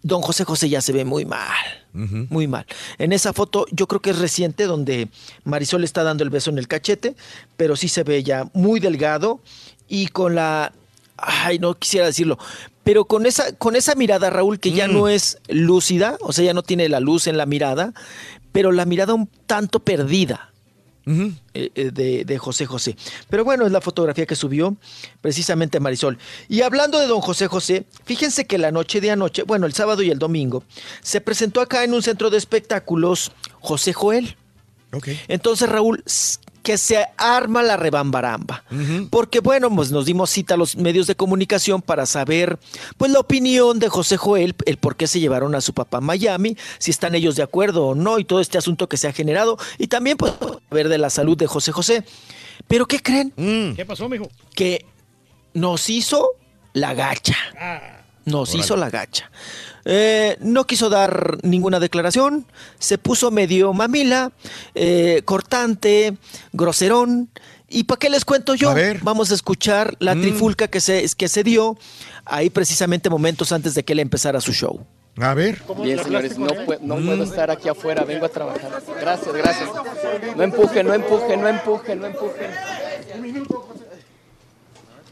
[0.00, 1.79] don José José ya se ve muy mal.
[1.92, 2.66] Muy mal.
[2.98, 5.08] En esa foto, yo creo que es reciente, donde
[5.44, 7.16] Marisol está dando el beso en el cachete,
[7.56, 9.40] pero sí se ve ya muy delgado
[9.88, 10.72] y con la.
[11.16, 12.38] Ay, no quisiera decirlo,
[12.84, 16.54] pero con esa, con esa mirada, Raúl, que ya no es lúcida, o sea, ya
[16.54, 17.92] no tiene la luz en la mirada,
[18.52, 20.49] pero la mirada un tanto perdida.
[21.06, 22.96] Eh, eh, de, de José José.
[23.28, 24.76] Pero bueno, es la fotografía que subió
[25.20, 26.18] precisamente Marisol.
[26.48, 30.02] Y hablando de don José José, fíjense que la noche de anoche, bueno, el sábado
[30.02, 30.64] y el domingo,
[31.02, 34.36] se presentó acá en un centro de espectáculos José Joel.
[35.28, 36.02] Entonces, Raúl,
[36.62, 38.64] que se arma la rebambaramba.
[39.10, 42.58] Porque, bueno, pues nos dimos cita a los medios de comunicación para saber,
[42.96, 46.00] pues, la opinión de José Joel, el por qué se llevaron a su papá a
[46.00, 49.12] Miami, si están ellos de acuerdo o no, y todo este asunto que se ha
[49.12, 50.32] generado, y también, pues,
[50.70, 52.04] ver de la salud de José José.
[52.68, 53.32] Pero, ¿qué creen?
[53.74, 54.28] ¿Qué pasó, mijo?
[54.54, 54.84] Que
[55.54, 56.30] nos hizo
[56.72, 57.36] la gacha.
[58.26, 58.64] Nos Órale.
[58.64, 59.30] hizo la gacha.
[59.84, 62.44] Eh, no quiso dar ninguna declaración,
[62.78, 64.32] se puso medio mamila,
[64.74, 66.16] eh, cortante,
[66.52, 67.30] groserón.
[67.68, 68.74] ¿Y para qué les cuento yo?
[69.02, 70.20] Vamos a escuchar la Mm.
[70.22, 71.78] trifulca que se, que se dio
[72.24, 74.84] ahí precisamente momentos antes de que él empezara su show.
[75.18, 75.60] A ver.
[75.82, 76.48] Bien, señores, no,
[76.82, 78.70] no puedo estar aquí afuera, vengo a trabajar.
[79.00, 79.68] Gracias, gracias.
[80.36, 82.50] No empujen, no empujen, no empujen, no empujen.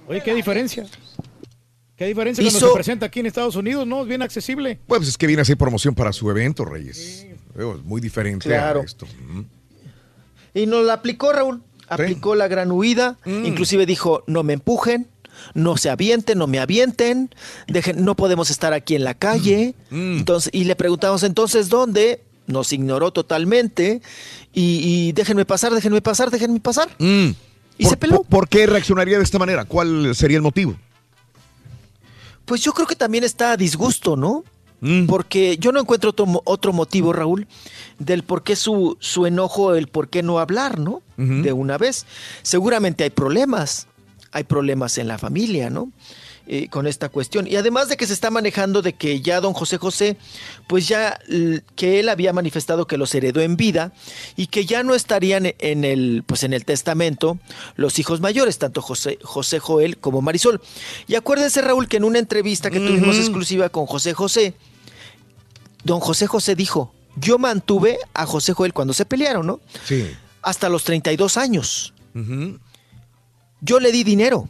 [0.08, 0.86] Oye, ¿qué diferencia?
[1.98, 3.86] ¿Qué diferencia cuando Hizo- se presenta aquí en Estados Unidos?
[3.86, 4.78] No, es bien accesible.
[4.86, 7.26] Pues es que viene a hacer promoción para su evento, Reyes.
[7.56, 8.80] Veo, es muy diferente Claro.
[8.80, 9.04] a esto.
[9.28, 9.40] Mm.
[10.54, 11.62] Y nos la aplicó, Raúl.
[11.88, 13.18] Aplicó la gran huida.
[13.24, 13.46] Mm.
[13.46, 15.08] Inclusive dijo, no me empujen,
[15.54, 17.30] no se avienten, no me avienten,
[17.66, 19.74] dejen, no podemos estar aquí en la calle.
[19.90, 20.18] Mm.
[20.18, 22.22] Entonces, y le preguntamos entonces dónde.
[22.46, 24.00] Nos ignoró totalmente.
[24.54, 26.88] Y, y déjenme pasar, déjenme pasar, déjenme pasar.
[26.98, 27.30] Mm.
[27.76, 28.22] Y ¿Por, se peló.
[28.24, 29.64] por qué reaccionaría de esta manera?
[29.66, 30.76] ¿Cuál sería el motivo?
[32.48, 34.42] Pues yo creo que también está a disgusto, ¿no?
[34.80, 35.04] Mm.
[35.04, 37.46] Porque yo no encuentro otro, otro motivo, Raúl,
[37.98, 41.02] del por qué su, su enojo, el por qué no hablar, ¿no?
[41.16, 42.06] De una vez.
[42.42, 43.86] Seguramente hay problemas,
[44.32, 45.90] hay problemas en la familia, ¿no?
[46.50, 47.46] Eh, con esta cuestión.
[47.46, 50.16] Y además de que se está manejando de que ya don José José,
[50.66, 51.20] pues ya
[51.76, 53.92] que él había manifestado que los heredó en vida
[54.34, 57.38] y que ya no estarían en el, pues en el testamento
[57.76, 60.62] los hijos mayores, tanto José, José Joel como Marisol.
[61.06, 64.54] Y acuérdense, Raúl, que en una entrevista que tuvimos exclusiva con José José,
[65.84, 69.60] don José José dijo, yo mantuve a José Joel cuando se pelearon, ¿no?
[69.84, 70.16] Sí.
[70.40, 71.92] Hasta los 32 años.
[73.60, 74.48] Yo le di dinero,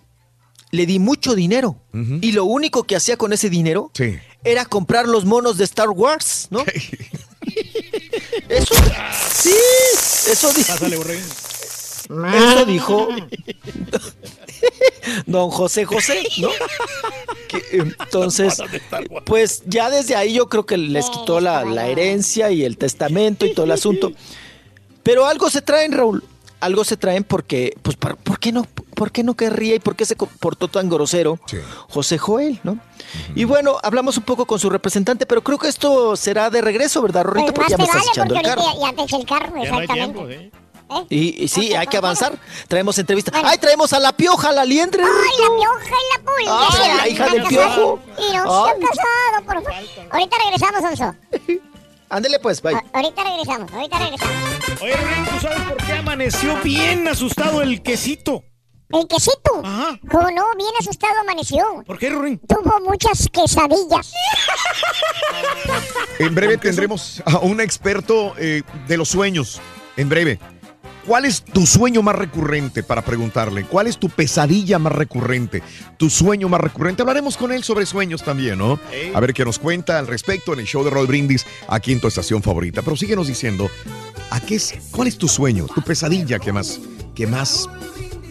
[0.70, 1.76] le di mucho dinero.
[2.20, 4.16] Y lo único que hacía con ese dinero Sí.
[4.44, 6.60] era comprar los monos de Star Wars, ¿no?
[8.48, 8.74] eso,
[9.34, 9.54] sí,
[10.30, 10.74] eso dijo.
[12.34, 13.08] Eso dijo
[15.26, 16.48] don José José, ¿no?
[17.48, 18.62] Que, entonces,
[19.24, 23.46] pues ya desde ahí yo creo que les quitó la, la herencia y el testamento
[23.46, 24.12] y todo el asunto.
[25.02, 26.24] Pero algo se traen, Raúl.
[26.60, 28.66] Algo se traen porque, pues, ¿por, por qué no,
[28.98, 31.38] por qué no querría y por qué se comportó tan grosero
[31.88, 32.78] José Joel, ¿no?
[33.34, 37.00] Y bueno, hablamos un poco con su representante, pero creo que esto será de regreso,
[37.00, 37.54] ¿verdad, Rorrito?
[37.54, 38.62] Pues Porque más ya me estás vale echando el carro.
[38.80, 40.50] ya te eché el carro, exactamente.
[41.10, 42.38] Y, y sí, hay que avanzar.
[42.66, 43.30] Traemos entrevista.
[43.44, 45.02] ¡Ay, traemos a la pioja, a la liendre!
[45.02, 46.68] ¡Ay, la pioja y la pulga!
[46.70, 48.00] ¡Ay, la hija del piojo!
[48.16, 49.72] Y no se han casado, por favor.
[50.12, 51.14] Ahorita regresamos, Onzo.
[52.10, 52.74] Ándele pues, bye.
[52.74, 54.34] A- Ahorita regresamos, ahorita regresamos.
[54.80, 58.44] Oye, Rubén, ¿tú sabes por qué amaneció bien asustado el quesito?
[58.90, 59.62] El quesito.
[60.10, 61.84] Como no, bien asustado amaneció.
[61.86, 62.40] ¿Por qué, Rurín?
[62.48, 64.12] Tuvo muchas quesadillas.
[66.18, 69.60] En breve tendremos a un experto eh, de los sueños.
[69.96, 70.38] En breve.
[71.06, 73.64] ¿Cuál es tu sueño más recurrente para preguntarle?
[73.64, 75.62] ¿Cuál es tu pesadilla más recurrente?
[75.96, 77.00] ¿Tu sueño más recurrente?
[77.00, 78.78] Hablaremos con él sobre sueños también, ¿no?
[79.14, 82.00] A ver qué nos cuenta al respecto en el show de Roll Brindis aquí en
[82.00, 82.82] tu estación favorita.
[82.82, 83.70] Pero síguenos diciendo,
[84.30, 85.66] ¿a qué es, ¿cuál es tu sueño?
[85.74, 86.78] ¿Tu pesadilla que más,
[87.14, 87.70] que más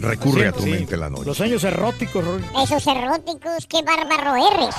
[0.00, 1.24] recurre a tu Sí, mente en la noche?
[1.24, 2.46] Los años eróticos, Rurín.
[2.62, 4.74] Esos eróticos, qué bárbaro eres.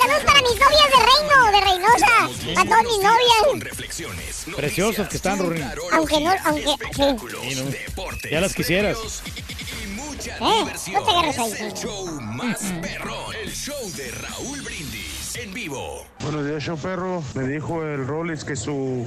[0.00, 2.60] Saludos para mis novias de Reino, de Reynosa.
[2.60, 4.56] A todas mis novias.
[4.56, 5.64] Preciosas que están, Rurín.
[5.92, 6.74] Aunque no, aunque.
[6.94, 7.16] Sí.
[7.48, 8.30] Sí, no.
[8.30, 8.98] Ya las quisieras.
[10.40, 10.64] ¿Eh?
[10.92, 11.52] No te agarres ahí.
[11.60, 13.34] El show más perrón.
[13.42, 16.04] El show de Raúl Brindis en vivo.
[16.20, 17.22] Buenos días, show perro.
[17.34, 19.06] Me dijo el Rolex que su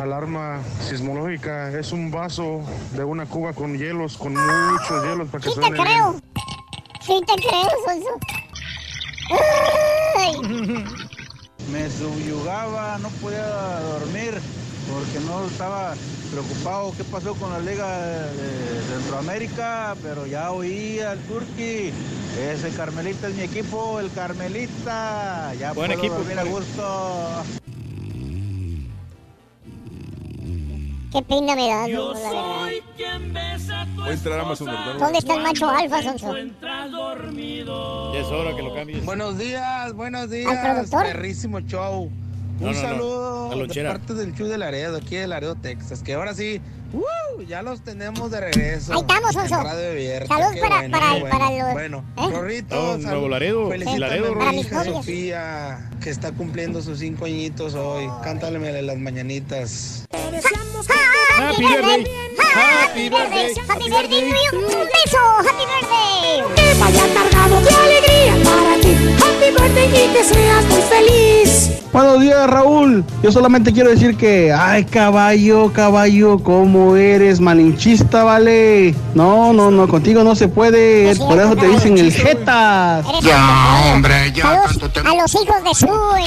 [0.00, 5.50] alarma sismológica es un vaso de una cuba con hielos, con muchos hielos para que
[5.50, 5.84] Sí te suene bien.
[5.84, 6.20] creo.
[7.00, 8.20] Sí te creo, Sonso.
[10.16, 10.84] Ay.
[11.72, 13.46] Me subyugaba, no podía
[13.80, 14.40] dormir
[14.92, 15.94] porque no estaba
[16.30, 21.92] preocupado qué pasó con la Liga de Centroamérica, pero ya oí al Turqui.
[22.38, 25.52] Ese Carmelita es mi equipo, el Carmelita.
[25.58, 27.44] Ya Buen puedo equipo, dormir a gusto.
[31.10, 32.68] Qué pena me da, Sonso, la verdad.
[33.96, 34.94] Voy a entrar a Amazon, ¿verdad?
[34.98, 36.34] ¿Dónde está el macho alfa, Sonso?
[36.36, 39.04] Ya es hora que lo cambies.
[39.06, 40.58] Buenos días, buenos ¿Al días.
[40.62, 41.02] productor?
[41.04, 42.10] Perrísimo show.
[42.60, 45.54] No, Un no, no, saludo a de parte del show de Laredo, aquí de Laredo,
[45.54, 46.60] Texas, que ahora sí,
[46.92, 47.42] ¡uh!
[47.42, 48.92] ya los tenemos de regreso.
[48.94, 49.62] Ahí estamos, en Sonso.
[49.62, 51.38] Radio abierta, Salud qué para- bueno, para- qué bueno.
[51.38, 52.30] para los- Bueno, ¿Eh?
[52.32, 52.98] Rorrito, No.
[52.98, 54.84] Nuevo Laredo, Laredo, a mi hija.
[54.84, 58.08] Sofía, que está cumpliendo sus cinco añitos hoy.
[58.22, 60.04] Cántale las mañanitas.
[61.38, 62.04] Happy birthday.
[62.36, 63.54] Happy birthday.
[63.68, 64.32] Happy birthday.
[64.52, 65.22] Un beso.
[65.38, 66.42] Happy birthday.
[66.56, 68.96] Que vaya cargado de alegría para ti.
[69.22, 71.78] Happy birthday y que seas muy feliz.
[71.92, 73.02] Buenos días, Raúl.
[73.22, 78.94] Yo solamente quiero decir que, ay, caballo, caballo, cómo eres malinchista, ¿vale?
[79.14, 81.16] No, no, no, contigo no se puede.
[81.16, 83.06] Por eso te dicen el jetas.
[83.22, 84.68] Ya, hombre, ya.
[84.68, 85.86] Saludos a los hijos de Su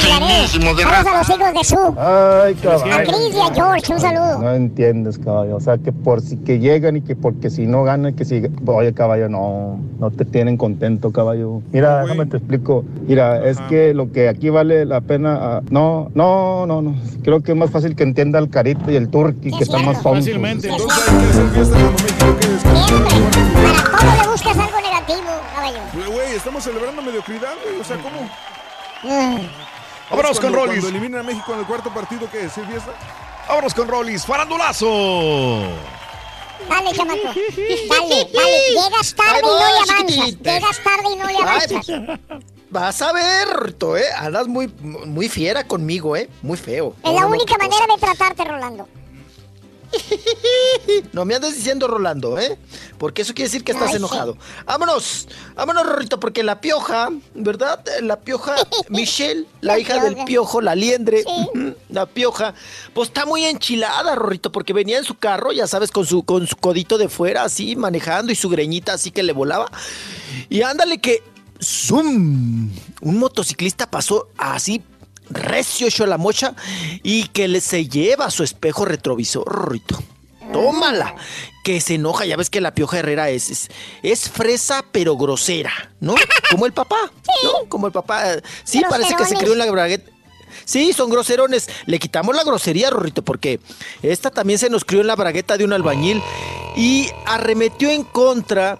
[0.09, 0.47] Laredo.
[0.47, 1.95] Saludos a los hijos de Su.
[1.99, 4.39] Ay, A Cris y a George, un saludo.
[4.39, 4.55] No
[5.01, 5.55] entiendes, caballo.
[5.55, 8.41] O sea, que por si que llegan y que porque si no ganan, que si.
[8.65, 9.79] Oye, caballo, no.
[9.99, 11.61] No te tienen contento, caballo.
[11.71, 12.83] Mira, déjame te explico.
[13.07, 15.37] Mira, es que lo que aquí vale la pena.
[15.41, 16.95] ah, no, no, no, no.
[17.23, 20.01] Creo que es más fácil que entienda el carito y el turqui, que están más
[20.01, 20.25] sonsos.
[20.25, 20.69] Fácilmente.
[20.69, 20.87] ¿Cómo
[24.21, 25.79] le buscas algo negativo, caballo?
[25.93, 27.79] Güey, estamos celebrando mediocridad, güey.
[27.79, 28.29] O sea, ¿cómo?
[30.09, 30.81] Vámonos con Cuando- Rollis.
[30.81, 32.51] Cuando eliminan a México en el cuarto partido, ¿qué es?
[32.53, 32.91] ¿Sí, fiesta?
[33.51, 34.87] Vámonos con Rollis, farandulazo.
[36.69, 37.19] Dale, chamaco.
[37.21, 38.59] Dale, dale.
[38.69, 40.05] Llegas tarde y no le avanzas.
[40.05, 40.53] chiquitita.
[40.53, 41.87] Llegas tarde y no le avanzas.
[42.69, 44.05] Vas a ver, Rorrito, ¿eh?
[44.15, 46.29] Andas muy, muy fiera conmigo, ¿eh?
[46.41, 46.95] Muy feo.
[47.03, 48.87] Es la única manera de tratarte, Rolando.
[51.13, 52.57] No me andes diciendo Rolando, ¿eh?
[52.97, 53.97] Porque eso quiere decir que estás Ay, sí.
[53.97, 54.37] enojado.
[54.65, 57.83] Vámonos, vámonos, Rorrito, porque la pioja, ¿verdad?
[58.01, 58.55] La pioja,
[58.89, 61.23] Michelle, la, La hija del piojo, la liendre,
[61.89, 62.53] la pioja,
[62.93, 66.47] pues está muy enchilada, Rorrito, porque venía en su carro, ya sabes, con su, con
[66.47, 69.71] su codito de fuera, así, manejando y su greñita así que le volaba.
[70.49, 71.23] Y ándale que,
[71.59, 72.71] ¡zum!
[73.01, 74.81] Un motociclista pasó así
[75.33, 76.55] recio hecho la mocha
[77.03, 80.01] y que le se lleva su espejo retrovisor, Rorrito.
[80.51, 81.15] Tómala,
[81.63, 83.69] que se enoja, ya ves que la pioja Herrera es, es,
[84.03, 86.15] es fresa pero grosera, ¿no?
[86.51, 87.11] Como el papá,
[87.43, 87.69] ¿no?
[87.69, 88.37] Como el papá.
[88.63, 90.11] Sí, parece que se crió en la bragueta.
[90.65, 91.69] Sí, son groserones.
[91.85, 93.59] Le quitamos la grosería, Rorrito, porque
[94.01, 96.21] esta también se nos crió en la bragueta de un albañil
[96.75, 98.79] y arremetió en contra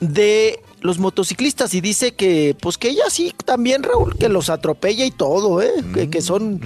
[0.00, 5.04] de los motociclistas y dice que, pues que ella sí también, Raúl, que los atropella
[5.04, 5.70] y todo, ¿eh?
[5.94, 6.60] Que, que son,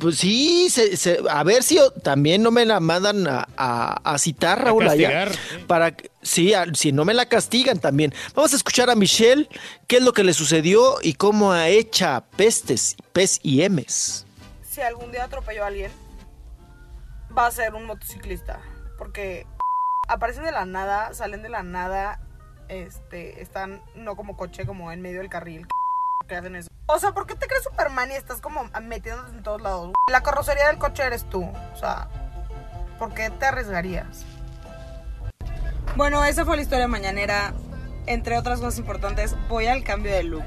[0.00, 4.00] pues sí, se- se- a ver si o- también no me la mandan a, a-
[4.14, 5.10] a citar, Raúl, allá.
[5.26, 5.66] castigar.
[5.66, 8.12] Para, que- sí, a- si no me la castigan también.
[8.34, 9.48] Vamos a escuchar a Michelle,
[9.86, 14.26] qué es lo que le sucedió y cómo ha hecha pestes, pes y emes.
[14.68, 15.90] si algún día atropello a alguien,
[17.36, 18.60] va a ser un motociclista.
[18.98, 19.46] Porque
[20.08, 22.20] aparecen de la nada, salen de la nada,
[22.70, 25.66] este, están no como coche, como en medio del carril.
[26.28, 26.68] que hacen eso?
[26.86, 29.92] O sea, ¿por qué te crees Superman y estás como metiéndote en todos lados?
[30.10, 31.44] La carrocería del coche eres tú.
[31.44, 32.08] O sea,
[32.98, 34.24] ¿por qué te arriesgarías?
[35.96, 37.52] Bueno, esa fue la historia mañanera.
[38.06, 40.44] Entre otras cosas importantes, voy al cambio de look.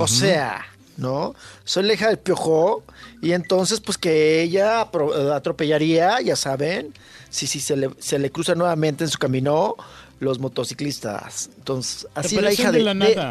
[0.00, 0.64] O sea,
[0.96, 1.34] ¿no?
[1.64, 2.82] Soy la hija del piojo
[3.22, 6.92] y entonces pues que ella eh, atropellaría, ya saben,
[7.30, 9.76] si si se le, se le cruza nuevamente en su camino
[10.20, 11.50] los motociclistas.
[11.58, 12.78] Entonces, así la hija de.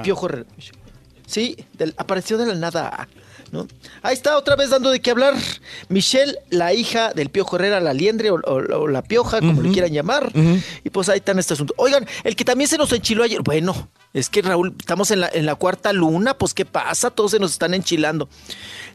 [0.04, 0.28] Piojo.
[1.26, 3.08] Sí, del- apareció de la nada.
[3.52, 3.68] ¿No?
[4.02, 5.34] Ahí está otra vez dando de qué hablar.
[5.90, 9.72] Michelle, la hija del Piojo Herrera, la liendre o, o- o la pioja, como le
[9.72, 10.32] quieran llamar.
[10.84, 11.74] Y pues ahí está en este asunto.
[11.78, 15.30] Oigan, el que también se nos enchiló ayer, bueno, es que Raúl, estamos en la,
[15.34, 17.10] en la cuarta luna, pues ¿qué pasa?
[17.12, 18.30] Todos se nos están enchilando.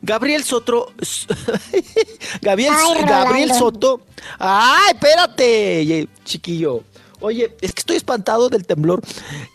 [0.03, 0.93] Gabriel Soto,
[2.41, 3.53] Gabriel, Ay, Gabriel.
[3.55, 4.01] Soto,
[4.39, 6.83] ay, espérate, chiquillo.
[7.20, 9.03] Oye, es que estoy espantado del temblor.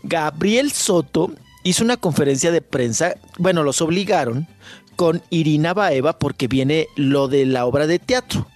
[0.04, 1.32] Gabriel Soto
[1.64, 4.48] hizo una conferencia de prensa, bueno, los obligaron
[4.96, 8.48] con Irina Baeva porque viene lo de la obra de teatro.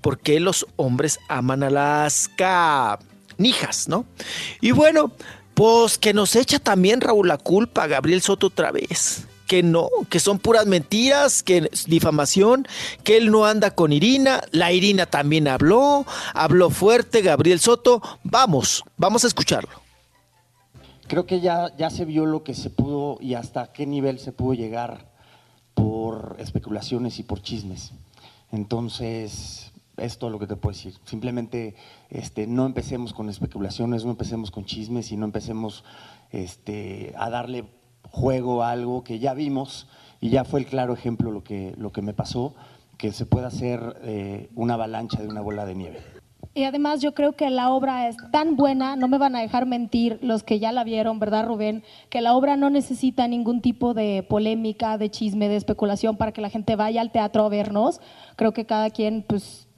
[0.00, 4.04] Porque los hombres aman a las canijas, ¿no?
[4.60, 5.12] Y bueno,
[5.54, 9.26] pues que nos echa también Raúl la culpa, Gabriel Soto otra vez.
[9.46, 12.66] Que no, que son puras mentiras, que es difamación,
[13.04, 18.02] que él no anda con Irina, la Irina también habló, habló fuerte Gabriel Soto.
[18.24, 19.70] Vamos, vamos a escucharlo.
[21.06, 24.32] Creo que ya, ya se vio lo que se pudo y hasta qué nivel se
[24.32, 25.13] pudo llegar
[25.74, 27.92] por especulaciones y por chismes.
[28.52, 30.94] Entonces, es todo lo que te puedo decir.
[31.04, 31.74] Simplemente
[32.10, 35.84] este, no empecemos con especulaciones, no empecemos con chismes y no empecemos
[36.30, 37.64] este, a darle
[38.10, 39.86] juego a algo que ya vimos
[40.20, 42.54] y ya fue el claro ejemplo lo que, lo que me pasó,
[42.96, 46.13] que se puede hacer eh, una avalancha de una bola de nieve.
[46.52, 49.66] Y además yo creo que la obra es tan buena, no me van a dejar
[49.66, 51.82] mentir los que ya la vieron, ¿verdad Rubén?
[52.10, 56.40] Que la obra no necesita ningún tipo de polémica, de chisme, de especulación para que
[56.40, 58.00] la gente vaya al teatro a vernos.
[58.36, 59.68] Creo que cada quien pues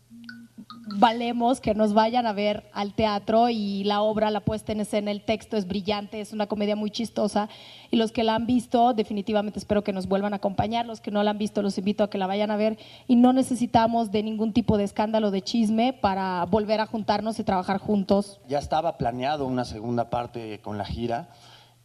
[0.86, 5.10] valemos que nos vayan a ver al teatro y la obra, la puesta en escena,
[5.10, 7.48] el texto es brillante, es una comedia muy chistosa.
[7.90, 11.10] Y los que la han visto definitivamente espero que nos vuelvan a acompañar, los que
[11.10, 12.78] no la han visto los invito a que la vayan a ver.
[13.08, 17.44] Y no necesitamos de ningún tipo de escándalo de chisme para volver a juntarnos y
[17.44, 18.40] trabajar juntos.
[18.48, 21.30] ya estaba planeado una segunda parte con la gira.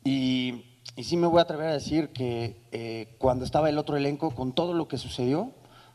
[0.03, 0.63] Y,
[0.95, 4.31] y sí me voy a atrever a decir que eh, cuando estaba el otro elenco,
[4.31, 5.51] con todo lo que sucedió,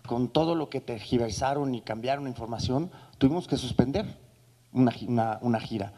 [0.06, 4.06] con todo lo que tergiversaron y cambiaron información, tuvimos que suspender
[4.72, 5.92] una, una- una gira.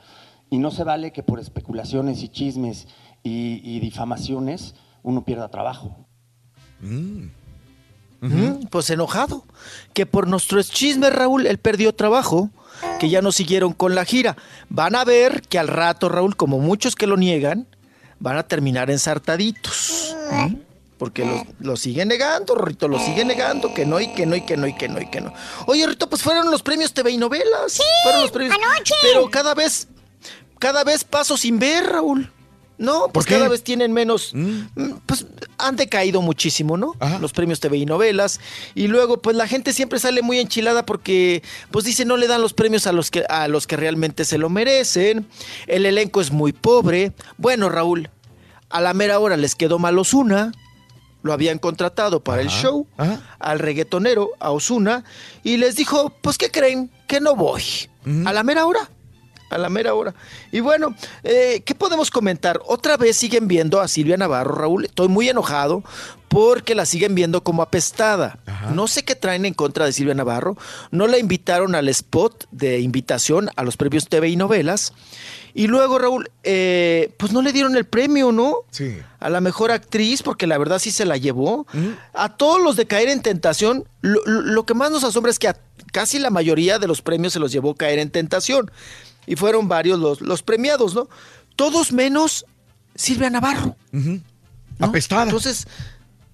[0.50, 2.88] Y no se vale que por especulaciones y chismes
[3.22, 6.06] y, y difamaciones uno pierda trabajo.
[8.20, 9.44] Mm, Pues enojado.
[9.92, 12.50] Que por nuestros chismes, Raúl, él perdió trabajo,
[12.98, 14.36] que ya no siguieron con la gira.
[14.68, 17.66] Van a ver que al rato, Raúl, como muchos que lo niegan,
[18.18, 20.16] van a terminar ensartaditos.
[20.32, 20.54] ¿Mm?
[20.98, 24.40] Porque lo, lo siguen negando, Rito, lo siguen negando, que no, y que no, y
[24.44, 25.32] que no, y que no, y que no.
[25.66, 27.80] Oye, Rito, pues fueron los premios TV y novelas.
[28.02, 28.56] fueron los premios.
[28.56, 28.94] anoche.
[29.02, 29.86] Pero cada vez,
[30.58, 32.32] cada vez paso sin ver, Raúl.
[32.78, 34.30] No, pues cada vez tienen menos.
[34.34, 34.60] mm,
[35.04, 35.26] Pues
[35.58, 36.94] han decaído muchísimo, ¿no?
[37.20, 38.38] Los premios TV y novelas.
[38.76, 42.40] Y luego, pues la gente siempre sale muy enchilada porque, pues dice, no le dan
[42.40, 45.26] los premios a los que, a los que realmente se lo merecen.
[45.66, 47.12] El elenco es muy pobre.
[47.36, 48.10] Bueno, Raúl,
[48.70, 50.52] a la mera hora les quedó mal Osuna.
[51.22, 52.86] Lo habían contratado para el show
[53.38, 55.04] al reggaetonero, a Osuna,
[55.42, 56.90] y les dijo, pues, ¿qué creen?
[57.06, 57.62] Que no voy.
[58.24, 58.88] A la mera hora
[59.50, 60.14] a la mera hora.
[60.52, 62.60] Y bueno, eh, ¿qué podemos comentar?
[62.66, 64.84] Otra vez siguen viendo a Silvia Navarro, Raúl.
[64.84, 65.82] Estoy muy enojado
[66.28, 68.38] porque la siguen viendo como apestada.
[68.74, 70.56] No sé qué traen en contra de Silvia Navarro.
[70.90, 74.92] No la invitaron al spot de invitación a los premios TV y novelas.
[75.54, 78.56] Y luego, Raúl, eh, pues no le dieron el premio, ¿no?
[78.70, 78.96] Sí.
[79.20, 81.66] A la mejor actriz, porque la verdad sí se la llevó.
[82.14, 85.48] A todos los de caer en tentación, lo, lo- que más nos asombra es que
[85.48, 85.56] a
[85.92, 88.70] casi la mayoría de los premios se los llevó caer en tentación.
[89.26, 91.08] Y fueron varios los, los premiados, ¿no?
[91.56, 92.46] Todos menos
[92.94, 93.76] Silvia Navarro.
[94.80, 95.24] Apestada.
[95.24, 95.66] Entonces,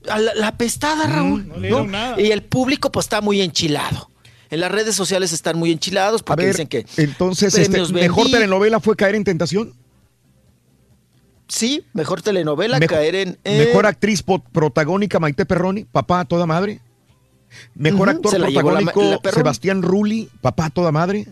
[0.09, 1.49] a la, la apestada, Raúl.
[1.49, 2.21] no le dieron nada.
[2.21, 4.11] Y el público, pues, está muy enchilado.
[4.51, 6.87] En las redes sociales están muy enchilados porque ver, dicen que.
[6.97, 9.75] entonces, este, ¿mejor telenovela fue Caer en Tentación?
[11.49, 13.39] Sí, mejor telenovela, Mejor- caer en.
[13.45, 16.81] eh, Mejor actriz protagónica Maite Perroni, papá a toda madre.
[17.75, 19.33] Mejor actor se la protagónico la.
[19.33, 21.27] Sebastián Rulli, papá a toda madre.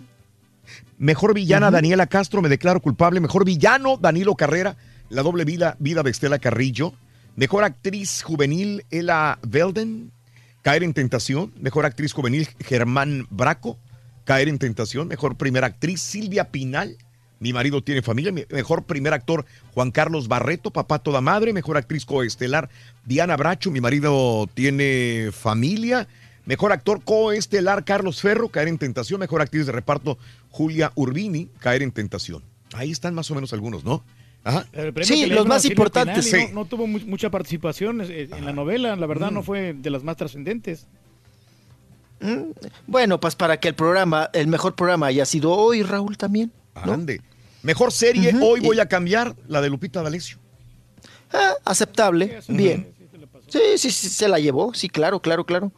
[0.99, 1.71] Mejor villana.
[1.71, 3.19] Daniela Castro, me declaro culpable.
[3.21, 4.77] Mejor villano Danilo Carrera,
[5.09, 6.93] la doble vida, vida de Estela Carrillo.
[7.35, 10.13] Mejor actriz juvenil Ela Velden,
[10.63, 11.53] Caer en Tentación.
[11.61, 13.79] Mejor actriz juvenil Germán Braco,
[14.25, 15.09] Caer en Tentación.
[15.09, 16.97] Mejor primera actriz Silvia Pinal,
[17.41, 18.31] Mi marido tiene familia.
[18.33, 21.53] Me- Mejor primer actor Juan Carlos Barreto, Papá Toda Madre.
[21.53, 22.71] Mejor actriz coestelar
[23.05, 26.07] Diana Bracho, Mi marido tiene familia.
[26.47, 29.19] Mejor actor coestelar Carlos Ferro, Caer en Tentación.
[29.21, 30.19] Mejor actriz de reparto
[30.51, 32.43] Julia Urbini, Caer en Tentación.
[32.75, 34.05] Ahí están más o menos algunos, ¿no?
[34.45, 34.67] Ajá.
[34.73, 38.01] El premio que le dieron a Silvia Pinal y No, no tuvo mu- mucha participación
[38.03, 39.35] eh, en la novela, la verdad Mm.
[39.35, 40.87] no fue de las más trascendentes.
[42.21, 42.51] Mm,
[42.87, 46.53] Bueno, pues para que el programa, el mejor programa haya sido hoy, Raúl, también.
[46.87, 46.93] ¿no?
[46.93, 47.21] Ande.
[47.63, 50.39] Mejor serie, hoy y- voy a cambiar la de Lupita D'Alessio.
[51.33, 52.89] Ah, aceptable, bien.
[53.49, 55.73] Sí, sí, sí, se la llevó, sí, claro, claro, claro.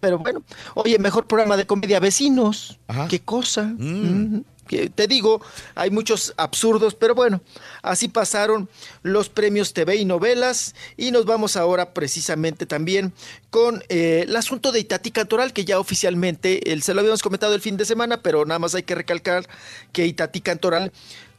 [0.00, 0.42] Pero bueno,
[0.74, 2.78] oye, mejor programa de comedia Vecinos.
[3.08, 3.74] Qué cosa.
[3.78, 5.40] Que te digo,
[5.74, 7.40] hay muchos absurdos, pero bueno,
[7.82, 8.68] así pasaron
[9.02, 13.12] los premios TV y novelas y nos vamos ahora precisamente también
[13.50, 17.60] con eh, el asunto de Itatí Cantoral, que ya oficialmente, se lo habíamos comentado el
[17.60, 19.48] fin de semana, pero nada más hay que recalcar
[19.92, 20.92] que Itatí Cantoral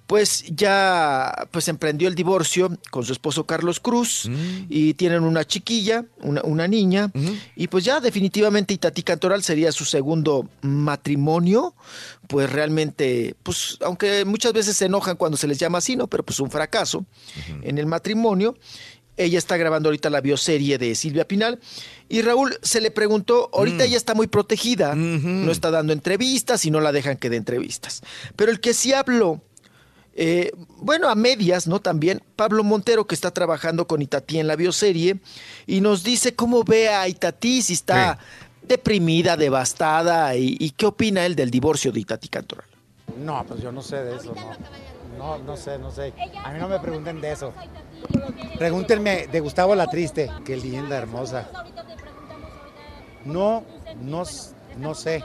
[0.08, 4.30] pues ya pues emprendió el divorcio con su esposo Carlos Cruz
[4.70, 7.12] y tienen una chiquilla, una, una niña,
[7.56, 11.76] y pues ya definitivamente Itatí Cantoral sería su segundo matrimonio,
[12.28, 16.08] pues realmente, pues aunque muchas veces se enojan cuando se les llama así, ¿no?
[16.08, 17.06] Pero pues un fracaso
[17.62, 18.58] en el matrimonio.
[19.20, 21.60] Ella está grabando ahorita la bioserie de Silvia Pinal.
[22.08, 26.72] Y Raúl se le preguntó, ahorita ella está muy protegida, no está dando entrevistas y
[26.72, 28.04] no la dejan que dé entrevistas.
[28.36, 29.42] Pero el que sí habló
[30.18, 31.80] eh, bueno, a medias, ¿no?
[31.80, 35.20] También Pablo Montero, que está trabajando con Itatí en la bioserie,
[35.66, 38.20] y nos dice cómo ve a Itatí, si está
[38.64, 42.68] deprimida, devastada, y, y qué opina él del divorcio de Itatí Cantoral.
[43.24, 44.58] No, pues yo no sé de eso, no.
[45.18, 46.14] No, no sé, no sé.
[46.44, 47.54] A mí no me pregunten de eso.
[48.60, 50.30] Pregúntenme de Gustavo la Triste.
[50.46, 51.50] Qué linda, hermosa.
[53.26, 53.64] No,
[54.00, 54.24] no,
[54.78, 55.24] no sé.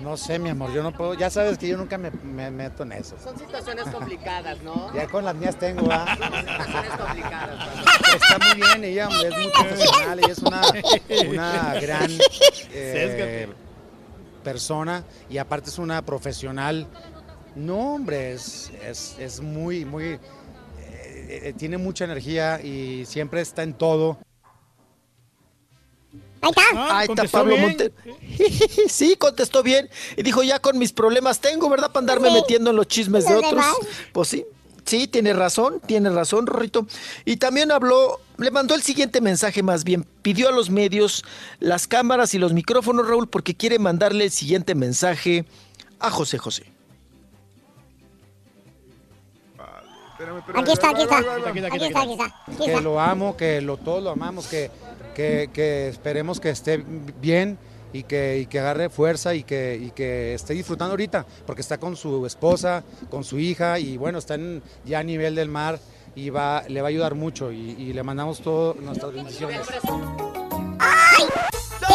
[0.00, 1.14] No sé, mi amor, yo no puedo.
[1.14, 3.16] Ya sabes que yo nunca me, me meto en eso.
[3.22, 4.92] Son situaciones complicadas, ¿no?
[4.94, 6.16] Ya con las mías tengo, ¿ah?
[6.18, 7.68] Son situaciones complicadas.
[8.14, 10.62] Está muy bien, ella es muy profesional, ella es una,
[11.28, 12.10] una gran
[12.72, 13.48] eh,
[14.42, 16.86] persona y aparte es una profesional.
[17.54, 20.04] No, hombre, es, es, es muy, muy...
[20.04, 20.18] eh,
[21.28, 24.18] eh, tiene mucha energía y siempre está en todo.
[26.42, 26.98] Ahí está.
[26.98, 27.94] Ahí está Pablo Montero.
[28.88, 29.88] sí, contestó bien.
[30.16, 31.92] Y dijo, ya con mis problemas tengo, ¿verdad?
[31.92, 32.34] Para andarme Sí.
[32.34, 33.52] metiendo en los chismes de otros.
[33.52, 33.76] demás.
[34.12, 34.44] Pues sí.
[34.84, 36.86] Sí, tiene razón, tiene razón, Rorrito.
[37.24, 40.04] Y también habló, le mandó el siguiente mensaje más bien.
[40.22, 41.24] Pidió a los medios
[41.60, 45.44] las cámaras y los micrófonos, Raúl, porque quiere mandarle el siguiente mensaje
[46.00, 46.64] a José José.
[50.54, 51.18] Aquí está, aquí está.
[51.18, 52.24] Aquí está, aquí está.
[52.26, 52.80] Aquí que está.
[52.80, 54.70] lo amo, que lo, todos lo amamos, que,
[55.14, 56.82] que, que esperemos que esté
[57.20, 57.58] bien
[57.92, 61.78] y que, y que agarre fuerza y que, y que esté disfrutando ahorita, porque está
[61.78, 65.78] con su esposa, con su hija y bueno, está en- ya a nivel del mar
[66.14, 69.60] y va, le va a ayudar mucho y, y le mandamos todas nuestras bendiciones.
[69.66, 69.76] Te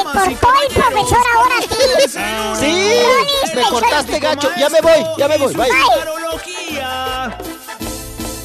[0.03, 1.67] cortó el profesor ahora sí.
[2.59, 4.27] Sí, Rolis, me te cortaste cortó.
[4.27, 4.49] gacho.
[4.59, 5.67] Ya me voy, ya me voy, bye.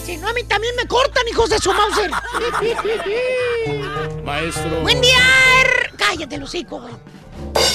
[0.06, 2.10] Sí, A mí también me cortan, hijos de su Mauser.
[4.24, 4.80] Maestro.
[4.82, 6.64] Buen día, her- cállate, güey.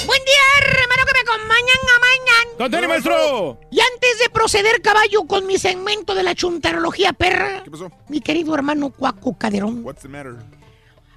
[0.06, 2.56] Buen día, hermano, que me acompañan a mañana.
[2.56, 3.60] ¡Con tenis, maestro!
[3.70, 7.90] Y antes de proceder, caballo, con mi segmento de la chuntarología perra, ¿Qué pasó?
[8.08, 10.36] mi querido hermano Cuaco Caderón, What's the matter?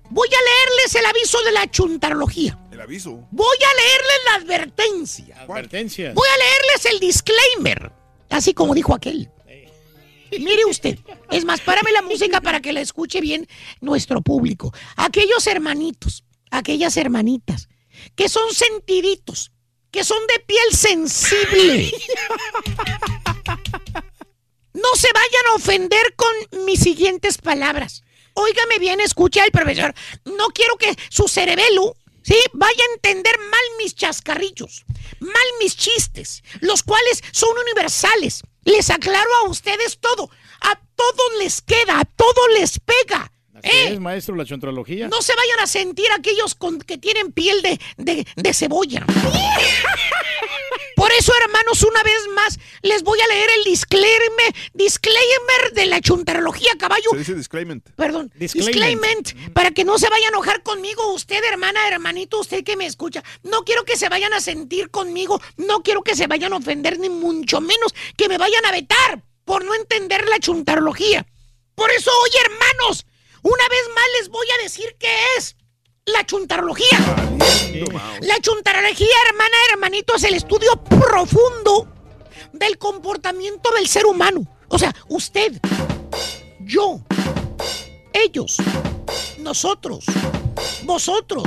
[0.09, 2.57] voy a leerles el aviso de la chuntarología.
[2.71, 3.19] El aviso.
[3.31, 5.41] Voy a leerles la advertencia.
[5.41, 6.11] Advertencia.
[6.13, 7.91] Voy a leerles el disclaimer.
[8.29, 9.29] Así como dijo aquel.
[10.31, 10.97] Mire usted.
[11.29, 13.47] Es más, párame la música para que la escuche bien
[13.79, 14.73] nuestro público.
[14.95, 17.69] Aquellos hermanitos, aquellas hermanitas,
[18.15, 19.51] que son sentiditos,
[19.91, 21.91] que son de piel sensible.
[24.73, 28.03] No se vayan a ofender con mis siguientes palabras.
[28.33, 29.93] Óigame bien, escucha al profesor.
[30.23, 32.37] No quiero que su cerebelo, ¿sí?
[32.53, 34.85] Vaya a entender mal mis chascarrillos,
[35.19, 38.43] mal mis chistes, los cuales son universales.
[38.63, 40.29] Les aclaro a ustedes todo.
[40.61, 43.31] A todos les queda, a todos les pega.
[43.55, 43.93] Así ¿eh?
[43.93, 45.07] es, maestro, la chontrología.
[45.07, 49.05] No se vayan a sentir aquellos con, que tienen piel de, de, de cebolla.
[51.01, 55.99] Por eso, hermanos, una vez más, les voy a leer el disclaimer, disclaimer de la
[55.99, 57.09] chuntarología, caballo.
[57.13, 57.81] Se dice disclaimer.
[57.95, 58.71] Perdón, Disclaimer.
[58.71, 62.85] disclaimer, para que no se vaya a enojar conmigo, usted, hermana, hermanito, usted que me
[62.85, 63.23] escucha.
[63.41, 66.99] No quiero que se vayan a sentir conmigo, no quiero que se vayan a ofender,
[66.99, 71.25] ni mucho menos que me vayan a vetar por no entender la chuntarología.
[71.73, 73.07] Por eso, hoy, hermanos,
[73.41, 75.55] una vez más les voy a decir qué es
[76.05, 76.97] la chuntarología.
[78.21, 81.87] La chuntarología, hermana, hermanito, es el estudio profundo
[82.53, 84.45] del comportamiento del ser humano.
[84.67, 85.59] O sea, usted,
[86.59, 87.01] yo,
[88.13, 88.57] ellos,
[89.39, 90.05] nosotros,
[90.83, 91.43] vosotros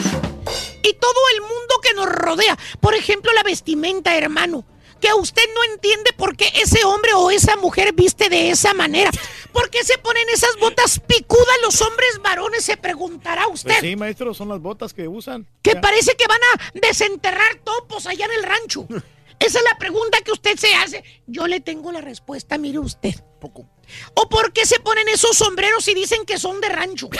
[0.82, 2.56] y todo el mundo que nos rodea.
[2.80, 4.64] Por ejemplo, la vestimenta, hermano.
[5.00, 9.10] Que usted no entiende por qué ese hombre o esa mujer viste de esa manera.
[9.52, 12.64] ¿Por qué se ponen esas botas picudas los hombres varones?
[12.64, 13.70] Se preguntará usted.
[13.70, 15.46] Pues sí, maestro, son las botas que usan.
[15.62, 15.80] Que Ya.
[15.80, 18.86] parece que van a desenterrar topos allá en el rancho.
[19.38, 21.04] Esa es la pregunta que usted se hace.
[21.26, 23.14] Yo le tengo la respuesta, mire usted.
[23.40, 23.66] Poco.
[24.14, 27.10] ¿O por qué se ponen esos sombreros y dicen que son de rancho?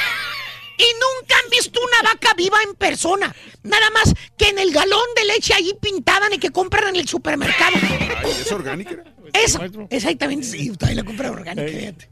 [0.76, 3.34] Y nunca han visto una vaca viva en persona.
[3.62, 7.08] Nada más que en el galón de leche ahí pintada y que compran en el
[7.08, 7.76] supermercado.
[7.80, 9.04] Ay, ¿es orgánica?
[9.32, 12.08] Eso, exactamente, sí, usted la compra orgánica, fíjate.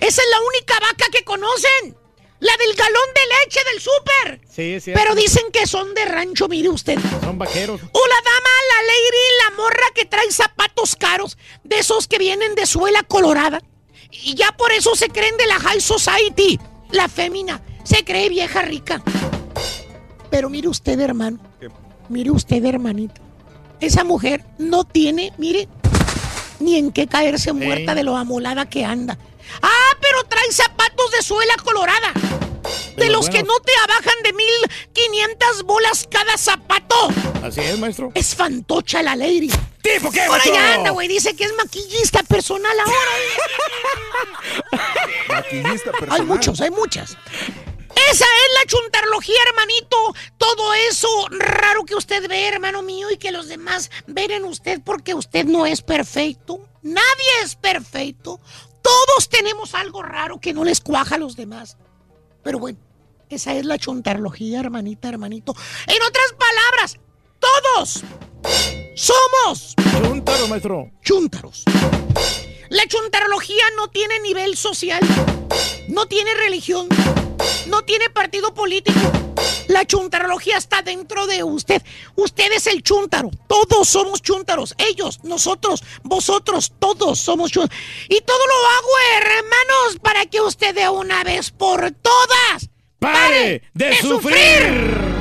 [0.00, 1.96] Esa es la única vaca que conocen.
[2.38, 4.40] La del galón de leche del súper.
[4.54, 4.92] Sí, sí.
[4.94, 6.98] Pero dicen que son de rancho, mire usted.
[7.22, 7.80] Son vaqueros.
[7.80, 12.54] O la dama, la lady, la morra que trae zapatos caros, de esos que vienen
[12.54, 13.62] de suela colorada.
[14.10, 16.60] Y ya por eso se creen de la high society.
[16.90, 19.02] La fémina se cree vieja rica.
[20.30, 21.38] Pero mire usted, hermano.
[22.08, 23.20] Mire usted, hermanito.
[23.80, 25.68] Esa mujer no tiene, mire,
[26.60, 29.18] ni en qué caerse muerta de lo amolada que anda.
[29.62, 32.12] Ah, pero trae zapatos de suela colorada.
[32.96, 37.08] De los que no te abajan de 1500 bolas cada zapato.
[37.42, 38.10] Así es, maestro.
[38.14, 39.50] Es fantocha la lady.
[39.82, 40.56] ¿Tipo qué, Por maestro?
[40.56, 41.08] anda, güey.
[41.08, 42.92] Dice que es maquillista personal ahora.
[45.28, 46.20] Maquillista personal.
[46.20, 47.16] hay muchos, hay muchas.
[48.10, 50.14] Esa es la chuntarología, hermanito.
[50.36, 54.80] Todo eso raro que usted ve, hermano mío, y que los demás ven en usted
[54.84, 56.60] porque usted no es perfecto.
[56.82, 58.40] Nadie es perfecto.
[58.82, 61.76] Todos tenemos algo raro que no les cuaja a los demás.
[62.46, 62.78] Pero bueno,
[63.28, 65.52] esa es la chuntarología, hermanita, hermanito.
[65.88, 66.96] En otras palabras,
[67.40, 68.04] todos
[68.94, 70.92] somos Chúntaro, maestro.
[71.02, 71.64] chúntaros.
[72.68, 75.00] La chuntarología no tiene nivel social,
[75.88, 76.86] no tiene religión,
[77.66, 79.25] no tiene partido político.
[79.68, 81.82] La chuntarología está dentro de usted.
[82.14, 83.30] Usted es el chúntaro.
[83.48, 84.74] Todos somos chúntaros.
[84.78, 87.76] Ellos, nosotros, vosotros, todos somos chúntaros.
[88.08, 93.94] Y todo lo hago, hermanos, para que usted de una vez por todas ¡Pare de
[93.96, 95.16] sufrir!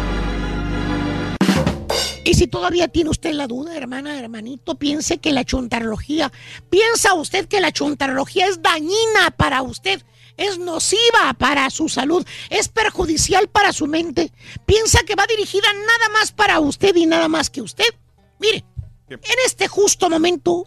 [2.24, 6.32] Y si todavía tiene usted la duda, hermana, hermanito, piense que la chuntarología,
[6.69, 10.01] piensa usted que la chuntarología es dañina para usted,
[10.38, 14.32] es nociva para su salud, es perjudicial para su mente.
[14.66, 17.94] Piensa que va dirigida nada más para usted y nada más que usted.
[18.40, 18.66] Mire,
[19.10, 20.66] en este justo momento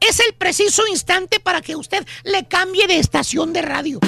[0.00, 4.00] es el preciso instante para que usted le cambie de estación de radio.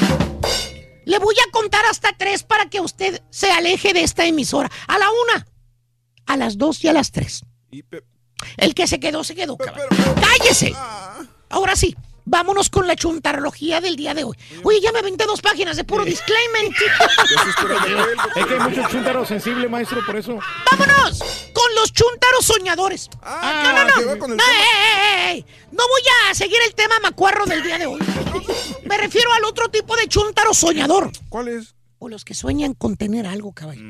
[1.05, 4.71] Le voy a contar hasta tres para que usted se aleje de esta emisora.
[4.87, 5.47] A la una,
[6.27, 7.43] a las dos y a las tres.
[8.57, 9.89] El que se quedó, se quedó, cabrón.
[10.21, 10.73] ¡Cállese!
[11.49, 11.97] Ahora sí,
[12.31, 14.37] vámonos con la chuntarología del día de hoy.
[14.63, 16.63] Oye, ya me aventé dos páginas de puro disclaimer.
[18.37, 20.39] Es que hay mucho chuntaro sensible, maestro, por eso.
[20.71, 21.19] ¡Vámonos!
[21.53, 23.11] Con los chuntaros soñadores.
[23.23, 24.27] Ah, no, que no, no.
[24.27, 24.43] No, tema.
[24.43, 25.45] eh, eh, eh.
[25.73, 27.99] No voy a seguir el tema macuarro del día de hoy.
[28.85, 31.11] Me refiero al otro tipo de chuntaro soñador.
[31.29, 31.75] ¿Cuál es?
[31.99, 33.83] O los que sueñan con tener algo, caballo.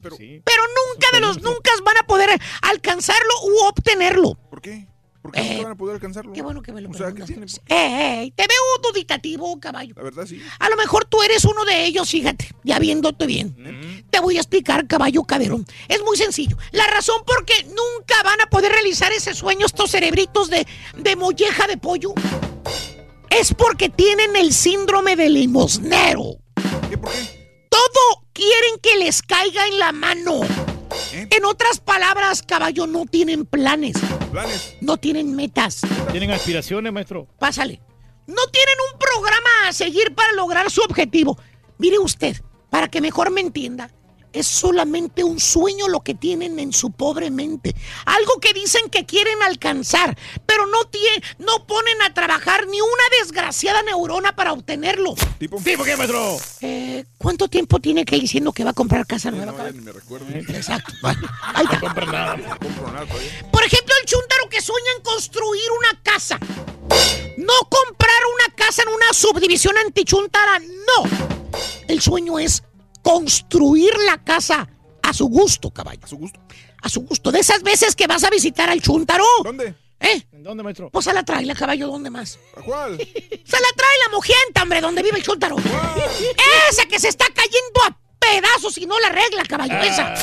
[0.00, 2.30] Pero, Pero nunca de los nunca van a poder
[2.62, 4.34] alcanzarlo u obtenerlo.
[4.48, 4.86] ¿Por qué?
[5.22, 6.32] ¿Por qué nunca van a poder alcanzarlo?
[6.32, 7.44] Qué bueno que me lo O sea, ¿qué tiene?
[7.44, 9.94] Eh, eh, te veo duditativo, caballo.
[9.96, 10.40] La verdad, sí.
[10.58, 14.04] A lo mejor tú eres uno de ellos, fíjate, ya viéndote bien.
[14.10, 15.66] Te voy a explicar, caballo caderón.
[15.88, 16.56] Es muy sencillo.
[16.72, 20.66] La razón por qué nunca van a poder realizar ese sueño estos cerebritos de,
[20.96, 22.14] de molleja de pollo
[23.30, 26.38] es porque tienen el síndrome del limosnero.
[27.68, 30.40] Todo quieren que les caiga en la mano.
[31.12, 33.96] En otras palabras, caballo, no tienen planes.
[34.30, 34.74] Planes.
[34.80, 35.82] No tienen metas.
[36.10, 37.26] Tienen aspiraciones, maestro.
[37.38, 37.80] Pásale.
[38.26, 41.38] No tienen un programa a seguir para lograr su objetivo.
[41.78, 42.36] Mire usted,
[42.70, 43.90] para que mejor me entienda,
[44.32, 47.74] es solamente un sueño lo que tienen en su pobre mente.
[48.04, 50.16] Algo que dicen que quieren alcanzar,
[50.46, 55.14] pero no, tie- no ponen a trabajar ni una desgraciada neurona para obtenerlo.
[55.38, 55.58] ¿Tipo?
[55.62, 56.36] ¿Tipo qué, maestro?
[56.60, 59.52] Eh, ¿Cuánto tiempo tiene que ir diciendo que va a comprar casa nueva?
[59.52, 60.26] No, ni me recuerdo.
[60.30, 60.92] Exacto.
[61.02, 61.76] Bueno, ahí está.
[61.76, 62.36] No compra nada.
[62.36, 63.06] No compro nada.
[63.50, 66.38] Por ejemplo, el chúntaro que sueña en construir una casa.
[67.36, 71.10] No comprar una casa en una subdivisión antichuntara, no.
[71.86, 72.62] El sueño es
[73.08, 74.68] construir la casa
[75.02, 76.00] a su gusto, caballo.
[76.02, 76.40] A su gusto.
[76.82, 77.32] A su gusto.
[77.32, 79.24] De esas veces que vas a visitar al chúntaro.
[79.42, 79.74] ¿Dónde?
[79.98, 80.26] ¿Eh?
[80.30, 80.90] ¿En dónde, maestro?
[80.90, 82.38] Pues a la traila, caballo, ¿dónde más?
[82.54, 82.98] ¿A cuál?
[82.98, 85.56] Se la trae la mojienta, hombre, donde vive el chúntaro.
[86.70, 89.74] Esa que se está cayendo a pedazos y no la arregla, caballo.
[89.74, 89.86] Ah.
[89.86, 90.14] Esa.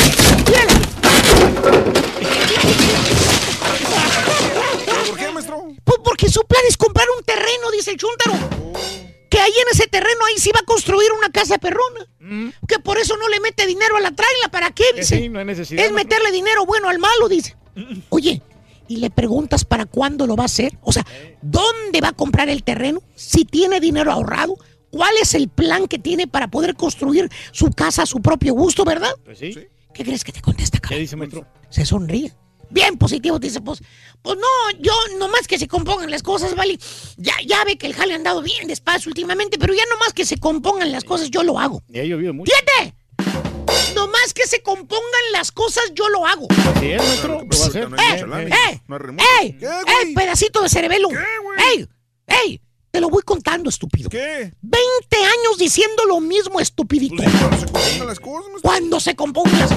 [5.08, 5.64] ¿Por qué, maestro?
[5.84, 8.34] Pues porque su plan es comprar un terreno, dice el chúntaro.
[9.36, 12.56] Que ahí en ese terreno ahí sí va a construir una casa perrona.
[12.68, 14.48] Que por eso no le mete dinero a la traila.
[14.50, 14.86] ¿Para qué?
[14.94, 15.18] Que Dice.
[15.18, 15.84] sí, no hay necesidad.
[15.84, 17.58] es meterle dinero bueno al malo, dice.
[18.10, 18.42] Oye,
[18.88, 20.78] y le preguntas para cuándo lo va a hacer.
[20.84, 21.06] O sea,
[21.42, 23.02] ¿dónde va a comprar el terreno?
[23.16, 24.56] Si tiene dinero ahorrado.
[24.90, 28.86] ¿Cuál es el plan que tiene para poder construir su casa a su propio gusto,
[28.86, 29.12] verdad?
[29.26, 29.54] Pues sí.
[29.94, 31.46] ¿Qué crees que te contesta, ¿Qué dice, maestro?
[31.70, 32.32] se sonríe.
[32.70, 33.82] Bien positivo, dice, pues,
[34.22, 36.78] pues no, yo nomás que se compongan las cosas, ¿vale?
[37.18, 40.26] Ya, ya ve que el jale ha andado bien despacio últimamente, pero ya nomás que
[40.26, 41.84] se compongan las cosas, yo lo hago.
[41.90, 42.52] Y ha llovido mucho.
[42.52, 42.96] ¡Fíjate!
[43.96, 46.48] Nomás que se compongan las cosas, yo lo hago.
[46.76, 47.42] Así es, maestro.
[47.42, 47.90] Lo va a hacer.
[47.90, 48.82] No hay ¡Eh!
[49.42, 49.58] ¡Eh!
[49.60, 49.68] ¿Qué,
[50.04, 51.10] ¡Ey, pedacito de cerebelo!
[51.58, 51.88] ¡Ey!
[52.28, 52.62] ¡Ey!
[52.96, 54.10] Te lo voy contando, estúpido.
[54.10, 54.54] ¿Qué?
[54.62, 57.18] 20 años diciendo lo mismo, estupidito.
[57.18, 58.62] Pues cuando se compongan las cosas, maestro.
[58.62, 59.74] Cuando se compongan las...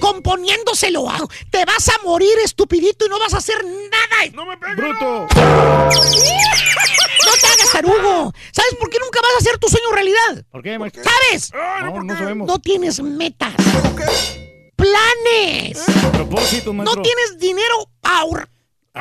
[0.00, 1.28] Componiéndose lo hago.
[1.50, 4.32] Te vas a morir, estupidito, y no vas a hacer nada.
[4.32, 4.76] ¡No me pegues!
[4.78, 5.04] ¡Bruto!
[5.04, 5.28] No
[7.40, 8.32] te hagas tarugo.
[8.52, 10.42] ¿Sabes por qué nunca vas a hacer tu sueño realidad?
[10.50, 11.02] ¿Por qué, maestro?
[11.04, 11.50] ¿Sabes?
[11.52, 12.46] Ay, No, ¿por no sabemos.
[12.48, 14.72] No tienes metas, ¿Tengo qué?
[14.76, 15.78] planes.
[16.12, 16.96] Propósito, maestro.
[16.96, 18.48] No tienes dinero ahorrado.
[18.94, 19.00] Es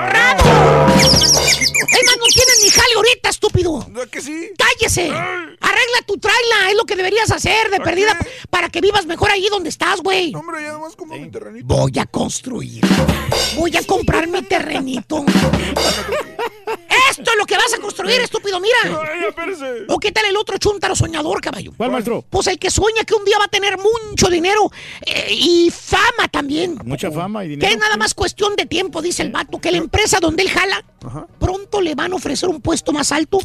[2.06, 3.86] más, no tienes ni jale ahorita, estúpido.
[3.90, 4.52] ¿No que sí?
[4.58, 5.10] ¡Cállese!
[5.10, 8.18] Arregla tu traila, es lo que deberías hacer de perdida
[8.50, 10.32] para que vivas mejor ahí donde estás, güey.
[10.32, 11.66] No, hombre, ya nomás como mi terrenito.
[11.68, 12.82] Voy a construir.
[13.58, 15.26] Voy a comprar mi terrenito.
[17.10, 18.78] Esto es lo que vas a construir, estúpido, mira.
[19.12, 19.86] Ay, espérese.
[19.90, 21.74] ¿O qué tal el otro chúntaro soñador, caballo?
[21.76, 22.24] ¿Cuál, maestro?
[22.30, 24.72] Pues el que sueña que un día va a tener mucho dinero
[25.06, 26.78] eh, y fama también.
[26.86, 27.74] Mucha fama y Que dinero.
[27.74, 30.84] es nada más cuestión de tiempo, dice el vato, que la empresa donde él jala,
[31.04, 31.28] Ajá.
[31.40, 33.40] pronto le van a ofrecer un puesto más alto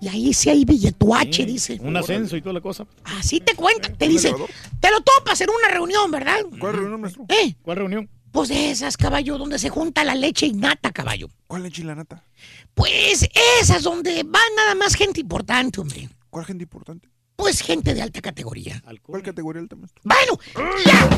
[0.00, 1.78] y ahí sí hay billetuache, dice.
[1.82, 2.86] Un ascenso y toda la cosa.
[3.04, 4.32] Así te cuentan, te ¿Un dice,
[4.80, 6.38] te lo topas en una reunión, ¿verdad?
[6.58, 7.24] ¿Cuál reunión, maestro?
[7.28, 7.54] ¿Eh?
[7.62, 8.08] ¿Cuál reunión?
[8.32, 11.28] Pues de esas, caballo, donde se junta la leche y nata, caballo.
[11.48, 12.22] ¿Cuál leche y la nata?
[12.74, 13.28] Pues
[13.60, 16.08] esas donde va nada más gente importante, hombre.
[16.30, 17.08] ¿Cuál gente importante?
[17.40, 18.82] Pues gente de alta categoría.
[19.02, 20.02] ¿Cuál categoría alta, maestro?
[20.04, 20.38] Bueno,
[20.84, 21.08] ya,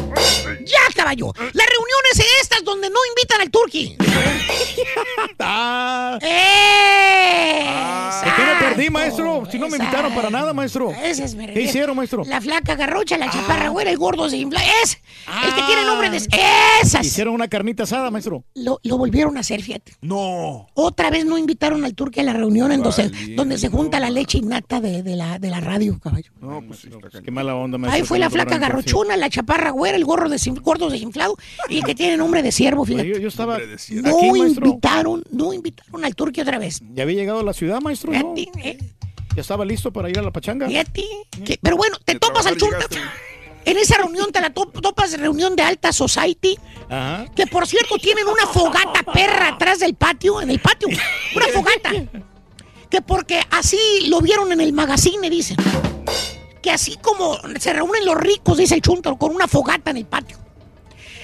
[0.65, 1.33] ya, caballo.
[1.37, 3.97] Las reuniones estas donde no invitan al turqui.
[5.45, 7.67] Ah, ¡Eh!
[8.25, 9.43] ¿Por qué me perdí, maestro?
[9.51, 10.93] Si no me invitaron para nada, maestro.
[10.93, 12.23] Ese es me ¿Qué hicieron, maestro?
[12.25, 14.61] La flaca garrocha, la chaparra güera, el gordo se infla.
[14.83, 14.99] Es
[15.45, 16.79] el que tiene nombre de Ah.
[16.83, 17.05] esas.
[17.05, 18.45] Hicieron una carnita asada, maestro.
[18.55, 19.95] Lo, lo volvieron a hacer, fíjate.
[20.01, 20.69] No.
[20.75, 24.39] Otra vez no invitaron al turqui a la reunión en donde, se junta la leche
[24.39, 26.33] innata de, de la, de la radio, caballo.
[26.41, 27.25] No, pues sí, está cañón.
[27.25, 27.97] Qué mala onda, maestro.
[28.03, 31.37] Ahí fue la flaca garrochona, la chaparra güera, el gorro desin- gordo desinflado
[31.69, 33.09] y el que tiene nombre de siervo, Oye, fíjate.
[33.09, 33.59] Yo, yo estaba.
[33.59, 36.81] No aquí, invitaron, no invitaron al turqui otra vez.
[36.95, 38.13] Ya había llegado a la ciudad, maestro.
[38.13, 38.79] eh,
[39.35, 40.67] Ya estaba listo para ir a la pachanga.
[40.69, 41.05] fíjate.
[41.63, 42.79] Pero bueno, te De topas al chunta.
[43.65, 46.59] En esa reunión te la top- topas reunión de alta society.
[46.89, 47.27] Ajá.
[47.37, 50.89] Que por cierto tienen una fogata perra atrás del patio, en el patio.
[51.37, 51.91] Una fogata.
[52.93, 55.57] Que porque así lo vieron en el magazine, dicen.
[56.61, 60.05] Que así como se reúnen los ricos, dice el Chuntaro, con una fogata en el
[60.05, 60.37] patio.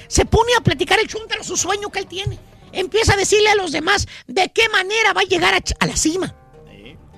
[0.07, 2.39] Se pone a platicar el Chuntaro su sueño que él tiene.
[2.73, 6.35] Empieza a decirle a los demás de qué manera va a llegar a, la cima.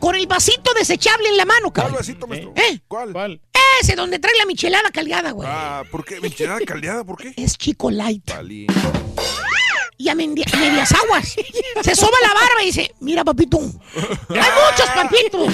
[0.01, 1.95] Con el vasito desechable en la mano, ¿Cuál cabrón.
[1.99, 2.53] vasito, maestro?
[2.57, 2.81] ¿Eh?
[2.89, 3.41] ¿Cuál?
[3.81, 5.49] Ese donde trae la michelada caldeada, güey.
[5.49, 6.21] Ah, ¿por qué?
[6.21, 7.05] ¿Michelada caldeada?
[7.05, 7.35] ¿Por qué?
[7.37, 8.29] Es chico light.
[10.01, 11.37] Y a medias aguas.
[11.83, 13.59] Se soba la barba y dice, mira, papito.
[13.59, 15.47] Hay muchos, papito.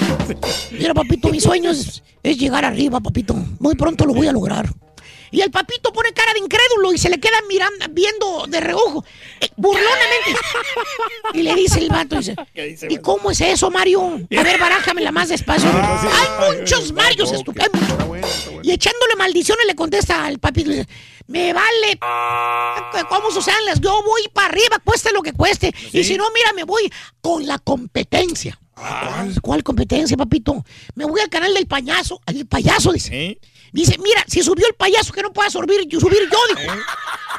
[0.70, 3.34] Mira, papito, mi sueño es, es llegar arriba, papito.
[3.58, 4.72] Muy pronto lo voy a lograr.
[5.32, 9.04] Y el papito pone cara de incrédulo y se le queda mirando, viendo de reojo,
[9.40, 10.36] eh, burlonamente.
[11.34, 12.36] Y le dice el vato, dice,
[12.88, 14.20] ¿y cómo es eso, Mario?
[14.38, 15.68] A ver, barájamela más despacio.
[15.68, 18.62] Hay muchos Marios, hay muchos.
[18.62, 20.86] Y echándole maldiciones le contesta al papito, dice,
[21.26, 21.98] me vale
[23.08, 25.74] cómo sucedan las, yo voy para arriba, cueste lo que cueste.
[25.92, 26.90] Y si no, mira, me voy
[27.20, 28.58] con la competencia.
[29.40, 30.64] ¿Cuál competencia, papito?
[30.94, 32.20] Me voy al canal del payaso.
[32.26, 33.40] El payaso dice.
[33.72, 36.72] Dice, mira, si subió el payaso que no pueda subir, yo subir yo, dijo.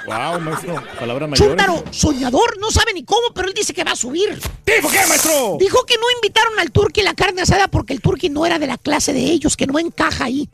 [0.05, 0.83] Wow, maestro.
[0.99, 1.47] Palabra mayor.
[1.47, 4.39] Chúntaro, soñador, no sabe ni cómo, pero él dice que va a subir.
[4.65, 5.57] ¿Dijo qué, maestro?
[5.59, 8.67] Dijo que no invitaron al turqui la carne asada porque el turqui no era de
[8.67, 10.49] la clase de ellos, que no encaja ahí.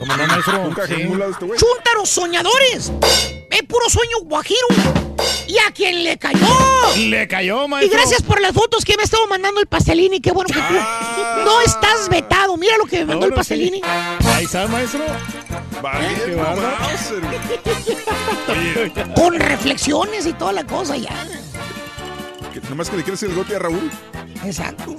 [0.00, 0.64] ¿Cómo no, maestro?
[0.64, 0.94] Nunca Sí.
[0.94, 1.58] en ningún lado este güey.
[1.60, 2.90] Chúntaros, soñadores.
[3.50, 4.66] Es puro sueño guajiro.
[5.46, 6.46] Y a quien le cayó.
[6.96, 7.98] Le cayó, Y maestro.
[7.98, 10.20] gracias por las fotos que me estado mandando el pastelini.
[10.20, 10.74] Qué bueno que tú
[11.44, 12.56] no estás vetado.
[12.56, 13.50] Mira lo que me mandó el Ahora sí.
[13.50, 13.82] pastelini.
[13.84, 15.00] Ahí está, maestro.
[16.24, 16.76] Qué bárbaro.
[16.80, 17.22] Mauser.
[18.48, 21.10] Oye, Con reflexiones y toda la cosa ya.
[22.54, 23.90] que- nomás que le quieres el gote a Raúl.
[24.44, 24.96] Exacto.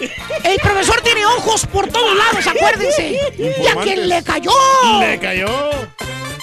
[0.00, 3.18] El profesor tiene ojos por todos lados, acuérdense.
[3.36, 4.50] Y a quien le cayó.
[5.00, 5.48] Le cayó.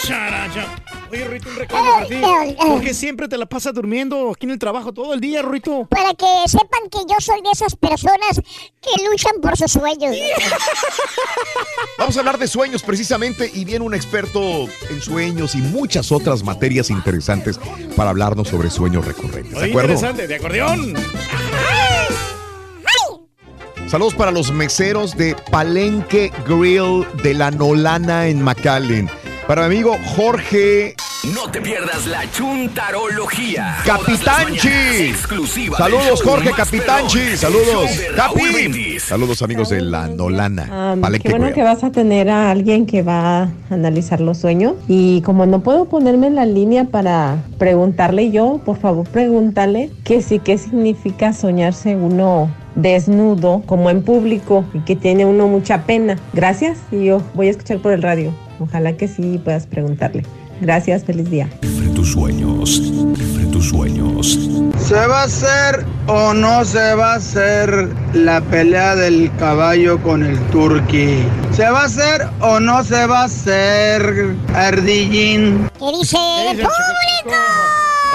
[0.06, 0.68] Characha.
[1.12, 2.16] Oye, Rito, un reclamo para ti.
[2.58, 5.86] ¿Por qué siempre te la pasas durmiendo aquí en el trabajo todo el día, Rito?
[5.86, 8.42] Para que sepan que yo soy de esas personas
[8.82, 10.16] que luchan por sus sueños.
[11.98, 16.44] Vamos a hablar de sueños precisamente y viene un experto en sueños y muchas otras
[16.44, 17.60] materias interesantes
[17.96, 19.54] para hablarnos sobre sueños recurrentes.
[19.54, 19.94] ¿De Oye, acuerdo?
[19.94, 20.96] interesante, de acordeón.
[23.88, 29.08] Saludos para los meseros de Palenque Grill de la Nolana en McAllen.
[29.48, 30.96] Para mi amigo Jorge
[31.36, 33.78] No te pierdas la chuntarología.
[33.86, 35.10] Capitanchi.
[35.10, 35.78] Exclusiva.
[35.78, 37.38] Saludos Jorge Capitanchi.
[37.38, 37.92] Saludos.
[38.16, 39.00] Capi.
[39.00, 40.98] Saludos amigos de la Nolana.
[41.00, 44.74] Palenque qué bueno que vas a tener a alguien que va a analizar los sueños.
[44.88, 50.24] Y como no puedo ponerme en la línea para preguntarle yo, por favor pregúntale que
[50.24, 56.18] sí, qué significa soñarse uno desnudo, como en público, y que tiene uno mucha pena.
[56.34, 58.34] Gracias, y yo voy a escuchar por el radio.
[58.60, 60.24] Ojalá que sí puedas preguntarle.
[60.62, 61.50] Gracias, feliz día.
[61.62, 62.82] Cifre tus sueños.
[63.16, 64.40] Cifre tus sueños.
[64.78, 70.24] ¿Se va a hacer o no se va a hacer la pelea del caballo con
[70.24, 71.24] el turqui?
[71.52, 75.70] ¿Se va a hacer o no se va a hacer, Ardillín?
[75.78, 76.18] ¿Qué dice
[76.52, 77.36] el público?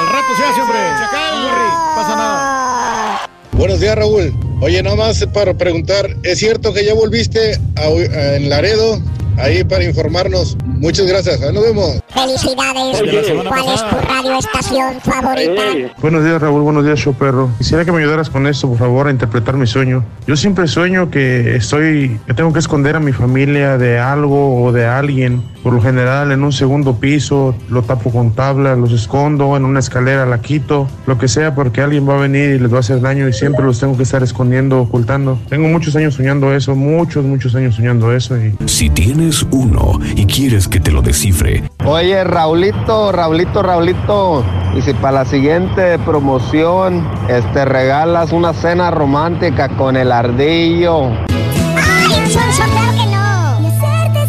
[0.01, 0.79] Al rato se hace, hombre.
[0.79, 1.71] Henry.
[1.97, 3.31] Pasa nada.
[3.53, 4.33] Buenos días, Raúl.
[4.63, 7.89] Oye, nada más para preguntar, ¿es cierto que ya volviste a-
[8.37, 9.01] en Laredo
[9.39, 10.57] ahí para informarnos?
[10.65, 12.01] Muchas gracias, ahí nos vemos.
[12.09, 13.01] Felicidades.
[13.01, 15.63] Oye, ¿Cuál es tu radio estación favorita?
[16.01, 16.63] Buenos días, Raúl.
[16.63, 17.51] Buenos días, show perro.
[17.59, 20.05] Quisiera que me ayudaras con esto, por favor, a interpretar mi sueño.
[20.27, 24.73] Yo siempre sueño que estoy, que tengo que esconder a mi familia de algo o
[24.73, 25.43] de alguien.
[25.63, 29.81] Por lo general, en un segundo piso, lo tapo con tabla, los escondo, en una
[29.81, 32.81] escalera la quito, lo que sea, porque alguien va a venir y les va a
[32.81, 35.39] hacer daño y siempre los tengo que estar escondiendo, ocultando.
[35.51, 40.27] Tengo muchos años soñando eso, muchos, muchos años soñando eso y Si tienes uno y
[40.27, 44.45] quieres que te lo descifre, Oye, Raulito, Raulito, Raulito.
[44.77, 51.07] Y si para la siguiente promoción este, regalas una cena romántica con el ardillo.
[51.07, 53.61] ¡Ay, claro que no!
[53.61, 54.21] Y hacerte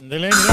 [0.00, 0.51] sentir.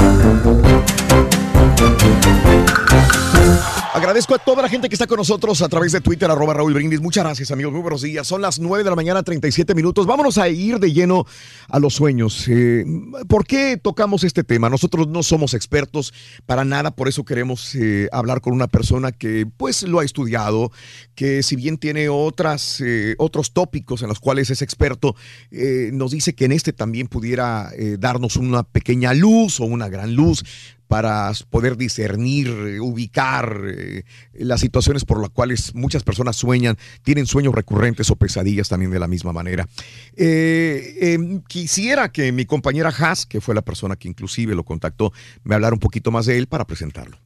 [3.92, 6.74] Agradezco a toda la gente que está con nosotros a través de Twitter, arroba Raúl
[6.74, 7.00] Brindis.
[7.00, 7.72] Muchas gracias, amigos.
[7.72, 8.24] Muy buenos días.
[8.24, 10.06] Son las 9 de la mañana, 37 minutos.
[10.06, 11.26] Vámonos a ir de lleno
[11.68, 12.46] a los sueños.
[12.46, 12.84] Eh,
[13.28, 14.70] ¿Por qué tocamos este tema?
[14.70, 16.14] Nosotros no somos expertos
[16.46, 20.70] para nada, por eso queremos eh, hablar con una persona que pues lo ha estudiado,
[21.16, 25.16] que si bien tiene otras, eh, otros tópicos en los cuales es experto,
[25.50, 30.44] nos dice que en este también pudiera darnos una pequeña luz o una gran luz
[30.90, 34.02] para poder discernir, ubicar eh,
[34.32, 38.98] las situaciones por las cuales muchas personas sueñan, tienen sueños recurrentes o pesadillas también de
[38.98, 39.68] la misma manera.
[40.16, 45.12] Eh, eh, quisiera que mi compañera Haas, que fue la persona que inclusive lo contactó,
[45.44, 47.16] me hablara un poquito más de él para presentarlo.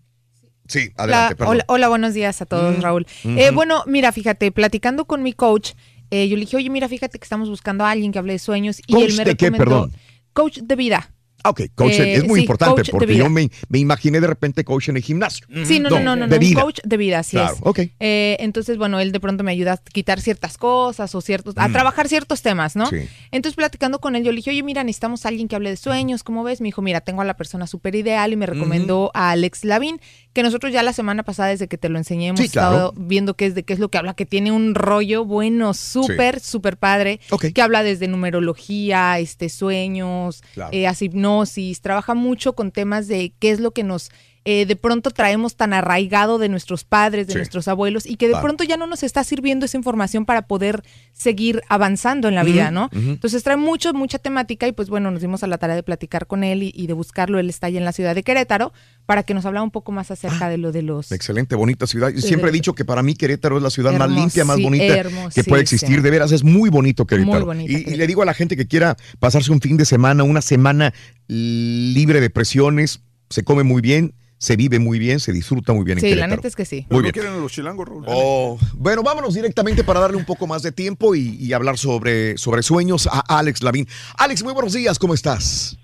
[0.68, 1.48] Sí, adelante, Hola, perdón.
[1.48, 3.06] hola, hola, buenos días a todos, Mm, Raúl.
[3.24, 5.72] Eh, bueno, mira, fíjate, platicando con mi coach,
[6.10, 8.38] eh, yo le dije, oye, mira, fíjate que estamos buscando a alguien que hable de
[8.38, 8.82] sueños.
[8.86, 9.90] Y ¿Coach él me de qué, perdón?
[10.34, 11.13] Coach de vida.
[11.44, 14.64] Ah, ok, coach, Eh, es muy sí, importante porque yo me, me imaginé de repente
[14.64, 15.46] coach en el gimnasio.
[15.64, 17.60] Sí, no, no, no, no, de no, un coach de vida, así Claro, es.
[17.62, 17.78] ok.
[18.00, 21.68] Eh, entonces, bueno, él de pronto me ayuda a quitar ciertas cosas o ciertos, a
[21.68, 21.72] Mm.
[21.72, 22.86] trabajar ciertos temas, ¿no?
[22.86, 22.96] Sí.
[23.30, 25.76] Entonces, platicando con él, yo le dije, oye, mira, necesitamos a alguien que hable de
[25.76, 26.62] sueños, ¿cómo ves?
[26.62, 30.00] Me dijo, mira, tengo a la persona súper ideal y me recomendó a Alex Lavín,
[30.34, 32.74] que nosotros ya la semana pasada, desde que te lo enseñé, hemos Sí, claro.
[32.74, 35.72] estado viendo qué es de qué es lo que habla, que tiene un rollo bueno,
[35.72, 37.20] súper, súper padre,
[37.54, 40.70] que habla desde numerología, este, sueños, Claro.
[40.72, 44.10] eh, hace hipnosis, trabaja mucho con temas de qué es lo que nos
[44.46, 47.38] eh, de pronto traemos tan arraigado de nuestros padres, de Sí.
[47.38, 48.44] nuestros abuelos, y que de Claro.
[48.44, 50.82] pronto ya no nos está sirviendo esa información para poder
[51.14, 52.90] seguir avanzando en la vida, ¿no?
[52.92, 56.26] Entonces trae mucho, mucha temática y pues bueno, nos dimos a la tarea de platicar
[56.26, 57.38] con él y, y de buscarlo.
[57.38, 58.72] Él está allá en la ciudad de Querétaro
[59.06, 61.12] para que nos hablara un poco más acerca de lo de los...
[61.12, 62.10] Excelente, bonita ciudad.
[62.10, 65.04] Yo siempre he dicho que para mí Querétaro es la ciudad más limpia, más bonita
[65.34, 66.02] que puede existir.
[66.02, 67.46] De veras, es muy bonito Querétaro.
[67.46, 69.84] Muy bonita y, y le digo a la gente que quiera pasarse un fin de
[69.86, 70.92] semana, una semana
[71.28, 73.00] libre de presiones,
[73.30, 74.14] se come muy bien,
[74.44, 76.86] se vive muy bien, se disfruta muy bien en Sí, la neta es que sí.
[76.90, 77.12] Muy ¿No bien.
[77.14, 78.04] quieren los chilangos, Raúl?
[78.06, 82.36] Oh, bueno, vámonos directamente para darle un poco más de tiempo y, y hablar sobre,
[82.36, 83.88] sobre sueños a Alex Lavín.
[84.18, 85.78] Alex, muy buenos días, ¿cómo estás?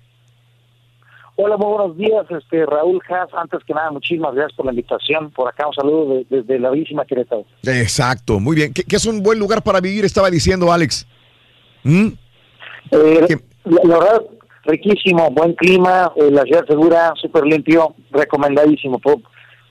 [1.37, 3.29] Hola, muy buenos días, este Raúl Haas.
[3.33, 5.31] Antes que nada, muchísimas gracias por la invitación.
[5.31, 7.45] Por acá un saludo de- desde la bellísima Querétaro.
[7.63, 8.73] Exacto, muy bien.
[8.73, 10.05] ¿Qué, qué es un buen lugar para vivir?
[10.05, 11.07] Estaba diciendo Alex.
[11.83, 12.07] ¿Mm?
[12.91, 13.27] Eh,
[13.63, 14.21] la, la verdad,
[14.65, 18.99] riquísimo, buen clima, eh, la ciudad segura, súper limpio, recomendadísimo.
[18.99, 19.17] Por,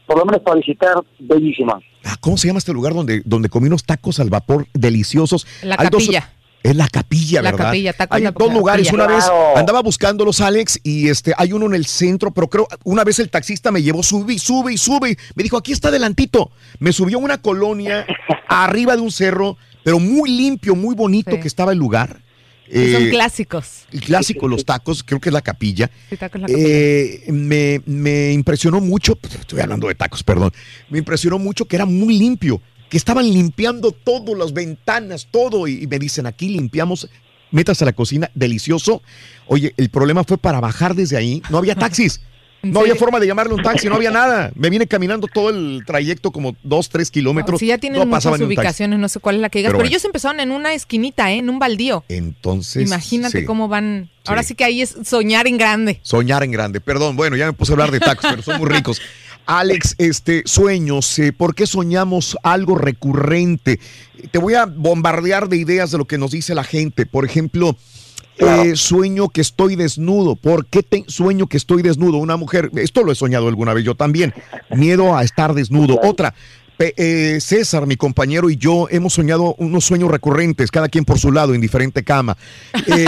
[0.07, 1.81] por lo menos para visitar, bellísima.
[2.05, 5.47] Ah, ¿Cómo se llama este lugar donde, donde comí unos tacos al vapor deliciosos?
[5.63, 6.31] La Hay dos- capilla.
[6.63, 7.67] es la capilla, La ¿verdad?
[7.67, 8.87] capilla, tacos hay la dos lugares.
[8.89, 9.05] capilla.
[9.05, 9.25] Una vez
[9.57, 13.31] andaba buscándolos, Alex, y este hay uno en el centro, pero creo una vez el
[13.31, 15.17] taxista me llevó, sube y sube y sube.
[15.35, 16.51] Me dijo, aquí está adelantito.
[16.79, 18.07] Me subió a una colonia
[18.49, 22.21] arriba de un cerro, pero muy limpio, muy bonito que estaba el lugar.
[22.73, 23.67] Son Eh, clásicos.
[23.91, 25.91] y clásico, los tacos, creo que es la capilla.
[26.09, 26.67] Sí, tacos la capilla.
[26.69, 30.53] Eh, me, me impresionó mucho, pues, estoy hablando de tacos, perdón,
[30.89, 35.83] me impresionó mucho que era muy limpio, que estaban limpiando todo, las ventanas, todo, y,
[35.83, 37.09] y me dicen, aquí limpiamos,
[37.51, 39.03] métase a la cocina, delicioso.
[39.47, 42.21] Oye, el problema fue para bajar desde ahí, no había taxis.
[42.63, 44.53] No había forma de llamarle un taxi, no había nada.
[44.55, 47.59] Me vine caminando todo el trayecto, como dos, tres kilómetros.
[47.59, 49.85] Si ya tienen no muchas ubicaciones, no sé cuál es la que digas, Pero pero,
[49.85, 49.91] bueno.
[49.91, 51.39] ellos empezaron en una esquinita, ¿eh?
[51.39, 52.05] en un baldío.
[52.09, 52.87] Entonces.
[52.87, 53.45] Imagínate sí.
[53.45, 54.11] cómo van.
[54.27, 56.01] Ahora sí que ahí es soñar en grande.
[56.03, 56.81] Soñar en grande.
[56.81, 59.01] Perdón, bueno, ya me puse a hablar de tacos, pero son muy ricos.
[59.47, 63.81] Alex, este, sueños, eh, ¿por qué soñamos algo recurrente?
[64.31, 67.07] Te voy a bombardear de ideas de lo que nos dice la gente.
[67.07, 67.77] Por ejemplo,
[68.39, 70.35] eh, sueño que estoy desnudo.
[70.37, 72.17] ¿Por qué te- sueño que estoy desnudo?
[72.19, 74.33] Una mujer, esto lo he soñado alguna vez yo también.
[74.71, 75.99] Miedo a estar desnudo.
[76.03, 76.35] Otra,
[76.97, 81.31] eh, César, mi compañero y yo hemos soñado unos sueños recurrentes, cada quien por su
[81.33, 82.37] lado, en diferente cama.
[82.87, 83.05] Eh,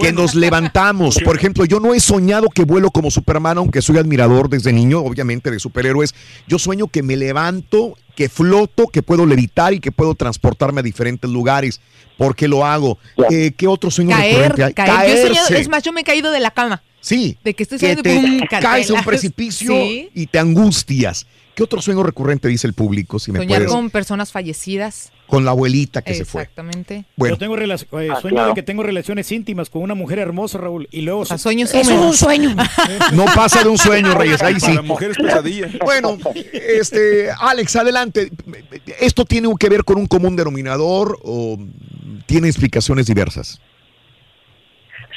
[0.00, 1.18] que nos levantamos.
[1.24, 5.00] Por ejemplo, yo no he soñado que vuelo como Superman, aunque soy admirador desde niño,
[5.00, 6.14] obviamente, de superhéroes.
[6.48, 10.82] Yo sueño que me levanto, que floto, que puedo levitar y que puedo transportarme a
[10.82, 11.80] diferentes lugares.
[12.18, 12.98] ¿Por qué lo hago?
[13.30, 14.72] Eh, ¿Qué otro sueño Caer, recurrente hay?
[14.74, 15.10] caer.
[15.10, 16.82] Yo he soñado- es más, yo me he caído de la cama.
[17.00, 17.36] Sí.
[17.44, 20.10] De que estoy que te y pum, caes a un precipicio Sí.
[20.14, 21.26] y te angustias.
[21.60, 23.18] ¿Qué otro sueño recurrente dice el público?
[23.18, 23.70] Si me Soñar puedes.
[23.70, 25.12] con personas fallecidas.
[25.26, 26.40] Con la abuelita que se fue.
[26.40, 27.04] Exactamente.
[27.16, 27.34] Bueno.
[27.34, 28.48] Yo tengo relac- eh, Ah, sueño claro.
[28.48, 30.88] de que tengo relaciones íntimas con una mujer hermosa, Raúl.
[30.90, 31.26] Y luego.
[31.26, 32.56] sueños Eso es un sueño.
[33.12, 34.40] No pasa de un sueño, Reyes.
[34.42, 34.68] Ahí sí.
[34.68, 35.68] Para mujeres pesadilla.
[35.84, 36.16] Bueno,
[36.54, 38.30] este, Alex, adelante.
[38.98, 41.58] ¿Esto tiene que ver con un común denominador o
[42.24, 43.60] tiene explicaciones diversas?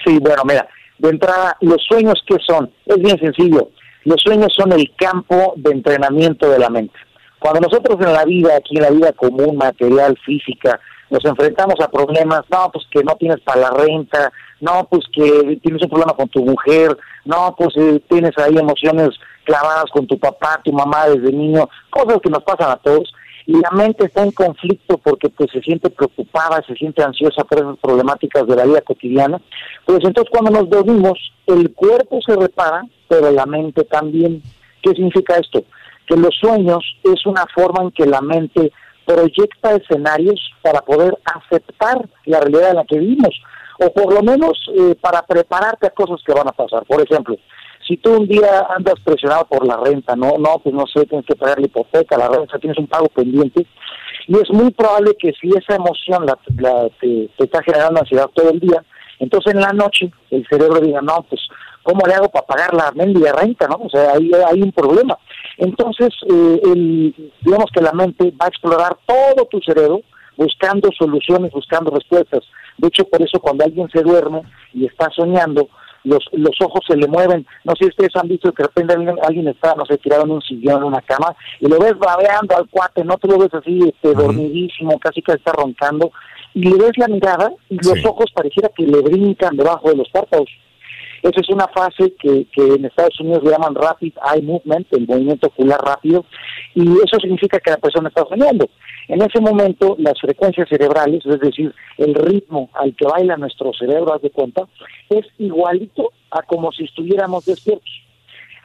[0.05, 2.69] Sí, bueno, mira, de entrada, los sueños, ¿qué son?
[2.85, 3.69] Es bien sencillo.
[4.05, 6.95] Los sueños son el campo de entrenamiento de la mente.
[7.39, 11.89] Cuando nosotros en la vida, aquí en la vida común, material, física, nos enfrentamos a
[11.89, 16.13] problemas, no, pues que no tienes para la renta, no, pues que tienes un problema
[16.13, 19.09] con tu mujer, no, pues eh, tienes ahí emociones
[19.43, 23.13] clavadas con tu papá, tu mamá desde niño, cosas que nos pasan a todos,
[23.45, 27.59] y la mente está en conflicto porque pues se siente preocupada, se siente ansiosa por
[27.59, 29.41] esas problemáticas de la vida cotidiana,
[29.85, 34.41] pues entonces cuando nos dormimos, el cuerpo se repara, pero la mente también.
[34.81, 35.63] ¿Qué significa esto?
[36.07, 38.71] Que los sueños es una forma en que la mente
[39.05, 43.41] proyecta escenarios para poder aceptar la realidad en la que vivimos,
[43.79, 46.85] o por lo menos eh, para prepararte a cosas que van a pasar.
[46.85, 47.35] Por ejemplo,
[47.87, 51.25] si tú un día andas presionado por la renta, no, no, pues no sé, tienes
[51.25, 53.65] que pagar la hipoteca, la renta, tienes un pago pendiente,
[54.27, 58.49] y es muy probable que si esa emoción la, la- te, está generando ansiedad todo
[58.51, 58.83] el día,
[59.19, 61.41] entonces en la noche el cerebro diga, no, pues,
[61.83, 63.75] ¿cómo le hago para pagar la mendiga renta, no?
[63.85, 65.17] O sea, ahí hay un problema.
[65.57, 70.01] Entonces, eh, el- digamos que la mente va a explorar todo tu cerebro
[70.35, 72.41] buscando soluciones, buscando respuestas.
[72.77, 74.41] De hecho, por eso cuando alguien se duerme
[74.73, 75.69] y está soñando,
[76.03, 77.45] los, los ojos se le mueven.
[77.63, 80.23] No sé si ustedes han visto que de repente alguien, alguien está, no sé, tirado
[80.23, 83.37] en un sillón, en una cama, y lo ves babeando al cuate, no te lo
[83.37, 86.11] ves así, este, dormidísimo, casi que está roncando,
[86.53, 90.09] y le ves la mirada y los ojos pareciera que le brincan debajo de los
[90.09, 90.49] párpados.
[91.23, 95.47] Esa es una fase que, en Estados Unidos le llaman Rapid Eye Movement, el movimiento
[95.47, 96.25] ocular rápido,
[96.75, 98.67] y eso significa que la persona está soñando.
[99.07, 104.13] En ese momento, las frecuencias cerebrales, es decir, el ritmo al que baila nuestro cerebro,
[104.13, 104.63] haz de cuenta,
[105.09, 108.03] es igualito a como si estuviéramos despiertos.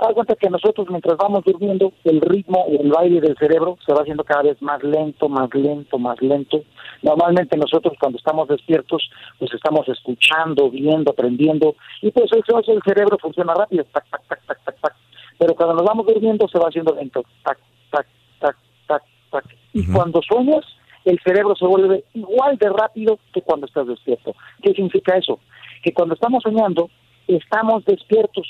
[0.01, 3.93] Haz cuenta que nosotros mientras vamos durmiendo, el ritmo o el baile del cerebro se
[3.93, 6.65] va haciendo cada vez más lento, más lento, más lento.
[7.03, 12.83] Normalmente nosotros cuando estamos despiertos, pues estamos escuchando, viendo, aprendiendo, y pues eso hace el
[12.83, 14.95] cerebro funciona rápido, tac, tac, tac, tac, tac, tac.
[15.39, 17.59] Pero cuando nos vamos durmiendo se va haciendo lento, tac,
[17.91, 18.07] tac,
[18.41, 19.45] tac, tac, tac.
[19.73, 20.65] Y cuando sueñas,
[21.05, 24.35] el cerebro se vuelve igual de rápido que cuando estás despierto.
[24.63, 25.39] ¿Qué significa eso?
[25.83, 26.91] Que cuando estamos soñando,
[27.29, 28.47] estamos despiertos,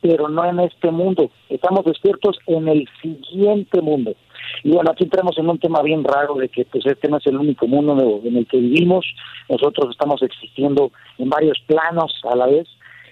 [0.00, 1.30] pero no en este mundo.
[1.48, 4.14] Estamos despiertos en el siguiente mundo.
[4.62, 7.26] Y bueno, aquí entramos en un tema bien raro de que pues este no es
[7.26, 9.06] el único mundo en el que vivimos.
[9.48, 12.68] Nosotros estamos existiendo en varios planos a la vez.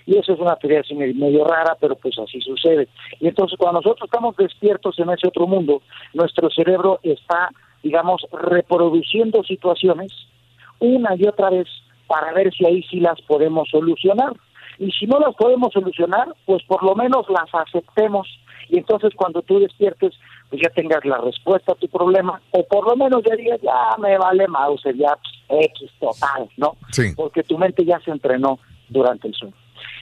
[0.07, 2.89] Y eso es una teoría así medio rara, pero pues así sucede.
[3.21, 5.83] Y entonces cuando nosotros estamos despiertos en ese otro mundo,
[6.15, 7.51] nuestro cerebro está,
[7.83, 10.13] digamos, reproduciendo situaciones
[10.79, 11.67] una y otra vez
[12.07, 14.33] para ver si ahí sí las podemos solucionar.
[14.79, 18.29] Y si no las podemos solucionar, pues por lo menos las aceptemos.
[18.69, 20.15] Y entonces cuando tú despiertes,
[20.51, 23.97] pues ya tengas la respuesta a tu problema, o por lo menos ya digas, ya
[23.99, 25.17] me vale Mauser, ya
[25.49, 26.77] pues, X total, ¿no?
[26.93, 27.13] Sí.
[27.17, 28.59] Porque tu mente ya se entrenó
[28.89, 29.55] durante el sueño.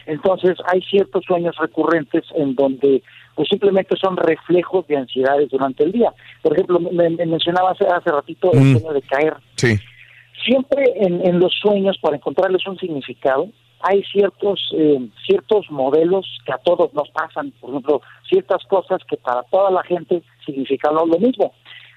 [0.07, 3.03] Entonces hay ciertos sueños recurrentes en donde
[3.35, 6.13] pues simplemente son reflejos de ansiedades durante el día.
[6.43, 8.73] Por ejemplo, me, me mencionaba hace, hace ratito el Mm.
[8.79, 9.35] sueño de caer.
[9.57, 9.77] Sí.
[10.45, 13.49] Siempre en, en los sueños, para encontrarles un significado,
[13.81, 17.51] hay ciertos eh, ciertos modelos que a todos nos pasan.
[17.61, 21.53] Por ejemplo, ciertas cosas que para toda la gente significan lo mismo.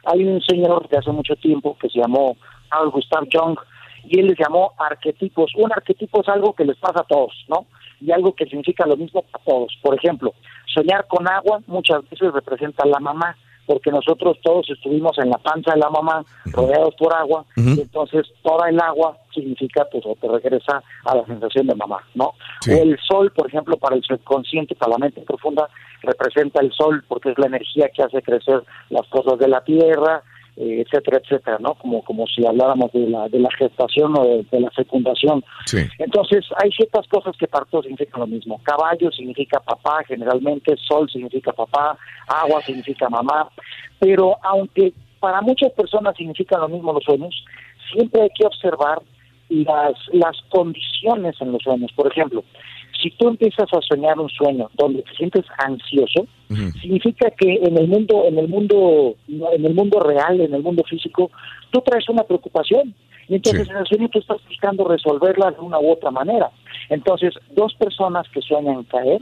[0.06, 2.38] Hay un señor de hace mucho tiempo que se llamó
[2.70, 3.58] Carl Gustav Jung
[4.06, 5.52] y él les llamó arquetipos.
[5.56, 7.66] Un arquetipo es algo que les pasa a todos, ¿no?
[8.00, 9.78] Y algo que significa lo mismo para todos.
[9.82, 10.34] Por ejemplo,
[10.74, 13.36] soñar con agua muchas veces representa a la mamá,
[13.68, 18.26] porque nosotros todos estuvimos en la panza de la mamá, rodeados por agua, y entonces
[18.42, 22.28] toda el agua significa, pues, o te regresa a la sensación de mamá, ¿no?
[22.28, 25.70] O el sol, por ejemplo, para el subconsciente, para la mente profunda,
[26.02, 30.24] representa el sol, porque es la energía que hace crecer las cosas de la tierra,
[30.58, 31.76] eh, etcétera, etcétera, ¿no?
[31.76, 35.44] Como, como si habláramos de la, de la gestación o de, de la fecundación.
[35.66, 35.80] Sí.
[36.00, 38.60] Entonces, hay ciertas cosas que para todos significan lo mismo.
[38.64, 43.50] Caballo significa papá, generalmente, sol significa papá, agua significa mamá,
[44.00, 47.34] pero aunque para muchas personas significan lo mismo los sueños,
[47.92, 49.02] siempre hay que observar
[49.50, 51.92] las, las condiciones en los sueños.
[51.96, 52.44] Por ejemplo,
[53.02, 56.28] si tú empiezas a soñar un sueño donde te sientes ansioso,
[56.82, 60.84] significa que en el mundo, en el mundo, en el mundo real, en el mundo
[60.90, 61.30] físico,
[61.72, 62.96] tú traes una preocupación.
[63.30, 66.50] Y entonces en el sueño tú estás buscando resolverla de una u otra manera.
[66.90, 69.22] Entonces, dos personas que sueñan caer,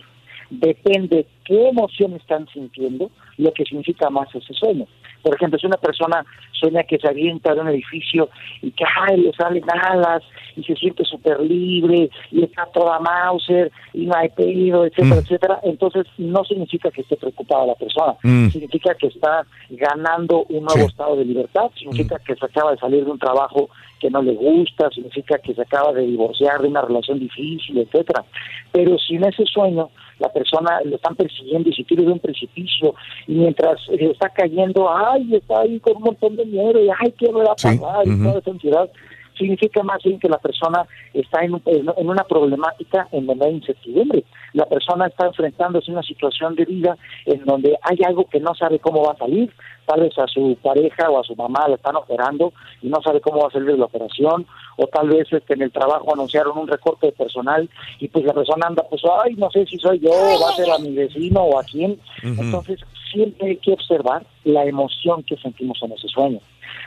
[0.51, 4.85] depende qué emoción están sintiendo, lo que significa más ese sueño.
[5.25, 8.29] Por ejemplo, si una persona sueña que se avienta de un edificio
[8.61, 10.21] y que ay, le salen alas
[10.55, 15.59] y se siente súper libre y está toda Mauser y no hay peligro, etcétera, etcétera,
[15.63, 18.49] entonces no significa que esté preocupada la persona, Mm.
[18.49, 23.03] significa que está ganando un nuevo estado de libertad, significa que se acaba de salir
[23.03, 26.83] de un trabajo que no le gusta, significa que se acaba de divorciar de una
[26.83, 28.23] relación difícil, etcétera.
[28.71, 32.19] Pero si en ese sueño la persona le están persiguiendo y se tira de un
[32.19, 32.93] precipicio
[33.27, 37.13] y mientras eh, está cayendo, ay, está ahí con un montón de miedo y ay,
[37.17, 38.07] ¿qué me va a Sí, pasar?
[38.07, 38.89] Y toda esa ansiedad
[39.37, 43.45] significa más bien que la persona está en, un- en en una problemática en donde
[43.45, 44.23] hay incertidumbre.
[44.53, 48.53] La persona está enfrentándose a una situación de vida en donde hay algo que no
[48.55, 49.51] sabe cómo va a salir.
[49.85, 53.21] Tal vez a su pareja o a su mamá le están operando y no sabe
[53.21, 54.45] cómo va a salir de la operación.
[54.77, 58.33] O tal vez este, en el trabajo anunciaron un recorte de personal y pues la
[58.33, 61.41] persona anda, pues, ay, no sé si soy yo, va a ser a mi vecino
[61.41, 61.99] o a quién.
[62.23, 62.79] Entonces,
[63.11, 66.39] siempre hay que observar la emoción que sentimos en ese sueño.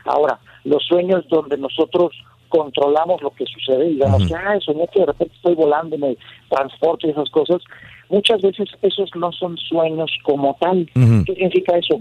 [0.05, 2.13] Ahora, los sueños donde nosotros
[2.49, 6.17] controlamos lo que sucede, digamos que, ah, soñé que de repente estoy volando y me
[6.49, 7.63] transporto y esas cosas,
[8.09, 10.89] muchas veces esos no son sueños como tal.
[10.95, 11.25] Ujú.
[11.27, 12.01] ¿Qué significa eso?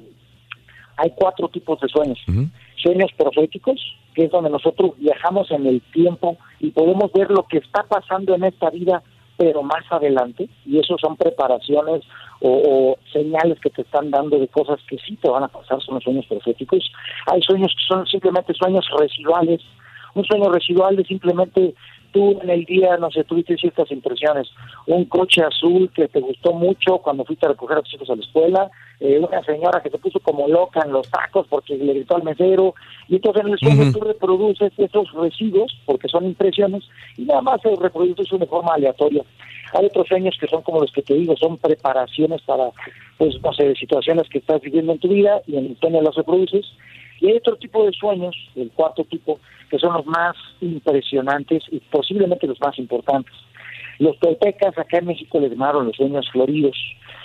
[0.97, 2.19] Hay cuatro tipos de sueños.
[2.75, 3.79] Sueños proféticos,
[4.15, 8.33] que es donde nosotros viajamos en el tiempo y podemos ver lo que está pasando
[8.33, 9.03] en esta vida
[9.37, 12.01] pero más adelante, y eso son preparaciones
[12.41, 15.79] o, o señales que te están dando de cosas que sí te van a pasar,
[15.81, 16.91] son los sueños proféticos.
[17.31, 19.61] Hay sueños que son simplemente sueños residuales,
[20.17, 21.73] un sueño residual es simplemente
[22.11, 24.47] tú en el día, no sé, tuviste ciertas impresiones,
[24.85, 28.15] un coche azul que te gustó mucho cuando fuiste a recoger a tus hijos a
[28.15, 31.93] la escuela, eh, una señora que se puso como loca en los tacos porque le
[31.93, 32.73] gritó al mesero,
[33.07, 33.99] y entonces en el sueño Ujú.
[33.99, 36.83] tú reproduces esos residuos, porque son impresiones,
[37.17, 39.23] y nada más se reproduces de forma aleatoria.
[39.73, 42.69] Hay otros sueños que son como los que te digo, son preparaciones para,
[43.17, 46.15] pues, no sé, situaciones que estás viviendo en tu vida, y en el sueño las
[46.15, 46.65] reproduces,
[47.19, 49.39] y hay otro tipo de sueños, el cuarto tipo,
[49.69, 53.33] que son los más impresionantes y posiblemente los más importantes.
[53.99, 56.77] Los toltecas acá en México les llamaron los sueños floridos.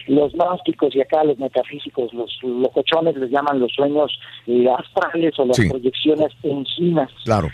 [0.09, 5.45] Los gnósticos y acá los metafísicos, los locochones les llaman los sueños eh, astrales o
[5.45, 5.69] las Sí.
[5.69, 7.11] proyecciones encinas.
[7.25, 7.49] Claro.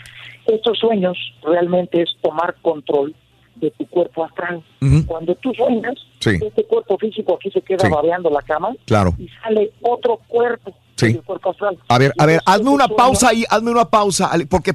[0.47, 3.13] Estos sueños realmente es tomar control
[3.59, 4.63] de tu cuerpo astral.
[5.05, 6.31] Cuando tú sueñas, Sí.
[6.41, 7.91] este cuerpo físico aquí se queda Sí.
[7.91, 9.13] babeando la cama Claro.
[9.17, 11.13] y sale otro cuerpo Sí.
[11.13, 11.77] del cuerpo astral.
[11.87, 14.73] A ver, a ver, hazme una pausa ahí, hazme una pausa, porque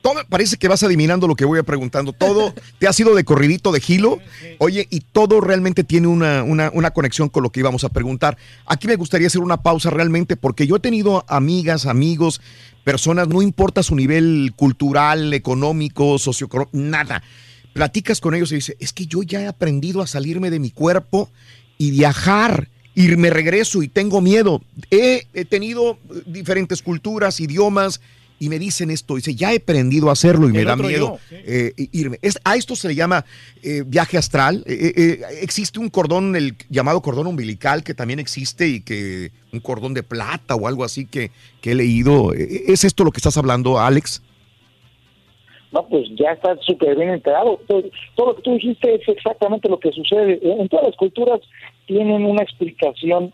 [0.00, 2.12] todo parece que vas adivinando lo que voy a preguntando.
[2.12, 4.18] Todo te ha sido de corridito de gilo,
[4.58, 8.36] oye, y todo realmente tiene una, una, una conexión con lo que íbamos a preguntar.
[8.66, 12.40] Aquí me gustaría hacer una pausa realmente, porque yo he tenido amigas, amigos,
[12.84, 17.22] personas, no importa su nivel cultural, económico, socioeconómico, nada.
[17.78, 20.70] Platicas con ellos y dices, es que yo ya he aprendido a salirme de mi
[20.70, 21.30] cuerpo
[21.78, 22.68] y viajar.
[22.94, 24.60] Y me regreso y tengo miedo.
[24.90, 28.00] He, he tenido eh, diferentes culturas, idiomas,
[28.40, 29.14] y me dicen esto.
[29.16, 31.36] Dice, ya he aprendido a hacerlo y me da miedo yo, sí.
[31.44, 32.18] eh, irme.
[32.22, 33.24] Es- a esto se le llama
[33.62, 34.64] eh, viaje astral.
[34.66, 39.94] Eh, existe un cordón, el llamado cordón umbilical, que también existe y que un cordón
[39.94, 42.34] de plata o algo así que, que he leído.
[42.34, 44.22] Eh, ¿Es esto lo que estás hablando, Alex?
[45.72, 47.60] No, pues ya estás súper bien enterado.
[47.66, 47.82] Todo,
[48.14, 50.40] todo lo que tú dijiste es exactamente lo que sucede.
[50.42, 51.40] En todas las culturas
[51.86, 53.32] tienen una explicación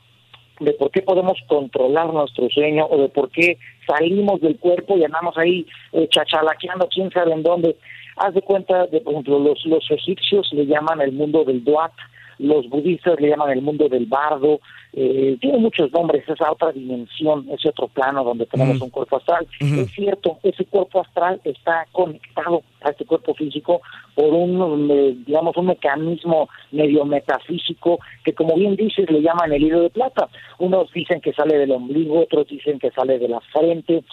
[0.61, 5.05] de por qué podemos controlar nuestro sueño o de por qué salimos del cuerpo y
[5.05, 7.77] andamos ahí eh, chachalaqueando quién sabe en dónde.
[8.17, 11.93] Haz de cuenta, de, por ejemplo, los, los egipcios le llaman el mundo del duat,
[12.39, 14.61] los budistas le llaman el mundo del bardo,
[14.93, 18.83] eh, tiene muchos nombres, esa otra dimensión, ese otro plano donde tenemos Mm.
[18.85, 19.47] un cuerpo astral.
[19.59, 23.81] Es cierto, ese cuerpo astral está conectado a este cuerpo físico
[24.15, 29.81] por un, digamos, un mecanismo medio metafísico que, como bien dices, le llaman el hilo
[29.81, 30.29] de plata.
[30.59, 34.05] Unos dicen que sale del ombligo, otros dicen que sale de la frente.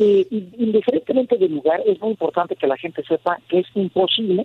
[0.00, 0.26] Eh,
[0.58, 4.44] indiferentemente del lugar, es muy importante que la gente sepa que es imposible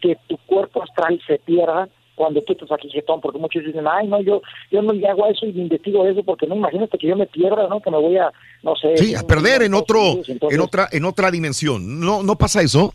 [0.00, 4.06] que tu cuerpo astral se pierda cuando tú estás aquí jetón, porque muchos dicen, ay,
[4.06, 7.08] no, yo yo no le hago eso y me investigo eso, porque no, imagínate que
[7.08, 7.80] yo me pierda, ¿no?
[7.80, 8.30] Que me voy a,
[8.62, 8.96] no sé...
[8.96, 12.00] Sí, a perder en otro, Entonces, en otra, en otra dimensión.
[12.00, 12.92] ¿No, no pasa eso?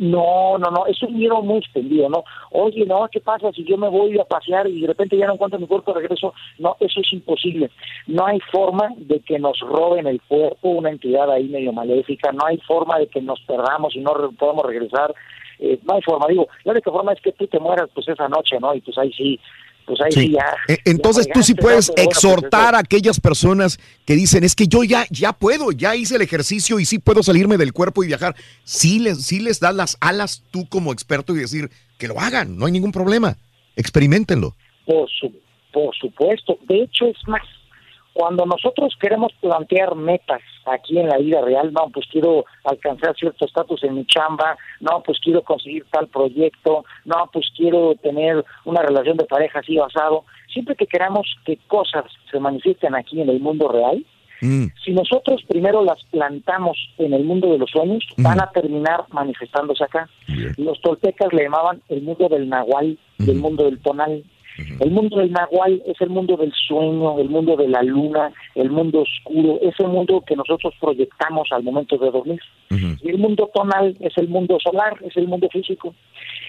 [0.00, 2.24] No, no, no, es un miedo muy extendido, ¿no?
[2.52, 5.34] Oye, no, ¿qué pasa si yo me voy a pasear y de repente ya no
[5.34, 6.32] encuentro mi cuerpo de regreso?
[6.58, 7.70] No, eso es imposible.
[8.06, 12.46] No hay forma de que nos roben el cuerpo, una entidad ahí medio maléfica, no
[12.46, 15.14] hay forma de que nos perdamos y no podamos regresar.
[15.62, 18.28] Eh, no hay forma, digo, la única forma es que tú te mueras pues esa
[18.28, 18.74] noche, ¿no?
[18.74, 19.38] Y pues ahí sí,
[19.84, 20.32] pues ahí sí, Sí.
[20.32, 20.46] ya.
[20.68, 24.54] E- Entonces ya tú sí puedes bueno, pues, exhortar a aquellas personas que dicen, es
[24.54, 28.02] que yo ya, ya puedo, ya hice el ejercicio y sí puedo salirme del cuerpo
[28.02, 28.34] y viajar.
[28.64, 32.56] Sí les, sí les das las alas tú como experto y decir que lo hagan,
[32.56, 33.36] no hay ningún problema.
[33.76, 34.54] Experimentenlo.
[34.86, 35.30] Por, su,
[35.72, 36.58] por supuesto.
[36.68, 37.42] De hecho, es más,
[38.20, 43.46] cuando nosotros queremos plantear metas aquí en la vida real, no, pues quiero alcanzar cierto
[43.46, 48.82] estatus en mi chamba, no, pues quiero conseguir tal proyecto, no, pues quiero tener una
[48.82, 50.26] relación de pareja así basado.
[50.52, 54.04] Siempre que queramos que cosas se manifiesten aquí en el mundo real,
[54.84, 59.84] si nosotros primero las plantamos en el mundo de los sueños, van a terminar manifestándose
[59.84, 60.10] acá.
[60.58, 64.24] Los toltecas le llamaban el mundo del nahual el mundo del tonal.
[64.58, 68.70] El mundo del nahual es el mundo del sueño, el mundo de la luna, el
[68.70, 72.40] mundo oscuro, es el mundo que nosotros proyectamos al momento de dormir.
[72.70, 75.94] Y el mundo tonal es el mundo solar, es el mundo físico.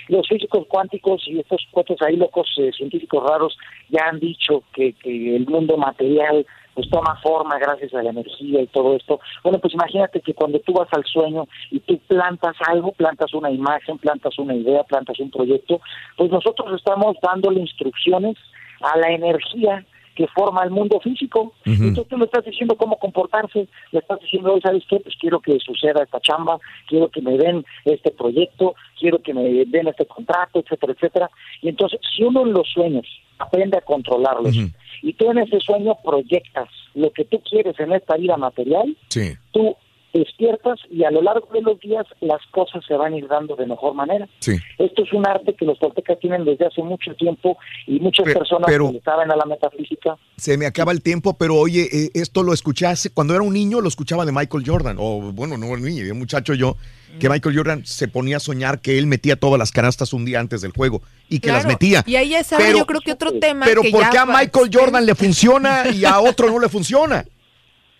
[0.07, 3.57] Los físicos cuánticos y estos cuates ahí locos eh, científicos raros
[3.89, 8.61] ya han dicho que, que el mundo material pues toma forma gracias a la energía
[8.61, 9.19] y todo esto.
[9.43, 13.51] Bueno, pues imagínate que cuando tú vas al sueño y tú plantas algo, plantas una
[13.51, 15.81] imagen, plantas una idea, plantas un proyecto,
[16.17, 18.37] pues nosotros estamos dándole instrucciones
[18.81, 19.85] a la energía
[20.15, 21.53] que forma el mundo físico.
[21.65, 24.99] Entonces tú le estás diciendo cómo comportarse, le estás diciendo, "Oye, ¿sabes qué?
[24.99, 29.65] Pues quiero que suceda esta chamba, quiero que me den este proyecto, quiero que me
[29.65, 31.29] den este contrato, etcétera, etcétera.
[31.61, 33.07] Y entonces, si uno en los sueños
[33.41, 34.55] aprende a controlarlos.
[35.01, 39.33] Y tú en ese sueño proyectas lo que tú quieres en esta vida material, Sí.
[39.51, 39.75] tú
[40.13, 43.55] despiertas y a lo largo de los días las cosas se van a ir dando
[43.55, 44.27] de mejor manera.
[44.39, 44.57] Sí.
[44.77, 47.57] Esto es un arte que los toltecas tienen desde hace mucho tiempo
[47.87, 51.37] y muchas Pero- personas pero- que saben a la metafísica Se me acaba el tiempo,
[51.37, 54.63] pero oye, eh, esto lo escuché hace, cuando era un niño, lo escuchaba de Michael
[54.65, 54.97] Jordan.
[54.99, 56.75] O bueno, no un niño, era un muchacho yo,
[57.19, 60.39] que Michael Jordan se ponía a soñar que él metía todas las canastas un día
[60.39, 62.03] antes del juego y que las metía.
[62.07, 64.39] Y ahí es yo creo que otro tema Pero que ¿por ya qué a va-
[64.39, 67.25] Michael Jordan le funciona y a otro no le funciona?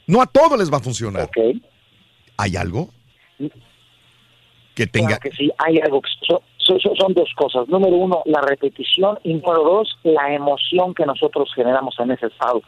[0.08, 1.30] No a todos les va a funcionar.
[2.42, 2.90] ¿Hay algo
[4.76, 5.08] que tenga?
[5.08, 6.02] Claro que sí, hay algo.
[6.28, 6.40] son-
[6.98, 7.68] son dos cosas.
[7.68, 9.20] Número uno, la repetición.
[9.24, 12.62] Y número dos, la emoción que nosotros generamos en ese estado.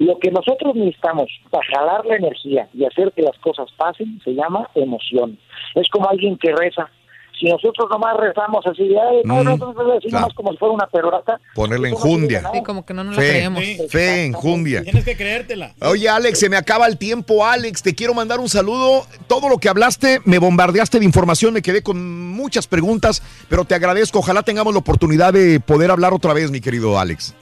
[0.00, 4.34] Lo que nosotros necesitamos para jalar la energía y hacer que las cosas pasen se
[4.34, 5.38] llama emoción.
[5.76, 6.90] Es como alguien que reza.
[7.38, 10.28] Si nosotros nomás rezamos así de, ay, no, Mm, no, no, no, así claro.
[10.36, 12.40] como si fuera una perorata, Ponerle no enjundia.
[12.42, 12.54] nada.
[12.54, 13.64] Sí, como que no nos la Fe, creemos.
[13.90, 14.82] fe, enjundia.
[14.82, 15.74] Tienes que creértela.
[15.82, 17.82] Oye, Alex, se me acaba el tiempo, Alex.
[17.82, 19.04] Te quiero mandar un saludo.
[19.26, 23.74] Todo lo que hablaste, me bombardeaste de información, me quedé con muchas preguntas, pero te
[23.74, 24.20] agradezco.
[24.20, 27.34] Ojalá tengamos la oportunidad de poder hablar otra vez, mi querido Alex.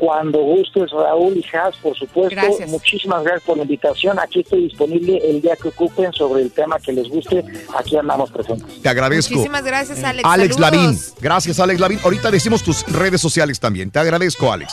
[0.00, 2.34] Cuando gustes, Raúl y Has, por supuesto.
[2.34, 2.70] Gracias.
[2.70, 4.18] Muchísimas gracias por la invitación.
[4.18, 7.44] Aquí estoy disponible el día que ocupen sobre el tema que les guste.
[7.76, 8.80] Aquí andamos presentes.
[8.80, 9.34] Te agradezco.
[9.34, 10.26] Muchísimas gracias, Alex.
[10.26, 10.72] Alex Saludos.
[10.72, 10.98] Lavín.
[11.20, 12.00] Gracias, Alex Lavín.
[12.02, 13.90] Ahorita decimos tus redes sociales también.
[13.90, 14.72] Te agradezco, Alex.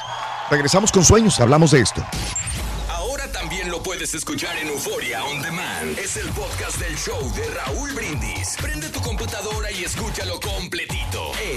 [0.50, 2.02] Regresamos con sueños, hablamos de esto.
[2.90, 6.00] Ahora también lo puedes escuchar en Euforia On Demand.
[6.00, 8.56] Es el podcast del show de Raúl Brindis.
[8.62, 10.97] Prende tu computadora y escúchalo completito.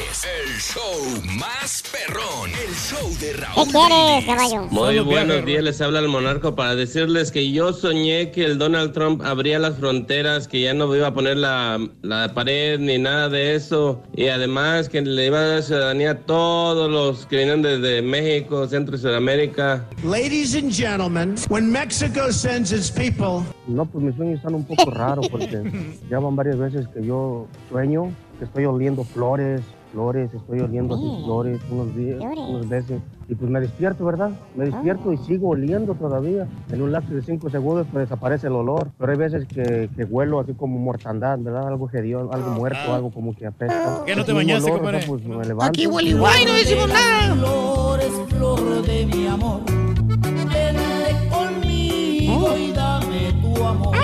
[0.09, 2.49] Es el show más perrón.
[2.51, 4.67] El show de Raúl ¿Qué quieres, caballo?
[4.71, 8.93] Muy buenos días, les habla el monarco para decirles que yo soñé que el Donald
[8.93, 13.29] Trump abría las fronteras, que ya no iba a poner la, la pared ni nada
[13.29, 17.61] de eso, y además que le iba a dar ciudadanía a todos los que vienen
[17.61, 19.87] desde México, Centro y Sudamérica.
[20.03, 24.91] Ladies and gentlemen, when Mexico sends its people, No, pues mis sueños están un poco
[24.91, 25.63] raros porque
[26.11, 29.61] ya van varias veces que yo sueño que estoy oliendo flores,
[29.93, 31.25] flores, estoy oliendo así Mm.
[31.25, 32.39] flores unos días, Flores.
[32.49, 33.01] unas veces.
[33.29, 34.31] Y pues me despierto, ¿verdad?
[34.57, 36.49] Me despierto y sigo oliendo todavía.
[36.73, 38.91] En un lapso de cinco segundos pues desaparece el olor.
[38.99, 41.69] Pero hay veces que, que huelo así como mortandad, ¿verdad?
[41.69, 44.03] Algo hediondo, algo muerto, algo como que apesta.
[44.07, 45.07] ¿Qué no te bañaste, olor, o sea, compadre?
[45.07, 45.65] pues me levanto.
[45.65, 47.35] Aquí huele igual y no decimos nada.
[47.35, 53.95] Flores, flor de mi amor, vente conmigo y dame tu amor.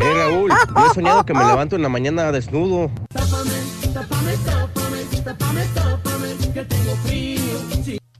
[0.00, 2.90] Hey Raúl, yo he soñado que me levanto en la mañana desnudo.
[3.12, 3.50] Tápame,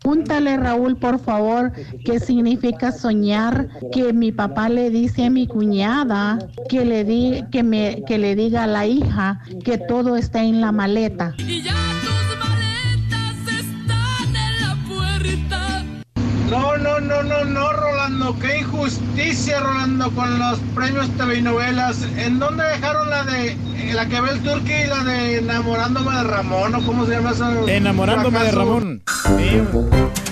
[0.02, 1.72] Pregúntale, Raúl, por favor,
[2.04, 7.62] qué significa soñar que mi papá le dice a mi cuñada que le, di, que
[7.62, 11.34] me, que le diga a la hija que todo está en la maleta.
[11.38, 12.29] Y ya tus
[16.50, 22.02] No, no, no, no, no, Rolando, qué injusticia, Rolando, con los premios TV y novelas.
[22.16, 23.56] ¿En dónde dejaron la de
[23.94, 27.30] la que ve el turqui y la de enamorándome de Ramón o cómo se llama
[27.30, 27.52] esa?
[27.70, 28.50] Enamorándome de?
[28.50, 29.02] Ramón.
[29.06, 29.60] Sí.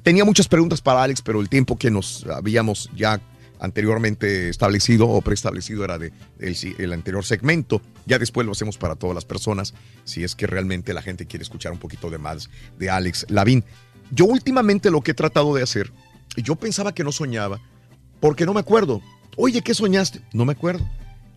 [0.03, 3.21] tenía muchas preguntas para Alex, pero el tiempo que nos habíamos ya
[3.61, 7.81] anteriormente establecido o preestablecido era de el, el anterior segmento.
[8.07, 11.43] Ya después lo hacemos para todas las personas, si es que realmente la gente quiere
[11.43, 13.65] escuchar un poquito de más de Alex Lavín.
[14.11, 15.93] Yo últimamente lo que he tratado de hacer,
[16.37, 17.61] yo pensaba que no soñaba,
[18.21, 19.01] porque no me acuerdo.
[19.37, 20.21] Oye, ¿qué soñaste?
[20.33, 20.89] No me acuerdo.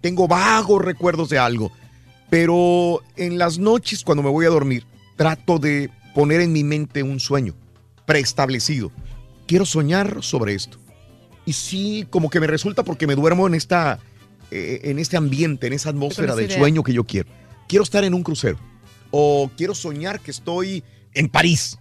[0.01, 1.71] Tengo vagos recuerdos de algo,
[2.29, 4.85] pero en las noches cuando me voy a dormir,
[5.17, 7.53] trato de poner en mi mente un sueño
[8.05, 8.91] preestablecido.
[9.47, 10.77] Quiero soñar sobre esto.
[11.49, 13.97] Y sí, como que me resulta porque me duermo en esta,
[14.51, 17.27] eh, en este ambiente, en esa atmósfera del sueño que yo quiero.
[17.67, 18.59] Quiero estar en un crucero.
[19.09, 20.83] O quiero soñar que estoy
[21.15, 21.79] en París.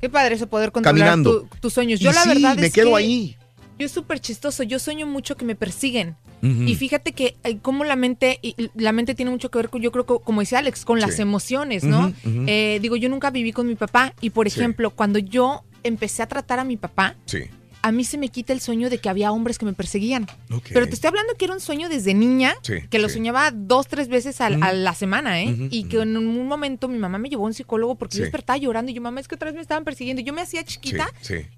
[0.00, 2.00] Qué padre eso poder controlar tu- tus sueños.
[2.00, 3.36] Y Yo la sí, verdad me es quedo que ahí.
[3.76, 4.62] Yo es súper chistoso.
[4.62, 6.14] Yo sueño mucho que me persiguen.
[6.40, 9.68] Y fíjate que eh, como la mente, y- y la mente tiene mucho que ver
[9.68, 12.12] con, yo creo que, como dice Alex, con las emociones, ¿no?
[12.24, 14.60] Eh, digo, yo nunca viví con mi papá y, por Sí.
[14.60, 17.40] ejemplo, cuando yo empecé a tratar a mi papá, Sí.
[17.88, 20.26] A mí se me quita el sueño de que había hombres que me perseguían.
[20.72, 23.14] Pero te estoy hablando que era un sueño desde niña, Sí, que lo sí.
[23.14, 25.68] soñaba dos, tres veces a la semana, ¿eh?
[25.70, 28.18] Y que en un momento mi mamá me llevó a un psicólogo porque Sí.
[28.18, 30.22] yo despertaba llorando y yo, mamá, es que otra vez me estaban persiguiendo.
[30.22, 31.10] Yo me hacía chiquita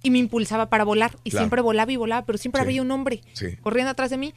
[0.03, 1.17] y me impulsaba para volar.
[1.25, 1.43] Y Claro.
[1.45, 3.21] siempre volaba y volaba, pero siempre había un hombre
[3.63, 4.33] corriendo atrás de mí.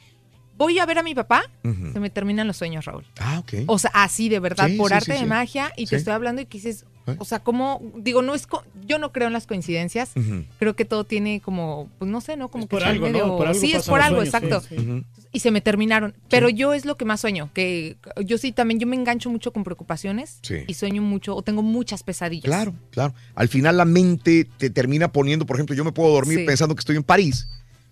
[0.56, 3.04] voy a ver a mi papá, se me terminan los sueños, Raúl.
[3.18, 3.64] Ah, ok.
[3.66, 6.12] O sea, así de verdad, Sí, por sí, arte sí, de magia, y te estoy
[6.12, 7.16] hablando y que dices, ¿Eh?
[7.18, 10.12] o sea, como, digo, no es, co- yo no creo en las coincidencias,
[10.58, 12.48] creo que todo tiene como, pues no sé, ¿no?
[12.50, 13.36] Como que por algo, medio- ¿no?
[13.36, 14.60] Por algo sí, es por algo, sueños, exacto.
[14.60, 14.82] sí, sí.
[14.90, 15.04] Ujú.
[15.32, 16.14] Y se me terminaron.
[16.30, 19.52] Pero yo es lo que más sueño, que yo sí también, yo me engancho mucho
[19.52, 20.64] con preocupaciones Sí.
[20.66, 22.44] y sueño mucho, o tengo muchas pesadillas.
[22.44, 23.14] Claro, claro.
[23.34, 26.44] Al final la mente te termina poniendo, por ejemplo, yo me puedo dormir Sí.
[26.44, 27.48] pensando que estoy en París,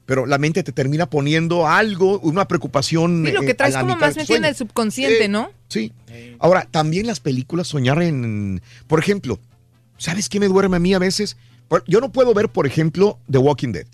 [0.07, 3.25] pero la mente te termina poniendo algo, una preocupación.
[3.27, 5.51] Sí, lo eh, que traes como más metido en el subconsciente, Sí, ¿no?
[5.69, 5.93] Sí.
[6.39, 9.39] Ahora, también las películas soñar en, por ejemplo,
[9.99, 11.37] ¿sabes qué me duerme a mí a veces?
[11.87, 13.87] Yo no puedo ver, por ejemplo, The Walking Dead,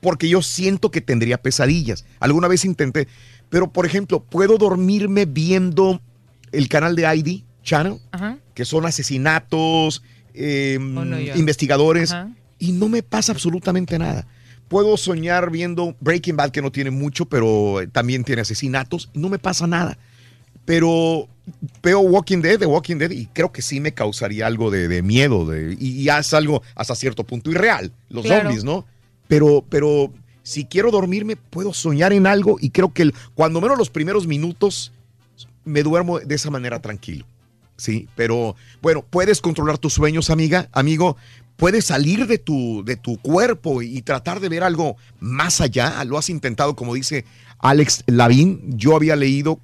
[0.00, 2.04] porque yo siento que tendría pesadillas.
[2.18, 3.08] Alguna vez intenté,
[3.48, 6.00] pero por ejemplo, puedo dormirme viendo
[6.52, 8.38] el canal de ID Channel, Ajá.
[8.54, 10.02] que son asesinatos,
[10.34, 12.30] eh, Oh, no, investigadores, Ajá.
[12.58, 14.26] y no me pasa absolutamente nada.
[14.70, 19.28] Puedo soñar viendo Breaking Bad, que no tiene mucho, pero eh, también tiene asesinatos, no
[19.28, 19.98] me pasa nada.
[20.64, 21.26] Pero
[21.82, 25.02] veo Walking Dead, The Walking Dead, y creo que sí me causaría algo de, de
[25.02, 28.42] miedo, de, y, y es algo hasta cierto punto irreal, los Claro.
[28.44, 28.86] zombies, ¿no?
[29.26, 30.12] Pero, pero
[30.44, 34.28] si quiero dormirme, puedo soñar en algo, y creo que el- cuando menos los primeros
[34.28, 34.92] minutos
[35.64, 37.26] me duermo de esa manera tranquilo.
[37.76, 41.16] Sí, pero bueno, puedes controlar tus sueños, amiga, amigo.
[41.60, 46.02] Puedes salir de tu, de tu cuerpo y tratar de ver algo más allá.
[46.04, 47.26] Lo has intentado, como dice
[47.58, 48.62] Alex Lavín.
[48.78, 49.60] Yo había leído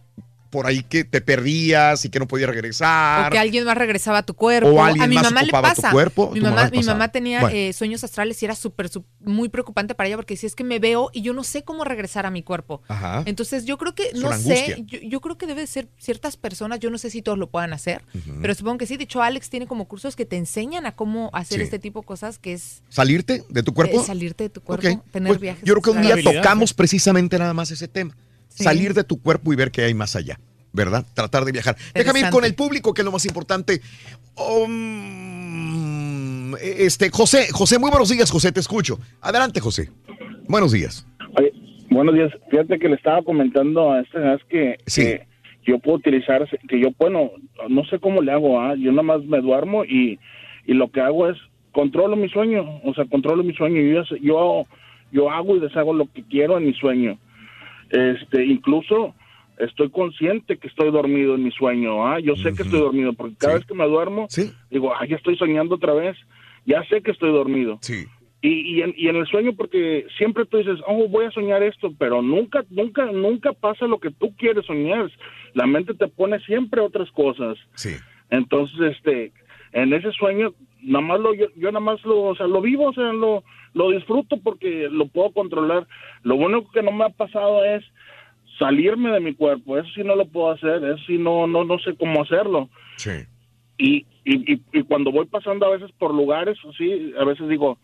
[0.51, 3.29] por ahí que te perdías y que no podías regresar.
[3.29, 4.69] O que alguien más regresaba a tu cuerpo.
[4.71, 5.93] O alguien a mi más mamá le ocupaba tu pasa.
[5.93, 7.57] cuerpo, Mi tu mamá mi mamá tenía Bueno.
[7.57, 10.79] eh, sueños astrales y era súper, muy preocupante para ella porque si es que me
[10.79, 12.83] veo y yo no sé cómo regresar a mi cuerpo.
[12.89, 13.23] Ajá.
[13.27, 16.37] Entonces yo creo que, Es no sé, yo, yo creo que debe de ser ciertas
[16.37, 18.03] personas, yo no sé si todos lo puedan hacer,
[18.41, 18.97] pero supongo que sí.
[18.97, 21.65] De hecho, Alex tiene como cursos que te enseñan a cómo hacer Sí.
[21.65, 24.01] este tipo de cosas, que es ¿Salirte de tu cuerpo?
[24.01, 25.65] eh, salirte de tu cuerpo, tener Pues, viajes.
[25.65, 28.17] yo creo que un día tocamos precisamente nada más ese tema.
[28.57, 28.65] Sí.
[28.65, 30.41] Salir de tu cuerpo y ver qué hay más allá,
[30.73, 31.05] ¿verdad?
[31.15, 31.77] Tratar de viajar.
[31.95, 33.83] Déjame ir con el público, que es lo más importante.
[34.35, 36.07] Um,
[36.57, 38.99] este, José, José, muy buenos días, José, te escucho.
[39.21, 39.91] Adelante, José.
[40.49, 41.07] Buenos días.
[41.39, 41.53] Oye,
[41.91, 42.33] buenos días.
[42.51, 45.27] Fíjate que le estaba comentando a este es que, que
[45.67, 47.31] yo puedo utilizar, que yo, bueno,
[47.69, 48.75] no sé cómo le hago, ¿ah?
[48.75, 50.19] yo nada más me duermo y,
[50.65, 51.37] y lo que hago es
[51.73, 53.83] controlo mi sueño, o sea, controlo mi sueño.
[53.83, 54.67] Yo, yo,
[55.13, 57.19] yo hago y deshago lo que quiero en mi sueño.
[57.91, 59.15] Este, incluso
[59.59, 62.21] estoy consciente que estoy dormido en mi sueño, ¿ah?
[62.21, 64.29] Yo sé que estoy dormido porque cada vez que me duermo,
[64.71, 66.17] digo, ah, ya estoy soñando otra vez,
[66.67, 67.79] ya sé que estoy dormido.
[67.81, 68.07] Sí.
[68.43, 71.63] Y, y, en, y en el sueño, porque siempre tú dices, oh, voy a soñar
[71.63, 75.11] esto, pero nunca, nunca, nunca pasa lo que tú quieres soñar.
[75.55, 77.57] La mente te pone siempre otras cosas.
[77.75, 77.97] Sí.
[78.31, 79.33] Entonces, este,
[79.73, 80.55] en ese sueño,
[80.87, 83.45] nada más lo, yo, yo nada más lo, o sea, lo vivo, o sea, lo,
[83.75, 85.87] lo disfruto porque lo puedo controlar.
[86.23, 87.85] Lo único que no me ha pasado es
[88.59, 89.77] salirme de mi cuerpo.
[89.79, 92.69] Eso sí no lo puedo hacer, eso sí no, no, no sé cómo hacerlo.
[92.97, 93.11] Sí.
[93.79, 97.79] Y, y, y, y cuando voy pasando a veces por lugares, así, a veces digo,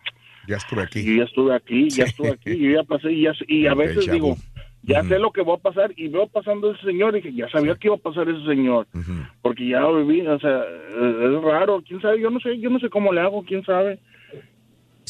[0.48, 1.04] Ya estuve aquí.
[1.04, 4.08] yo ya estuve aquí, ya estuve aquí, yo ya pasé y, ya, y a veces
[4.08, 4.36] déjà
[4.82, 7.48] ya sé lo que va a pasar y veo pasando ese señor y dije, ya
[7.48, 8.86] sabía que iba a pasar ese señor,
[9.40, 12.70] porque ya lo viví, o sea, eh, es raro, quién sabe, yo no sé, yo
[12.70, 13.98] no sé cómo le hago, quién sabe.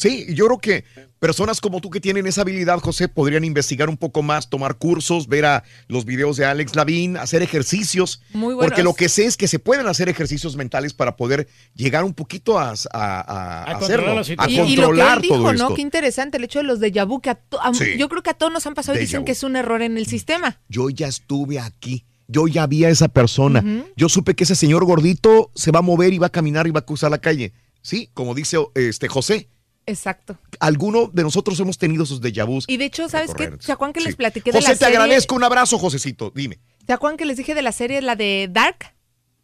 [0.03, 0.83] Sí, yo creo que
[1.19, 5.27] personas como tú que tienen esa habilidad, José, podrían investigar un poco más, tomar cursos,
[5.27, 8.21] ver a los videos de Alex Lavín, hacer ejercicios.
[8.33, 8.83] Muy Porque buenos.
[8.83, 12.59] lo que sé es que se pueden hacer ejercicios mentales para poder llegar un poquito
[12.59, 15.69] a, a- a- a hacerlo, a Y, y lo que él controlar dijo, todo esto.
[15.69, 15.75] ¿no?
[15.75, 17.95] Qué interesante el hecho de los déjà vu, que a to- a- Sí.
[17.97, 19.25] yo creo que a todos nos han pasado y dicen vu.
[19.25, 20.59] que es un error en el sistema.
[20.67, 22.05] Yo ya estuve aquí.
[22.27, 23.63] Yo ya vi a esa persona.
[23.95, 26.71] Yo supe que ese señor gordito se va a mover y va a caminar y
[26.71, 27.53] va a cruzar la calle.
[27.81, 29.49] Sí, como dice este José.
[29.85, 30.37] Exacto.
[30.59, 32.65] Alguno de nosotros hemos tenido esos déjà vus.
[32.67, 33.43] Y de hecho, ¿sabes qué?
[33.45, 33.63] recorrer.
[33.63, 34.05] ¿Se acuerdan que Sí.
[34.07, 35.35] les platiqué de José, te agradezco.
[35.35, 36.31] Un abrazo, Josecito.
[36.33, 36.59] Dime.
[36.87, 38.93] ¿Se acuerdan que les dije de la serie, la de Dark?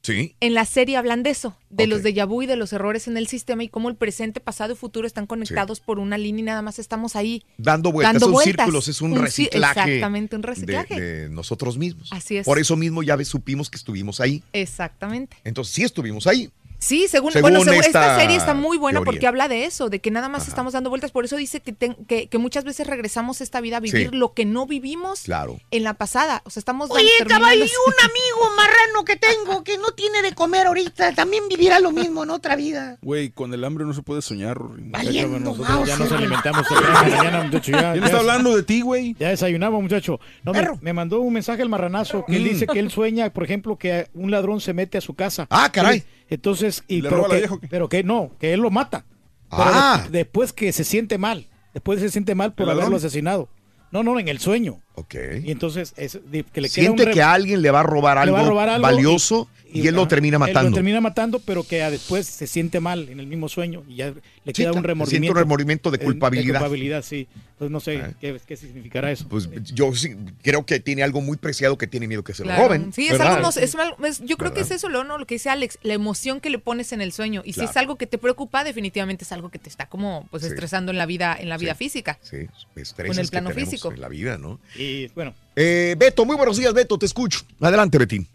[0.02, 0.34] Sí.
[0.40, 3.18] En la serie hablan de eso, de los déjà vu y de los errores en
[3.18, 6.46] el sistema y cómo el presente, pasado y futuro están conectados por una línea y
[6.46, 7.44] nada más estamos ahí.
[7.58, 8.54] Dando vueltas, Dando son vueltas.
[8.64, 9.80] círculos, es un, Un ci- reciclaje.
[9.82, 11.02] exactamente, un reciclaje.
[11.02, 12.08] De, nosotros mismos.
[12.14, 12.46] Así es.
[12.46, 14.42] Por eso mismo ya supimos que estuvimos ahí.
[14.54, 15.36] Exactamente.
[15.44, 16.50] Entonces sí estuvimos ahí.
[16.80, 19.12] Sí, según, Según bueno, según- esta, esta serie está muy buena teoría.
[19.12, 21.12] porque habla de eso, de que nada más estamos dando vueltas.
[21.12, 24.10] Por eso dice que, ten- que, que muchas veces regresamos a esta vida a vivir
[24.12, 24.16] Sí.
[24.16, 25.60] lo que no vivimos Claro.
[25.72, 26.42] en la pasada.
[26.46, 30.34] O sea, estamos Oye, caballo, y un amigo marrano que tengo que no tiene de
[30.34, 32.98] comer ahorita, también vivirá lo mismo en otra vida.
[33.02, 34.58] Güey, con el hambre no se puede soñar.
[34.60, 36.66] Valiendo Nosotros ya nos alimentamos
[37.04, 37.72] mañana, muchacho.
[37.74, 39.16] Ya, ¿Quién está hablando de ti, güey?
[39.20, 40.20] Ya desayunamos, muchacho.
[40.44, 42.50] No, me, me mandó un mensaje el marranazo que él Mm.
[42.50, 45.46] dice que él sueña, por ejemplo, que un ladrón se mete a su casa.
[45.50, 46.04] Ah, caray.
[46.30, 47.68] Entonces, y, ¿Le pero, roba la que, vieja o qué?
[47.70, 49.06] pero que no, que él lo mata.
[49.50, 50.04] Pero Ah.
[50.12, 52.98] de- después que se siente mal, después se siente mal por ¿El haberlo ladrón?
[52.98, 53.50] asesinado.
[53.92, 54.82] No, no, en el sueño.
[55.00, 55.16] Ok.
[55.44, 58.18] Y entonces es, que le queda Siente un re- que alguien le va a robar
[58.18, 60.70] le algo, va a robar algo valioso y, él lo termina Él matando.
[60.72, 63.98] lo termina matando, pero que ah, después se siente mal en el mismo sueño y
[63.98, 64.14] ya le
[64.48, 65.32] Sí, queda un siente remordimiento.
[65.34, 66.54] un remordimiento de Eh, culpabilidad.
[66.54, 67.28] De culpabilidad, sí.
[67.52, 69.28] Entonces no sé qué, qué significará eso.
[69.28, 72.64] Pues yo sí creo que tiene algo muy preciado que tiene miedo que se Claro.
[72.64, 72.94] lo roben.
[72.94, 73.36] Sí, es ¿verdad?
[73.36, 74.76] algo, es es- yo creo que es ¿Verdad?
[74.78, 75.18] eso, lo, ¿no?
[75.20, 77.42] lo que dice Alex, la emoción que le pones en el sueño.
[77.46, 77.70] Y si Claro.
[77.72, 80.50] es algo que te preocupa, definitivamente es algo que te está como pues Sí.
[80.50, 82.18] estresando en la vida, en la vida física.
[82.24, 82.38] Sí,
[82.76, 83.92] estreses O en el plano físico.
[83.92, 84.60] En la vida, ¿no?
[84.76, 85.34] Y bueno.
[85.56, 87.40] Eh, Beto, muy buenos días, Beto, te escucho.
[87.60, 88.28] Adelante, Betín.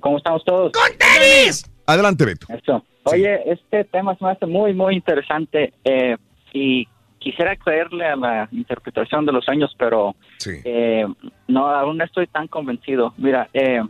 [0.00, 0.72] ¿Cómo estamos todos?
[0.72, 1.64] ¡Con tenis!
[1.86, 2.46] Adelante, Beto.
[2.48, 2.84] Eso.
[3.04, 6.16] Oye, este tema se me hace muy, muy interesante eh,
[6.52, 6.86] y
[7.18, 10.14] quisiera creerle a la interpretación de los sueños, pero
[10.46, 11.06] eh,
[11.48, 13.14] no, aún no estoy tan convencido.
[13.16, 13.82] Mira, eh,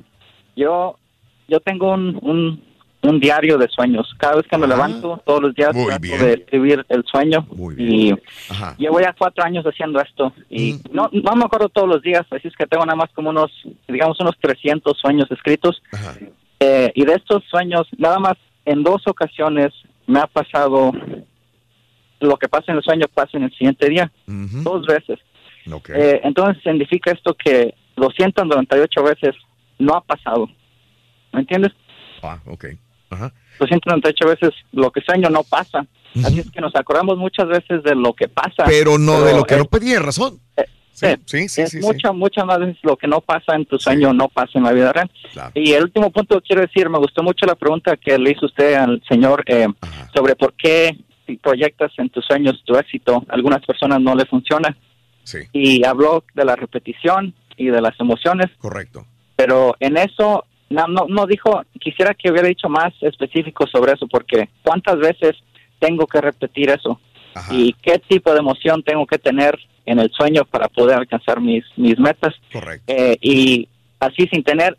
[0.57, 0.99] yo,
[1.49, 2.63] yo tengo un, un,
[3.03, 4.09] un diario de sueños.
[4.19, 6.19] Cada vez que me levanto, todos los días Muy trato bien.
[6.21, 8.13] de escribir el sueño y
[8.49, 8.77] Ajá.
[8.79, 12.49] Llevo ya cuatro años haciendo esto y no, no me acuerdo todos los días, así
[12.49, 13.51] es que tengo nada más como unos,
[13.89, 15.83] digamos, unos 300 sueños escritos.
[16.61, 19.73] Eh, y de estos sueños, nada más en dos ocasiones
[20.07, 20.93] me ha pasado
[22.21, 25.19] lo que pasa en el sueño pasa en el siguiente día, dos veces.
[25.95, 29.35] Eh, entonces significa esto que 298 veces
[29.79, 30.49] no ha pasado.
[31.33, 31.73] ¿Me entiendes?
[32.23, 32.67] Ah, ok.
[33.13, 33.33] Ajá.
[33.59, 35.87] 298 veces lo que sueño no pasa.
[36.25, 38.65] Así es que nos acordamos muchas veces de lo que pasa.
[38.67, 40.39] Pero no de lo que es- no pedí, razón.
[40.95, 43.79] Sí, sí, sí, es sí, muchas, muchas más veces lo que no pasa en tu
[43.79, 45.11] sueño no pasa en la vida real.
[45.55, 48.45] Y el último punto que quiero decir, me gustó mucho la pregunta que le hizo
[48.47, 49.67] usted al señor eh,
[50.15, 54.27] sobre por qué si proyectas en tus sueños tu éxito, a algunas personas no le
[54.27, 54.77] funciona.
[55.53, 58.47] Y habló de la repetición y de las emociones.
[58.59, 59.07] Correcto.
[59.37, 64.07] Pero en eso no, no, no dijo, quisiera que hubiera dicho más específico sobre eso,
[64.07, 65.37] porque ¿cuántas veces
[65.79, 67.01] tengo que repetir eso?
[67.51, 71.65] ¿Y qué tipo de emoción tengo que tener en el sueño para poder alcanzar mis,
[71.77, 72.35] mis metas?
[72.53, 72.93] Correcto.
[72.93, 73.69] Eh, y
[74.01, 74.77] así sin tener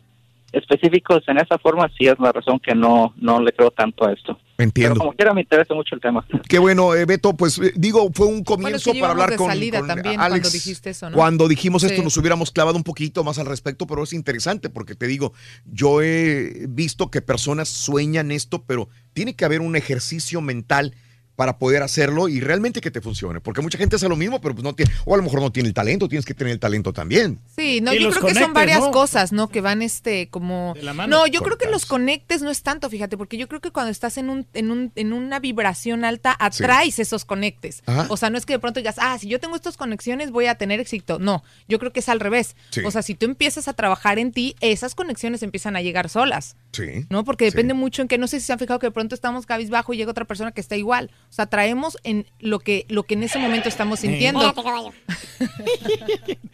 [0.54, 4.12] específicos en esa forma, sí es la razón que no, no le creo tanto a
[4.12, 4.38] esto.
[4.56, 4.94] Entiendo.
[4.94, 6.24] Pero como quiera me interesa mucho el tema.
[6.48, 9.80] Qué bueno, eh, Beto, pues eh, digo, fue un comienzo para hablar de con, salida
[9.80, 10.40] con también Alex.
[10.40, 11.16] cuando dijiste eso, ¿no?
[11.16, 14.94] Cuando dijimos esto nos hubiéramos clavado un poquito más al respecto, pero es interesante porque
[14.94, 15.32] te digo,
[15.66, 20.94] yo he visto que personas sueñan esto, pero tiene que haber un ejercicio mental
[21.36, 24.54] para poder hacerlo y realmente que te funcione, porque mucha gente hace lo mismo, pero
[24.54, 26.60] pues no tiene, o a lo mejor no tiene el talento, tienes que tener el
[26.60, 27.40] talento también.
[27.56, 28.90] Sí, no, Y yo creo que son varias ¿no?
[28.90, 29.48] cosas, ¿no?
[29.48, 31.06] Que van este como mano.
[31.08, 33.90] No, yo creo que los conectes no es tanto, fíjate, porque yo creo que cuando
[33.90, 37.82] estás en un en un en una vibración alta atraes esos conectes.
[37.86, 38.06] Ajá.
[38.10, 40.46] O sea, no es que de pronto digas, "Ah, si yo tengo estas conexiones voy
[40.46, 42.56] a tener éxito." No, yo creo que es al revés.
[42.70, 42.82] Sí.
[42.84, 46.56] O sea, si tú empiezas a trabajar en ti, esas conexiones empiezan a llegar solas.
[46.72, 47.06] Sí.
[47.08, 47.24] ¿no?
[47.24, 49.46] Porque depende mucho en que no sé si se han fijado que de pronto estamos
[49.46, 51.10] cabizbajo y llega otra persona que está igual.
[51.34, 54.54] O sea, traemos en lo que lo que en ese momento estamos sintiendo.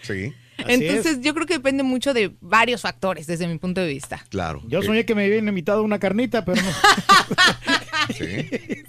[0.00, 0.32] Sí.
[0.56, 4.24] Entonces, yo creo que depende mucho de varios factores desde mi punto de vista.
[4.30, 4.62] Claro.
[4.68, 6.70] Yo soñé que me habían invitado a una carnita, pero no.
[8.16, 8.24] Sí.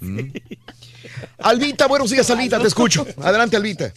[0.00, 0.32] Mm.
[1.38, 3.06] Albita, buenos días, Albita, te escucho.
[3.18, 3.92] Adelante, Albita.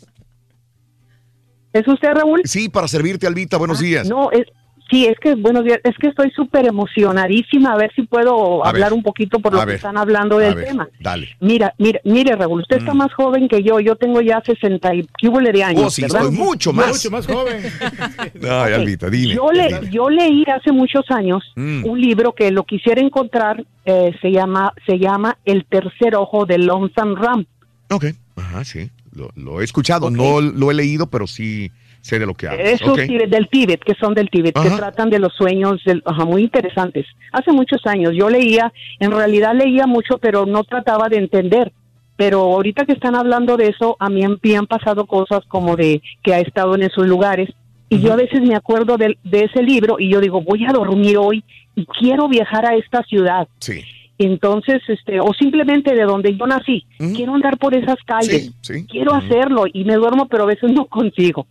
[1.71, 2.41] ¿Es usted, Raúl?
[2.43, 4.07] Sí, para servirte, Albita, buenos días.
[4.07, 4.45] No, es,
[4.89, 8.69] sí, es que, buenos días, es que estoy súper emocionadísima, a ver si puedo A
[8.69, 8.97] hablar ver.
[8.97, 9.75] un poquito por lo que ver.
[9.75, 10.87] están hablando A del ver, tema.
[10.99, 11.29] Dale.
[11.39, 15.07] Mira, mire, mire, Raúl, usted está más joven que yo, yo tengo ya 60 y
[15.17, 16.21] ¿qué hubo de años, Oh, sí, ¿verdad?
[16.23, 16.87] estoy mucho más.
[16.89, 17.61] Mucho más joven.
[18.49, 19.35] Ay, Albita, dime.
[19.35, 21.85] Yo, le, yo leí hace muchos años Mm.
[21.85, 26.57] un libro que lo quisiera encontrar, eh, se llama se llama El tercer ojo de
[26.57, 27.45] Lonesome Ram.
[27.89, 28.05] Ok.
[28.35, 28.89] Ajá, sí.
[29.13, 31.71] Lo, lo he escuchado, no lo he leído, pero sí
[32.05, 32.69] sé de lo que hablas.
[32.69, 32.99] Esos Ok.
[32.99, 36.43] Tíbet- del Tíbet, que son del Tíbet, que tratan de los sueños, del, ajá, muy
[36.43, 37.07] interesantes.
[37.31, 41.71] Hace muchos años yo leía, en realidad leía mucho, pero no trataba de entender.
[42.15, 46.03] Pero ahorita que están hablando de eso, a mí me han pasado cosas como de
[46.21, 47.49] que ha estado en esos lugares.
[47.89, 51.17] Y yo a veces me acuerdo de, ese libro y yo digo, voy a dormir
[51.17, 51.43] hoy
[51.75, 53.47] y quiero viajar a esta ciudad.
[53.59, 53.83] Sí.
[54.17, 56.85] Entonces, este, o simplemente de donde yo nací,
[57.15, 58.85] quiero andar por esas calles, sí.
[58.89, 61.45] quiero hacerlo y me duermo, pero a veces no consigo.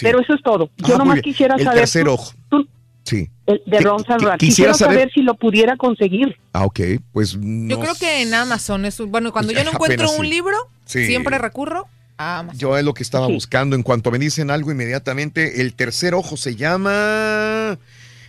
[0.00, 0.70] Pero eso es todo.
[0.78, 2.32] Yo Ah, nomás quisiera El saber tercer tú- ojo.
[2.48, 2.68] tú-
[3.04, 3.28] Sí.
[3.46, 6.36] el de Ron quisiera Quisiera saber saber- si lo pudiera conseguir.
[6.52, 6.80] Ah, ok.
[7.12, 10.10] Pues Yo no creo que en Amazon es un- bueno, cuando Pues yo no encuentro
[10.12, 10.30] un sí.
[10.30, 11.06] libro, Sí.
[11.06, 12.58] siempre recurro a Amazon.
[12.60, 13.32] Yo es lo que estaba Sí.
[13.32, 13.76] buscando.
[13.76, 17.78] En cuanto me dicen algo inmediatamente, el tercer ojo se llama.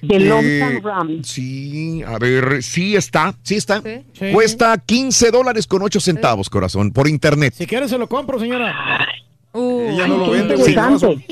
[0.01, 1.23] De eh, Ram.
[1.23, 3.81] Sí, a ver, sí está, sí está.
[4.13, 4.31] Sí.
[4.33, 7.53] Cuesta 15 dólares con 8 centavos, corazón, por internet.
[7.55, 8.73] Si quieres se lo compro, señora.
[9.53, 10.55] Ella no lo vende.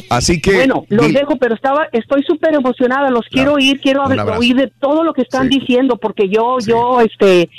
[0.10, 0.56] Así que.
[0.56, 5.04] bueno, los dejo, pero estaba, estoy súper emocionada, los quiero oír, quiero oír de todo
[5.04, 7.50] lo que están diciendo, porque yo, yo, este,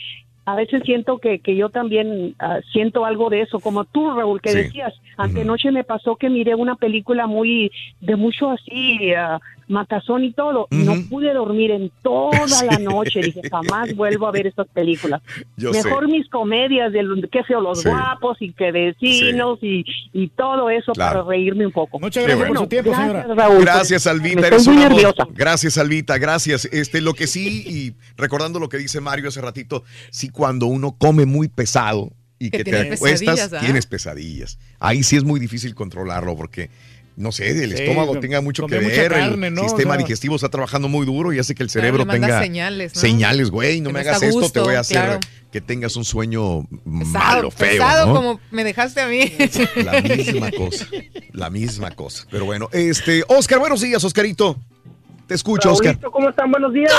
[0.45, 4.41] a veces siento que, que yo también ah, siento algo de eso, como tú, Raúl,
[4.41, 4.57] que Sí.
[4.57, 7.71] decías, antenoche me pasó que miré una película muy,
[8.01, 12.67] de mucho así, ah, matazón y todo, y no pude dormir en toda Sí.
[12.67, 15.21] la noche, dije, jamás vuelvo a ver estas películas.
[15.57, 16.13] Yo Mejor sé.
[16.13, 17.89] mis comedias, de qué yo, los Sí.
[17.89, 21.25] guapos y que vecinos y, y todo eso Claro.
[21.25, 21.99] para reírme un poco.
[22.01, 22.55] Muchas gracias bueno.
[22.55, 23.35] por su tiempo, Gracias, señora.
[23.35, 23.61] Raúl.
[23.63, 24.41] Gracias, Alvita.
[24.41, 25.27] Me Eres estoy muy nerviosa.
[25.35, 26.19] Gracias, Alvita.
[26.19, 26.65] Gracias.
[26.73, 30.97] Este, lo que sí, y recordando lo que dice Mario hace ratito, sí, cuando uno
[30.99, 34.59] come muy pesado y Que te acuestas, pesadillas, tienes pesadillas.
[34.79, 36.71] Ahí sí es muy difícil controlarlo porque.
[37.19, 39.65] No sé, el Sí, estómago tenga mucho que ver, carne, el ¿no?
[39.65, 42.27] sistema O sea- digestivo está trabajando muy duro y hace que el Claro, cerebro manda
[42.29, 43.01] tenga señales, ¿no?
[43.01, 45.21] señales, güey, no Que me hagas esto, te voy a hacer claro.
[45.51, 48.15] que tengas un sueño Pesado, malo, feo, pesado ¿no?
[48.15, 49.33] como me dejaste a mí.
[49.85, 50.87] La misma cosa.
[51.33, 52.25] La misma cosa.
[52.31, 54.57] Pero bueno, este, Oscar, buenos días, Oscarito.
[55.27, 55.95] Te escucho, Oscar.
[55.95, 56.51] Raulito, ¿cómo están?
[56.53, 56.93] Buenos días.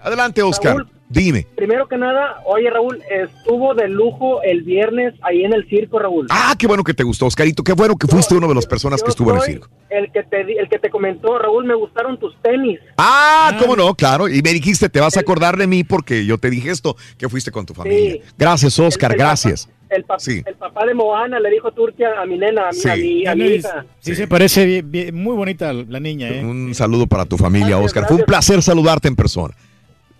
[0.00, 0.76] Adelante, Oscar.
[0.76, 0.88] Raúl.
[1.12, 1.46] Dime.
[1.56, 6.26] Primero que nada, oye Raúl, estuvo de lujo el viernes ahí en el circo, Raúl.
[6.30, 7.62] Ah, qué bueno que te gustó, Oscarito.
[7.62, 9.68] Qué bueno que fuiste una de las personas Yo que estuvo en el circo.
[9.90, 12.80] El que te di- el que te comentó, Raúl, me gustaron tus tenis.
[12.96, 14.26] Ah, cómo no, claro.
[14.28, 17.28] Y me dijiste, te vas a acordar de mí porque yo te dije esto, que
[17.28, 18.22] fuiste con tu familia.
[18.38, 19.68] Gracias, Oscar, El- el gracias.
[19.90, 20.42] El, pa- Sí.
[20.46, 22.88] el papá de Moana le dijo Turquía a mi nena, a mi, Sí.
[22.88, 23.84] a mi, a mi Sí, hija.
[24.00, 26.42] sí, se parece bien- bien- muy bonita la niña, ¿eh?
[26.42, 28.06] Un saludo para tu familia, Gracias, Oscar.
[28.08, 29.54] Fue un placer saludarte en persona.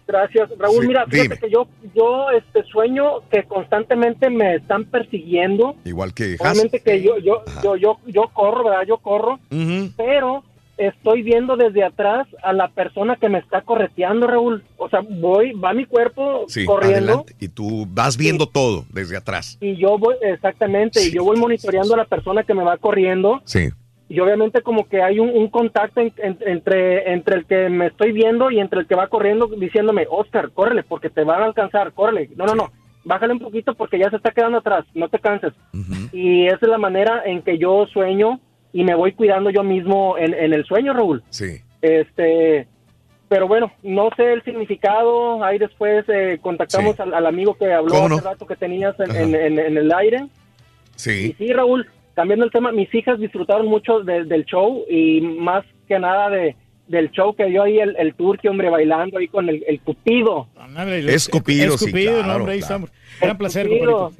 [0.07, 0.83] Gracias, Raúl.
[0.83, 1.39] Sí, Mira, fíjate dime.
[1.39, 5.77] que yo, yo este sueño que constantemente me están persiguiendo.
[5.85, 6.53] Igual que Has.
[6.53, 8.85] Obviamente que yo, yo, yo, yo, yo corro, ¿verdad?
[8.87, 9.39] Yo corro,
[9.97, 10.45] pero
[10.79, 14.65] estoy viendo desde atrás a la persona que me está correteando, Raúl.
[14.79, 17.37] O sea, voy, va mi cuerpo Sí, corriendo adelante.
[17.39, 19.59] Y tú vas viendo todo desde atrás.
[19.61, 23.41] y yo voy, exactamente, y yo voy monitoreando a la persona que me va corriendo.
[23.45, 23.69] Sí.
[24.13, 27.87] Y obviamente como que hay un, un contacto en- en- entre, entre el que me
[27.87, 31.47] estoy viendo y entre el que va corriendo diciéndome, Oscar, córrele porque te van a
[31.47, 32.29] alcanzar, córrele.
[32.37, 32.73] No, no, no,
[33.05, 35.55] bájale un poquito porque ya se está quedando atrás, no te canses.
[36.13, 38.39] Y esa es la manera en que yo sueño
[38.75, 41.23] y me voy cuidando yo mismo en, en el sueño, Raúl.
[41.31, 41.63] Sí.
[41.81, 42.67] Este,
[43.29, 45.43] pero bueno, no sé el significado.
[45.43, 48.31] Ahí después eh, contactamos al, al amigo que habló ¿Cómo hace no?
[48.31, 50.19] rato que tenías en, en- en- en el aire.
[50.27, 51.35] Y Sí.
[51.39, 55.99] sí, Raúl, cambiando el tema, mis hijas disfrutaron mucho de- del show y más que
[55.99, 56.57] nada de
[56.89, 60.49] del show que dio ahí el, el turque, hombre, bailando ahí con el, el cupido.
[61.07, 62.75] Es Cupido, sí, Cupido, no, claro, hombre, ahí claro.
[62.87, 62.91] estamos.
[63.21, 63.71] Gran placer.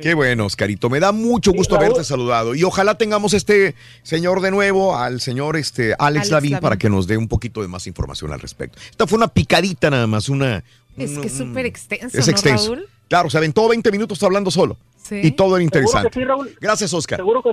[0.01, 0.89] Qué bueno, Oscarito.
[0.89, 2.55] Me da mucho gusto haberte saludado.
[2.55, 6.89] Y ojalá tengamos este señor de nuevo, al señor este, Alex, Alex Lavín, para que
[6.89, 8.79] nos dé un poquito de más información al respecto.
[8.89, 10.63] Esta fue una picadita nada más, una...
[10.97, 12.75] Es un- que es súper extenso, Es ¿no, extenso.
[12.75, 12.89] Raúl?
[13.09, 14.79] Claro, se aventó 20 minutos hablando solo.
[14.97, 15.21] Sí.
[15.23, 16.11] Y todo era interesante.
[16.15, 16.55] sí, Raúl.
[16.61, 17.19] Gracias, Oscar.
[17.19, 17.51] Seguro que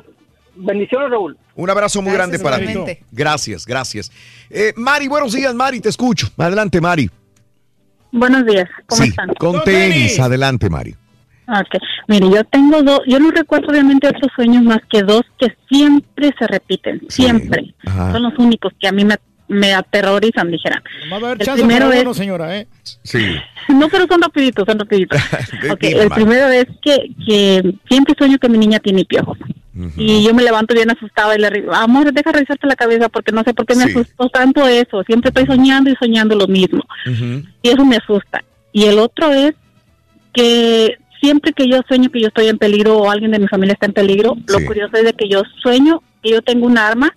[0.60, 1.38] bendiciones, Raúl.
[1.56, 3.00] Un abrazo muy Gracias, grande para ti.
[3.12, 4.12] Gracias, gracias.
[4.50, 6.28] Eh, Mari, buenos días, Mari, te escucho.
[6.38, 7.10] Adelante, Mari.
[8.12, 9.30] Buenos días, ¿cómo sí, están?
[9.36, 10.20] con tenis.
[10.20, 10.96] Adelante, Mari.
[11.48, 15.48] Ok, mire, yo tengo dos, yo no recuerdo realmente otros sueños más que dos que
[15.68, 17.74] siempre se repiten, siempre.
[17.88, 18.12] Ajá.
[18.12, 19.16] Son los únicos que a mí me,
[19.50, 20.82] me aterrorizan, dijeran.
[21.12, 22.68] Va a haber El chance primero es- uno, señora, ¿eh?
[23.04, 23.36] Sí.
[23.68, 25.20] No, pero son rapiditos, son rapiditos.
[25.72, 29.38] Ok, Dime, el primero es que, que siempre sueño que mi niña tiene piojos.
[29.96, 33.32] Y yo me levanto bien asustada y le digo, amor, deja revisarte la cabeza porque
[33.32, 33.92] no sé por qué me Sí.
[33.92, 35.04] asustó tanto eso.
[35.04, 36.84] Siempre estoy soñando y soñando lo mismo.
[37.62, 38.44] Y eso me asusta.
[38.74, 39.54] Y el otro es
[40.34, 43.74] que siempre que yo sueño que yo estoy en peligro o alguien de mi familia
[43.74, 47.14] está en peligro, lo curioso es de que yo sueño que yo tengo un arma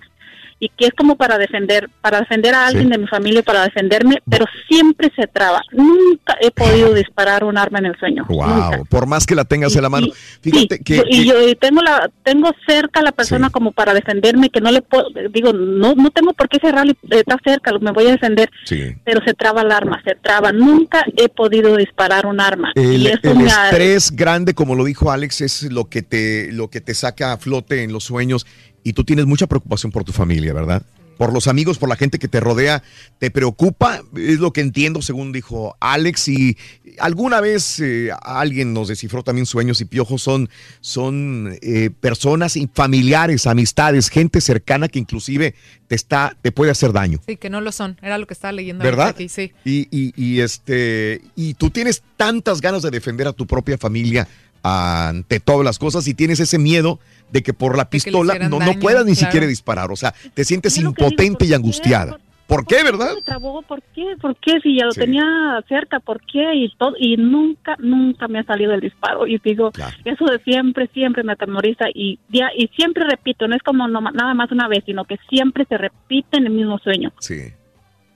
[0.64, 2.92] y que es como para defender, para defender a alguien Sí.
[2.92, 5.60] de mi familia, para defenderme, pero siempre se traba.
[5.72, 8.24] Nunca he podido disparar un arma en el sueño.
[8.28, 8.76] Nunca.
[8.76, 10.06] Wow, por más que la tengas Y- en la mano.
[10.06, 13.72] y- Fíjate Sí, que, y yo y tengo la tengo cerca a la persona como
[13.72, 17.72] para defenderme que no le puedo digo no no tengo por qué cerrarle está cerca
[17.80, 18.94] me voy a defender Sí.
[19.04, 23.06] pero se traba el arma se traba nunca he podido disparar un arma El, y
[23.08, 26.68] eso el me ha- estrés grande, como lo dijo Alex, es lo que te lo
[26.68, 28.46] que te saca a flote en los sueños
[28.84, 30.82] y tú tienes mucha preocupación por tu familia, ¿verdad?
[31.18, 32.82] Por los amigos, por la gente que te rodea,
[33.18, 36.56] te preocupa, es lo que entiendo según dijo Alex y
[36.98, 40.48] alguna vez eh, alguien nos descifró también sueños y piojos son
[40.80, 45.54] son eh, personas familiares, amistades, gente cercana que inclusive
[45.86, 47.20] te está te puede hacer daño.
[47.26, 47.98] Sí, que no lo son.
[48.02, 49.08] Era lo que estaba leyendo ¿Verdad?
[49.08, 49.52] aquí, sí.
[49.64, 54.26] Y, y- y, este y tú tienes tantas ganas de defender a tu propia familia
[54.62, 56.98] ante todas las cosas y tienes ese miedo
[57.30, 59.26] de que por la pistola no, no puedas ni claro.
[59.26, 59.90] siquiera disparar.
[59.90, 62.18] O sea, te sientes digo, impotente y angustiada.
[62.46, 63.14] ¿Por qué, verdad?
[63.14, 65.00] me trabó por qué por qué si ya lo Sí.
[65.00, 65.24] tenía
[65.68, 69.70] cerca por qué y todo y nunca nunca me ha salido el disparo y digo
[70.04, 74.02] eso de siempre siempre me atemoriza y ya y siempre repito no es como no-
[74.02, 77.40] nada más una vez sino que siempre se repite en el mismo sueño Sí.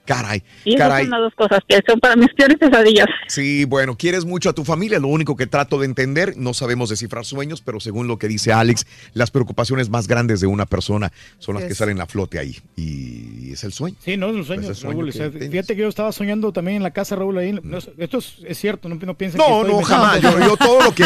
[0.07, 1.03] Caray, Y esas caray.
[1.03, 3.07] son las dos cosas que son para mis peores pesadillas.
[3.27, 6.89] Sí, bueno, quieres mucho a tu familia, lo único que trato de entender, no sabemos
[6.89, 11.11] descifrar sueños, pero según lo que dice Alex, las preocupaciones más grandes de una persona
[11.39, 11.77] son las que Es.
[11.77, 12.57] salen a flote ahí.
[12.77, 13.97] Y es el sueño.
[14.03, 15.11] Sí, no, los sueños, Pues el sueño Raúl.
[15.11, 15.51] que o sea, tienes.
[15.51, 17.59] fíjate que yo estaba soñando también en la casa, Raúl, ahí.
[17.61, 20.21] no es- esto es, es cierto, no, no piensen No, que no, inventando jamás.
[20.21, 21.03] Yo- yo todo lo que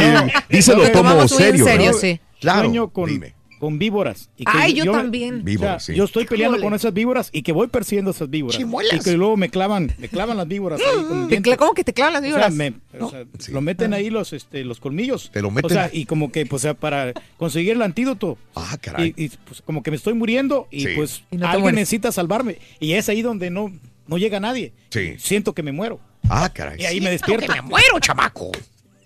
[0.49, 1.97] dice lo Lo tomo en serio, serio, ¿no?
[1.97, 2.19] sí.
[2.39, 3.33] Claro, Sueño con, dime.
[3.61, 4.31] Con víboras.
[4.37, 5.45] y Ay, yo también.
[5.45, 5.93] Víboras, sí.
[5.93, 6.65] Yo estoy peleando Híjole.
[6.65, 8.57] con esas víboras y que voy persiguiendo esas víboras.
[8.57, 8.95] Chimuelas.
[8.95, 11.93] Y que luego me clavan, me clavan las víboras ahí con Te ¿Cómo que te
[11.93, 12.81] clavan las O sea, víboras?
[12.99, 13.23] o sea,
[13.53, 15.29] lo meten ahí los, este, los colmillos.
[15.31, 15.69] Te lo O meten.
[15.69, 18.39] sea, y como que, pues, o sea, para conseguir el antídoto.
[18.55, 19.13] Ah, caray.
[19.15, 20.87] Y, y, pues, como que me estoy muriendo y Sí.
[20.95, 21.79] pues Y no te alguien mueres.
[21.81, 22.57] necesita salvarme.
[22.79, 23.71] Y es ahí donde no,
[24.07, 24.73] no llega nadie.
[24.89, 25.13] Sí.
[25.19, 25.99] Siento que me muero.
[26.29, 26.81] Ah, caray.
[26.81, 27.45] Y ahí me despierto.
[27.45, 28.49] que me muero, chamaco.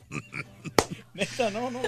[1.15, 1.79] Neta, no, no,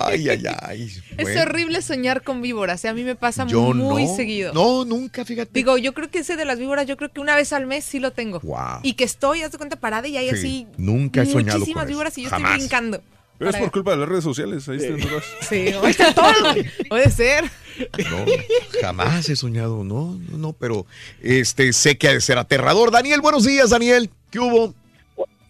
[0.00, 0.90] Ay, ay, ay.
[1.18, 2.82] Es horrible soñar con víboras.
[2.84, 2.88] ¿eh?
[2.88, 4.16] A mí me pasa Yo muy no.
[4.16, 4.52] seguido.
[4.54, 5.50] No, nunca, fíjate.
[5.52, 7.84] Digo, yo creo que ese de las víboras, yo creo que una vez al mes
[7.84, 8.40] sí lo tengo.
[8.40, 8.80] Wow.
[8.82, 10.66] Y que estoy, haz de cuenta, parada y hay Sí, así.
[10.78, 11.94] nunca he soñado Muchísimas con eso.
[11.94, 12.50] víboras y yo Jamás.
[12.52, 13.02] estoy brincando.
[13.38, 14.68] Pero es por culpa de las redes sociales.
[14.68, 15.24] Ahí están todas.
[15.48, 16.54] Sí, está todo.
[16.88, 17.44] Puede ser.
[18.10, 18.24] No,
[18.82, 20.84] jamás he soñado, no, no, no, pero
[21.22, 22.90] este sé que ha de ser aterrador.
[22.90, 24.10] Daniel, buenos días, Daniel.
[24.30, 24.74] ¿Qué hubo?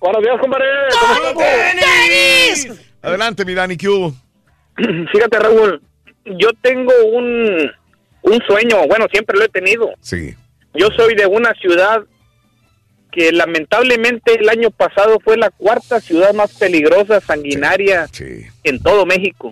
[0.01, 0.65] Buenos días, compadre.
[0.99, 2.79] ¿Cómo estás?
[3.03, 4.15] Adelante, mi Dani, ¿qué hubo?
[5.13, 5.83] Fíjate, Raúl,
[6.25, 7.71] yo tengo un,
[8.23, 9.91] un sueño, bueno, siempre lo he tenido.
[10.01, 10.35] Sí.
[10.75, 12.03] Yo soy de una ciudad
[13.13, 18.07] que lamentablemente el año pasado fue la cuarta ciudad más peligrosa, sanguinaria
[18.63, 19.51] en todo México.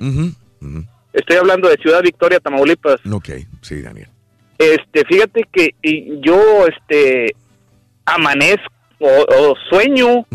[1.12, 3.00] Estoy hablando de Ciudad Victoria, Tamaulipas.
[3.12, 3.30] Ok,
[3.62, 4.08] sí, Daniel.
[4.58, 5.74] Este, fíjate que
[6.22, 7.34] yo, este,
[8.04, 10.26] amanezco o, o sueño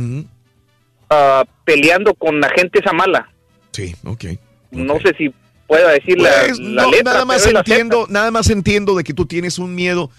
[1.10, 3.30] ah, peleando con la gente esa mala.
[3.72, 4.26] Sí, ok.
[4.72, 5.34] No sé si
[5.68, 7.14] pueda decir la, Pues, la no, letra.
[7.14, 10.10] nada más entiendo, nada más entiendo de que tú tienes un miedo.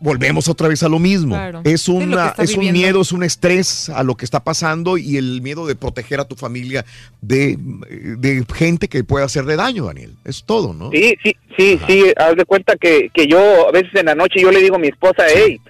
[0.00, 1.34] Volvemos otra vez a lo mismo.
[1.34, 1.60] Claro.
[1.64, 5.42] Es, una, es un miedo, es un estrés a lo que está pasando y el
[5.42, 6.86] miedo de proteger a tu familia
[7.20, 10.14] de, de gente que pueda hacerle daño, Daniel.
[10.24, 10.90] Es todo, ¿no?
[10.92, 14.40] Sí, sí, sí, sí, haz de cuenta que, que yo a veces en la noche
[14.40, 15.60] yo le digo a mi esposa, hey,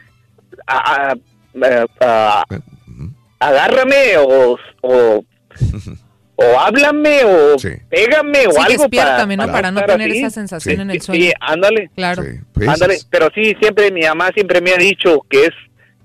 [0.68, 1.16] a- a-
[1.60, 2.44] a- a-
[3.40, 5.24] agárrame o, o,
[6.36, 7.56] o háblame o
[7.90, 9.46] pégame o Sí, algo despiértame, ¿no?
[9.46, 10.18] Para no estar tener así.
[10.20, 11.24] esa sensación en el Sí, sueño.
[11.24, 11.90] Sí, ándale.
[11.94, 12.24] Claro.
[12.52, 15.50] pues, ándale, pero sí, siempre mi mamá siempre me ha dicho que es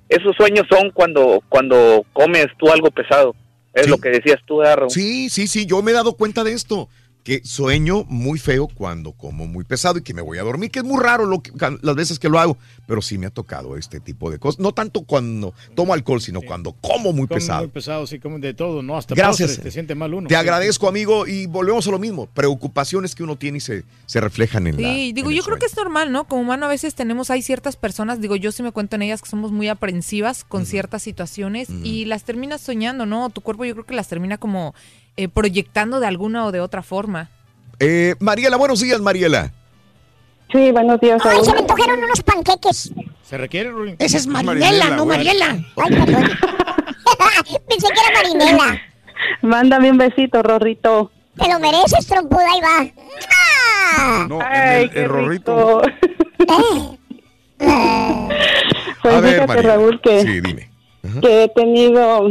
[0.09, 3.35] esos sueños son cuando cuando comes tú algo pesado.
[3.74, 4.90] Es lo que decías tú, Arro.
[4.90, 6.90] Sí, sí, sí, yo me he dado cuenta de esto.
[7.27, 10.80] Que sueño muy feo cuando como muy pesado y que me voy a dormir, que
[10.80, 13.75] es muy raro lo que- las veces que lo hago, pero sí me ha tocado
[13.75, 14.61] este tipo de cosas.
[14.61, 17.64] No tanto cuando tomo alcohol, sino cuando como muy Como pesado.
[17.64, 18.95] Muy pesado, sí, como de todo, ¿no?
[18.95, 19.49] Hasta Gracias.
[19.49, 20.30] postres, te siente mal uno.
[20.30, 20.39] Te Sí.
[20.39, 22.27] agradezco, amigo, y volvemos a lo mismo.
[22.27, 24.88] Preocupaciones que uno tiene y se, se reflejan en la.
[24.93, 26.30] Sí, digo, yo creo que es normal, ¿no?
[26.30, 29.22] Como humano a veces tenemos, hay ciertas personas, digo, yo sí me cuento en ellas
[29.22, 33.30] que somos muy aprensivas con ciertas situaciones y las terminas soñando, ¿no?
[33.31, 34.73] Tu cuerpo yo creo que las termina como
[35.17, 37.29] eh, proyectando de alguna o de otra forma.
[37.79, 39.51] Eh, Mariela, buenos días, Mariela.
[40.51, 41.21] Sí, buenos días.
[41.25, 42.91] Ay, se me antojaron unos panqueques.
[43.23, 43.95] ¿Se requiere, Rulín?
[43.99, 45.17] Esa es Marinela, no güey.
[45.17, 45.57] Mariela.
[45.75, 46.23] Ay, perdón.
[47.67, 48.81] Pensé que era marinela.
[49.41, 51.11] Mándame un besito, Rorrito.
[51.37, 52.91] Te lo mereces, trompuda, ahí va.
[53.29, 54.25] ¡Ah!
[54.29, 55.81] No, Ay, el, qué el rorrito.
[55.81, 56.97] rico.
[57.57, 59.73] Pues A ver, fíjate, Mariela.
[59.75, 60.69] Raúl, que, Sí, dime.
[61.21, 62.27] que he tenido,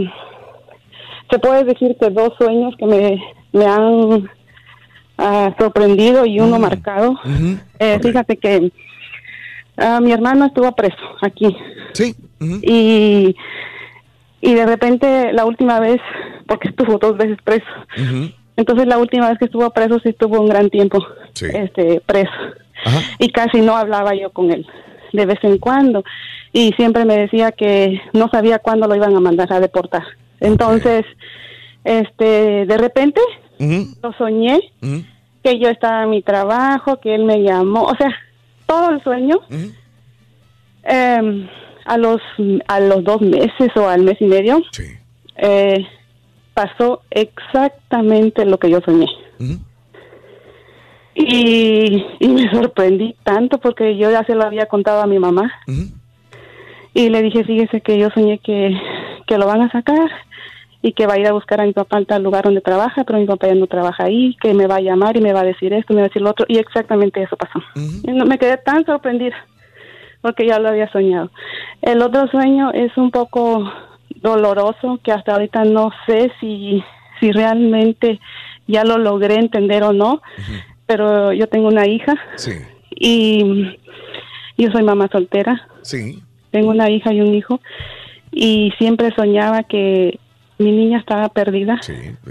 [1.31, 3.23] se puede decir que dos sueños que me,
[3.53, 4.29] me han
[5.19, 6.45] ah, sorprendido y Mm.
[6.45, 7.15] uno marcado.
[7.79, 8.71] Eh, Fíjate que
[9.79, 11.57] ah, mi hermano estuvo preso aquí.
[11.93, 12.15] Sí.
[12.63, 13.35] Y,
[14.41, 16.01] y de repente la última vez,
[16.47, 17.67] porque estuvo dos veces preso,
[18.57, 21.47] entonces la última vez que estuvo preso sí estuvo un gran tiempo Sí.
[21.53, 22.31] este preso.
[23.19, 24.67] Y casi no hablaba yo con él,
[25.13, 26.05] de vez en cuando.
[26.53, 30.05] Y siempre me decía que no sabía cuándo lo iban a mandar a deportar.
[30.41, 31.05] Entonces,
[31.85, 33.21] este, de repente
[34.03, 34.61] lo soñé,
[35.43, 38.11] que yo estaba en mi trabajo, que él me llamó, o sea,
[38.67, 39.41] todo el sueño.
[40.83, 41.49] Em,
[41.85, 42.21] a los
[42.67, 44.61] a los dos meses o al mes y medio
[45.37, 45.87] eh,
[46.53, 49.07] pasó exactamente lo que yo soñé.
[51.15, 55.53] Y, y me sorprendí tanto porque yo ya se lo había contado a mi mamá.
[56.95, 58.75] Y le dije fíjese que yo soñé que,
[59.27, 60.11] que lo van a sacar
[60.83, 63.03] y que va a ir a buscar a mi papá al tal lugar donde trabaja,
[63.05, 65.41] pero mi papá ya no trabaja ahí, que me va a llamar y me va
[65.41, 67.61] a decir esto, me va a decir lo otro, y exactamente eso pasó.
[68.05, 69.35] Me quedé tan sorprendida
[70.21, 71.31] porque ya lo había soñado.
[71.83, 73.71] El otro sueño es un poco
[74.23, 76.83] doloroso que hasta ahorita no sé si,
[77.21, 78.21] si realmente
[78.67, 80.23] ya lo logré entender o no,
[80.87, 82.53] pero yo tengo una hija Sí.
[82.91, 83.77] y
[84.59, 86.23] yo soy mamá soltera Sí.
[86.51, 87.61] tengo una hija y un hijo,
[88.39, 90.21] y siempre soñaba que
[90.59, 91.81] mi niña estaba perdida,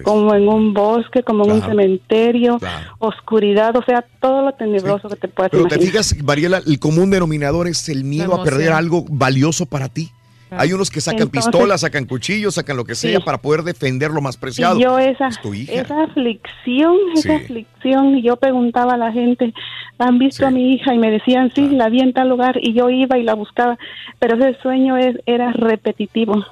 [0.03, 1.71] como en un bosque, como en un Claro.
[1.73, 2.59] cementerio,
[2.99, 6.03] oscuridad, o sea, todo lo tenebroso que te puedas Pero te imaginar.
[6.03, 10.09] fijas, Mariela, el común denominador es el miedo a perder algo valioso para ti.
[10.51, 13.25] Hay unos que sacan Entonces- pistolas, sacan cuchillos, sacan lo que sea Sí.
[13.25, 14.77] para poder defender lo más preciado.
[14.79, 15.73] Y yo esa, Es tu hija.
[15.73, 17.43] esa aflicción, esa Sí.
[17.43, 19.53] aflicción, y yo preguntaba a la gente,
[19.97, 20.93] ¿han visto a mi hija?
[20.93, 23.77] Y me decían, sí, la vi en tal lugar, y yo iba y la buscaba,
[24.19, 26.45] pero ese sueño es, era repetitivo.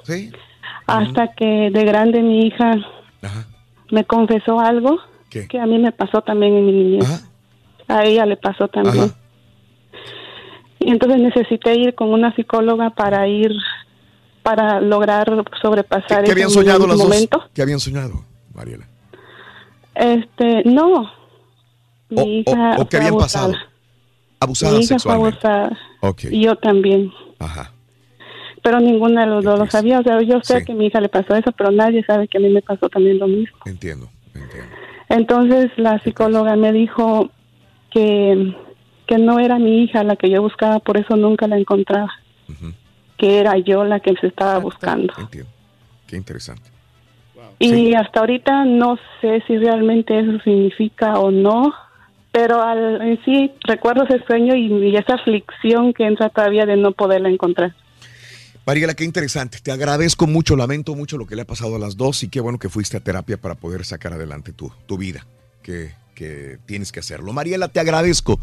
[0.87, 2.75] Hasta que de grande mi hija
[3.91, 4.97] me confesó algo
[5.29, 5.47] ¿Qué?
[5.47, 7.29] que a mí me pasó también en mi niñez.
[7.87, 9.11] A ella le pasó también.
[10.85, 13.51] Y entonces necesité ir con una psicóloga para ir,
[14.41, 15.27] para lograr
[15.61, 17.39] sobrepasar ¿Qué habían ese soñado las momento.
[17.39, 17.49] dos?
[17.53, 18.85] ¿Qué habían soñado, Mariela?
[19.95, 21.11] Este, no.
[22.09, 23.47] Mi O, hija o qué fue habían abusada.
[23.47, 23.65] pasado?
[24.39, 25.77] Abusada Mi hija fue abusada.
[26.29, 27.11] Y yo también.
[27.39, 27.71] Ajá.
[28.61, 29.99] Pero ninguna de los dos lo sabía.
[29.99, 32.37] O sea, yo sé que a mi hija le pasó eso, pero nadie sabe que
[32.37, 33.57] a mí me pasó también lo mismo.
[33.65, 34.09] Entiendo.
[35.09, 37.29] Entonces la psicóloga me dijo
[37.91, 38.55] que,
[39.05, 42.11] que no era mi hija la que yo buscaba, por eso nunca la encontraba.
[43.17, 45.13] Que era yo la que se estaba buscando.
[45.17, 45.49] Entiendo.
[46.07, 46.69] Qué interesante.
[47.59, 51.73] Y hasta ahorita no sé si realmente eso significa o no,
[52.31, 56.75] pero al, en sí recuerdo ese sueño y, y esa aflicción que entra todavía de
[56.77, 57.73] no poderla encontrar.
[58.65, 59.59] Mariela, qué interesante.
[59.61, 62.39] Te agradezco mucho, lamento mucho lo que le ha pasado a las dos y qué
[62.39, 65.25] bueno que fuiste a terapia para poder sacar adelante tu, tu vida,
[65.61, 67.33] que, que tienes que hacerlo.
[67.33, 68.39] Mariela, te agradezco.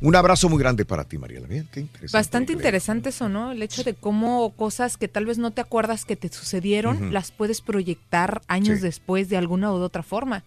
[0.00, 1.46] Un abrazo muy grande para ti, Mariela.
[1.46, 2.16] Bien, qué interesante.
[2.18, 3.52] Bastante interesante eso, ¿no?
[3.52, 7.30] El hecho de cómo cosas que tal vez no te acuerdas que te sucedieron, las
[7.30, 8.82] puedes proyectar años Sí.
[8.84, 10.44] después de alguna u otra forma.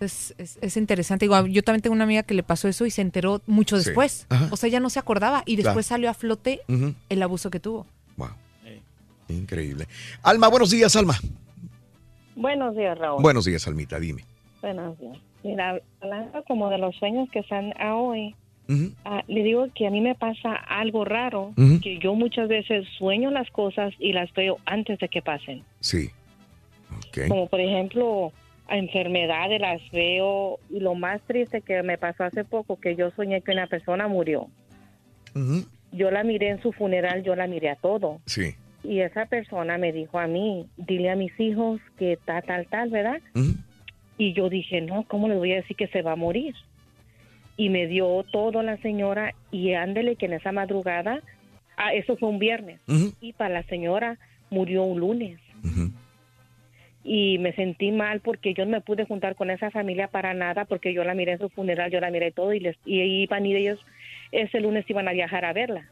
[0.00, 1.24] Es, es- es interesante.
[1.26, 3.84] Digo, yo también tengo una amiga que le pasó eso y se enteró mucho Sí.
[3.86, 4.26] después.
[4.28, 4.48] Ajá.
[4.50, 5.94] O sea, ya no se acordaba y después Claro.
[5.96, 6.60] salió a flote
[7.08, 7.86] el abuso que tuvo.
[9.28, 9.88] Increíble.
[10.22, 11.18] Alma, buenos días, Alma.
[12.36, 13.22] Buenos días, Raúl.
[13.22, 14.24] Buenos días, Almita, dime.
[14.60, 15.16] Buenos días.
[15.44, 18.34] Mira, hablando como de los sueños que están a hoy,
[19.04, 23.30] ah, le digo que a mí me pasa algo raro, que yo muchas veces sueño
[23.30, 25.62] las cosas y las veo antes de que pasen.
[25.80, 26.10] Sí.
[27.28, 28.32] Como por ejemplo,
[28.68, 33.10] a enfermedades las veo y lo más triste que me pasó hace poco, que yo
[33.10, 34.48] soñé que una persona murió.
[35.92, 38.20] Yo la miré en su funeral, yo la miré a todo.
[38.24, 38.54] Sí.
[38.82, 42.90] Y esa persona me dijo a mí, dile a mis hijos que tal, tal, tal,
[42.90, 43.20] ¿verdad?
[44.16, 46.54] Y yo dije, no, ¿cómo le voy a decir que se va a morir?
[47.56, 51.20] Y me dio todo la señora y ándele que en esa madrugada,
[51.76, 52.80] ah, eso fue un viernes,
[53.20, 54.18] y para la señora
[54.50, 55.40] murió un lunes.
[57.06, 60.64] Y me sentí mal porque yo no me pude juntar con esa familia para nada,
[60.64, 63.44] porque yo la miré en su funeral, yo la miré todo y, les, y iban
[63.44, 63.78] y ellos
[64.32, 65.88] ese lunes iban a viajar a verla.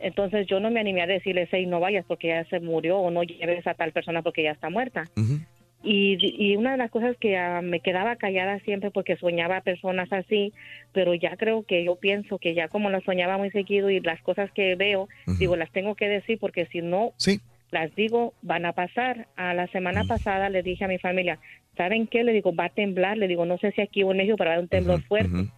[0.00, 3.10] Entonces yo no me animé a decirles, hey, no vayas porque ya se murió o
[3.10, 5.04] no lleves a tal persona porque ya está muerta.
[5.82, 10.12] Y, y una de las cosas que ah, me quedaba callada siempre porque soñaba personas
[10.12, 10.52] así,
[10.92, 14.20] pero ya creo que yo pienso que ya como las soñaba muy seguido y las
[14.22, 15.08] cosas que veo,
[15.38, 17.12] digo, las tengo que decir porque si no
[17.70, 19.28] las digo, van a pasar.
[19.36, 21.38] A la semana pasada le dije a mi familia,
[21.76, 22.24] ¿saben qué?
[22.24, 23.16] Le digo, va a temblar.
[23.18, 25.48] Le digo, no sé si aquí o en México, pero va a un temblor fuerte.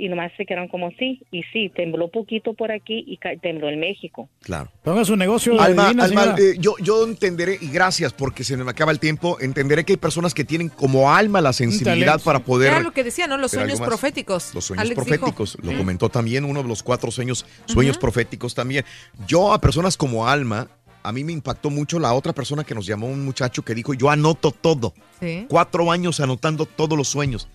[0.00, 1.20] Y nomás se quedaron como sí.
[1.32, 4.28] Y sí, tembló poquito por aquí y tembló en México.
[4.42, 4.70] Claro.
[4.84, 8.70] Ponga su negocio Alma, divina, Alma, eh, yo, yo entenderé, y gracias porque se me
[8.70, 12.70] acaba el tiempo, entenderé que hay personas que tienen como alma la sensibilidad para poder...
[12.72, 13.36] Era lo que decía, ¿no?
[13.36, 14.54] Los sueños proféticos.
[14.54, 15.66] Los sueños Alex proféticos, dijo.
[15.66, 15.78] lo Mm.
[15.78, 18.84] comentó también uno de los cuatro sueños, sueños proféticos también.
[19.26, 20.68] Yo a personas como Alma,
[21.02, 23.94] a mí me impactó mucho la otra persona que nos llamó, un muchacho que dijo,
[23.94, 24.94] yo anoto todo.
[25.20, 25.46] Sí.
[25.48, 27.48] Cuatro años anotando todos los sueños.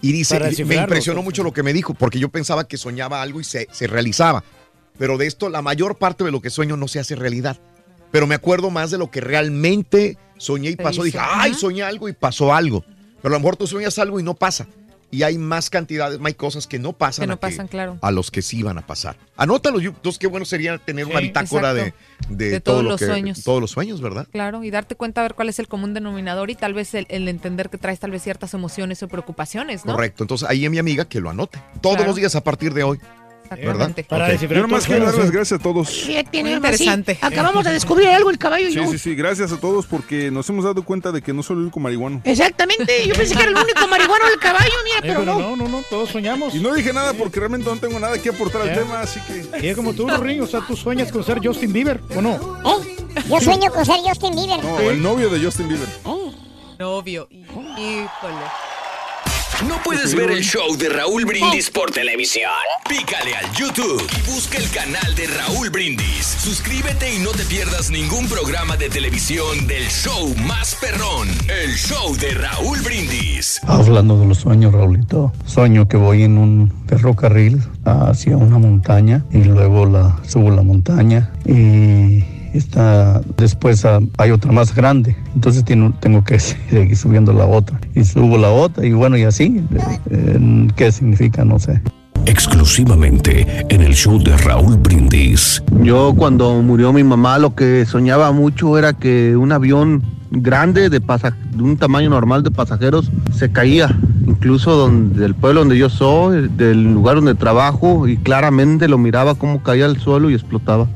[0.00, 1.24] Y dice, me impresionó pues.
[1.24, 4.44] mucho lo que me dijo, porque yo pensaba que soñaba algo y se, se realizaba.
[4.98, 7.58] Pero de esto, la mayor parte de lo que sueño no se hace realidad.
[8.10, 11.02] Pero me acuerdo más de lo que realmente soñé y pasó.
[11.02, 12.84] Dije, ay, soñé algo y pasó algo.
[13.22, 14.66] Pero a lo mejor tú sueñas algo y no pasa.
[15.10, 17.96] Y hay más cantidades, hay cosas que no pasan, Que no a, pasan, claro.
[18.02, 19.16] a los que sí van a pasar.
[19.38, 22.34] Anótalo, entonces qué bueno sería tener una Sí, bitácora de, exacto.
[22.34, 23.42] de, De todo todos lo los que- sueños.
[23.42, 24.26] Todos los sueños, ¿verdad?
[24.30, 27.06] Claro, y darte cuenta a ver cuál es el común denominador y tal vez el,
[27.08, 29.92] el entender que traes tal vez ciertas emociones o preocupaciones, ¿no?
[29.94, 30.24] Correcto.
[30.24, 31.58] Entonces ahí a mi amiga que lo anote.
[31.80, 32.10] Todos Claro.
[32.10, 32.98] los días a partir de hoy.
[33.50, 33.90] ¿Verdad?
[34.08, 34.40] Para Ok.
[34.40, 35.88] Yo nomás quiero darles gracias a todos.
[35.88, 36.16] Sí.
[36.32, 37.18] interesante.
[37.20, 38.90] Acabamos de descubrir algo el caballo y Sí, yo.
[38.90, 41.62] sí, sí, gracias a todos porque nos hemos dado cuenta de que no soy el
[41.62, 42.20] único marihuano.
[42.24, 45.38] Exactamente, yo pensé que era el único marihuano del caballo, mira, Eh, pero no.
[45.38, 46.54] no, no, no, todos soñamos.
[46.54, 49.66] Y no dije nada porque realmente no tengo nada que aportar al tema, así que...
[49.66, 52.38] Y es como tú, Ring, o sea, tú sueñas con ser Justin Bieber, ¿o no?
[53.28, 54.62] Yo sueño con ser Justin Bieber.
[54.64, 55.88] No, el novio de Justin Bieber.
[56.78, 57.28] Novio.
[57.30, 58.77] Híjole.
[59.66, 62.48] ¿No puedes ver el show de Raúl Brindis por televisión?
[62.88, 66.24] Pícale al YouTube y busca el canal de Raúl Brindis.
[66.24, 72.14] Suscríbete y no te pierdas ningún programa de televisión del show más perrón, el show
[72.18, 73.60] de Raúl Brindis.
[73.66, 79.42] Hablando de los sueños, Raulito, sueño que voy en un ferrocarril hacia una montaña y
[79.42, 82.22] luego la subo la montaña y
[82.54, 86.38] está después ah, hay otra más grande entonces tiene- tengo que
[86.70, 89.62] seguir subiendo la otra y subo la otra y bueno y así
[90.10, 91.80] eh, qué significa no sé
[92.26, 95.62] Exclusivamente en el show de Raúl Brindis.
[95.82, 101.00] Yo cuando murió mi mamá lo que soñaba mucho era que un avión grande de,
[101.00, 103.96] pasa- de un tamaño normal de pasajeros se caía,
[104.26, 109.34] incluso donde el pueblo donde yo soy, del lugar donde trabajo y claramente lo miraba
[109.36, 110.86] cómo caía al suelo y explotaba.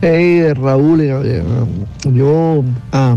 [0.00, 1.42] Hey, Raúl, eh, eh,
[2.14, 2.62] yo
[2.92, 3.16] ah,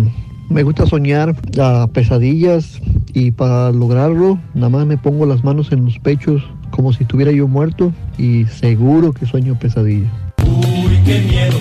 [0.49, 2.81] me gusta soñar ah, pesadillas
[3.13, 7.31] y para lograrlo nada más me pongo las manos en los pechos como si estuviera
[7.31, 10.11] yo muerto y seguro que sueño pesadillas.
[10.43, 11.59] Uy, qué miedo,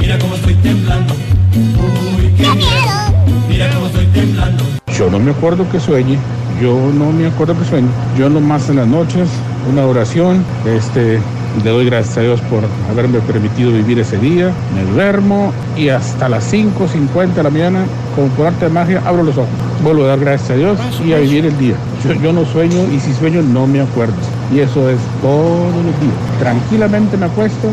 [0.00, 1.12] mira cómo estoy temblando.
[1.12, 4.64] Uy, qué miedo, mira cómo estoy temblando.
[4.98, 6.16] Yo no me acuerdo que sueñe,
[6.62, 7.88] yo no me acuerdo que sueñe.
[8.18, 9.28] Yo nomás en las noches,
[9.70, 11.18] una oración, este,
[11.62, 16.28] le doy gracias a Dios por haberme permitido vivir ese día, me duermo y hasta
[16.28, 17.84] las 5.50 de la mañana,
[18.14, 19.50] como por arte de magia, abro los ojos.
[19.82, 21.74] Vuelvo a dar gracias a Dios y a vivir el día.
[22.04, 24.14] Yo, yo no sueño y si sueño no me acuerdo.
[24.52, 26.38] Y eso es todos los días.
[26.40, 27.68] Tranquilamente me acuesto,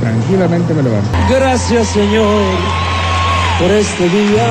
[0.00, 1.08] tranquilamente me levanto.
[1.30, 2.44] Gracias Señor
[3.58, 4.46] por este día.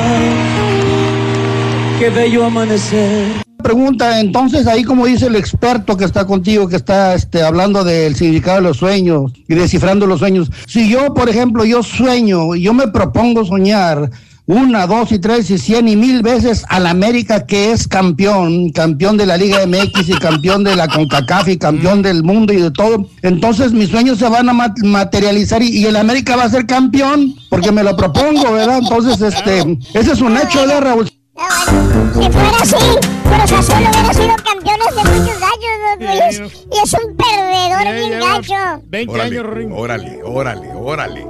[1.99, 3.45] Qué bello amanecer.
[3.65, 8.15] Pregunta, entonces ahí como dice el experto que está contigo, que está este, hablando del
[8.15, 12.75] significado de los sueños y descifrando los sueños, si yo, por ejemplo, yo sueño, yo
[12.75, 14.11] me propongo soñar
[14.45, 19.17] una, dos y tres y cien y mil veces al América que es campeón, campeón
[19.17, 22.69] de la Liga MX y campeón de la CONCACAF y campeón del mundo y de
[22.69, 26.49] todo, entonces mis sueños se van a mat- materializar y, y el América va a
[26.51, 28.77] ser campeón porque me lo propongo, ¿verdad?
[28.83, 31.09] Entonces, este, ese es un hecho, ¿verdad, Raúl?
[31.35, 32.75] Si fuera así,
[33.23, 36.63] Cruz Azul hubiera sido campeones de muchos años, don Luis.
[36.71, 39.11] Y es un perdedor bien gacho.
[39.11, 39.39] órale,
[39.73, 41.27] Órale, órale, órale.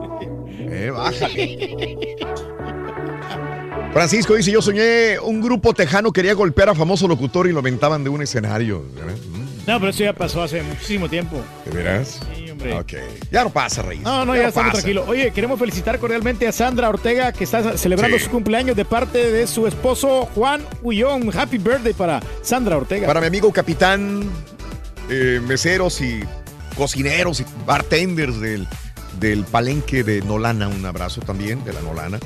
[0.60, 2.16] Eh, bájale.
[3.94, 8.04] Francisco dice, yo soñé un grupo tejano quería golpear a famoso locutor y lo aventaban
[8.04, 8.84] de un escenario.
[8.94, 9.16] ¿verdad?
[9.66, 11.38] No, pero eso ya pasó hace muchísimo tiempo.
[11.66, 12.20] ¿De veras?
[12.36, 12.94] Sí, Ok.
[13.32, 14.04] Ya no pasa, Reyes.
[14.04, 15.06] No, no, ya, estamos tranquilos.
[15.08, 18.26] Oye, queremos felicitar cordialmente a Sandra Ortega, que está celebrando Sí.
[18.26, 21.30] su cumpleaños de parte de su esposo Juan Ullón.
[21.38, 23.08] Happy birthday para Sandra Ortega.
[23.08, 24.30] Para mi amigo capitán,
[25.10, 26.22] eh, meseros y
[26.78, 28.68] cocineros y bartenders del,
[29.20, 32.20] del palenque de Nolana, un abrazo también de la Nolana.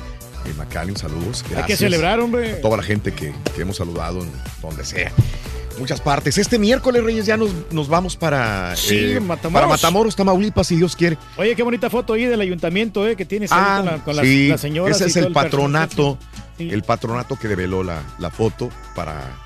[0.45, 1.43] En Macali, un saludos.
[1.55, 2.53] Hay que celebrar, hombre.
[2.53, 5.11] A toda la gente que, que hemos saludado en donde sea.
[5.79, 6.37] Muchas partes.
[6.37, 9.53] Este miércoles, Reyes, ya nos, nos vamos para, Sí, eh, Matamoros.
[9.53, 11.17] para Matamoros, Tamaulipas, si Dios quiere.
[11.37, 14.23] Oye, qué bonita foto ahí del ayuntamiento, eh, que tienes ahí con, la, con las,
[14.25, 14.97] Ah, sí, las señoras.
[15.01, 16.17] ese es el patronato,
[16.57, 16.69] Sí.
[16.69, 19.37] el patronato que develó la, la foto para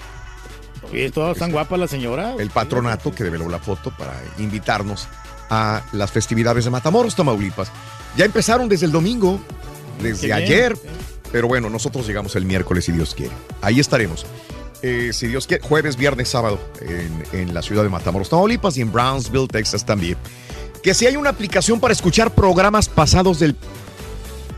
[0.92, 2.36] Oye, todas están guapas las señoras.
[2.40, 5.08] el patronato que develó la foto para invitarnos
[5.52, 7.72] a las festividades de Matamoros, Tamaulipas.
[8.18, 9.40] Ya empezaron desde el domingo,
[10.02, 10.78] desde Qué bien, ayer,
[11.32, 13.34] pero bueno, nosotros llegamos el miércoles si Dios quiere.
[13.62, 14.26] Ahí estaremos.
[14.84, 18.82] Eh, si Dios quiere, jueves, viernes, sábado en, en la ciudad de Matamoros, Tamaulipas y
[18.82, 20.18] en Brownsville, Texas también.
[20.84, 23.56] Que si hay una aplicación para escuchar programas pasados del,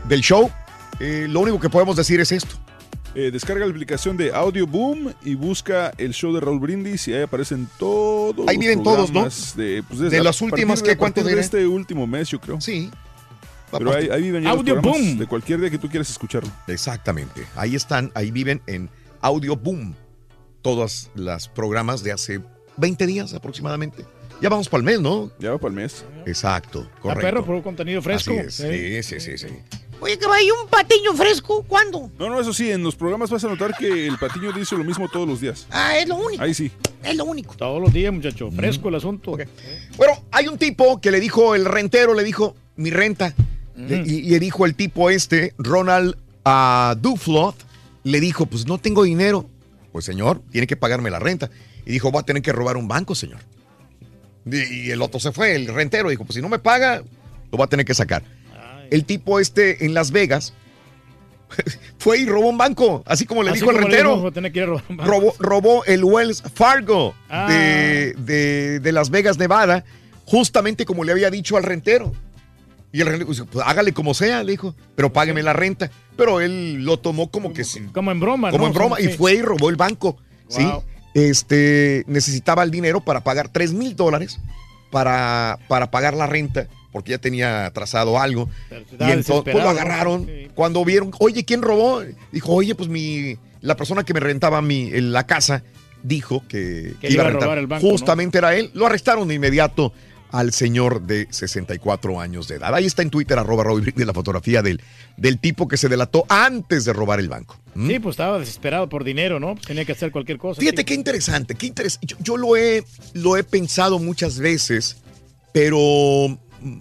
[0.08, 0.50] del show,
[0.98, 2.56] eh, lo único que podemos decir es esto.
[3.14, 7.14] Eh, descarga la aplicación de Audio Boom y busca el show de Raúl Brindis y
[7.14, 8.46] ahí aparecen todos.
[8.48, 9.28] Ahí viven todos, ¿no?
[9.54, 12.60] De, pues, De las últimas, ¿Cuántos partir de este último mes, yo creo.
[12.60, 12.90] Sí.
[13.70, 15.18] Pero ahí, ahí viven los Audio Boom.
[15.18, 16.50] de cualquier día que tú quieras escucharlo.
[16.66, 17.46] Exactamente.
[17.54, 18.90] Ahí están, ahí viven en
[19.20, 19.94] Audio Boom.
[20.66, 22.40] Todos los programas de hace
[22.76, 24.04] 20 días aproximadamente.
[24.42, 25.30] Ya vamos para el mes, ¿no?
[25.38, 26.04] Ya va para el mes.
[26.26, 27.22] Exacto, correcto.
[27.22, 28.32] perro, por un contenido fresco.
[28.32, 29.00] Así es, Eh.
[29.02, 29.54] Sí, sí, sí, sí.
[30.00, 32.10] Oye, caballo, un patiño fresco, ¿cuándo?
[32.18, 34.82] No, no, eso sí, en los programas vas a notar que el patiño dice lo
[34.82, 35.68] mismo todos los días.
[35.70, 36.42] Ah, es lo único.
[36.42, 36.72] Ahí sí.
[37.04, 37.54] Es lo único.
[37.54, 38.50] Todos los días, muchacho.
[38.50, 39.36] Fresco el asunto.
[39.96, 43.34] Bueno, hay un tipo que le dijo, el rentero le dijo, mi renta.
[43.76, 47.54] Le- y, y le dijo el tipo este, Ronald a Dufloth,
[48.02, 49.48] le dijo, pues no tengo dinero.
[49.96, 51.48] Pues señor, tiene que pagarme la renta.
[51.86, 53.38] Y dijo, voy a tener que robar un banco, señor.
[54.44, 57.02] Y, el otro se fue, el rentero, dijo, pues si no me paga,
[57.50, 58.22] lo va a tener que sacar.
[58.90, 60.52] El tipo este en Las Vegas
[61.98, 64.30] fue y robó un banco, así como le Así dijo el como rentero.
[64.30, 67.46] dijo, va robó, robó el Wells Fargo Ah.
[67.50, 69.82] de, de- de Las Vegas, Nevada,
[70.26, 72.12] justamente como le había dicho al rentero.
[72.92, 75.90] Y el rentero dijo, pues hágale como sea, le dijo, pero págueme la renta.
[76.16, 77.80] Pero él lo tomó como que sí.
[77.92, 78.68] Como en broma, Como ¿no?
[78.68, 80.16] en broma, y fue y robó el banco.
[80.48, 80.66] ¿sí?
[81.14, 84.38] Este, necesitaba el dinero para pagar 3 mil dólares
[84.90, 88.48] para, para pagar la renta, porque ya tenía trazado algo.
[88.70, 90.28] Y entonces pues, lo agarraron.
[90.54, 92.02] Cuando vieron, oye, ¿quién robó?
[92.32, 95.62] Dijo, oye, pues mi, la persona que me rentaba mi, en la casa
[96.02, 97.90] dijo que, Que iba a robar el banco, ¿no?
[97.92, 98.70] Justamente era él.
[98.74, 99.92] Lo arrestaron de inmediato
[100.32, 102.74] al señor de 64 años de edad.
[102.74, 104.82] Ahí está en Twitter, arroba Raúl Brindis, la fotografía del,
[105.16, 107.58] del tipo que se delató antes de robar el banco.
[107.74, 107.88] ¿Mm?
[107.88, 109.54] Sí, pues estaba desesperado por dinero, ¿no?
[109.54, 110.60] Pues tenía que hacer cualquier cosa.
[110.60, 112.06] Fíjate qué interesante, qué interesante.
[112.06, 114.96] Yo, yo lo, he, lo he pensado muchas veces,
[115.52, 115.78] pero
[116.60, 116.80] mm,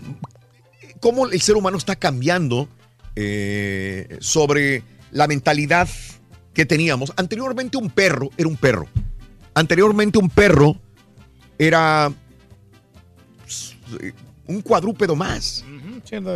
[1.00, 2.68] cómo el ser humano está cambiando
[3.16, 5.88] eh, sobre la mentalidad
[6.54, 7.14] que teníamos.
[7.16, 8.88] Anteriormente un perro era un perro.
[9.54, 10.78] Anteriormente un perro
[11.58, 12.12] era
[14.48, 15.64] un cuadrúpedo más.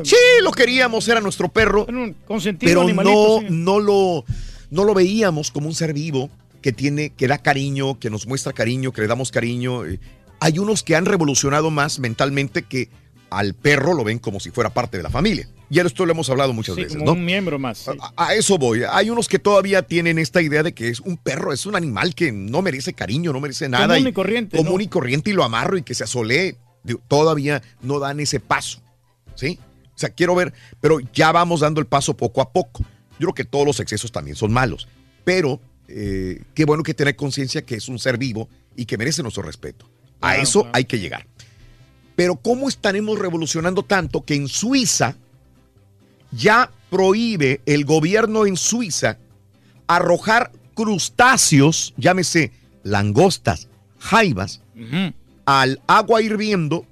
[0.04, 1.86] Sí, lo queríamos, era nuestro perro.
[2.28, 3.46] consentido Pero no, sí.
[3.50, 4.26] no, lo,
[4.72, 6.30] no lo veíamos como un ser vivo
[6.62, 9.86] que tiene, que da cariño, que nos muestra cariño, que le damos cariño.
[9.86, 10.00] Eh,
[10.40, 12.90] Hay unos que han revolucionado más mentalmente que
[13.30, 15.48] al perro lo ven como si fuera parte de la familia.
[15.70, 17.12] Y esto lo hemos hablado muchas Sí, veces, como ¿no?
[17.14, 17.78] un miembro más.
[17.78, 17.92] sí.
[18.18, 18.82] A, a eso voy.
[18.92, 22.16] Hay unos que todavía tienen esta idea de que es un perro, es un animal
[22.16, 23.88] que no merece cariño, no merece nada.
[23.94, 24.82] Común y corriente, Común ¿no?
[24.82, 26.56] y corriente y lo amarro y que se asolee.
[26.90, 28.82] Digo, Todavía no dan ese paso.
[29.36, 29.60] ¿Sí?
[29.96, 32.84] O sea, quiero ver, pero ya vamos dando el paso poco a poco.
[33.20, 34.88] Yo creo que todos los excesos también son malos.
[35.24, 39.22] Pero eh, qué bueno que tener conciencia que es un ser vivo y que merece
[39.22, 39.86] nuestro respeto.
[40.22, 40.76] A Claro, eso claro.
[40.76, 41.28] hay que llegar.
[42.16, 45.16] Pero ¿cómo estaremos revolucionando tanto que en Suiza
[46.32, 49.18] ya prohíbe el gobierno en Suiza
[49.88, 52.52] arrojar crustáceos, llámese
[52.84, 53.68] langostas,
[54.00, 54.62] jaivas,
[55.50, 56.86] al agua hirviendo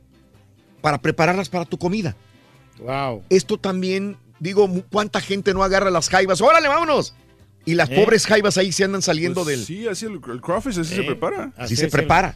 [0.81, 2.15] para prepararlas para tu comida?
[2.79, 3.23] Wow.
[3.29, 6.41] Esto también, digo, ¿cuánta gente no agarra las jaivas?
[6.41, 7.13] ¡Órale, vámonos!
[7.65, 7.95] Y las ¿Eh?
[7.95, 9.65] pobres jaivas ahí se andan saliendo Pues del...
[9.65, 11.51] Sí, así el, el crawfish así se prepara.
[11.57, 12.35] Así se prepara.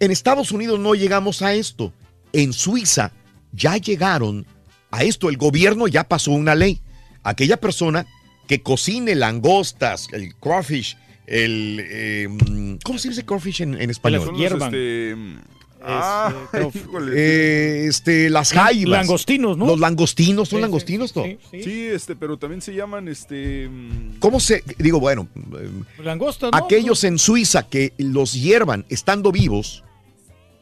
[0.00, 1.92] En Estados Unidos no llegamos a esto.
[2.32, 3.12] En Suiza
[3.52, 4.46] ya llegaron
[4.90, 5.28] a esto.
[5.28, 6.80] El gobierno ya pasó una ley.
[7.24, 8.06] Aquella persona
[8.46, 11.84] que cocine langostas, el crawfish, el...
[11.84, 14.24] eh, mm, ¿Cómo se dice crawfish en, en español?
[14.24, 15.16] Son los, este,
[15.82, 16.32] ah,
[16.74, 17.12] híjole.
[17.16, 19.00] Eh, este, las jaivas.
[19.00, 19.66] langostinos, ¿no?
[19.66, 21.24] Los langostinos, son Sí, langostinos, ¿no?
[21.50, 23.68] Sí, este, pero también se llaman este.
[23.68, 24.62] mm, ¿Cómo se...?
[24.78, 25.28] Digo, bueno...
[25.36, 25.70] eh,
[26.02, 26.56] Langosta, ¿no?
[26.56, 29.84] Aquellos en Suiza que los hiervan estando vivos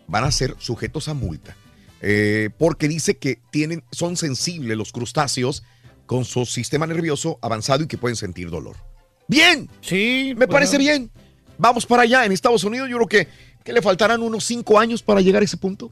[0.06, 1.56] van a ser sujetos a multa.
[2.02, 5.62] Eh, porque dice que tienen, son sensibles los crustáceos
[6.04, 8.76] con su sistema nervioso avanzado y que pueden sentir dolor.
[9.28, 9.68] Bien.
[9.80, 10.34] Sí.
[10.36, 11.10] Me pues, parece bien.
[11.58, 12.24] Vamos para allá.
[12.24, 13.28] En Estados Unidos yo creo que,
[13.66, 15.90] que le faltarán unos cinco años para llegar a ese punto.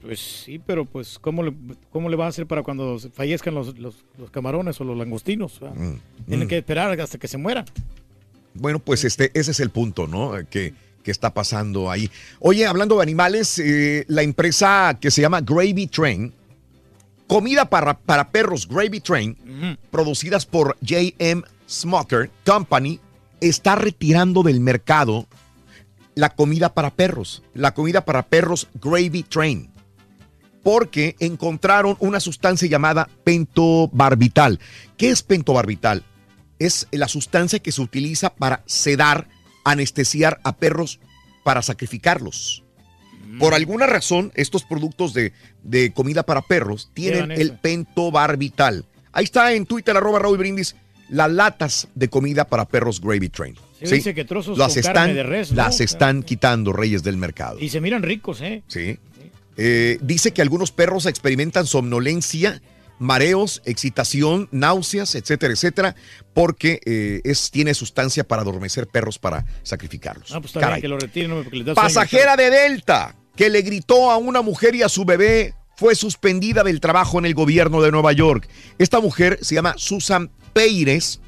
[0.00, 1.54] Pues sí, pero pues ¿cómo le,
[1.90, 5.60] cómo le va a hacer para cuando fallezcan los, los- los camarones o los langostinos?
[5.60, 5.76] ¿verdad?
[6.26, 6.48] Tienen mm.
[6.48, 7.66] que esperar hasta que se mueran.
[8.54, 10.32] Bueno, pues este, ese es el punto, ¿no?
[10.48, 12.10] Que, que está pasando ahí.
[12.40, 16.32] Oye, hablando de animales, eh, la empresa que se llama Gravy Train,
[17.26, 19.36] comida para, para perros Gravy Train,
[19.90, 22.98] producidas por JM Smoker Company,
[23.40, 25.26] está retirando del mercado
[26.14, 29.70] la comida para perros, la comida para perros Gravy Train,
[30.62, 34.60] porque encontraron una sustancia llamada pentobarbital.
[34.96, 36.04] ¿Qué es pentobarbital?
[36.58, 39.28] Es la sustancia que se utiliza para sedar,
[39.64, 41.00] anestesiar a perros
[41.42, 42.62] para sacrificarlos.
[43.38, 48.86] Por alguna razón, estos productos de, de comida para perros tienen el pentobarbital.
[49.12, 50.76] Ahí está en Twitter, arroba Raúl Brindis,
[51.08, 53.56] las latas de comida para perros Gravy Train.
[53.84, 55.56] Sí, dice que trozos las con están, carne de res, ¿no?
[55.56, 57.58] Las están quitando reyes del mercado.
[57.60, 58.62] Y se miran ricos, ¿eh?
[58.66, 58.98] Sí.
[59.56, 62.60] Eh, dice que algunos perros experimentan somnolencia,
[62.98, 65.96] mareos, excitación, náuseas, etcétera, etcétera,
[66.32, 70.32] porque eh, es, tiene sustancia para adormecer perros para sacrificarlos.
[70.32, 70.80] Ah, pues está Caray.
[70.80, 71.74] bien que lo sueño.
[71.74, 76.62] Pasajera de Delta que le gritó a una mujer y a su bebé fue suspendida
[76.62, 78.48] del trabajo en el gobierno de Nueva York.
[78.78, 81.20] Esta mujer se llama Susan Peires.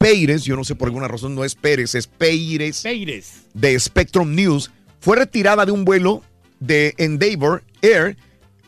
[0.00, 2.80] Peires, yo no sé por alguna razón, no es Pérez, es Peires.
[2.80, 3.32] Peires.
[3.52, 4.70] De Spectrum News.
[4.98, 6.22] Fue retirada de un vuelo
[6.58, 8.16] de Endeavor Air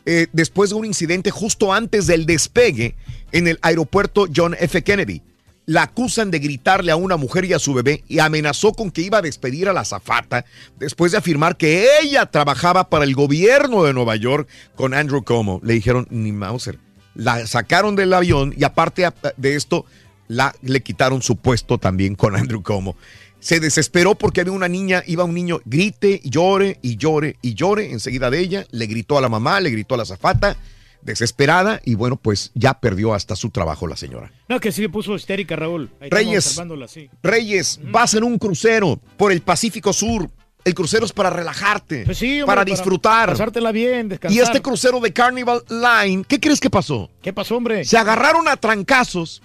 [0.04, 2.96] eh, después de un incidente justo antes del despegue
[3.32, 4.82] en el aeropuerto John F.
[4.82, 5.22] Kennedy.
[5.64, 9.00] La acusan de gritarle a una mujer y a su bebé y amenazó con que
[9.00, 10.44] iba a despedir a la azafata
[10.78, 15.62] después de afirmar que ella trabajaba para el gobierno de Nueva York con Andrew Cuomo.
[15.64, 16.78] Le dijeron, ni Mauser.
[17.14, 19.86] La sacaron del avión y aparte de esto,
[20.28, 22.96] la, le quitaron su puesto también con Andrew Cuomo.
[23.40, 27.90] Se desesperó porque había una niña, iba un niño, grite, llore y llore y llore
[27.90, 28.66] enseguida de ella.
[28.70, 30.56] Le gritó a la mamá, le gritó a la azafata.
[31.02, 34.30] desesperada y bueno, pues ya perdió hasta su trabajo la señora.
[34.48, 35.90] No, que sí me puso histérica, Raúl.
[36.00, 37.10] Ahí Reyes, sí.
[37.22, 40.30] Reyes, vas en un crucero por el Pacífico Sur.
[40.64, 43.30] El crucero es para relajarte, Pues sí, hombre, para disfrutar.
[43.30, 44.36] Pasártela bien, descansar.
[44.38, 47.10] Y este crucero de Carnival Line, ¿qué crees que pasó?
[47.20, 47.84] ¿Qué pasó, hombre?
[47.84, 49.42] Se agarraron a trancazos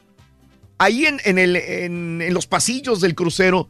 [0.77, 3.67] ahí en, en el- en- en los pasillos del crucero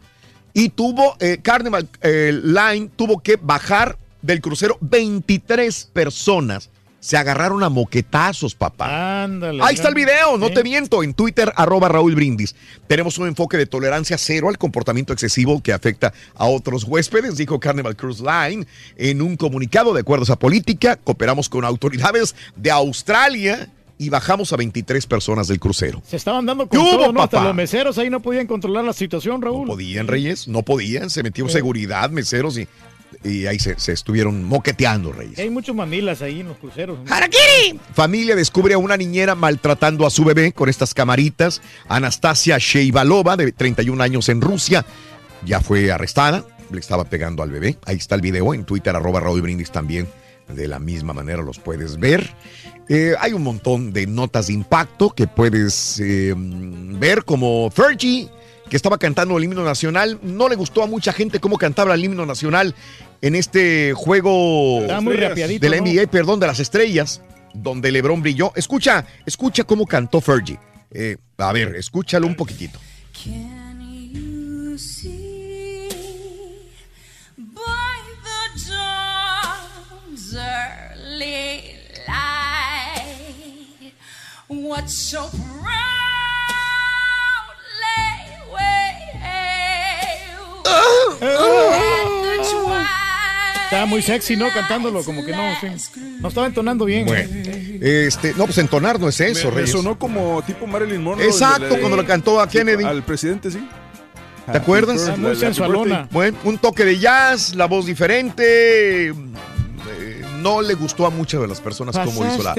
[0.54, 6.70] y tuvo, eh, Carnival eh, Line tuvo que bajar del crucero 23 personas.
[7.00, 9.24] Se agarraron a moquetazos, papá.
[9.24, 9.62] Ándale.
[9.64, 12.56] Ahí está el video, no te miento, en Twitter, arroba Raúl Brindis.
[12.88, 17.60] Tenemos un enfoque de tolerancia cero al comportamiento excesivo que afecta a otros huéspedes, dijo
[17.60, 18.66] Carnival Cruise Line
[18.98, 20.96] en un comunicado de acuerdo a esa política.
[20.98, 26.02] Cooperamos con autoridades de Australia y bajamos a 23 personas del crucero.
[26.08, 27.22] Se estaban dando con ¿Qué hubo, todo, ¿no?
[27.22, 29.68] Hasta los meseros ahí no podían controlar la situación, Raúl.
[29.68, 30.48] ¿Podían, Reyes?
[30.48, 32.68] No podían, se metió seguridad, meseros y,
[33.24, 35.40] y ahí se, se estuvieron moqueteando, Reyes.
[35.40, 37.00] Hay muchos mamilas ahí en los cruceros.
[37.00, 37.06] ¿no?
[37.94, 41.62] Familia descubre a una niñera maltratando a su bebé con estas camaritas.
[41.88, 44.86] Anastasia Sheivalova, de 31 años en Rusia,
[45.46, 46.46] ya fue arrestada.
[46.72, 47.78] Le estaba pegando al bebé.
[47.86, 50.08] Ahí está el video en Twitter, arroba Raúl Brindis también.
[50.50, 52.34] De la misma manera los puedes ver.
[52.90, 58.30] Eh, hay un montón de notas de impacto que puedes eh, ver, como Fergie,
[58.70, 60.20] que estaba cantando el himno nacional.
[60.24, 62.76] No le gustó a mucha gente cómo cantaba el himno nacional
[63.22, 65.84] en este juego muy de la ¿no?
[65.84, 67.22] NBA, perdón, de las estrellas,
[67.54, 68.54] donde LeBron brilló.
[68.56, 70.60] Escucha, escucha cómo cantó Fergie.
[70.92, 72.80] Eh, a ver, escúchalo un poquitito.
[73.28, 73.57] You
[84.50, 85.68] what so proudly
[92.50, 92.88] twilight
[93.66, 94.48] Estaba muy sexy, ¿no?
[94.54, 95.68] Cantándolo, como que no, sí.
[96.22, 97.06] No estaba entonando bien.
[97.06, 97.30] Bueno,
[97.82, 99.72] este, no, pues entonar no es eso, Reyes.
[99.72, 101.26] sonó como tipo Marilyn Monroe.
[101.28, 102.86] Exacto, cuando lo cantó a Kennedy.
[102.86, 103.60] Al presidente, sí.
[104.50, 105.10] ¿Te acuerdas?
[105.10, 106.08] Happy birthday.
[106.12, 109.14] Bueno, un toque de jazz, la voz diferente.
[110.42, 112.54] No le gustó a muchas de las personas cómo hizo la,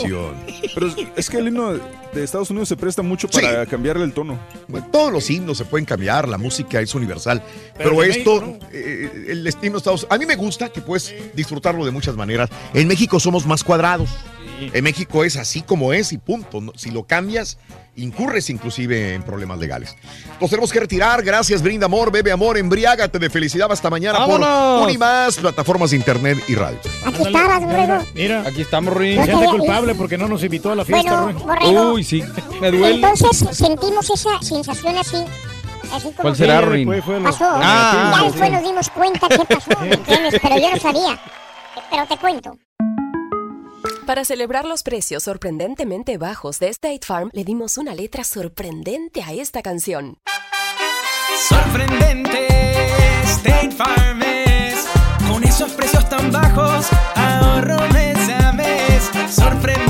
[0.00, 0.34] versión.
[0.74, 1.72] Pero es- es que el himno
[2.12, 4.38] de Estados Unidos se presta mucho para cambiarle el tono.
[4.68, 7.42] Bueno, todos los himnos se pueden cambiar, la música es universal.
[7.76, 11.90] Pero esto, eh, el himno de Estados a mí me gusta que puedes disfrutarlo de
[11.90, 12.50] muchas maneras.
[12.74, 14.10] En México somos más cuadrados.
[14.72, 16.60] En México es así como es y punto.
[16.76, 17.56] Si lo cambias,
[17.96, 19.96] incurres inclusive en problemas legales.
[20.40, 21.22] Nos tenemos que retirar.
[21.22, 24.80] Gracias, brinda amor, bebe amor, embriágate de felicidad hasta mañana ¡Vámonos!
[24.80, 26.78] por un y más plataformas de internet y radio.
[27.06, 28.04] Aquí estabas, borrego.
[28.14, 29.22] Mira, aquí estamos, Ruin.
[29.24, 31.99] Siente culpable porque no nos invitó a la fiesta, Bueno, Ruin.
[32.00, 32.24] Uy, sí,
[32.62, 32.94] me duele.
[32.94, 35.18] Entonces sentimos esa sensación así.
[35.92, 37.44] Así como ¿Cuál será, lo- pasó.
[37.46, 38.24] Ah, ya sí.
[38.28, 40.40] después nos dimos cuenta qué pasó, ¿me entiendes?
[40.40, 41.20] Pero yo no sabía.
[41.90, 42.56] Pero te cuento.
[44.06, 49.32] Para celebrar los precios sorprendentemente bajos de State Farm, le dimos una letra sorprendente a
[49.34, 50.16] esta canción.
[51.48, 52.46] Sorprendente,
[53.24, 54.86] State Farm es.
[55.28, 59.10] Con esos precios tan bajos, ahorro mes a mes.
[59.34, 59.89] Sorprendente,